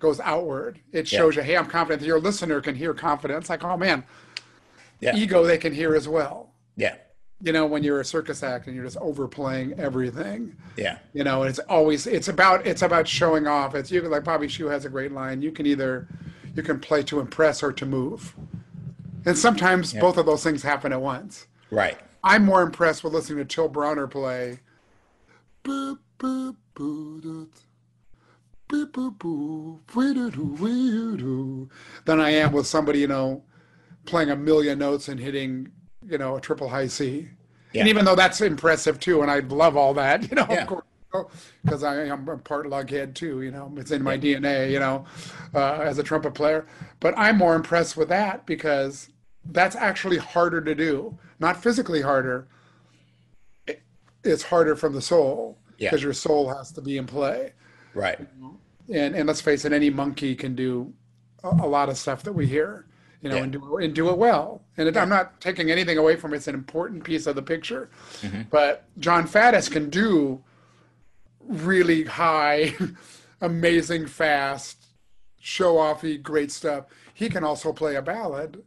goes 0.00 0.18
outward. 0.18 0.80
It 0.90 1.06
shows 1.06 1.36
yeah. 1.36 1.42
you, 1.42 1.46
hey, 1.46 1.56
I'm 1.56 1.66
confident. 1.66 2.02
Your 2.02 2.18
listener 2.18 2.60
can 2.60 2.74
hear 2.74 2.92
confidence. 2.92 3.48
Like, 3.48 3.62
oh 3.62 3.76
man, 3.76 4.02
yeah. 4.98 5.14
ego 5.14 5.44
they 5.44 5.58
can 5.58 5.72
hear 5.72 5.94
as 5.94 6.08
well. 6.08 6.50
Yeah 6.74 6.96
you 7.42 7.52
know 7.52 7.66
when 7.66 7.82
you're 7.82 8.00
a 8.00 8.04
circus 8.04 8.42
act 8.42 8.66
and 8.66 8.74
you're 8.74 8.84
just 8.84 8.96
overplaying 8.98 9.74
everything. 9.78 10.56
Yeah. 10.76 10.98
You 11.12 11.24
know 11.24 11.42
it's 11.42 11.58
always 11.60 12.06
it's 12.06 12.28
about 12.28 12.66
it's 12.66 12.82
about 12.82 13.06
showing 13.06 13.46
off. 13.46 13.74
It's 13.74 13.90
you 13.90 14.00
like 14.02 14.24
bobby 14.24 14.48
shew 14.48 14.66
has 14.66 14.84
a 14.84 14.88
great 14.88 15.12
line 15.12 15.42
you 15.42 15.52
can 15.52 15.66
either 15.66 16.08
you 16.54 16.62
can 16.62 16.80
play 16.80 17.02
to 17.04 17.20
impress 17.20 17.62
or 17.62 17.72
to 17.72 17.86
move. 17.86 18.34
And 19.26 19.36
sometimes 19.36 19.92
yeah. 19.92 20.00
both 20.00 20.16
of 20.16 20.26
those 20.26 20.42
things 20.42 20.62
happen 20.62 20.92
at 20.92 21.00
once. 21.00 21.46
Right. 21.70 21.98
I'm 22.24 22.44
more 22.44 22.62
impressed 22.62 23.04
with 23.04 23.12
listening 23.12 23.38
to 23.38 23.44
Till 23.44 23.68
Brönner 23.68 24.10
play 24.10 24.60
than 32.04 32.20
i 32.20 32.30
am 32.30 32.52
with 32.52 32.66
somebody 32.66 32.98
you 32.98 33.06
know 33.06 33.42
playing 34.06 34.30
a 34.30 34.36
million 34.36 34.78
notes 34.78 35.08
and 35.08 35.20
hitting 35.20 35.70
you 36.04 36.18
know, 36.18 36.36
a 36.36 36.40
triple 36.40 36.68
high 36.68 36.86
C. 36.86 37.28
Yeah. 37.72 37.80
And 37.80 37.88
even 37.88 38.04
though 38.04 38.14
that's 38.14 38.40
impressive 38.40 38.98
too, 38.98 39.22
and 39.22 39.30
I 39.30 39.40
love 39.40 39.76
all 39.76 39.94
that, 39.94 40.22
you 40.30 40.36
know, 40.36 40.46
yeah. 40.48 40.62
of 40.62 40.68
course, 40.68 40.84
because 41.64 41.82
I 41.82 42.04
am 42.06 42.28
a 42.28 42.36
part 42.38 42.66
lughead 42.66 43.14
too, 43.14 43.42
you 43.42 43.50
know, 43.50 43.72
it's 43.76 43.90
in 43.90 44.02
my 44.02 44.14
yeah. 44.14 44.38
DNA, 44.38 44.70
you 44.70 44.80
know, 44.80 45.04
uh, 45.54 45.74
as 45.74 45.98
a 45.98 46.02
trumpet 46.02 46.34
player. 46.34 46.66
But 47.00 47.14
I'm 47.16 47.38
more 47.38 47.54
impressed 47.54 47.96
with 47.96 48.08
that 48.08 48.46
because 48.46 49.08
that's 49.44 49.76
actually 49.76 50.18
harder 50.18 50.60
to 50.60 50.74
do, 50.74 51.16
not 51.38 51.62
physically 51.62 52.02
harder. 52.02 52.48
It's 54.24 54.42
harder 54.42 54.74
from 54.74 54.92
the 54.92 55.02
soul 55.02 55.58
because 55.78 56.02
your 56.02 56.12
soul 56.12 56.52
has 56.52 56.72
to 56.72 56.80
be 56.80 56.98
in 56.98 57.06
play. 57.06 57.52
Right. 57.94 58.18
And 58.92 59.14
and 59.14 59.26
let's 59.26 59.40
face 59.40 59.64
it, 59.64 59.72
any 59.72 59.90
monkey 59.90 60.34
can 60.34 60.54
do 60.54 60.92
a, 61.44 61.48
a 61.48 61.68
lot 61.68 61.88
of 61.88 61.96
stuff 61.96 62.22
that 62.24 62.32
we 62.32 62.46
hear 62.46 62.86
you 63.20 63.30
know, 63.30 63.36
yeah. 63.36 63.42
and 63.42 63.52
do 63.52 63.76
and 63.78 63.94
do 63.94 64.10
it 64.10 64.18
well. 64.18 64.62
And 64.76 64.88
it, 64.88 64.94
yeah. 64.94 65.02
I'm 65.02 65.08
not 65.08 65.40
taking 65.40 65.70
anything 65.70 65.98
away 65.98 66.16
from 66.16 66.32
it. 66.32 66.36
It's 66.36 66.48
an 66.48 66.54
important 66.54 67.04
piece 67.04 67.26
of 67.26 67.34
the 67.34 67.42
picture. 67.42 67.90
Mm-hmm. 68.20 68.42
But 68.50 68.84
Jon 68.98 69.26
Faddis 69.26 69.70
can 69.70 69.90
do 69.90 70.42
really 71.40 72.04
high, 72.04 72.74
amazing 73.40 74.06
fast, 74.06 74.84
show 75.40 75.76
offy, 75.76 76.22
great 76.22 76.52
stuff. 76.52 76.86
He 77.14 77.28
can 77.28 77.44
also 77.44 77.72
play 77.72 77.96
a 77.96 78.02
ballad 78.02 78.62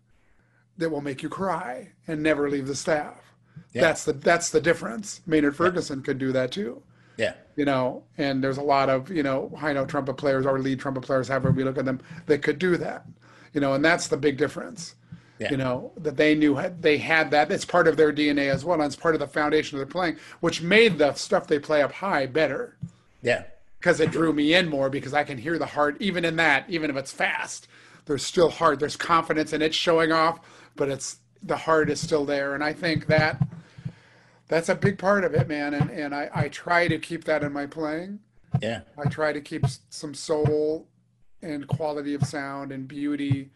that 0.77 0.89
will 0.89 1.01
make 1.01 1.21
you 1.21 1.29
cry 1.29 1.89
and 2.07 2.23
never 2.23 2.49
leave 2.49 2.67
the 2.67 2.75
staff. 2.75 3.33
Yeah. 3.73 3.81
That's 3.81 4.05
the 4.05 4.13
that's 4.13 4.49
the 4.49 4.61
difference. 4.61 5.21
Maynard 5.27 5.55
Ferguson 5.55 6.01
could 6.01 6.17
do 6.17 6.31
that 6.31 6.51
too. 6.51 6.81
Yeah. 7.17 7.33
You 7.57 7.65
know, 7.65 8.03
and 8.17 8.41
there's 8.41 8.57
a 8.57 8.63
lot 8.63 8.89
of, 8.89 9.11
you 9.11 9.23
know, 9.23 9.51
high 9.57 9.73
note 9.73 9.89
trumpet 9.89 10.15
players 10.15 10.45
or 10.45 10.57
lead 10.59 10.79
trumpet 10.79 11.01
players, 11.01 11.27
however 11.27 11.51
we 11.51 11.65
look 11.65 11.77
at 11.77 11.83
them, 11.83 11.99
that 12.27 12.41
could 12.41 12.57
do 12.57 12.77
that. 12.77 13.05
You 13.53 13.61
know, 13.61 13.73
and 13.73 13.83
that's 13.83 14.07
the 14.07 14.17
big 14.17 14.37
difference. 14.37 14.95
Yeah. 15.39 15.51
You 15.51 15.57
know, 15.57 15.91
that 15.97 16.17
they 16.17 16.35
knew 16.35 16.59
they 16.81 16.97
had 16.97 17.31
that. 17.31 17.49
It's 17.51 17.63
part 17.63 17.87
of 17.87 17.95
their 17.95 18.11
DNA 18.11 18.49
as 18.51 18.65
well. 18.65 18.75
And 18.81 18.85
it's 18.85 18.95
part 18.97 19.15
of 19.15 19.19
the 19.19 19.27
foundation 19.27 19.77
of 19.77 19.79
their 19.79 19.91
playing, 19.91 20.17
which 20.41 20.61
made 20.61 20.97
the 20.97 21.13
stuff 21.13 21.47
they 21.47 21.59
play 21.59 21.81
up 21.81 21.93
high 21.93 22.25
better 22.25 22.75
Yeah. 23.21 23.43
because 23.79 24.01
it 24.01 24.11
drew 24.11 24.33
me 24.33 24.53
in 24.53 24.67
more 24.67 24.89
because 24.89 25.13
I 25.13 25.23
can 25.23 25.37
hear 25.37 25.57
the 25.57 25.65
heart 25.65 25.95
even 26.01 26.25
in 26.25 26.35
that, 26.35 26.65
even 26.69 26.89
if 26.89 26.97
it's 26.97 27.13
fast. 27.13 27.69
There's 28.05 28.21
still 28.25 28.49
heart. 28.49 28.79
There's 28.81 28.97
confidence 28.97 29.53
and 29.53 29.63
it's 29.63 29.77
showing 29.77 30.11
off, 30.11 30.39
but 30.75 30.89
it's 30.89 31.19
the 31.41 31.55
heart 31.55 31.89
is 31.89 32.01
still 32.01 32.25
there. 32.25 32.53
And 32.53 32.61
I 32.61 32.73
think 32.73 33.07
that 33.07 33.41
that's 34.49 34.67
a 34.67 34.75
big 34.75 34.97
part 34.97 35.23
of 35.23 35.33
it, 35.33 35.47
man. 35.47 35.73
And 35.73 35.89
and 35.89 36.13
I, 36.13 36.29
I 36.33 36.47
try 36.49 36.89
to 36.89 36.97
keep 36.99 37.23
that 37.25 37.43
in 37.45 37.53
my 37.53 37.65
playing. 37.65 38.19
Yeah. 38.61 38.81
I 38.97 39.07
try 39.07 39.31
to 39.31 39.39
keep 39.39 39.63
some 39.89 40.13
soul 40.13 40.87
and 41.41 41.67
quality 41.67 42.13
of 42.13 42.23
sound 42.23 42.71
and 42.71 42.87
beauty. 42.87 43.49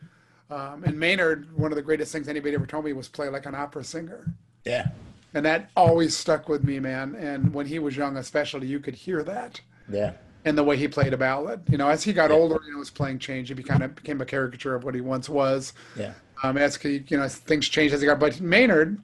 Um, 0.49 0.83
and 0.83 0.99
Maynard, 0.99 1.55
one 1.57 1.71
of 1.71 1.75
the 1.75 1.81
greatest 1.81 2.11
things 2.11 2.27
anybody 2.27 2.55
ever 2.55 2.65
told 2.65 2.85
me 2.85 2.93
was 2.93 3.07
play 3.07 3.29
like 3.29 3.45
an 3.45 3.55
opera 3.55 3.83
singer. 3.83 4.33
Yeah. 4.65 4.89
And 5.33 5.45
that 5.45 5.69
always 5.75 6.15
stuck 6.15 6.47
with 6.47 6.63
me, 6.63 6.79
man. 6.79 7.15
And 7.15 7.53
when 7.53 7.65
he 7.65 7.79
was 7.79 7.97
young, 7.97 8.17
especially, 8.17 8.67
you 8.67 8.79
could 8.79 8.93
hear 8.95 9.23
that 9.23 9.59
Yeah. 9.89 10.13
and 10.45 10.57
the 10.57 10.63
way 10.63 10.77
he 10.77 10.87
played 10.87 11.11
a 11.13 11.17
ballad. 11.17 11.61
You 11.69 11.77
know, 11.77 11.89
as 11.89 12.03
he 12.03 12.13
got 12.13 12.29
older, 12.29 12.59
you 12.65 12.73
know, 12.73 12.79
his 12.79 12.91
playing 12.91 13.19
changed. 13.19 13.55
He 13.57 13.63
kind 13.63 13.81
of 13.83 13.95
became 13.95 14.21
a 14.21 14.25
caricature 14.25 14.75
of 14.75 14.83
what 14.83 14.93
he 14.95 15.01
once 15.01 15.27
was. 15.29 15.73
Yeah. 15.95 16.13
Um, 16.43 16.57
as 16.57 16.75
he, 16.75 17.03
you 17.07 17.17
know, 17.17 17.27
things 17.27 17.67
changed 17.67 17.93
as 17.95 18.01
he 18.01 18.05
got, 18.07 18.19
but 18.19 18.39
Maynard, 18.41 18.99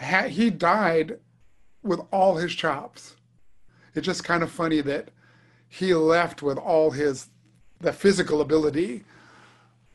ha- 0.00 0.28
he 0.28 0.50
died 0.50 1.18
with 1.82 2.00
all 2.10 2.36
his 2.36 2.52
chops. 2.54 3.14
It's 3.94 4.06
just 4.06 4.24
kind 4.24 4.42
of 4.42 4.50
funny 4.50 4.80
that 4.80 5.10
he 5.68 5.94
left 5.94 6.42
with 6.42 6.58
all 6.58 6.90
his 6.90 7.28
the 7.80 7.92
physical 7.92 8.40
ability, 8.40 9.04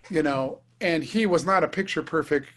you 0.10 0.24
know, 0.24 0.60
and 0.82 1.04
he 1.04 1.26
was 1.26 1.46
not 1.46 1.64
a 1.64 1.68
picture 1.68 2.02
perfect 2.02 2.48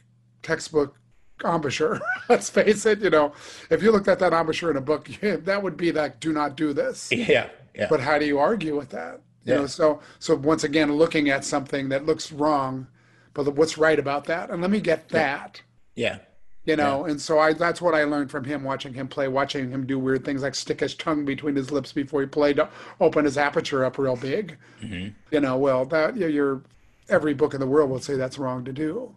textbook 0.42 0.96
embouchure. 1.44 2.00
Let's 2.28 2.50
face 2.50 2.86
it, 2.86 3.00
you 3.00 3.10
know, 3.10 3.32
if 3.70 3.82
you 3.82 3.90
looked 3.90 4.08
at 4.08 4.18
that 4.20 4.32
embouchure 4.32 4.70
in 4.70 4.76
a 4.76 4.80
book, 4.80 5.08
that 5.22 5.62
would 5.62 5.76
be 5.76 5.92
like, 5.92 6.20
do 6.20 6.32
not 6.32 6.56
do 6.56 6.72
this 6.72 7.10
Yeah. 7.12 7.48
Yeah. 7.74 7.86
but 7.88 8.00
how 8.00 8.18
do 8.18 8.26
you 8.26 8.38
argue 8.38 8.76
with 8.76 8.90
that 8.90 9.20
you 9.44 9.54
Yeah. 9.54 9.60
know 9.60 9.66
so 9.66 10.00
so 10.18 10.34
once 10.36 10.62
again 10.62 10.92
looking 10.92 11.30
at 11.30 11.42
something 11.44 11.88
that 11.88 12.04
looks 12.06 12.30
wrong 12.30 12.86
but 13.34 13.48
what's 13.54 13.76
right 13.78 13.98
about 13.98 14.24
that 14.26 14.50
and 14.50 14.60
let 14.60 14.70
me 14.70 14.78
get 14.80 15.08
that 15.08 15.62
yeah. 15.96 16.18
You 16.64 16.76
know 16.76 17.04
and 17.04 17.20
so 17.20 17.38
i 17.38 17.52
that's 17.52 17.80
what 17.82 17.94
i 17.94 18.04
learned 18.04 18.30
from 18.30 18.44
him 18.44 18.62
watching 18.62 18.94
him 18.94 19.08
play 19.08 19.28
watching 19.28 19.70
him 19.70 19.86
do 19.86 19.98
weird 19.98 20.24
things 20.24 20.42
like 20.42 20.54
stick 20.54 20.80
his 20.80 20.94
tongue 20.94 21.24
between 21.24 21.56
his 21.56 21.70
lips 21.70 21.92
before 21.92 22.20
he 22.20 22.26
played 22.26 22.56
to 22.56 22.68
open 23.00 23.24
his 23.24 23.36
aperture 23.36 23.84
up 23.84 23.98
real 23.98 24.16
big 24.16 24.56
mm-hmm. 24.80 25.08
you 25.30 25.40
know 25.40 25.56
well 25.56 25.84
that 25.84 26.16
you 26.16 26.28
you're 26.28 26.62
every 27.08 27.34
book 27.34 27.52
in 27.52 27.60
the 27.60 27.66
world 27.66 27.90
will 27.90 28.00
say 28.00 28.14
that's 28.14 28.38
wrong 28.38 28.64
to 28.64 28.72
do 28.72 29.12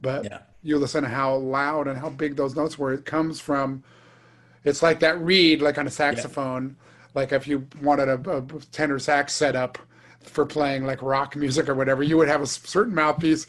but 0.00 0.24
Yeah. 0.24 0.38
you 0.62 0.78
listen 0.78 1.02
to 1.02 1.08
how 1.08 1.34
loud 1.34 1.88
and 1.88 1.98
how 1.98 2.10
big 2.10 2.36
those 2.36 2.54
notes 2.54 2.78
were 2.78 2.92
it 2.92 3.04
comes 3.04 3.40
from 3.40 3.82
it's 4.64 4.82
like 4.82 5.00
that 5.00 5.20
reed, 5.20 5.60
like 5.62 5.78
on 5.78 5.86
a 5.86 5.90
saxophone. 5.90 6.76
Like 7.14 7.32
if 7.32 7.46
you 7.46 7.66
wanted 7.82 8.08
a, 8.08 8.38
a 8.38 8.42
tenor 8.72 8.98
sax 8.98 9.34
setup 9.34 9.78
for 10.22 10.46
playing 10.46 10.86
like 10.86 11.02
rock 11.02 11.36
music 11.36 11.68
or 11.68 11.74
whatever, 11.74 12.02
you 12.02 12.16
would 12.16 12.28
have 12.28 12.40
a 12.40 12.46
certain 12.46 12.94
mouthpiece 12.94 13.46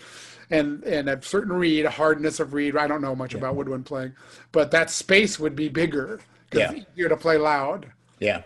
and 0.50 0.84
and 0.84 1.10
a 1.10 1.22
certain 1.22 1.54
reed, 1.54 1.86
a 1.86 1.90
hardness 1.90 2.40
of 2.40 2.54
reed. 2.54 2.76
I 2.78 2.88
don't 2.88 3.02
know 3.02 3.16
much 3.16 3.34
about 3.34 3.56
woodwind 3.56 3.86
playing, 3.86 4.14
but 4.52 4.72
that 4.72 4.90
space 4.90 5.40
would 5.40 5.56
be 5.56 5.70
bigger 5.70 6.20
because 6.50 6.72
Yeah. 6.74 6.84
easier 6.94 7.10
to 7.10 7.18
play 7.18 7.38
loud. 7.38 7.92
Yeah. 8.20 8.44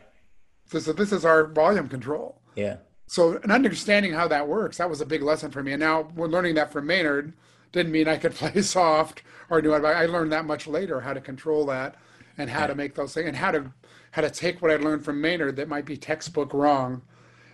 So, 0.65 0.79
so 0.79 0.93
this 0.93 1.11
is 1.11 1.25
our 1.25 1.45
volume 1.45 1.87
control. 1.89 2.41
Yeah. 2.55 2.77
So, 3.07 3.37
and 3.37 3.51
understanding 3.51 4.13
how 4.13 4.27
that 4.27 4.47
works, 4.47 4.77
that 4.77 4.89
was 4.89 5.01
a 5.01 5.05
big 5.05 5.23
lesson 5.23 5.49
for 5.51 5.63
me. 5.63 5.71
And 5.73 5.79
now 5.79 6.09
we're 6.15 6.27
learning 6.27 6.55
that 6.55 6.71
from 6.71 6.85
Maynard 6.85 7.33
didn't 7.71 7.91
mean 7.91 8.07
I 8.07 8.17
could 8.17 8.35
play 8.35 8.61
soft 8.61 9.23
or 9.49 9.61
do 9.61 9.73
it. 9.73 9.83
I 9.83 10.05
learned 10.05 10.31
that 10.31 10.45
much 10.45 10.67
later 10.67 11.01
how 11.01 11.13
to 11.13 11.21
control 11.21 11.65
that 11.67 11.95
and 12.37 12.49
how 12.51 12.67
to 12.67 12.75
make 12.75 12.95
those 12.95 13.13
things 13.13 13.27
and 13.27 13.35
how 13.37 13.51
to 13.51 13.73
how 14.11 14.21
to 14.23 14.29
take 14.29 14.61
what 14.61 14.71
I 14.71 14.75
learned 14.77 15.05
from 15.05 15.21
Maynard 15.21 15.55
that 15.57 15.67
might 15.67 15.85
be 15.85 15.95
textbook 15.97 16.51
wrong, 16.53 17.03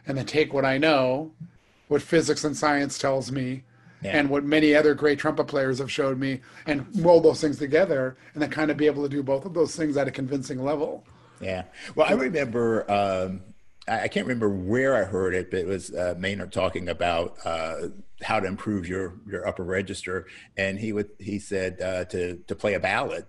and 0.08 0.18
then 0.18 0.26
take 0.26 0.54
what 0.54 0.64
I 0.64 0.78
know, 0.78 1.34
what 1.89 2.02
physics 2.02 2.46
and 2.46 2.56
science 2.56 2.98
tells 2.98 3.30
me, 3.30 3.64
and 4.12 4.30
what 4.30 4.43
many 4.43 4.76
other 4.76 4.93
great 4.93 5.20
trumpet 5.20 5.45
players 5.45 5.80
have 5.80 5.91
showed 5.91 6.20
me, 6.20 6.41
and 6.66 6.86
roll 6.97 7.22
those 7.22 7.41
things 7.41 7.58
together, 7.58 8.18
and 8.34 8.41
then 8.41 8.49
kind 8.49 8.72
of 8.72 8.78
be 8.78 8.86
able 8.86 9.03
to 9.03 9.10
do 9.10 9.24
both 9.24 9.45
of 9.45 9.53
those 9.53 9.76
things 9.76 9.97
at 9.97 10.08
a 10.08 10.12
convincing 10.12 10.64
level. 10.64 11.06
Yeah. 11.41 11.64
Well, 11.95 12.08
I 12.10 12.14
remember, 12.14 12.89
um, 12.89 13.41
I 13.88 14.01
I 14.01 14.08
can't 14.08 14.26
remember 14.26 14.49
where 14.49 14.95
I 14.95 15.03
heard 15.03 15.36
it, 15.36 15.51
but 15.51 15.60
it 15.60 15.68
was 15.68 15.93
uh, 15.93 16.16
Maynard 16.18 16.51
talking 16.51 16.89
about 16.89 17.38
uh, 17.45 17.89
how 18.22 18.39
to 18.39 18.47
improve 18.47 18.88
your, 18.88 19.16
your 19.28 19.47
upper 19.47 19.64
register. 19.64 20.28
And 20.58 20.80
he 20.80 20.93
would, 20.93 21.10
he 21.20 21.39
said 21.39 21.82
uh, 21.82 22.06
to, 22.06 22.38
to 22.47 22.56
play 22.56 22.74
a 22.74 22.80
ballad 22.80 23.26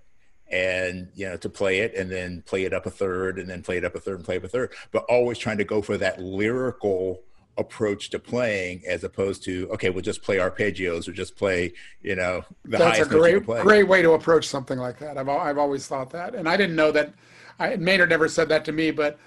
and, 0.49 1.09
you 1.15 1.29
know, 1.29 1.37
to 1.39 1.49
play 1.49 1.81
it 1.81 1.95
and 1.95 2.11
then 2.11 2.43
play 2.47 2.65
it 2.65 2.73
up 2.73 2.87
a 2.87 2.91
third 2.91 3.39
and 3.39 3.51
then 3.51 3.63
play 3.63 3.77
it 3.79 3.85
up 3.85 3.97
a 3.97 4.01
third 4.01 4.17
and 4.17 4.25
play 4.25 4.37
up 4.37 4.45
a 4.45 4.49
third, 4.49 4.73
but 4.93 5.05
always 5.09 5.39
trying 5.39 5.59
to 5.59 5.65
go 5.65 5.83
for 5.83 5.99
that 5.99 6.21
lyrical 6.21 7.23
approach 7.59 8.11
to 8.11 8.19
playing 8.19 8.83
as 8.87 9.03
opposed 9.05 9.43
to, 9.45 9.69
okay, 9.73 9.91
we'll 9.91 10.03
just 10.03 10.23
play 10.23 10.37
arpeggios 10.37 11.09
or 11.09 11.13
just 11.13 11.37
play, 11.37 11.73
you 12.03 12.15
know, 12.15 12.45
the 12.65 12.79
That's 12.79 12.83
a 12.83 12.85
highest 12.87 13.11
you 13.11 13.41
great, 13.41 13.63
great 13.63 13.89
way 13.89 14.03
to 14.03 14.13
approach 14.13 14.47
something 14.47 14.79
like 14.79 14.99
that. 14.99 15.17
I've 15.17 15.29
I've 15.29 15.59
always 15.59 15.87
thought 15.87 16.11
that, 16.11 16.35
and 16.35 16.49
I 16.49 16.57
didn't 16.57 16.77
know 16.77 16.93
that. 16.93 17.15
I, 17.59 17.77
Maynard 17.77 18.11
never 18.11 18.29
said 18.29 18.51
that 18.51 18.67
to 18.67 18.73
me, 18.73 18.91
but 18.91 19.19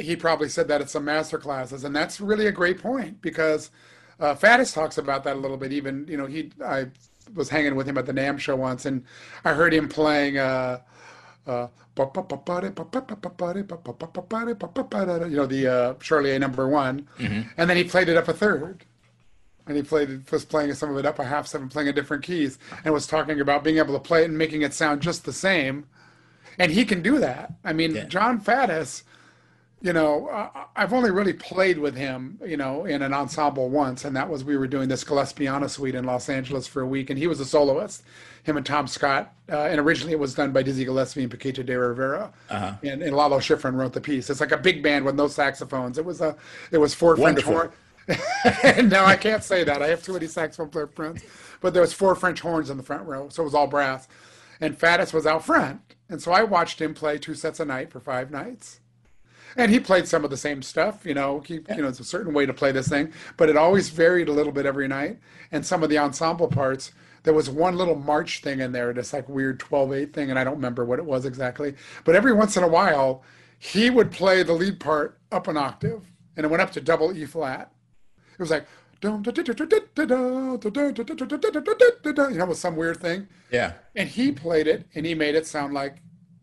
he 0.00 0.16
probably 0.16 0.48
said 0.48 0.68
that 0.68 0.80
at 0.80 0.90
some 0.90 1.04
master 1.04 1.38
classes, 1.38 1.84
and 1.84 1.94
that's 1.94 2.20
really 2.20 2.46
a 2.46 2.52
great 2.52 2.80
point 2.80 3.20
because 3.20 3.70
uh, 4.20 4.34
Faddis 4.34 4.74
talks 4.74 4.98
about 4.98 5.24
that 5.24 5.36
a 5.36 5.38
little 5.38 5.56
bit. 5.56 5.72
Even 5.72 6.06
you 6.08 6.16
know, 6.16 6.26
he 6.26 6.50
I 6.64 6.86
was 7.34 7.48
hanging 7.48 7.74
with 7.74 7.86
him 7.86 7.98
at 7.98 8.06
the 8.06 8.12
NAMM 8.12 8.38
show 8.38 8.56
once, 8.56 8.86
and 8.86 9.04
I 9.44 9.52
heard 9.52 9.72
him 9.72 9.88
playing. 9.88 10.38
Uh, 10.38 10.80
uh, 11.46 11.66
you 15.28 15.36
know 15.36 15.46
the 15.46 15.66
uh, 15.66 15.94
Charlier 15.94 16.38
number 16.40 16.68
one, 16.68 17.08
and 17.18 17.70
then 17.70 17.76
he 17.76 17.84
played 17.84 18.08
it 18.08 18.16
up 18.16 18.28
a 18.28 18.32
third 18.32 18.84
and 19.66 19.76
he 19.76 19.82
played 19.82 20.28
was 20.30 20.44
playing 20.44 20.72
some 20.74 20.90
of 20.90 20.96
it 20.98 21.06
up 21.06 21.18
a 21.18 21.24
half 21.24 21.46
seven, 21.46 21.68
playing 21.68 21.88
in 21.88 21.94
different 21.94 22.22
keys, 22.22 22.58
and 22.84 22.92
was 22.92 23.06
talking 23.06 23.40
about 23.40 23.62
being 23.64 23.78
able 23.78 23.94
to 23.94 24.00
play 24.00 24.22
it 24.22 24.28
and 24.28 24.36
making 24.38 24.62
it 24.62 24.74
sound 24.74 25.00
just 25.00 25.24
the 25.24 25.32
same. 25.32 25.86
And 26.58 26.72
he 26.72 26.84
can 26.84 27.00
do 27.00 27.18
that. 27.18 27.52
I 27.64 27.72
mean, 27.72 27.94
Yeah. 27.94 28.04
Jon 28.04 28.40
Faddis, 28.40 29.04
you 29.82 29.92
know, 29.92 30.28
uh, 30.28 30.66
I've 30.76 30.92
only 30.92 31.10
really 31.10 31.32
played 31.32 31.76
with 31.76 31.96
him, 31.96 32.38
you 32.46 32.56
know, 32.56 32.84
in 32.84 33.02
an 33.02 33.12
ensemble 33.12 33.68
once, 33.68 34.04
and 34.04 34.14
that 34.14 34.28
was 34.28 34.44
we 34.44 34.56
were 34.56 34.68
doing 34.68 34.88
this 34.88 35.02
Gillespiana 35.02 35.68
suite 35.68 35.96
in 35.96 36.04
Los 36.04 36.28
Angeles 36.28 36.68
for 36.68 36.82
a 36.82 36.86
week, 36.86 37.10
and 37.10 37.18
he 37.18 37.26
was 37.26 37.40
a 37.40 37.44
soloist, 37.44 38.04
him 38.44 38.56
and 38.56 38.64
Tom 38.64 38.86
Scott, 38.86 39.34
uh, 39.50 39.62
and 39.62 39.80
originally 39.80 40.12
it 40.12 40.20
was 40.20 40.34
done 40.34 40.52
by 40.52 40.62
Dizzy 40.62 40.84
Gillespie 40.84 41.24
and 41.24 41.32
Paquito 41.32 41.66
D'Rivera, 41.66 42.32
and, 42.84 43.02
and 43.02 43.16
Lalo 43.16 43.40
Schifrin 43.40 43.74
wrote 43.74 43.92
the 43.92 44.00
piece. 44.00 44.30
It's 44.30 44.40
like 44.40 44.52
a 44.52 44.56
big 44.56 44.84
band 44.84 45.04
with 45.04 45.16
no 45.16 45.26
saxophones. 45.26 45.98
It 45.98 46.04
was 46.04 46.20
a, 46.20 46.36
it 46.70 46.78
was 46.78 46.94
four 46.94 47.16
French 47.16 47.44
Wonderful. 47.44 47.52
horn. 47.52 48.88
no, 48.88 49.04
I 49.04 49.16
can't 49.16 49.42
say 49.42 49.64
that. 49.64 49.82
I 49.82 49.88
have 49.88 50.02
too 50.02 50.12
many 50.12 50.28
saxophone 50.28 50.68
player 50.68 50.86
friends. 50.86 51.24
But 51.60 51.72
there 51.72 51.82
was 51.82 51.92
four 51.92 52.14
French 52.14 52.40
horns 52.40 52.70
in 52.70 52.76
the 52.76 52.82
front 52.82 53.06
row, 53.06 53.28
so 53.30 53.42
it 53.42 53.46
was 53.46 53.54
all 53.54 53.66
brass. 53.66 54.06
And 54.60 54.78
Faddis 54.78 55.12
was 55.12 55.26
out 55.26 55.44
front. 55.44 55.80
And 56.08 56.22
so 56.22 56.30
I 56.30 56.42
watched 56.44 56.80
him 56.80 56.94
play 56.94 57.18
two 57.18 57.34
sets 57.34 57.58
a 57.58 57.64
night 57.64 57.90
for 57.90 58.00
five 58.00 58.30
nights 58.30 58.80
and 59.56 59.70
he 59.70 59.80
played 59.80 60.06
some 60.06 60.24
of 60.24 60.30
the 60.30 60.36
same 60.36 60.62
stuff 60.62 61.04
you 61.04 61.14
know 61.14 61.40
he, 61.40 61.60
yeah. 61.68 61.76
you 61.76 61.82
know 61.82 61.88
it's 61.88 62.00
a 62.00 62.04
certain 62.04 62.32
way 62.32 62.46
to 62.46 62.52
play 62.52 62.72
this 62.72 62.88
thing 62.88 63.12
but 63.36 63.48
it 63.48 63.56
always 63.56 63.88
varied 63.88 64.28
a 64.28 64.32
little 64.32 64.52
bit 64.52 64.66
every 64.66 64.88
night 64.88 65.18
and 65.50 65.64
some 65.64 65.82
of 65.82 65.90
the 65.90 65.98
ensemble 65.98 66.48
parts 66.48 66.92
there 67.24 67.34
was 67.34 67.48
one 67.48 67.76
little 67.76 67.94
march 67.94 68.42
thing 68.42 68.60
in 68.60 68.72
there 68.72 68.92
this 68.92 69.12
like 69.12 69.28
weird 69.28 69.58
12-8 69.60 70.12
thing 70.12 70.30
and 70.30 70.38
i 70.38 70.44
don't 70.44 70.56
remember 70.56 70.84
what 70.84 70.98
it 70.98 71.04
was 71.04 71.24
exactly 71.24 71.74
but 72.04 72.14
every 72.14 72.32
once 72.32 72.56
in 72.56 72.62
a 72.62 72.68
while 72.68 73.22
he 73.58 73.90
would 73.90 74.10
play 74.10 74.42
the 74.42 74.52
lead 74.52 74.80
part 74.80 75.18
up 75.30 75.48
an 75.48 75.56
octave 75.56 76.02
and 76.36 76.44
it 76.44 76.48
went 76.48 76.62
up 76.62 76.72
to 76.72 76.80
double 76.80 77.16
e 77.16 77.24
flat 77.24 77.72
it 78.32 78.38
was 78.38 78.50
like 78.50 78.66
you 82.30 82.38
know 82.38 82.46
with 82.46 82.58
some 82.58 82.76
weird 82.76 83.00
thing 83.00 83.26
yeah 83.50 83.72
and 83.96 84.08
he 84.08 84.30
played 84.30 84.66
it 84.66 84.86
and 84.94 85.04
he 85.04 85.14
made 85.14 85.34
it 85.34 85.46
sound 85.46 85.74
like 85.74 85.96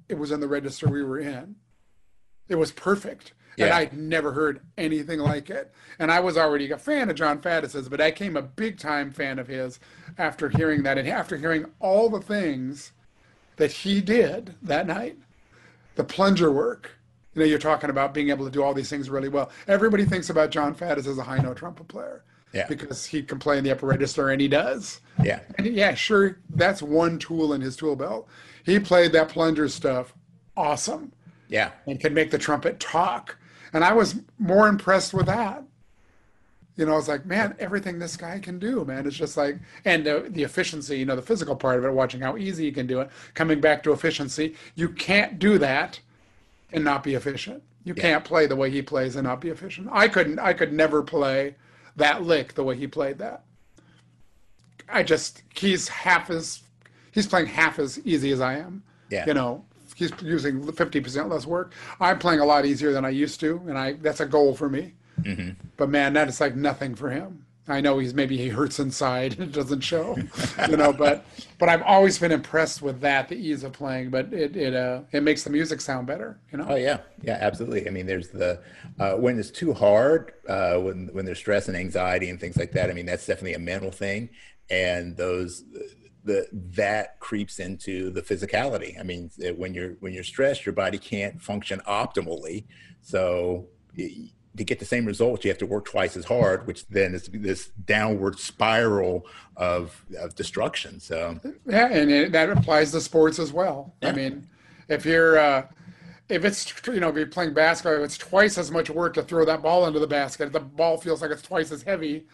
it 0.09 0.17
was 0.17 0.31
in 0.31 0.39
the 0.39 0.47
register 0.47 0.87
we 0.87 1.03
were 1.03 1.19
in 1.19 1.55
it 2.49 2.55
was 2.55 2.71
perfect. 2.71 3.33
And 3.57 3.73
I'd 3.73 3.91
never 3.91 4.31
heard 4.31 4.61
anything 4.77 5.19
like 5.19 5.49
it. 5.49 5.73
And 5.99 6.11
I 6.11 6.21
was 6.21 6.37
already 6.37 6.71
a 6.71 6.77
fan 6.77 7.09
of 7.09 7.17
Jon 7.17 7.41
Faddis's, 7.41 7.89
but 7.89 7.99
I 7.99 8.09
came 8.09 8.37
a 8.37 8.41
big 8.41 8.79
time 8.79 9.11
fan 9.11 9.37
of 9.37 9.49
his 9.49 9.81
after 10.17 10.47
hearing 10.47 10.83
that 10.83 10.97
and 10.97 11.07
after 11.09 11.35
hearing 11.35 11.65
all 11.81 12.09
the 12.09 12.21
things 12.21 12.93
that 13.57 13.71
he 13.71 13.99
did 13.99 14.55
that 14.61 14.87
night. 14.87 15.17
The 15.95 16.05
plunger 16.05 16.49
work, 16.49 16.91
You 17.33 17.41
know, 17.41 17.45
you're 17.47 17.59
talking 17.59 17.89
about 17.89 18.13
being 18.13 18.29
able 18.29 18.45
to 18.45 18.51
do 18.51 18.63
all 18.63 18.73
these 18.73 18.89
things 18.89 19.09
really 19.09 19.27
well. 19.27 19.51
Everybody 19.67 20.05
thinks 20.05 20.29
about 20.29 20.51
Jon 20.51 20.73
Faddis 20.73 21.05
as 21.05 21.17
a 21.17 21.23
high 21.23 21.39
note 21.39 21.57
trumpet 21.57 21.89
player. 21.89 22.23
Yeah. 22.53 22.65
Because 22.67 23.05
he 23.05 23.21
can 23.21 23.37
play 23.39 23.57
in 23.57 23.65
the 23.65 23.71
upper 23.71 23.85
register 23.87 24.29
and 24.29 24.39
he 24.39 24.47
does. 24.47 25.01
Yeah. 25.21 25.41
And 25.57 25.67
yeah, 25.67 25.93
sure, 25.95 26.39
that's 26.49 26.81
one 26.81 27.19
tool 27.19 27.51
in 27.51 27.59
his 27.59 27.75
tool 27.75 27.97
belt. 27.97 28.27
He 28.63 28.79
played 28.79 29.11
that 29.11 29.27
plunger 29.27 29.67
stuff 29.67 30.13
awesome 30.57 31.13
Yeah. 31.49 31.71
and 31.85 31.99
can 31.99 32.13
make 32.13 32.31
the 32.31 32.37
trumpet 32.37 32.79
talk. 32.79 33.37
And 33.73 33.83
I 33.83 33.93
was 33.93 34.15
more 34.37 34.67
impressed 34.67 35.13
with 35.13 35.25
that. 35.25 35.63
You 36.77 36.85
know, 36.85 36.93
I 36.93 36.95
was 36.95 37.09
like, 37.09 37.25
man, 37.25 37.55
everything 37.59 37.99
this 37.99 38.15
guy 38.15 38.39
can 38.39 38.57
do, 38.57 38.85
man. 38.85 39.05
It's 39.05 39.17
just 39.17 39.35
like, 39.35 39.57
and 39.83 40.07
uh, 40.07 40.21
the 40.29 40.43
efficiency, 40.43 40.97
you 40.97 41.05
know, 41.05 41.17
the 41.17 41.21
physical 41.21 41.55
part 41.55 41.77
of 41.77 41.83
it, 41.83 41.91
watching 41.91 42.21
how 42.21 42.37
easy 42.37 42.65
he 42.65 42.71
can 42.71 42.87
do 42.87 43.01
it, 43.01 43.09
coming 43.33 43.59
back 43.59 43.83
to 43.83 43.91
efficiency. 43.91 44.55
You 44.75 44.87
can't 44.87 45.39
do 45.39 45.57
that 45.57 45.99
and 46.71 46.83
not 46.85 47.03
be 47.03 47.15
efficient. 47.15 47.63
You 47.83 47.95
can't 47.95 48.23
play 48.23 48.45
the 48.45 48.55
way 48.55 48.69
he 48.69 48.81
plays 48.81 49.15
and 49.15 49.25
not 49.25 49.41
be 49.41 49.49
efficient. 49.49 49.89
I 49.91 50.07
couldn't, 50.07 50.39
I 50.39 50.53
could 50.53 50.71
never 50.71 51.01
play 51.01 51.55
that 51.95 52.23
lick 52.23 52.53
the 52.53 52.63
way 52.63 52.77
he 52.77 52.87
played 52.87 53.17
that. 53.17 53.43
I 54.87 55.03
just, 55.03 55.43
he's 55.55 55.87
half 55.87 56.29
as, 56.29 56.61
he's 57.11 57.27
playing 57.27 57.47
half 57.47 57.79
as 57.79 57.99
easy 58.05 58.31
as 58.31 58.41
I 58.41 58.55
am. 58.55 58.83
Yeah. 59.09 59.25
You 59.25 59.33
know, 59.33 59.65
he's 59.99 60.11
using 60.21 60.63
50% 60.63 61.29
less 61.29 61.45
work. 61.45 61.73
I'm 61.99 62.17
playing 62.19 62.39
a 62.39 62.45
lot 62.45 62.65
easier 62.65 62.91
than 62.91 63.05
I 63.05 63.09
used 63.09 63.39
to, 63.41 63.61
and 63.67 63.77
I 63.77 63.93
that's 63.93 64.19
a 64.19 64.25
goal 64.25 64.55
for 64.55 64.69
me. 64.69 64.93
But 65.77 65.89
man, 65.89 66.13
that 66.13 66.27
is 66.27 66.39
like 66.41 66.55
nothing 66.55 66.95
for 66.95 67.09
him. 67.09 67.45
I 67.67 67.81
know 67.81 67.99
he's 67.99 68.15
maybe 68.15 68.35
he 68.35 68.49
hurts 68.49 68.79
inside 68.79 69.33
and 69.33 69.41
it 69.49 69.51
doesn't 69.51 69.81
show, 69.81 70.17
you 70.67 70.75
know. 70.75 70.91
But 70.91 71.23
but 71.59 71.69
I've 71.69 71.83
always 71.83 72.17
been 72.17 72.31
impressed 72.31 72.81
with 72.81 73.01
that, 73.01 73.29
the 73.29 73.35
ease 73.35 73.63
of 73.63 73.73
playing. 73.73 74.09
But 74.09 74.33
it 74.33 74.55
it 74.55 74.73
uh 74.73 75.01
it 75.11 75.21
makes 75.21 75.43
the 75.43 75.51
music 75.51 75.81
sound 75.81 76.07
better, 76.07 76.39
you 76.51 76.57
know. 76.57 76.65
Oh 76.67 76.75
yeah, 76.75 76.99
yeah, 77.21 77.37
absolutely. 77.39 77.87
I 77.87 77.91
mean, 77.91 78.07
there's 78.07 78.29
the 78.29 78.61
uh, 78.99 79.13
when 79.13 79.39
it's 79.39 79.51
too 79.51 79.73
hard, 79.73 80.33
uh, 80.47 80.77
when 80.77 81.09
when 81.13 81.25
there's 81.25 81.37
stress 81.37 81.67
and 81.67 81.77
anxiety 81.77 82.29
and 82.29 82.39
things 82.39 82.57
like 82.57 82.71
that. 82.71 82.89
I 82.89 82.93
mean, 82.93 83.05
that's 83.05 83.25
definitely 83.25 83.53
a 83.53 83.59
mental 83.59 83.91
thing, 83.91 84.29
and 84.69 85.15
those 85.15 85.63
the 86.23 86.47
that 86.51 87.19
creeps 87.19 87.59
into 87.59 88.09
the 88.11 88.21
physicality. 88.21 88.99
I 88.99 89.03
mean, 89.03 89.31
it- 89.37 89.57
when 89.57 89.73
you're 89.73 89.91
when 89.99 90.13
you're 90.13 90.23
stressed, 90.23 90.65
your 90.65 90.73
body 90.73 90.97
can't 90.97 91.41
function 91.41 91.81
optimally. 91.87 92.65
So 93.01 93.67
y- 93.97 94.29
to 94.57 94.63
get 94.65 94.79
the 94.79 94.85
same 94.85 95.05
results, 95.05 95.45
you 95.45 95.51
have 95.51 95.57
to 95.59 95.65
work 95.65 95.85
twice 95.85 96.17
as 96.17 96.25
hard, 96.25 96.67
which 96.67 96.85
then 96.87 97.13
is 97.13 97.29
this 97.31 97.69
downward 97.85 98.37
spiral 98.39 99.25
of 99.55 100.03
of 100.19 100.35
destruction. 100.35 100.99
So 100.99 101.39
Yeah, 101.65 101.87
and 101.87 102.11
it, 102.11 102.31
that 102.33 102.49
applies 102.49 102.91
to 102.91 103.01
sports 103.01 103.39
as 103.39 103.53
well. 103.53 103.93
I 104.01 104.11
mean, 104.11 104.47
if 104.89 105.05
you're 105.05 105.37
uh, 105.39 105.67
if 106.27 106.43
it's 106.43 106.73
you 106.87 106.99
know 106.99 107.09
if 107.09 107.15
you're 107.15 107.27
playing 107.27 107.53
basketball, 107.53 108.03
it's 108.03 108.17
twice 108.17 108.57
as 108.57 108.71
much 108.71 108.89
work 108.89 109.13
to 109.13 109.23
throw 109.23 109.45
that 109.45 109.61
ball 109.61 109.87
into 109.87 109.99
the 109.99 110.07
basket. 110.07 110.47
If 110.47 110.53
the 110.53 110.59
ball 110.59 110.97
feels 110.97 111.21
like 111.21 111.31
it's 111.31 111.41
twice 111.41 111.71
as 111.71 111.83
heavy, 111.83 112.25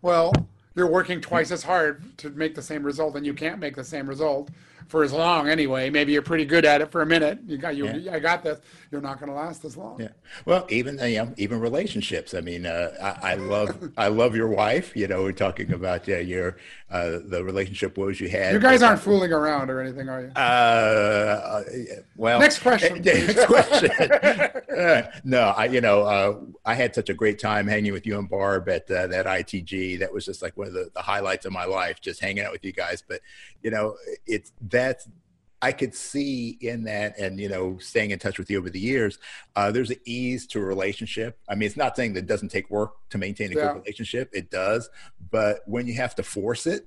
well, 0.00 0.32
you're 0.74 0.90
working 0.90 1.20
twice 1.20 1.50
as 1.50 1.62
hard 1.62 2.16
to 2.18 2.30
make 2.30 2.54
the 2.54 2.62
same 2.62 2.82
result, 2.82 3.16
and 3.16 3.24
you 3.24 3.34
can't 3.34 3.58
make 3.58 3.76
the 3.76 3.84
same 3.84 4.08
result 4.08 4.50
for 4.88 5.02
as 5.02 5.12
long 5.12 5.48
anyway. 5.48 5.90
Maybe 5.90 6.12
you're 6.12 6.22
pretty 6.22 6.44
good 6.44 6.64
at 6.64 6.80
it 6.80 6.90
for 6.90 7.02
a 7.02 7.06
minute. 7.06 7.38
You 7.46 7.58
got 7.58 7.76
you. 7.76 7.86
Yeah. 7.86 8.14
I 8.14 8.18
got 8.18 8.42
this. 8.42 8.60
You're 8.90 9.00
not 9.00 9.18
going 9.18 9.30
to 9.30 9.36
last 9.36 9.64
as 9.64 9.76
long. 9.76 10.00
Yeah. 10.00 10.08
Well, 10.44 10.66
even 10.68 11.00
uh, 11.00 11.04
you 11.04 11.18
know, 11.18 11.34
even 11.36 11.60
relationships. 11.60 12.34
I 12.34 12.40
mean, 12.40 12.66
uh, 12.66 13.16
I, 13.22 13.32
I 13.32 13.34
love 13.34 13.92
I 13.96 14.08
love 14.08 14.36
your 14.36 14.48
wife. 14.48 14.96
You 14.96 15.08
know, 15.08 15.22
we're 15.22 15.32
talking 15.32 15.72
about 15.72 16.06
yeah, 16.06 16.18
your 16.18 16.56
uh, 16.90 17.18
the 17.24 17.42
relationship 17.42 17.98
woes 17.98 18.20
you 18.20 18.28
had. 18.28 18.52
You 18.52 18.60
guys 18.60 18.82
aren't 18.82 19.00
fooling 19.00 19.32
around 19.32 19.68
or 19.68 19.80
anything, 19.80 20.08
are 20.08 20.20
you? 20.22 20.32
Uh, 20.36 20.38
uh, 20.38 21.62
well. 22.16 22.38
Next 22.38 22.60
question, 22.60 23.02
Next 23.04 23.46
question. 23.46 23.90
Uh, 24.74 25.02
no, 25.22 25.54
I 25.56 25.66
you 25.66 25.80
know 25.80 26.02
uh, 26.02 26.36
I 26.64 26.74
had 26.74 26.96
such 26.96 27.08
a 27.08 27.14
great 27.14 27.38
time 27.38 27.68
hanging 27.68 27.92
with 27.92 28.04
you 28.06 28.18
and 28.18 28.28
Barb 28.28 28.68
at 28.68 28.90
uh, 28.90 29.06
that 29.06 29.24
ITG. 29.24 30.00
That 30.00 30.12
was 30.12 30.24
just 30.24 30.42
like 30.42 30.56
one 30.56 30.66
of 30.66 30.72
the, 30.72 30.90
the 30.92 31.02
highlights 31.02 31.46
of 31.46 31.52
my 31.52 31.64
life, 31.64 32.00
just 32.00 32.20
hanging 32.20 32.42
out 32.42 32.50
with 32.50 32.64
you 32.64 32.72
guys. 32.72 33.00
But 33.00 33.20
you 33.62 33.70
know, 33.70 33.94
it's 34.26 34.50
that's 34.74 35.08
I 35.62 35.72
could 35.72 35.94
see 35.94 36.58
in 36.60 36.84
that, 36.84 37.18
and 37.18 37.40
you 37.40 37.48
know, 37.48 37.78
staying 37.78 38.10
in 38.10 38.18
touch 38.18 38.38
with 38.38 38.50
you 38.50 38.58
over 38.58 38.68
the 38.68 38.78
years, 38.78 39.18
uh, 39.56 39.70
there's 39.70 39.88
an 39.90 39.96
ease 40.04 40.46
to 40.48 40.58
a 40.58 40.64
relationship. 40.64 41.38
I 41.48 41.54
mean, 41.54 41.66
it's 41.66 41.76
not 41.76 41.96
saying 41.96 42.12
that 42.14 42.20
it 42.20 42.26
doesn't 42.26 42.50
take 42.50 42.68
work 42.70 42.92
to 43.10 43.16
maintain 43.18 43.50
a 43.52 43.54
Yeah. 43.56 43.68
good 43.72 43.80
relationship; 43.80 44.28
it 44.34 44.50
does. 44.50 44.90
But 45.30 45.62
when 45.66 45.86
you 45.86 45.94
have 45.94 46.14
to 46.16 46.22
force 46.22 46.66
it, 46.66 46.86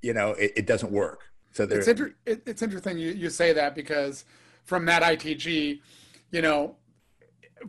you 0.00 0.14
know, 0.14 0.30
it, 0.30 0.52
it 0.56 0.66
doesn't 0.66 0.90
work. 0.90 1.24
So 1.52 1.64
it's 1.64 1.86
inter- 1.86 2.14
it, 2.24 2.42
it's 2.46 2.62
interesting 2.62 2.96
you, 2.98 3.10
you 3.10 3.28
say 3.30 3.52
that 3.52 3.74
because 3.74 4.24
from 4.64 4.86
that 4.86 5.02
ITG, 5.02 5.80
you 6.30 6.42
know, 6.42 6.76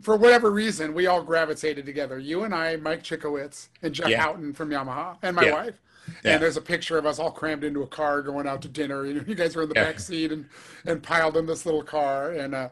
for 0.00 0.16
whatever 0.16 0.50
reason, 0.50 0.94
we 0.94 1.06
all 1.06 1.22
gravitated 1.22 1.84
together. 1.86 2.18
You 2.18 2.44
and 2.44 2.54
I, 2.54 2.76
Mike 2.76 3.02
Chikowitz, 3.02 3.68
and 3.82 3.94
Jeff 3.94 4.08
Yeah. 4.08 4.22
Houghton 4.22 4.54
from 4.54 4.70
Yamaha, 4.70 5.18
and 5.22 5.36
my 5.36 5.44
Yeah. 5.44 5.52
wife. 5.52 5.80
Yeah. 6.24 6.32
And 6.34 6.42
there's 6.42 6.56
a 6.56 6.60
picture 6.62 6.98
of 6.98 7.06
us 7.06 7.18
all 7.18 7.30
crammed 7.30 7.64
into 7.64 7.82
a 7.82 7.86
car 7.86 8.22
going 8.22 8.46
out 8.46 8.62
to 8.62 8.68
dinner. 8.68 9.04
You 9.06 9.14
know, 9.14 9.24
you 9.26 9.34
guys 9.34 9.54
were 9.56 9.62
in 9.64 9.68
the 9.68 9.74
Yeah. 9.74 9.84
back 9.84 10.00
seat 10.00 10.32
and 10.32 10.48
and 10.84 11.02
piled 11.02 11.36
in 11.36 11.46
this 11.46 11.64
little 11.66 11.82
car, 11.82 12.32
and 12.32 12.54
uh, 12.54 12.68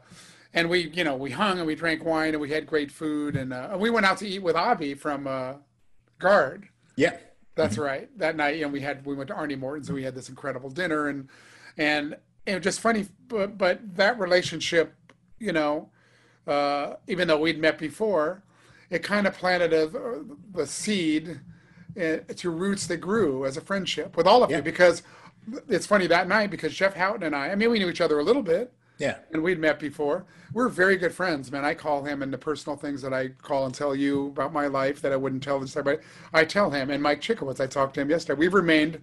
and 0.52 0.68
we, 0.70 0.88
you 0.90 1.02
know, 1.04 1.16
we 1.16 1.30
hung 1.30 1.58
and 1.58 1.66
we 1.66 1.74
drank 1.74 2.04
wine 2.04 2.30
and 2.34 2.40
we 2.40 2.50
had 2.50 2.66
great 2.66 2.90
food, 2.92 3.36
and 3.36 3.52
uh, 3.52 3.76
we 3.78 3.90
went 3.90 4.06
out 4.06 4.18
to 4.18 4.26
eat 4.28 4.42
with 4.42 4.56
Avi 4.56 4.94
from 4.94 5.26
uh, 5.26 5.54
Guard. 6.18 6.68
yeah. 6.96 7.16
That's 7.56 7.78
right. 7.78 8.08
That 8.18 8.34
night, 8.34 8.60
and 8.60 8.72
we 8.72 8.80
had 8.80 9.06
we 9.06 9.14
went 9.14 9.28
to 9.28 9.34
Arnie 9.34 9.56
Morton's 9.56 9.88
and 9.88 9.94
we 9.94 10.02
had 10.02 10.16
this 10.16 10.28
incredible 10.28 10.70
dinner, 10.70 11.06
and 11.06 11.28
and 11.76 12.16
it 12.46 12.54
was 12.56 12.64
just 12.64 12.80
funny. 12.80 13.06
But 13.28 13.56
but 13.56 13.94
that 13.96 14.18
relationship, 14.18 14.92
you 15.38 15.52
know, 15.52 15.90
uh, 16.48 16.94
even 17.06 17.28
though 17.28 17.38
we'd 17.38 17.60
met 17.60 17.78
before, 17.78 18.42
it 18.90 19.04
kind 19.04 19.28
of 19.28 19.34
planted 19.38 19.72
a 19.72 20.24
the 20.52 20.66
seed 20.66 21.38
to 21.96 22.50
roots 22.50 22.86
that 22.88 22.98
grew 22.98 23.44
as 23.46 23.56
a 23.56 23.60
friendship 23.60 24.16
with 24.16 24.26
all 24.26 24.42
of 24.42 24.50
Yeah. 24.50 24.58
you. 24.58 24.62
Because 24.62 25.02
it's 25.68 25.86
funny 25.86 26.06
that 26.06 26.26
night 26.28 26.50
because 26.50 26.74
Jeff 26.74 26.94
Houghton 26.94 27.22
and 27.22 27.34
I, 27.36 27.50
I 27.50 27.54
mean, 27.54 27.70
we 27.70 27.78
knew 27.78 27.88
each 27.88 28.00
other 28.00 28.18
a 28.18 28.22
little 28.24 28.42
bit, 28.42 28.72
Yeah. 28.98 29.16
and 29.32 29.42
we'd 29.42 29.58
met 29.58 29.78
before. 29.78 30.24
We're 30.52 30.68
very 30.68 30.96
good 30.96 31.12
friends, 31.12 31.50
man. 31.52 31.64
I 31.64 31.74
call 31.74 32.04
him 32.04 32.22
and 32.22 32.32
the 32.32 32.38
personal 32.38 32.76
things 32.76 33.02
that 33.02 33.12
I 33.12 33.28
call 33.42 33.66
and 33.66 33.74
tell 33.74 33.94
you 33.94 34.28
about 34.28 34.52
my 34.52 34.66
life 34.68 35.00
that 35.02 35.12
I 35.12 35.16
wouldn't 35.16 35.42
tell 35.42 35.58
this 35.60 35.76
everybody. 35.76 36.06
I 36.32 36.44
tell 36.44 36.70
him 36.70 36.90
and 36.90 37.02
Mike 37.02 37.20
Chikowitz. 37.20 37.60
I 37.60 37.66
talked 37.66 37.94
to 37.94 38.00
him 38.00 38.10
yesterday. 38.10 38.38
We've 38.38 38.54
remained 38.54 39.00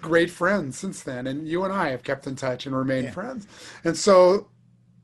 great 0.00 0.30
friends 0.30 0.78
since 0.78 1.02
then, 1.02 1.26
and 1.26 1.46
you 1.48 1.64
and 1.64 1.72
I 1.72 1.90
have 1.90 2.02
kept 2.02 2.26
in 2.26 2.36
touch 2.36 2.66
and 2.66 2.76
remained 2.76 3.06
Yeah. 3.06 3.10
friends. 3.12 3.46
And 3.84 3.96
so 3.96 4.34
uh, 4.34 4.42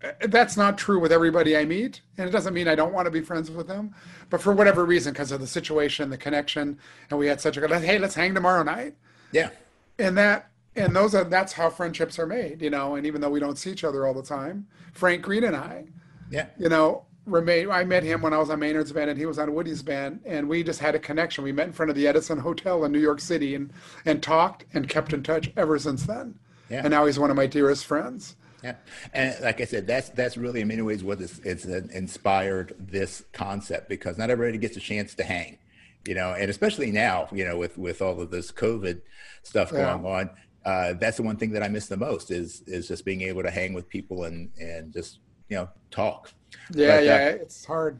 Uh, 0.04 0.12
that's 0.28 0.56
not 0.56 0.76
true 0.76 0.98
with 1.00 1.10
everybody 1.10 1.56
I 1.56 1.64
meet, 1.64 2.02
and 2.18 2.28
it 2.28 2.32
doesn't 2.32 2.52
mean 2.54 2.68
I 2.68 2.74
don't 2.74 2.92
want 2.92 3.06
to 3.06 3.10
be 3.10 3.22
friends 3.22 3.50
with 3.50 3.66
them. 3.66 3.94
But 4.28 4.42
for 4.42 4.52
whatever 4.52 4.84
reason, 4.84 5.12
because 5.12 5.32
of 5.32 5.40
the 5.40 5.46
situation, 5.46 6.10
the 6.10 6.18
connection, 6.18 6.78
and 7.10 7.18
we 7.18 7.26
had 7.28 7.40
such 7.40 7.56
a 7.56 7.60
good. 7.60 7.70
Hey, 7.72 7.98
let's 7.98 8.14
hang 8.14 8.34
tomorrow 8.34 8.62
night 8.62 8.94
Yeah. 9.32 9.50
and 9.98 10.16
that 10.18 10.50
and 10.74 10.94
those 10.94 11.14
are 11.14 11.24
that's 11.24 11.54
how 11.54 11.70
friendships 11.70 12.18
are 12.18 12.26
made 12.26 12.60
you 12.60 12.68
know 12.68 12.96
and 12.96 13.06
even 13.06 13.22
though 13.22 13.30
we 13.30 13.40
don't 13.40 13.56
see 13.56 13.70
each 13.70 13.82
other 13.82 14.06
all 14.06 14.12
the 14.12 14.22
time 14.22 14.66
frank 14.92 15.22
greene 15.22 15.44
and 15.44 15.56
i 15.56 15.84
Yeah. 16.30 16.48
you 16.58 16.68
know 16.68 17.06
remain 17.24 17.70
i 17.70 17.82
met 17.82 18.02
him 18.02 18.20
when 18.20 18.34
i 18.34 18.36
was 18.38 18.50
on 18.50 18.58
maynard's 18.60 18.92
band 18.92 19.08
and 19.08 19.18
he 19.18 19.24
was 19.24 19.38
on 19.38 19.54
woody's 19.54 19.82
band 19.82 20.20
and 20.26 20.46
we 20.46 20.62
just 20.62 20.80
had 20.80 20.94
a 20.94 20.98
connection 20.98 21.44
we 21.44 21.50
met 21.50 21.66
in 21.68 21.72
front 21.72 21.88
of 21.88 21.96
the 21.96 22.06
edison 22.06 22.38
hotel 22.40 22.84
in 22.84 22.92
new 22.92 22.98
york 23.00 23.20
city 23.20 23.54
and 23.54 23.72
and 24.04 24.22
talked 24.22 24.66
and 24.74 24.86
kept 24.90 25.14
in 25.14 25.22
touch 25.22 25.50
ever 25.56 25.78
since 25.78 26.02
then 26.04 26.38
Yeah. 26.68 26.80
and 26.84 26.90
now 26.90 27.06
he's 27.06 27.18
one 27.18 27.30
of 27.30 27.36
my 27.36 27.46
dearest 27.46 27.86
friends 27.86 28.36
Yeah, 28.66 28.74
and 29.12 29.36
like 29.42 29.60
I 29.60 29.64
said, 29.64 29.86
that's 29.86 30.08
that's 30.10 30.36
really 30.36 30.60
in 30.60 30.68
many 30.68 30.82
ways 30.82 31.04
what 31.04 31.20
is 31.20 31.40
it's 31.44 31.64
inspired 31.64 32.74
this 32.78 33.22
concept 33.32 33.88
because 33.88 34.18
not 34.18 34.30
everybody 34.30 34.58
gets 34.58 34.76
a 34.76 34.80
chance 34.80 35.14
to 35.14 35.24
hang, 35.24 35.58
you 36.06 36.14
know, 36.14 36.32
and 36.34 36.50
especially 36.50 36.90
now, 36.90 37.28
you 37.32 37.44
know, 37.44 37.56
with 37.58 37.78
with 37.78 38.02
all 38.02 38.20
of 38.20 38.30
this 38.30 38.50
COVID 38.50 39.00
stuff 39.42 39.70
Yeah. 39.72 39.98
going 39.98 40.04
on, 40.06 40.30
uh, 40.64 40.94
that's 40.94 41.18
the 41.18 41.22
one 41.22 41.36
thing 41.36 41.52
that 41.52 41.62
I 41.62 41.68
miss 41.68 41.86
the 41.86 41.96
most 41.96 42.30
is 42.30 42.62
is 42.66 42.88
just 42.88 43.04
being 43.04 43.22
able 43.22 43.42
to 43.42 43.50
hang 43.50 43.72
with 43.72 43.88
people 43.88 44.24
and 44.24 44.50
and 44.58 44.92
just 44.92 45.20
you 45.48 45.56
know 45.56 45.68
talk. 45.90 46.32
yeah 46.74 46.86
But, 46.88 46.98
uh, 46.98 47.02
yeah 47.02 47.28
it's 47.44 47.64
hard 47.64 47.94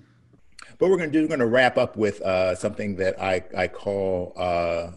But 0.78 0.88
we're 0.90 0.96
going 0.98 1.12
to 1.12 1.18
do, 1.18 1.22
we're 1.22 1.28
going 1.36 1.40
to 1.40 1.46
wrap 1.46 1.78
up 1.78 1.96
with 1.96 2.20
uh, 2.22 2.54
something 2.56 2.96
that 2.96 3.14
I, 3.22 3.42
I 3.56 3.68
call 3.68 4.32
uh, 4.36 4.90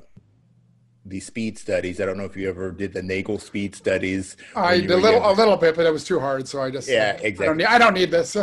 the 1.10 1.20
speed 1.20 1.58
studies. 1.58 2.00
I 2.00 2.06
don't 2.06 2.18
know 2.18 2.26
if 2.26 2.38
you 2.38 2.48
ever 2.50 2.72
did 2.72 2.94
the 2.94 3.02
Nagel 3.02 3.40
speed 3.40 3.76
studies. 3.76 4.38
i 4.56 4.76
a 4.76 4.82
little 4.82 5.30
a 5.30 5.34
little 5.34 5.58
bit 5.58 5.76
but 5.76 5.86
it 5.86 5.92
was 5.92 6.04
too 6.04 6.20
hard 6.20 6.48
so 6.48 6.62
i 6.62 6.70
just 6.72 6.88
Yeah, 6.88 7.14
I 7.18 7.18
don't 7.18 7.26
exactly. 7.26 7.58
need, 7.58 7.66
I 7.66 7.78
don't 7.78 7.94
need 7.94 8.12
this 8.12 8.36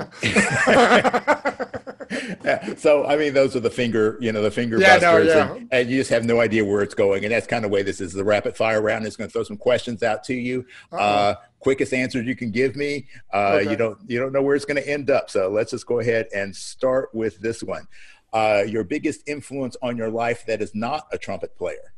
Yeah, 2.45 2.75
so 2.77 3.05
I 3.07 3.17
mean, 3.17 3.35
those 3.35 3.57
are 3.57 3.61
the 3.61 3.71
finger, 3.71 4.17
you 4.21 4.33
know, 4.33 4.43
the 4.43 4.51
finger 4.51 4.79
Yeah, 4.79 4.99
no, 4.99 5.19
yeah. 5.19 5.55
and, 5.55 5.69
and 5.73 5.91
you 5.91 5.99
just 5.99 6.11
have 6.11 6.25
no 6.25 6.41
idea 6.41 6.65
where 6.65 6.83
it's 6.83 6.95
going. 6.95 7.25
And 7.25 7.33
that's 7.33 7.47
kind 7.47 7.65
of 7.65 7.71
the 7.71 7.75
way 7.75 7.83
this 7.83 8.01
is. 8.01 8.13
The 8.13 8.25
rapid 8.25 8.57
fire 8.57 8.81
round 8.81 9.07
is 9.07 9.17
going 9.17 9.29
to 9.29 9.33
throw 9.33 9.43
some 9.43 9.57
questions 9.57 10.03
out 10.03 10.23
to 10.25 10.35
you. 10.35 10.65
Uh, 10.93 11.35
quickest 11.61 11.93
answers 11.93 12.27
you 12.27 12.37
can 12.37 12.51
give 12.51 12.77
me. 12.77 13.07
Uh, 13.33 13.59
Okay. 13.61 13.71
You 13.71 13.77
don't 13.77 13.99
you 14.07 14.19
don't 14.19 14.33
know 14.33 14.43
where 14.43 14.55
it's 14.55 14.65
going 14.65 14.81
to 14.83 14.89
end 14.89 15.11
up. 15.11 15.31
So 15.31 15.49
let's 15.49 15.71
just 15.71 15.87
go 15.87 16.01
ahead 16.01 16.27
and 16.35 16.55
start 16.55 17.09
with 17.15 17.39
this 17.39 17.63
one. 17.63 17.87
Uh, 18.33 18.65
your 18.67 18.85
biggest 18.85 19.27
influence 19.29 19.77
on 19.83 19.97
your 19.97 20.11
life 20.11 20.45
that 20.47 20.61
is 20.61 20.75
not 20.75 21.07
a 21.13 21.19
trumpet 21.19 21.57
player. 21.57 21.95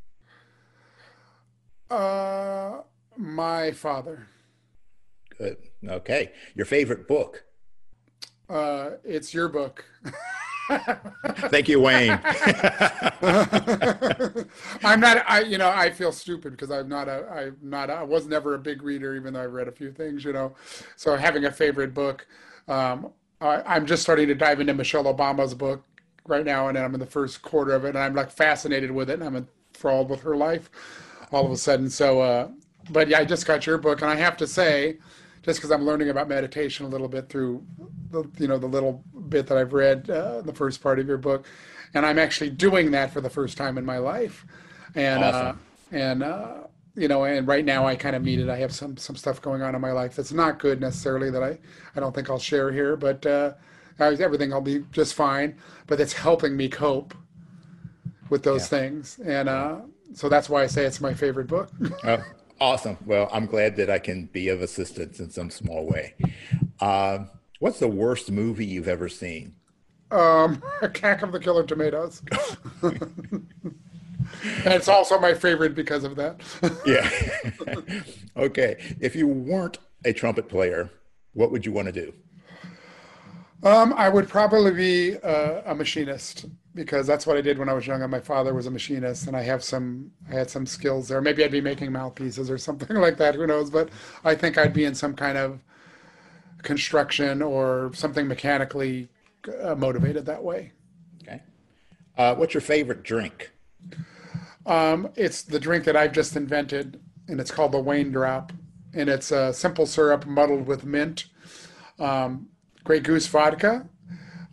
Uh 1.90 2.82
my 3.16 3.72
father 3.72 4.28
Good. 5.38 5.56
Okay. 5.86 6.32
Your 6.54 6.66
favorite 6.66 7.06
book. 7.06 7.44
Uh, 8.50 8.90
it's 9.04 9.32
your 9.32 9.48
book. 9.48 9.84
Thank 11.48 11.68
you, 11.68 11.80
Wayne. 11.80 12.10
I'm 14.82 15.00
not. 15.00 15.24
I 15.26 15.44
you 15.46 15.56
know 15.58 15.70
I 15.70 15.90
feel 15.90 16.12
stupid 16.12 16.52
because 16.52 16.70
I'm 16.70 16.88
not 16.88 17.08
a. 17.08 17.26
I'm 17.30 17.56
not. 17.62 17.88
A, 17.88 17.94
I 17.94 18.02
was 18.02 18.26
never 18.26 18.54
a 18.54 18.58
big 18.58 18.82
reader, 18.82 19.14
even 19.16 19.32
though 19.32 19.44
I've 19.44 19.52
read 19.52 19.68
a 19.68 19.72
few 19.72 19.92
things. 19.92 20.24
You 20.24 20.32
know, 20.32 20.54
so 20.96 21.16
having 21.16 21.44
a 21.44 21.52
favorite 21.52 21.94
book. 21.94 22.26
Um, 22.66 23.12
I, 23.40 23.62
I'm 23.64 23.86
just 23.86 24.02
starting 24.02 24.28
to 24.28 24.34
dive 24.34 24.60
into 24.60 24.74
Michelle 24.74 25.04
Obama's 25.04 25.54
book 25.54 25.84
right 26.26 26.44
now, 26.44 26.68
and 26.68 26.76
I'm 26.76 26.92
in 26.92 27.00
the 27.00 27.06
first 27.06 27.40
quarter 27.40 27.72
of 27.72 27.84
it, 27.84 27.90
and 27.90 27.98
I'm 27.98 28.14
like 28.14 28.30
fascinated 28.30 28.90
with 28.90 29.08
it, 29.08 29.20
and 29.20 29.24
I'm 29.24 29.36
enthralled 29.36 30.10
with 30.10 30.20
her 30.22 30.36
life 30.36 30.70
all 31.32 31.44
of 31.46 31.52
a 31.52 31.56
sudden. 31.56 31.90
So, 31.90 32.20
uh, 32.20 32.48
but 32.90 33.08
yeah, 33.08 33.18
I 33.18 33.24
just 33.24 33.46
got 33.46 33.66
your 33.66 33.78
book, 33.78 34.02
and 34.02 34.10
I 34.10 34.16
have 34.16 34.36
to 34.38 34.46
say, 34.46 34.98
just 35.42 35.58
because 35.58 35.70
I'm 35.70 35.84
learning 35.84 36.08
about 36.08 36.28
meditation 36.28 36.86
a 36.86 36.88
little 36.88 37.08
bit 37.08 37.28
through, 37.28 37.64
the, 38.10 38.28
you 38.38 38.48
know, 38.48 38.58
the 38.58 38.66
little 38.66 39.04
bit 39.28 39.46
that 39.46 39.58
I've 39.58 39.72
read 39.72 40.08
uh, 40.10 40.40
the 40.42 40.52
first 40.54 40.82
part 40.82 40.98
of 40.98 41.06
your 41.06 41.18
book, 41.18 41.46
and 41.94 42.04
I'm 42.06 42.18
actually 42.18 42.50
doing 42.50 42.90
that 42.92 43.12
for 43.12 43.20
the 43.20 43.30
first 43.30 43.56
time 43.56 43.78
in 43.78 43.84
my 43.84 43.98
life, 43.98 44.46
and 44.94 45.22
Awesome. 45.22 45.46
uh, 45.46 45.54
and 45.96 46.22
uh, 46.22 46.54
you 46.96 47.08
know, 47.08 47.24
and 47.24 47.46
right 47.46 47.64
now 47.64 47.86
I 47.86 47.94
kind 47.94 48.16
of 48.16 48.22
need 48.22 48.40
it. 48.40 48.48
I 48.48 48.56
have 48.56 48.72
some 48.72 48.96
some 48.96 49.16
stuff 49.16 49.40
going 49.40 49.62
on 49.62 49.74
in 49.74 49.80
my 49.80 49.92
life 49.92 50.16
that's 50.16 50.32
not 50.32 50.58
good 50.58 50.80
necessarily 50.80 51.30
that 51.30 51.42
I 51.42 51.58
I 51.94 52.00
don't 52.00 52.14
think 52.14 52.28
I'll 52.30 52.38
share 52.38 52.72
here, 52.72 52.96
but 52.96 53.24
uh, 53.26 53.52
I- 53.98 54.14
everything 54.14 54.50
will 54.50 54.60
be 54.60 54.84
just 54.92 55.14
fine. 55.14 55.56
But 55.86 56.00
it's 56.00 56.14
helping 56.14 56.56
me 56.56 56.68
cope 56.68 57.14
with 58.30 58.42
those 58.42 58.62
Yeah. 58.62 58.78
things, 58.80 59.18
and 59.24 59.48
uh, 59.48 59.80
so 60.14 60.28
that's 60.28 60.48
why 60.48 60.62
I 60.62 60.66
say 60.66 60.84
it's 60.84 61.00
my 61.00 61.14
favorite 61.14 61.46
book. 61.46 61.70
Oh, 62.04 62.22
awesome. 62.60 62.96
Well, 63.06 63.28
I'm 63.32 63.46
glad 63.46 63.76
that 63.76 63.90
I 63.90 63.98
can 63.98 64.26
be 64.26 64.48
of 64.48 64.62
assistance 64.62 65.20
in 65.20 65.30
some 65.30 65.50
small 65.50 65.86
way. 65.86 66.14
Um, 66.80 67.30
what's 67.60 67.78
the 67.78 67.88
worst 67.88 68.30
movie 68.30 68.66
you've 68.66 68.88
ever 68.88 69.08
seen? 69.08 69.54
um, 70.10 70.62
Attack 70.82 71.22
of 71.22 71.32
the 71.32 71.38
Killer 71.40 71.64
Tomatoes. 71.64 72.22
and 72.82 73.46
it's 74.66 74.88
also 74.88 75.18
my 75.18 75.34
favorite 75.34 75.74
because 75.74 76.04
of 76.04 76.16
that. 76.16 76.40
Yeah. 76.86 77.08
okay. 78.36 78.76
If 79.00 79.14
you 79.14 79.26
weren't 79.26 79.78
a 80.04 80.12
trumpet 80.12 80.48
player, 80.48 80.90
what 81.34 81.50
would 81.50 81.66
you 81.66 81.72
want 81.72 81.86
to 81.86 81.92
do? 81.92 82.12
Um, 83.62 83.92
I 83.94 84.08
would 84.08 84.28
probably 84.28 84.70
be 84.72 85.16
uh, 85.18 85.62
a 85.66 85.74
machinist 85.74 86.46
because 86.78 87.08
that's 87.08 87.26
what 87.26 87.36
I 87.36 87.40
did 87.40 87.58
when 87.58 87.68
I 87.68 87.72
was 87.72 87.88
younger. 87.88 88.06
My 88.06 88.20
father 88.20 88.54
was 88.54 88.66
a 88.66 88.70
machinist, 88.70 89.26
and 89.26 89.36
I 89.36 89.42
have 89.42 89.64
some, 89.64 90.12
I 90.30 90.34
had 90.34 90.48
some 90.48 90.64
skills 90.64 91.08
there. 91.08 91.20
Maybe 91.20 91.42
I'd 91.42 91.50
be 91.50 91.60
making 91.60 91.90
mouthpieces 91.90 92.50
or 92.50 92.56
something 92.68 92.96
like 92.96 93.16
that. 93.16 93.34
Who 93.34 93.48
knows? 93.48 93.68
But 93.68 93.88
I 94.24 94.36
think 94.36 94.56
I'd 94.56 94.72
be 94.72 94.84
in 94.84 94.94
some 94.94 95.14
kind 95.14 95.36
of 95.36 95.60
construction 96.62 97.42
or 97.42 97.90
something 97.94 98.28
mechanically 98.28 99.08
uh, 99.60 99.74
motivated 99.74 100.24
that 100.26 100.42
way. 100.42 100.72
Okay. 101.22 101.42
Uh, 102.16 102.36
what's 102.36 102.54
your 102.54 102.60
favorite 102.60 103.02
drink? 103.02 103.50
Um, 104.64 105.10
it's 105.16 105.42
the 105.42 105.58
drink 105.58 105.84
that 105.84 105.96
I've 105.96 106.12
just 106.12 106.36
invented, 106.36 107.00
and 107.26 107.40
it's 107.40 107.50
called 107.50 107.72
the 107.72 107.80
Wayne 107.80 108.12
Drop, 108.12 108.52
and 108.94 109.08
it's 109.08 109.32
a 109.32 109.52
simple 109.52 109.84
syrup 109.84 110.26
muddled 110.26 110.68
with 110.68 110.84
mint, 110.84 111.26
um, 111.98 112.48
Grey 112.84 113.00
Goose 113.00 113.26
vodka, 113.26 113.88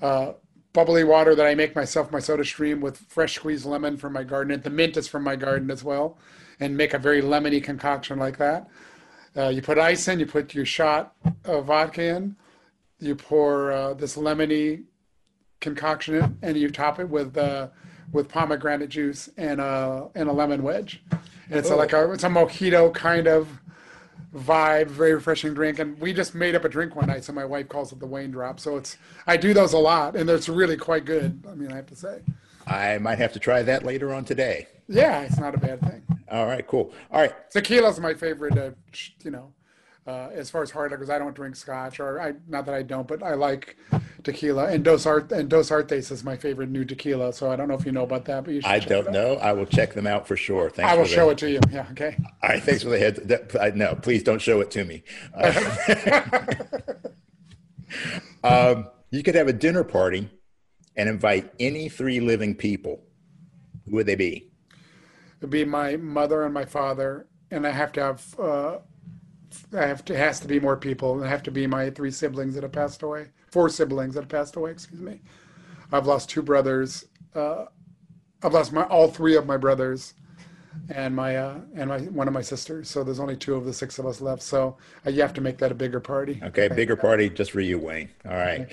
uh, 0.02 0.34
bubbly 0.76 1.06
water 1.06 1.34
that 1.34 1.48
I 1.48 1.56
make 1.56 1.76
myself, 1.76 2.12
my 2.12 2.20
soda 2.20 2.44
stream 2.44 2.82
with 2.82 2.98
fresh 2.98 3.36
squeezed 3.36 3.66
lemon 3.66 3.96
from 3.98 4.14
my 4.14 4.24
garden. 4.24 4.54
And 4.54 4.62
the 4.62 4.70
mint 4.70 4.98
is 4.98 5.08
from 5.08 5.24
my 5.24 5.36
garden 5.36 5.72
as 5.72 5.84
well, 5.84 6.20
and 6.60 6.78
make 6.78 6.94
a 6.94 7.00
very 7.00 7.22
lemony 7.22 7.64
concoction 7.64 8.20
like 8.20 8.38
that. 8.38 8.68
Uh, 9.36 9.48
you 9.48 9.62
put 9.62 9.78
ice 9.80 10.08
in, 10.08 10.20
you 10.20 10.26
put 10.26 10.54
your 10.54 10.66
shot 10.66 11.16
of 11.46 11.66
vodka 11.66 12.04
in, 12.04 12.36
you 13.00 13.16
pour 13.16 13.72
uh, 13.72 13.94
this 13.94 14.18
lemony 14.18 14.84
concoction 15.62 16.16
in, 16.16 16.38
and 16.42 16.58
you 16.58 16.70
top 16.70 17.00
it 17.00 17.10
with 17.10 17.38
uh, 17.38 17.70
with 18.12 18.30
pomegranate 18.30 18.90
juice 18.90 19.30
and 19.38 19.60
a 19.60 20.10
and 20.14 20.30
a 20.30 20.34
lemon 20.34 20.62
wedge. 20.62 21.02
And 21.50 21.60
it's 21.60 21.70
a, 21.70 21.76
like 21.76 21.94
a 21.94 22.12
it's 22.12 22.24
a 22.24 22.30
mojito 22.30 22.94
kind 22.94 23.28
of 23.28 23.48
vibe, 24.36 24.88
very 24.88 25.14
refreshing 25.14 25.54
drink. 25.54 25.80
And 25.80 26.00
we 26.00 26.14
just 26.14 26.36
made 26.36 26.56
up 26.56 26.66
a 26.66 26.70
drink 26.70 26.96
one 26.96 27.08
night, 27.08 27.24
so 27.24 27.34
my 27.34 27.46
wife 27.46 27.70
calls 27.70 27.92
it 27.92 28.00
the 28.00 28.06
Wayne 28.06 28.32
Drop. 28.32 28.60
So 28.60 28.78
it's 28.78 28.98
I 29.26 29.38
do 29.38 29.54
those 29.54 29.74
a 29.74 29.78
lot, 29.78 30.16
and 30.16 30.30
it's 30.30 30.50
really 30.50 30.78
quite 30.78 31.06
good. 31.06 31.44
I 31.50 31.56
mean, 31.56 31.72
I 31.72 31.76
have 31.76 31.88
to 31.88 31.96
say, 31.96 32.22
I 32.68 32.98
might 32.98 33.18
have 33.20 33.34
to 33.34 33.40
try 33.40 33.64
that 33.64 33.84
later 33.84 34.14
on 34.14 34.26
today. 34.26 34.68
yeah, 34.88 35.22
it's 35.22 35.40
not 35.40 35.56
a 35.56 35.58
bad 35.58 35.80
thing. 35.82 36.04
All 36.32 36.48
right, 36.48 36.66
cool. 36.68 36.92
All 37.12 37.22
right. 37.22 37.34
Tequila's 37.52 38.00
my 38.00 38.14
favorite. 38.14 38.58
Uh, 38.58 38.72
you 39.24 39.32
know, 39.32 39.54
uh, 40.08 40.30
as 40.34 40.52
far 40.52 40.62
as 40.62 40.70
hard 40.70 40.92
liquors, 40.92 41.10
I 41.10 41.18
don't 41.18 41.34
drink 41.34 41.56
scotch, 41.56 42.00
or 42.00 42.22
I 42.22 42.34
not 42.48 42.66
that 42.68 42.76
I 42.76 42.84
don't, 42.84 43.08
but 43.08 43.24
I 43.24 43.34
like 43.34 43.76
tequila. 44.24 44.68
And 44.68 44.84
Dos 44.84 45.08
Art 45.08 45.32
and 45.32 45.50
Dos 45.50 45.72
Artes 45.72 46.12
is 46.12 46.24
my 46.24 46.38
favorite 46.38 46.70
new 46.70 46.86
tequila. 46.86 47.34
So 47.34 47.52
I 47.52 47.56
don't 47.56 47.68
know 47.68 47.74
if 47.74 47.86
you 47.86 47.92
know 47.92 48.04
about 48.04 48.26
that, 48.26 48.44
but 48.44 48.54
you 48.54 48.62
should. 48.62 48.70
I 48.70 48.80
don't 48.80 49.12
know. 49.12 49.36
I 49.38 49.54
will 49.54 49.66
check 49.66 49.94
them 49.94 50.06
out 50.06 50.28
for 50.28 50.38
sure. 50.38 50.70
Thanks 50.70 50.92
I 50.92 50.96
will 50.96 51.06
show 51.06 51.32
it 51.32 51.40
to 51.40 51.50
you. 51.50 51.60
Yeah. 51.72 51.88
Okay. 51.92 52.16
All 52.44 52.50
right, 52.50 52.62
thanks 52.62 52.84
for 52.84 52.90
the 52.90 53.00
head. 53.00 53.16
That, 53.16 53.56
I, 53.60 53.70
no, 53.72 53.96
please 53.96 54.22
don't 54.22 54.42
show 54.42 54.62
it 54.62 54.70
to 54.72 54.86
me. 54.86 55.04
Uh, 55.34 56.54
um, 58.44 58.88
you 59.10 59.24
could 59.24 59.36
have 59.36 59.48
a 59.48 59.54
dinner 59.54 59.84
party 59.84 60.30
and 60.96 61.10
invite 61.10 61.52
any 61.60 61.90
three 61.90 62.20
living 62.20 62.54
people. 62.54 63.02
Who 63.86 63.96
would 63.96 64.06
they 64.06 64.16
be? 64.16 64.52
It'd 65.40 65.50
be 65.50 65.66
my 65.66 65.96
mother 65.98 66.44
and 66.44 66.54
my 66.54 66.66
father, 66.66 67.26
and 67.50 67.66
I 67.66 67.72
have 67.72 67.92
to 67.94 68.02
have. 68.02 68.40
Uh, 68.40 68.78
I 69.74 69.86
have 69.86 70.04
to. 70.06 70.18
Has 70.18 70.40
to 70.42 70.48
be 70.48 70.60
more 70.60 70.78
people. 70.78 71.24
It 71.24 71.28
have 71.28 71.44
to 71.44 71.52
be 71.52 71.68
my 71.68 71.90
three 71.90 72.12
siblings 72.12 72.56
that 72.56 72.64
have 72.64 72.72
passed 72.72 73.04
away. 73.04 73.28
Four 73.52 73.70
siblings 73.70 74.16
that 74.16 74.22
have 74.22 74.30
passed 74.30 74.56
away. 74.56 74.72
Excuse 74.72 75.02
me. 75.02 75.22
I've 75.92 76.08
lost 76.08 76.30
two 76.30 76.42
brothers. 76.42 77.06
Uh, 77.34 77.66
I've 78.44 78.54
lost 78.54 78.74
my 78.74 78.84
all 78.84 79.08
three 79.10 79.36
of 79.36 79.46
my 79.46 79.58
brothers, 79.58 80.14
and 80.90 81.16
my 81.16 81.38
uh, 81.38 81.60
and 81.76 81.90
my 81.90 82.00
one 82.00 82.28
of 82.28 82.34
my 82.34 82.42
sisters. 82.42 82.90
So 82.90 83.04
there's 83.04 83.20
only 83.20 83.36
two 83.36 83.56
of 83.56 83.66
the 83.66 83.74
six 83.74 84.00
of 84.00 84.06
us 84.06 84.22
left. 84.22 84.42
So 84.42 84.78
uh, 85.06 85.10
you 85.10 85.22
have 85.22 85.34
to 85.34 85.42
make 85.42 85.58
that 85.60 85.72
a 85.72 85.76
bigger 85.76 86.00
party. 86.00 86.40
Okay, 86.44 86.68
bigger 86.68 86.96
party 86.96 87.30
just 87.30 87.52
for 87.52 87.62
you, 87.62 87.80
Wayne. 87.80 88.10
All 88.26 88.34
right. 88.34 88.68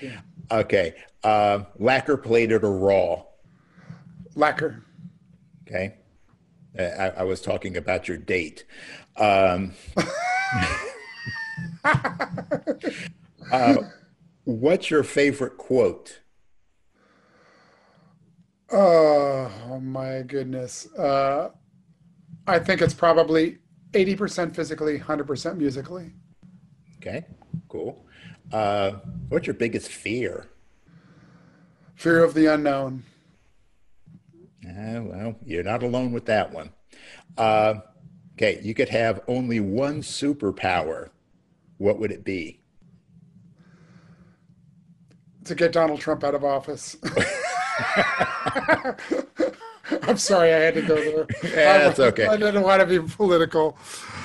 Okay. 0.50 0.94
Uh, 1.22 1.64
lacquer 1.78 2.16
plated 2.16 2.64
or 2.64 2.76
raw? 2.76 3.22
Lacquer. 4.34 4.82
Okay. 5.66 5.94
I, 6.78 7.12
I 7.18 7.22
was 7.24 7.40
talking 7.40 7.76
about 7.76 8.08
your 8.08 8.16
date. 8.16 8.64
Um, 9.16 9.74
uh, 13.52 13.76
what's 14.44 14.90
your 14.90 15.02
favorite 15.02 15.56
quote? 15.56 16.20
Oh 18.70 19.80
my 19.82 20.22
goodness. 20.22 20.92
Uh, 20.94 21.50
I 22.46 22.58
think 22.58 22.80
it's 22.80 22.94
probably 22.94 23.58
80% 23.92 24.54
physically, 24.54 24.98
100% 24.98 25.56
musically. 25.56 26.12
Okay, 26.96 27.26
cool. 27.68 28.06
Uh, 28.50 28.92
what's 29.28 29.46
your 29.46 29.54
biggest 29.54 29.88
fear? 29.88 30.48
Fear 31.94 32.24
of 32.24 32.34
the 32.34 32.46
unknown. 32.46 33.04
Uh, 34.64 35.02
well, 35.02 35.36
you're 35.44 35.62
not 35.62 35.82
alone 35.82 36.12
with 36.12 36.26
that 36.26 36.52
one. 36.52 36.70
Uh, 37.36 37.74
okay, 38.34 38.60
you 38.62 38.74
could 38.74 38.88
have 38.88 39.20
only 39.28 39.60
one 39.60 40.02
superpower. 40.02 41.10
What 41.78 41.98
would 41.98 42.12
it 42.12 42.24
be? 42.24 42.62
to 45.44 45.54
get 45.54 45.72
Donald 45.72 46.00
Trump 46.00 46.24
out 46.24 46.34
of 46.34 46.44
office. 46.44 46.96
I'm 50.02 50.16
sorry, 50.16 50.52
I 50.52 50.58
had 50.58 50.74
to 50.74 50.82
go 50.82 50.94
there. 50.94 51.26
Yeah, 51.42 51.78
that's 51.78 52.00
okay. 52.00 52.26
I 52.26 52.36
didn't 52.36 52.62
want 52.62 52.80
to 52.80 52.86
be 52.86 53.00
political. 53.14 53.76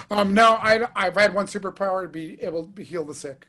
Um, 0.09 0.33
no, 0.33 0.53
I, 0.53 0.87
I've 0.95 1.15
had 1.15 1.33
one 1.33 1.47
superpower 1.47 2.03
to 2.03 2.07
be 2.07 2.41
able 2.41 2.67
to 2.67 2.83
heal 2.83 3.03
the 3.03 3.15
sick. 3.15 3.47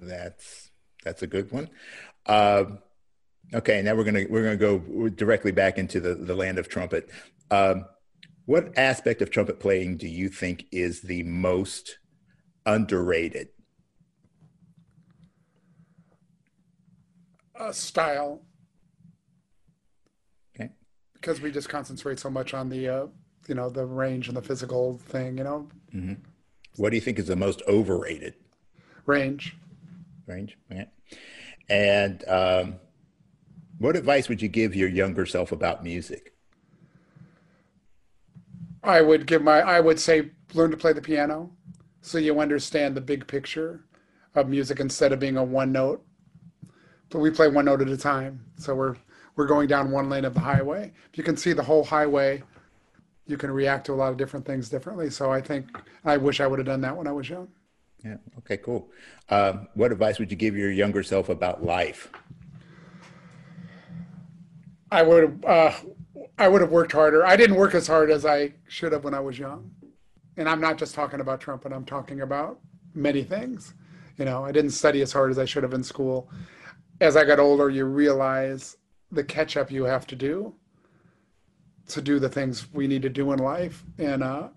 That's 0.00 0.70
that's 1.04 1.22
a 1.22 1.26
good 1.26 1.50
one. 1.52 1.68
Um, 2.26 2.78
okay, 3.52 3.82
now 3.82 3.94
we're 3.94 4.04
gonna 4.04 4.24
we're 4.28 4.42
gonna 4.42 4.56
go 4.56 5.08
directly 5.10 5.52
back 5.52 5.78
into 5.78 6.00
the 6.00 6.14
the 6.14 6.34
land 6.34 6.58
of 6.58 6.68
trumpet. 6.68 7.08
Um, 7.50 7.84
what 8.52 8.76
aspect 8.76 9.22
of 9.22 9.30
trumpet 9.30 9.58
playing 9.58 9.96
do 9.96 10.06
you 10.06 10.28
think 10.28 10.66
is 10.70 11.00
the 11.00 11.22
most 11.22 11.96
underrated? 12.66 13.48
Uh, 17.58 17.72
style, 17.72 18.42
Okay, 20.54 20.68
because 21.14 21.40
we 21.40 21.50
just 21.50 21.70
concentrate 21.70 22.18
so 22.18 22.28
much 22.28 22.52
on 22.52 22.68
the, 22.68 22.88
uh, 22.90 23.06
you 23.48 23.54
know, 23.54 23.70
the 23.70 23.86
range 23.86 24.28
and 24.28 24.36
the 24.36 24.42
physical 24.42 24.98
thing. 24.98 25.38
You 25.38 25.44
know, 25.44 25.68
what 26.76 26.90
do 26.90 26.96
you 26.96 27.00
think 27.00 27.18
is 27.18 27.28
the 27.28 27.36
most 27.36 27.62
overrated? 27.66 28.34
range. 29.06 29.56
range. 30.26 30.58
Yeah. 30.70 30.84
And 31.70 32.28
um, 32.28 32.74
what 33.78 33.96
advice 33.96 34.28
would 34.28 34.42
you 34.42 34.48
give 34.48 34.76
your 34.76 34.90
younger 34.90 35.24
self 35.24 35.52
about 35.52 35.82
music? 35.82 36.34
I 38.82 39.00
would 39.00 39.26
give 39.26 39.42
my, 39.42 39.60
I 39.60 39.80
would 39.80 40.00
say, 40.00 40.30
learn 40.54 40.70
to 40.70 40.76
play 40.76 40.92
the 40.92 41.00
piano, 41.00 41.50
so 42.00 42.18
you 42.18 42.40
understand 42.40 42.96
the 42.96 43.00
big 43.00 43.26
picture 43.26 43.84
of 44.34 44.48
music 44.48 44.80
instead 44.80 45.12
of 45.12 45.20
being 45.20 45.36
a 45.36 45.44
one 45.44 45.72
note. 45.72 46.04
But 47.10 47.20
we 47.20 47.30
play 47.30 47.48
one 47.48 47.66
note 47.66 47.82
at 47.82 47.88
a 47.88 47.96
time, 47.96 48.44
so 48.56 48.74
we're 48.74 48.96
we're 49.36 49.46
going 49.46 49.68
down 49.68 49.90
one 49.90 50.10
lane 50.10 50.24
of 50.24 50.34
the 50.34 50.40
highway. 50.40 50.92
If 51.10 51.18
you 51.18 51.24
can 51.24 51.36
see 51.36 51.52
the 51.52 51.62
whole 51.62 51.84
highway, 51.84 52.42
you 53.26 53.36
can 53.36 53.50
react 53.50 53.86
to 53.86 53.92
a 53.92 53.94
lot 53.94 54.10
of 54.10 54.16
different 54.16 54.44
things 54.44 54.68
differently. 54.68 55.10
So 55.10 55.30
I 55.30 55.40
think 55.40 55.66
I 56.04 56.16
wish 56.16 56.40
I 56.40 56.46
would 56.46 56.58
have 56.58 56.66
done 56.66 56.80
that 56.82 56.96
when 56.96 57.06
I 57.06 57.12
was 57.12 57.28
young. 57.28 57.48
Yeah. 58.04 58.16
Okay. 58.38 58.56
Cool. 58.56 58.90
Um, 59.28 59.68
what 59.74 59.92
advice 59.92 60.18
would 60.18 60.30
you 60.30 60.36
give 60.36 60.56
your 60.56 60.70
younger 60.70 61.02
self 61.02 61.28
about 61.28 61.62
life? 61.62 62.10
I 64.90 65.02
would. 65.02 65.44
Uh, 65.46 65.72
I 66.38 66.48
would 66.48 66.60
have 66.60 66.70
worked 66.70 66.92
harder. 66.92 67.24
I 67.24 67.36
didn't 67.36 67.56
work 67.56 67.74
as 67.74 67.86
hard 67.86 68.10
as 68.10 68.24
I 68.24 68.54
should 68.66 68.92
have 68.92 69.04
when 69.04 69.14
I 69.14 69.20
was 69.20 69.38
young. 69.38 69.70
And 70.36 70.48
I'm 70.48 70.60
not 70.60 70.78
just 70.78 70.94
talking 70.94 71.20
about 71.20 71.40
trumpet. 71.40 71.72
I'm 71.72 71.84
talking 71.84 72.22
about 72.22 72.58
many 72.94 73.22
things. 73.22 73.74
You 74.16 74.24
know, 74.24 74.44
I 74.44 74.52
didn't 74.52 74.70
study 74.70 75.02
as 75.02 75.12
hard 75.12 75.30
as 75.30 75.38
I 75.38 75.44
should 75.44 75.62
have 75.62 75.74
in 75.74 75.82
school. 75.82 76.30
As 77.00 77.16
I 77.16 77.24
got 77.24 77.38
older, 77.38 77.68
you 77.68 77.84
realize 77.84 78.76
the 79.10 79.24
catch 79.24 79.56
up 79.56 79.70
you 79.70 79.84
have 79.84 80.06
to 80.08 80.16
do 80.16 80.54
to 81.88 82.00
do 82.00 82.18
the 82.18 82.28
things 82.28 82.72
we 82.72 82.86
need 82.86 83.02
to 83.02 83.08
do 83.08 83.32
in 83.32 83.38
life. 83.38 83.84
And 83.98 84.22
uh, 84.22 84.48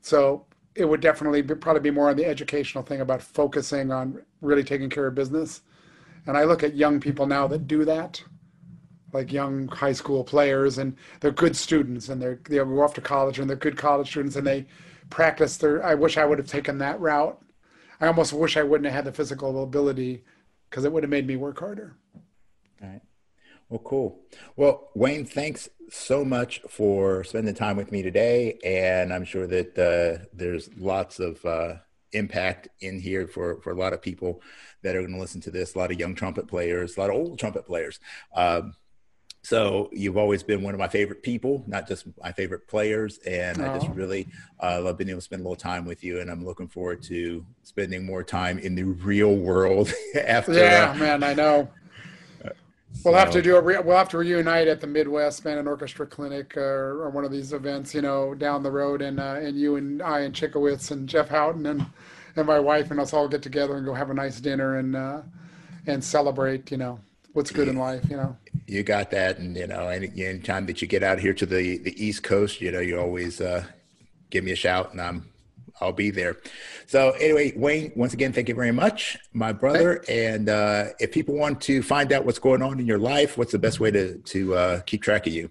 so 0.00 0.46
it 0.74 0.84
would 0.84 1.00
definitely 1.00 1.42
be, 1.42 1.54
probably 1.54 1.82
be 1.82 1.90
more 1.90 2.08
on 2.08 2.16
the 2.16 2.24
educational 2.24 2.84
thing 2.84 3.00
about 3.00 3.22
focusing 3.22 3.90
on 3.92 4.22
really 4.40 4.64
taking 4.64 4.88
care 4.88 5.06
of 5.06 5.14
business. 5.14 5.62
And 6.26 6.36
I 6.36 6.44
look 6.44 6.62
at 6.62 6.76
young 6.76 7.00
people 7.00 7.26
now 7.26 7.46
that 7.48 7.66
do 7.66 7.84
that, 7.84 8.22
like 9.12 9.32
young 9.32 9.68
high 9.68 9.92
school 9.92 10.24
players, 10.24 10.78
and 10.78 10.96
they're 11.20 11.30
good 11.30 11.56
students, 11.56 12.08
and 12.08 12.20
they're 12.20 12.40
they 12.48 12.56
go 12.56 12.82
off 12.82 12.94
to 12.94 13.00
college, 13.00 13.38
and 13.38 13.48
they're 13.48 13.56
good 13.56 13.76
college 13.76 14.10
students, 14.10 14.36
and 14.36 14.46
they 14.46 14.66
practice 15.10 15.56
their. 15.56 15.84
I 15.84 15.94
wish 15.94 16.16
I 16.16 16.24
would 16.24 16.38
have 16.38 16.48
taken 16.48 16.78
that 16.78 17.00
route. 17.00 17.40
I 18.00 18.06
almost 18.06 18.32
wish 18.32 18.56
I 18.56 18.62
wouldn't 18.62 18.86
have 18.86 18.94
had 18.94 19.04
the 19.04 19.12
physical 19.12 19.62
ability 19.62 20.24
because 20.68 20.84
it 20.84 20.92
would 20.92 21.02
have 21.02 21.10
made 21.10 21.26
me 21.26 21.36
work 21.36 21.58
harder. 21.58 21.96
All 22.82 22.88
right. 22.88 23.02
Well, 23.68 23.80
cool. 23.80 24.20
Well, 24.56 24.88
Wayne, 24.94 25.26
thanks 25.26 25.68
so 25.90 26.24
much 26.24 26.60
for 26.68 27.22
spending 27.24 27.54
time 27.54 27.76
with 27.76 27.92
me 27.92 28.02
today. 28.02 28.58
And 28.64 29.12
I'm 29.12 29.24
sure 29.24 29.46
that 29.46 29.78
uh, 29.78 30.24
there's 30.32 30.70
lots 30.76 31.20
of 31.20 31.44
uh, 31.44 31.74
impact 32.12 32.68
in 32.80 33.00
here 33.00 33.28
for, 33.28 33.60
for 33.60 33.70
a 33.70 33.76
lot 33.76 33.92
of 33.92 34.02
people 34.02 34.42
that 34.82 34.96
are 34.96 35.00
going 35.00 35.14
to 35.14 35.20
listen 35.20 35.40
to 35.42 35.50
this, 35.50 35.74
a 35.74 35.78
lot 35.78 35.92
of 35.92 36.00
young 36.00 36.14
trumpet 36.14 36.48
players, 36.48 36.96
a 36.96 37.00
lot 37.00 37.10
of 37.10 37.16
old 37.16 37.38
trumpet 37.38 37.66
players. 37.66 38.00
Um, 38.34 38.74
so 39.42 39.88
you've 39.92 40.16
always 40.16 40.42
been 40.42 40.62
one 40.62 40.74
of 40.74 40.80
my 40.80 40.88
favorite 40.88 41.22
people, 41.22 41.64
not 41.66 41.88
just 41.88 42.06
my 42.22 42.30
favorite 42.32 42.68
players. 42.68 43.18
And 43.26 43.58
Aww. 43.58 43.70
I 43.70 43.78
just 43.78 43.88
really 43.90 44.28
uh, 44.62 44.80
love 44.82 44.98
being 44.98 45.10
able 45.10 45.20
to 45.20 45.24
spend 45.24 45.40
a 45.40 45.42
little 45.44 45.56
time 45.56 45.84
with 45.86 46.04
you. 46.04 46.20
And 46.20 46.30
I'm 46.30 46.44
looking 46.44 46.68
forward 46.68 47.02
to 47.04 47.44
spending 47.62 48.04
more 48.04 48.22
time 48.22 48.58
in 48.58 48.74
the 48.74 48.84
real 48.84 49.34
world 49.34 49.92
after. 50.14 50.52
Yeah, 50.52 50.92
uh, 50.94 50.98
man, 50.98 51.22
I 51.22 51.34
know. 51.34 51.68
We'll 53.04 53.14
have 53.14 53.30
to 53.30 53.40
do 53.40 53.54
a. 53.54 53.60
Re- 53.60 53.78
we'll 53.78 53.96
have 53.96 54.08
to 54.08 54.18
reunite 54.18 54.66
at 54.66 54.80
the 54.80 54.86
Midwest 54.88 55.44
Band 55.44 55.60
and 55.60 55.68
Orchestra 55.68 56.04
Clinic 56.08 56.56
uh, 56.56 56.60
or, 56.60 57.04
or, 57.04 57.10
one 57.10 57.24
of 57.24 57.30
these 57.30 57.52
events, 57.52 57.94
you 57.94 58.02
know, 58.02 58.34
down 58.34 58.64
the 58.64 58.70
road, 58.70 59.00
and 59.00 59.20
uh, 59.20 59.36
and 59.40 59.56
you 59.56 59.76
and 59.76 60.02
I 60.02 60.22
and 60.22 60.34
Chickowitz 60.34 60.90
and 60.90 61.08
Jeff 61.08 61.28
Houghton 61.28 61.66
and 61.66 61.86
and 62.34 62.46
my 62.48 62.58
wife 62.58 62.90
and 62.90 62.98
us 62.98 63.12
all 63.12 63.28
get 63.28 63.42
together 63.42 63.76
and 63.76 63.86
go 63.86 63.94
have 63.94 64.10
a 64.10 64.14
nice 64.14 64.40
dinner 64.40 64.78
and 64.78 64.96
uh, 64.96 65.22
and 65.86 66.02
celebrate, 66.02 66.72
you 66.72 66.78
know, 66.78 66.98
what's 67.32 67.50
good 67.50 67.68
in 67.68 67.76
life, 67.76 68.04
you 68.08 68.16
know. 68.16 68.36
You 68.66 68.82
got 68.82 69.10
that, 69.10 69.38
and 69.38 69.56
you 69.56 69.66
know, 69.66 69.88
any 69.88 70.08
anytime 70.24 70.66
that 70.66 70.80
you 70.80 70.88
get 70.88 71.02
out 71.02 71.18
here 71.18 71.34
to 71.34 71.46
the 71.46 71.78
the 71.78 72.04
East 72.04 72.22
Coast, 72.22 72.60
you 72.60 72.70
know, 72.70 72.80
you 72.80 72.98
always 72.98 73.40
uh, 73.40 73.64
give 74.30 74.44
me 74.44 74.52
a 74.52 74.56
shout, 74.56 74.92
and 74.92 75.00
I'm 75.00 75.30
I'll 75.80 75.92
be 75.92 76.10
there. 76.10 76.36
So 76.86 77.10
anyway, 77.12 77.52
Wayne, 77.56 77.92
once 77.96 78.12
again, 78.12 78.32
thank 78.32 78.48
you 78.48 78.54
very 78.54 78.72
much, 78.72 79.18
my 79.32 79.52
brother. 79.52 80.04
And 80.08 80.48
uh, 80.48 80.86
if 80.98 81.12
people 81.12 81.34
want 81.34 81.60
to 81.62 81.82
find 81.82 82.12
out 82.12 82.24
what's 82.24 82.38
going 82.38 82.62
on 82.62 82.78
in 82.78 82.86
your 82.86 82.98
life, 82.98 83.38
what's 83.38 83.52
the 83.52 83.58
best 83.58 83.80
way 83.80 83.90
to 83.90 84.18
to 84.18 84.54
uh, 84.54 84.80
keep 84.82 85.02
track 85.02 85.26
of 85.26 85.32
you? 85.32 85.50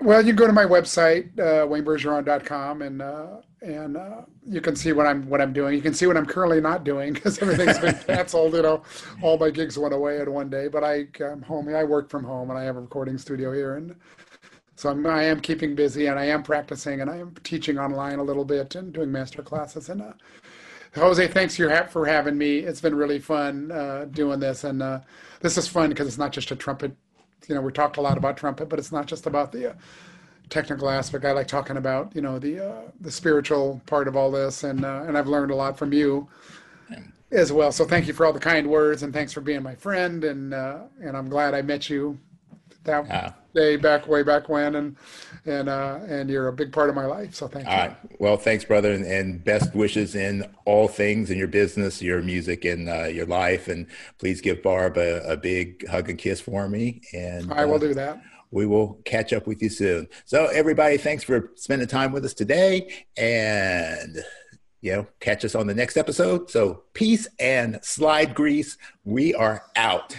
Well, 0.00 0.20
you 0.20 0.28
can 0.28 0.36
go 0.36 0.46
to 0.46 0.52
my 0.52 0.64
website, 0.64 1.36
uh, 1.40 1.66
waynebergeron.com, 1.66 2.82
and 2.82 3.02
uh, 3.02 3.26
and 3.62 3.96
uh, 3.96 4.20
you 4.46 4.60
can 4.60 4.76
see 4.76 4.92
what 4.92 5.06
I'm 5.06 5.28
what 5.28 5.40
I'm 5.40 5.52
doing. 5.52 5.74
You 5.74 5.82
can 5.82 5.92
see 5.92 6.06
what 6.06 6.16
I'm 6.16 6.26
currently 6.26 6.60
not 6.60 6.84
doing 6.84 7.12
because 7.14 7.40
everything's 7.40 7.78
been 7.78 7.98
canceled. 8.06 8.54
You 8.54 8.62
know, 8.62 8.82
all 9.22 9.38
my 9.38 9.50
gigs 9.50 9.76
went 9.76 9.92
away 9.92 10.20
in 10.20 10.32
one 10.32 10.50
day. 10.50 10.68
But 10.68 10.84
I, 10.84 11.08
I'm 11.20 11.42
home. 11.42 11.68
I 11.74 11.82
work 11.82 12.10
from 12.10 12.22
home, 12.22 12.50
and 12.50 12.58
I 12.58 12.62
have 12.62 12.76
a 12.76 12.80
recording 12.80 13.18
studio 13.18 13.52
here, 13.52 13.74
and 13.74 13.96
so 14.76 14.90
I'm, 14.90 15.04
I 15.04 15.24
am 15.24 15.40
keeping 15.40 15.74
busy, 15.74 16.06
and 16.06 16.16
I 16.16 16.26
am 16.26 16.44
practicing, 16.44 17.00
and 17.00 17.10
I 17.10 17.16
am 17.16 17.34
teaching 17.42 17.76
online 17.76 18.20
a 18.20 18.24
little 18.24 18.44
bit 18.44 18.76
and 18.76 18.92
doing 18.92 19.10
master 19.10 19.42
classes. 19.42 19.88
And 19.88 20.00
uh, 20.02 20.12
Jose, 20.94 21.26
thanks 21.26 21.56
for 21.56 22.06
having 22.06 22.38
me. 22.38 22.58
It's 22.60 22.80
been 22.80 22.94
really 22.94 23.18
fun 23.18 23.72
uh, 23.72 24.06
doing 24.12 24.38
this, 24.38 24.62
and 24.62 24.80
uh, 24.80 25.00
this 25.40 25.58
is 25.58 25.66
fun 25.66 25.88
because 25.88 26.06
it's 26.06 26.18
not 26.18 26.30
just 26.30 26.52
a 26.52 26.56
trumpet 26.56 26.92
you 27.48 27.54
know, 27.54 27.60
we 27.60 27.72
talked 27.72 27.96
a 27.96 28.00
lot 28.00 28.16
about 28.16 28.36
trumpet, 28.36 28.68
but 28.68 28.78
it's 28.78 28.92
not 28.92 29.06
just 29.06 29.26
about 29.26 29.52
the 29.52 29.70
uh, 29.70 29.74
technical 30.50 30.88
aspect. 30.88 31.24
I 31.24 31.32
like 31.32 31.48
talking 31.48 31.76
about, 31.76 32.14
you 32.14 32.20
know, 32.20 32.38
the 32.38 32.64
uh, 32.64 32.82
the 33.00 33.10
spiritual 33.10 33.80
part 33.86 34.06
of 34.06 34.16
all 34.16 34.30
this, 34.30 34.64
and 34.64 34.84
uh, 34.84 35.04
and 35.06 35.16
I've 35.16 35.28
learned 35.28 35.50
a 35.50 35.56
lot 35.56 35.78
from 35.78 35.92
you 35.92 36.28
as 37.30 37.52
well. 37.52 37.72
So 37.72 37.84
thank 37.84 38.06
you 38.06 38.14
for 38.14 38.24
all 38.24 38.32
the 38.32 38.40
kind 38.40 38.68
words, 38.68 39.02
and 39.02 39.12
thanks 39.12 39.32
for 39.32 39.40
being 39.40 39.62
my 39.62 39.74
friend, 39.74 40.24
and 40.24 40.54
uh, 40.54 40.80
and 41.00 41.16
I'm 41.16 41.28
glad 41.28 41.54
I 41.54 41.62
met 41.62 41.90
you 41.90 42.18
that 42.84 43.06
yeah. 43.06 43.32
Day 43.58 43.76
back 43.76 44.06
way 44.06 44.22
back 44.22 44.48
when, 44.48 44.76
and 44.76 44.96
and 45.44 45.68
uh, 45.68 45.98
and 46.06 46.30
you're 46.30 46.48
a 46.48 46.52
big 46.52 46.72
part 46.72 46.88
of 46.88 46.94
my 46.94 47.06
life. 47.06 47.34
So 47.34 47.48
thank 47.48 47.66
you. 47.66 48.16
Well, 48.18 48.36
thanks, 48.36 48.64
brother, 48.64 48.92
and, 48.92 49.04
and, 49.04 49.42
best 49.42 49.74
wishes 49.74 50.14
in 50.14 50.48
all 50.64 50.88
things 50.88 51.30
in 51.30 51.38
your 51.38 51.48
business, 51.48 52.00
your 52.02 52.22
music, 52.22 52.64
and 52.64 52.88
uh, 52.88 53.04
your 53.04 53.26
life. 53.26 53.68
And 53.68 53.86
please 54.18 54.40
give 54.40 54.62
Barb 54.62 54.96
a, 54.96 55.32
a, 55.32 55.36
big 55.36 55.86
hug 55.88 56.08
and 56.10 56.18
kiss 56.18 56.40
for 56.40 56.68
me. 56.68 57.00
And 57.12 57.52
I 57.52 57.64
will 57.64 57.76
uh, 57.76 57.78
do 57.78 57.94
that. 57.94 58.20
We 58.50 58.66
will 58.66 59.00
catch 59.04 59.32
up 59.32 59.46
with 59.46 59.62
you 59.62 59.68
soon. 59.68 60.08
So, 60.24 60.46
everybody, 60.46 60.96
thanks 60.96 61.24
for 61.24 61.52
spending 61.56 61.88
time 61.88 62.12
with 62.12 62.24
us 62.24 62.34
today, 62.34 63.06
and 63.16 64.24
you 64.80 64.92
know, 64.92 65.06
catch 65.20 65.44
us 65.44 65.54
on 65.54 65.66
the 65.66 65.74
next 65.74 65.96
episode. 65.96 66.50
So, 66.50 66.84
peace 66.94 67.26
and 67.38 67.78
slide 67.82 68.34
grease. 68.34 68.78
We 69.04 69.34
are 69.34 69.64
out. 69.76 70.16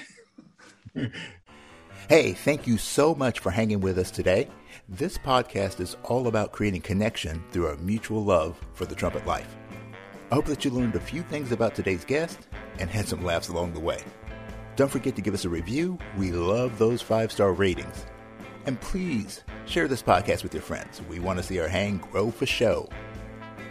Hey, 2.09 2.33
thank 2.33 2.65
you 2.65 2.79
so 2.79 3.13
much 3.13 3.37
for 3.37 3.51
hanging 3.51 3.81
with 3.81 3.99
us 3.99 4.09
today. 4.09 4.49
This 4.87 5.15
podcast 5.15 5.79
is 5.79 5.95
all 6.01 6.25
about 6.25 6.51
creating 6.51 6.81
connection 6.81 7.43
through 7.51 7.67
our 7.67 7.75
mutual 7.75 8.25
love 8.25 8.59
for 8.73 8.87
the 8.87 8.95
trumpet 8.95 9.27
life. 9.27 9.55
I 10.31 10.33
hope 10.33 10.45
that 10.45 10.65
you 10.65 10.71
learned 10.71 10.95
a 10.95 10.99
few 10.99 11.21
things 11.21 11.51
about 11.51 11.75
today's 11.75 12.03
guest 12.03 12.47
and 12.79 12.89
had 12.89 13.07
some 13.07 13.23
laughs 13.23 13.49
along 13.49 13.73
the 13.73 13.79
way. 13.79 14.01
Don't 14.75 14.89
forget 14.89 15.15
to 15.17 15.21
give 15.21 15.35
us 15.35 15.45
a 15.45 15.49
review. 15.49 15.99
We 16.17 16.31
love 16.31 16.79
those 16.79 16.99
five 16.99 17.31
star 17.31 17.53
ratings. 17.53 18.07
And 18.65 18.81
please 18.81 19.43
share 19.67 19.87
this 19.87 20.01
podcast 20.01 20.41
with 20.41 20.55
your 20.55 20.63
friends. 20.63 21.03
We 21.07 21.19
want 21.19 21.37
to 21.37 21.43
see 21.43 21.59
our 21.59 21.67
hang 21.67 21.97
grow 21.97 22.31
for 22.31 22.47
show. 22.47 22.89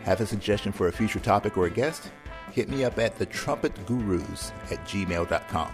Have 0.05 0.21
a 0.21 0.27
suggestion 0.27 0.71
for 0.71 0.87
a 0.87 0.93
future 0.93 1.19
topic 1.19 1.59
or 1.59 1.67
a 1.67 1.71
guest? 1.71 2.13
Hit 2.53 2.69
me 2.69 2.85
up 2.85 3.01
at 3.01 3.19
the 3.19 3.27
thetrumpetgurus 3.27 4.53
at 4.71 4.85
gmail.com. 4.87 5.73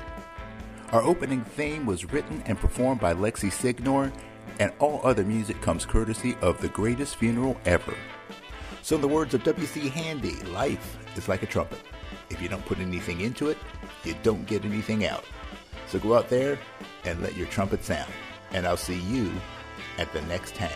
Our 0.95 1.03
opening 1.03 1.43
theme 1.43 1.87
was 1.87 2.13
written 2.13 2.41
and 2.47 2.57
performed 2.57 3.01
by 3.01 3.15
Lexi 3.15 3.51
Signor, 3.51 4.13
and 4.61 4.73
all 4.79 5.01
other 5.03 5.25
music 5.25 5.61
comes 5.61 5.85
courtesy 5.85 6.37
of 6.41 6.61
The 6.61 6.69
Greatest 6.69 7.17
Funeral 7.17 7.57
Ever. 7.65 7.97
So, 8.83 8.95
in 8.95 9.03
the 9.03 9.09
words 9.09 9.35
of 9.35 9.43
W.C. 9.43 9.89
Handy, 9.89 10.37
life 10.53 10.97
is 11.17 11.27
like 11.27 11.43
a 11.43 11.47
trumpet. 11.47 11.81
If 12.31 12.41
you 12.41 12.49
don't 12.49 12.65
put 12.65 12.79
anything 12.79 13.23
into 13.23 13.49
it, 13.49 13.59
you 14.05 14.15
don't 14.23 14.47
get 14.47 14.65
anything 14.65 15.05
out. 15.05 15.25
So 15.89 15.99
go 15.99 16.15
out 16.15 16.29
there 16.29 16.61
and 17.05 17.21
let 17.21 17.37
your 17.37 17.49
trumpet 17.49 17.83
sound. 17.83 18.13
And 18.53 18.65
I'll 18.65 18.77
see 18.77 19.01
you 19.01 19.33
at 19.99 20.13
the 20.13 20.23
next 20.23 20.57
hang. 20.57 20.71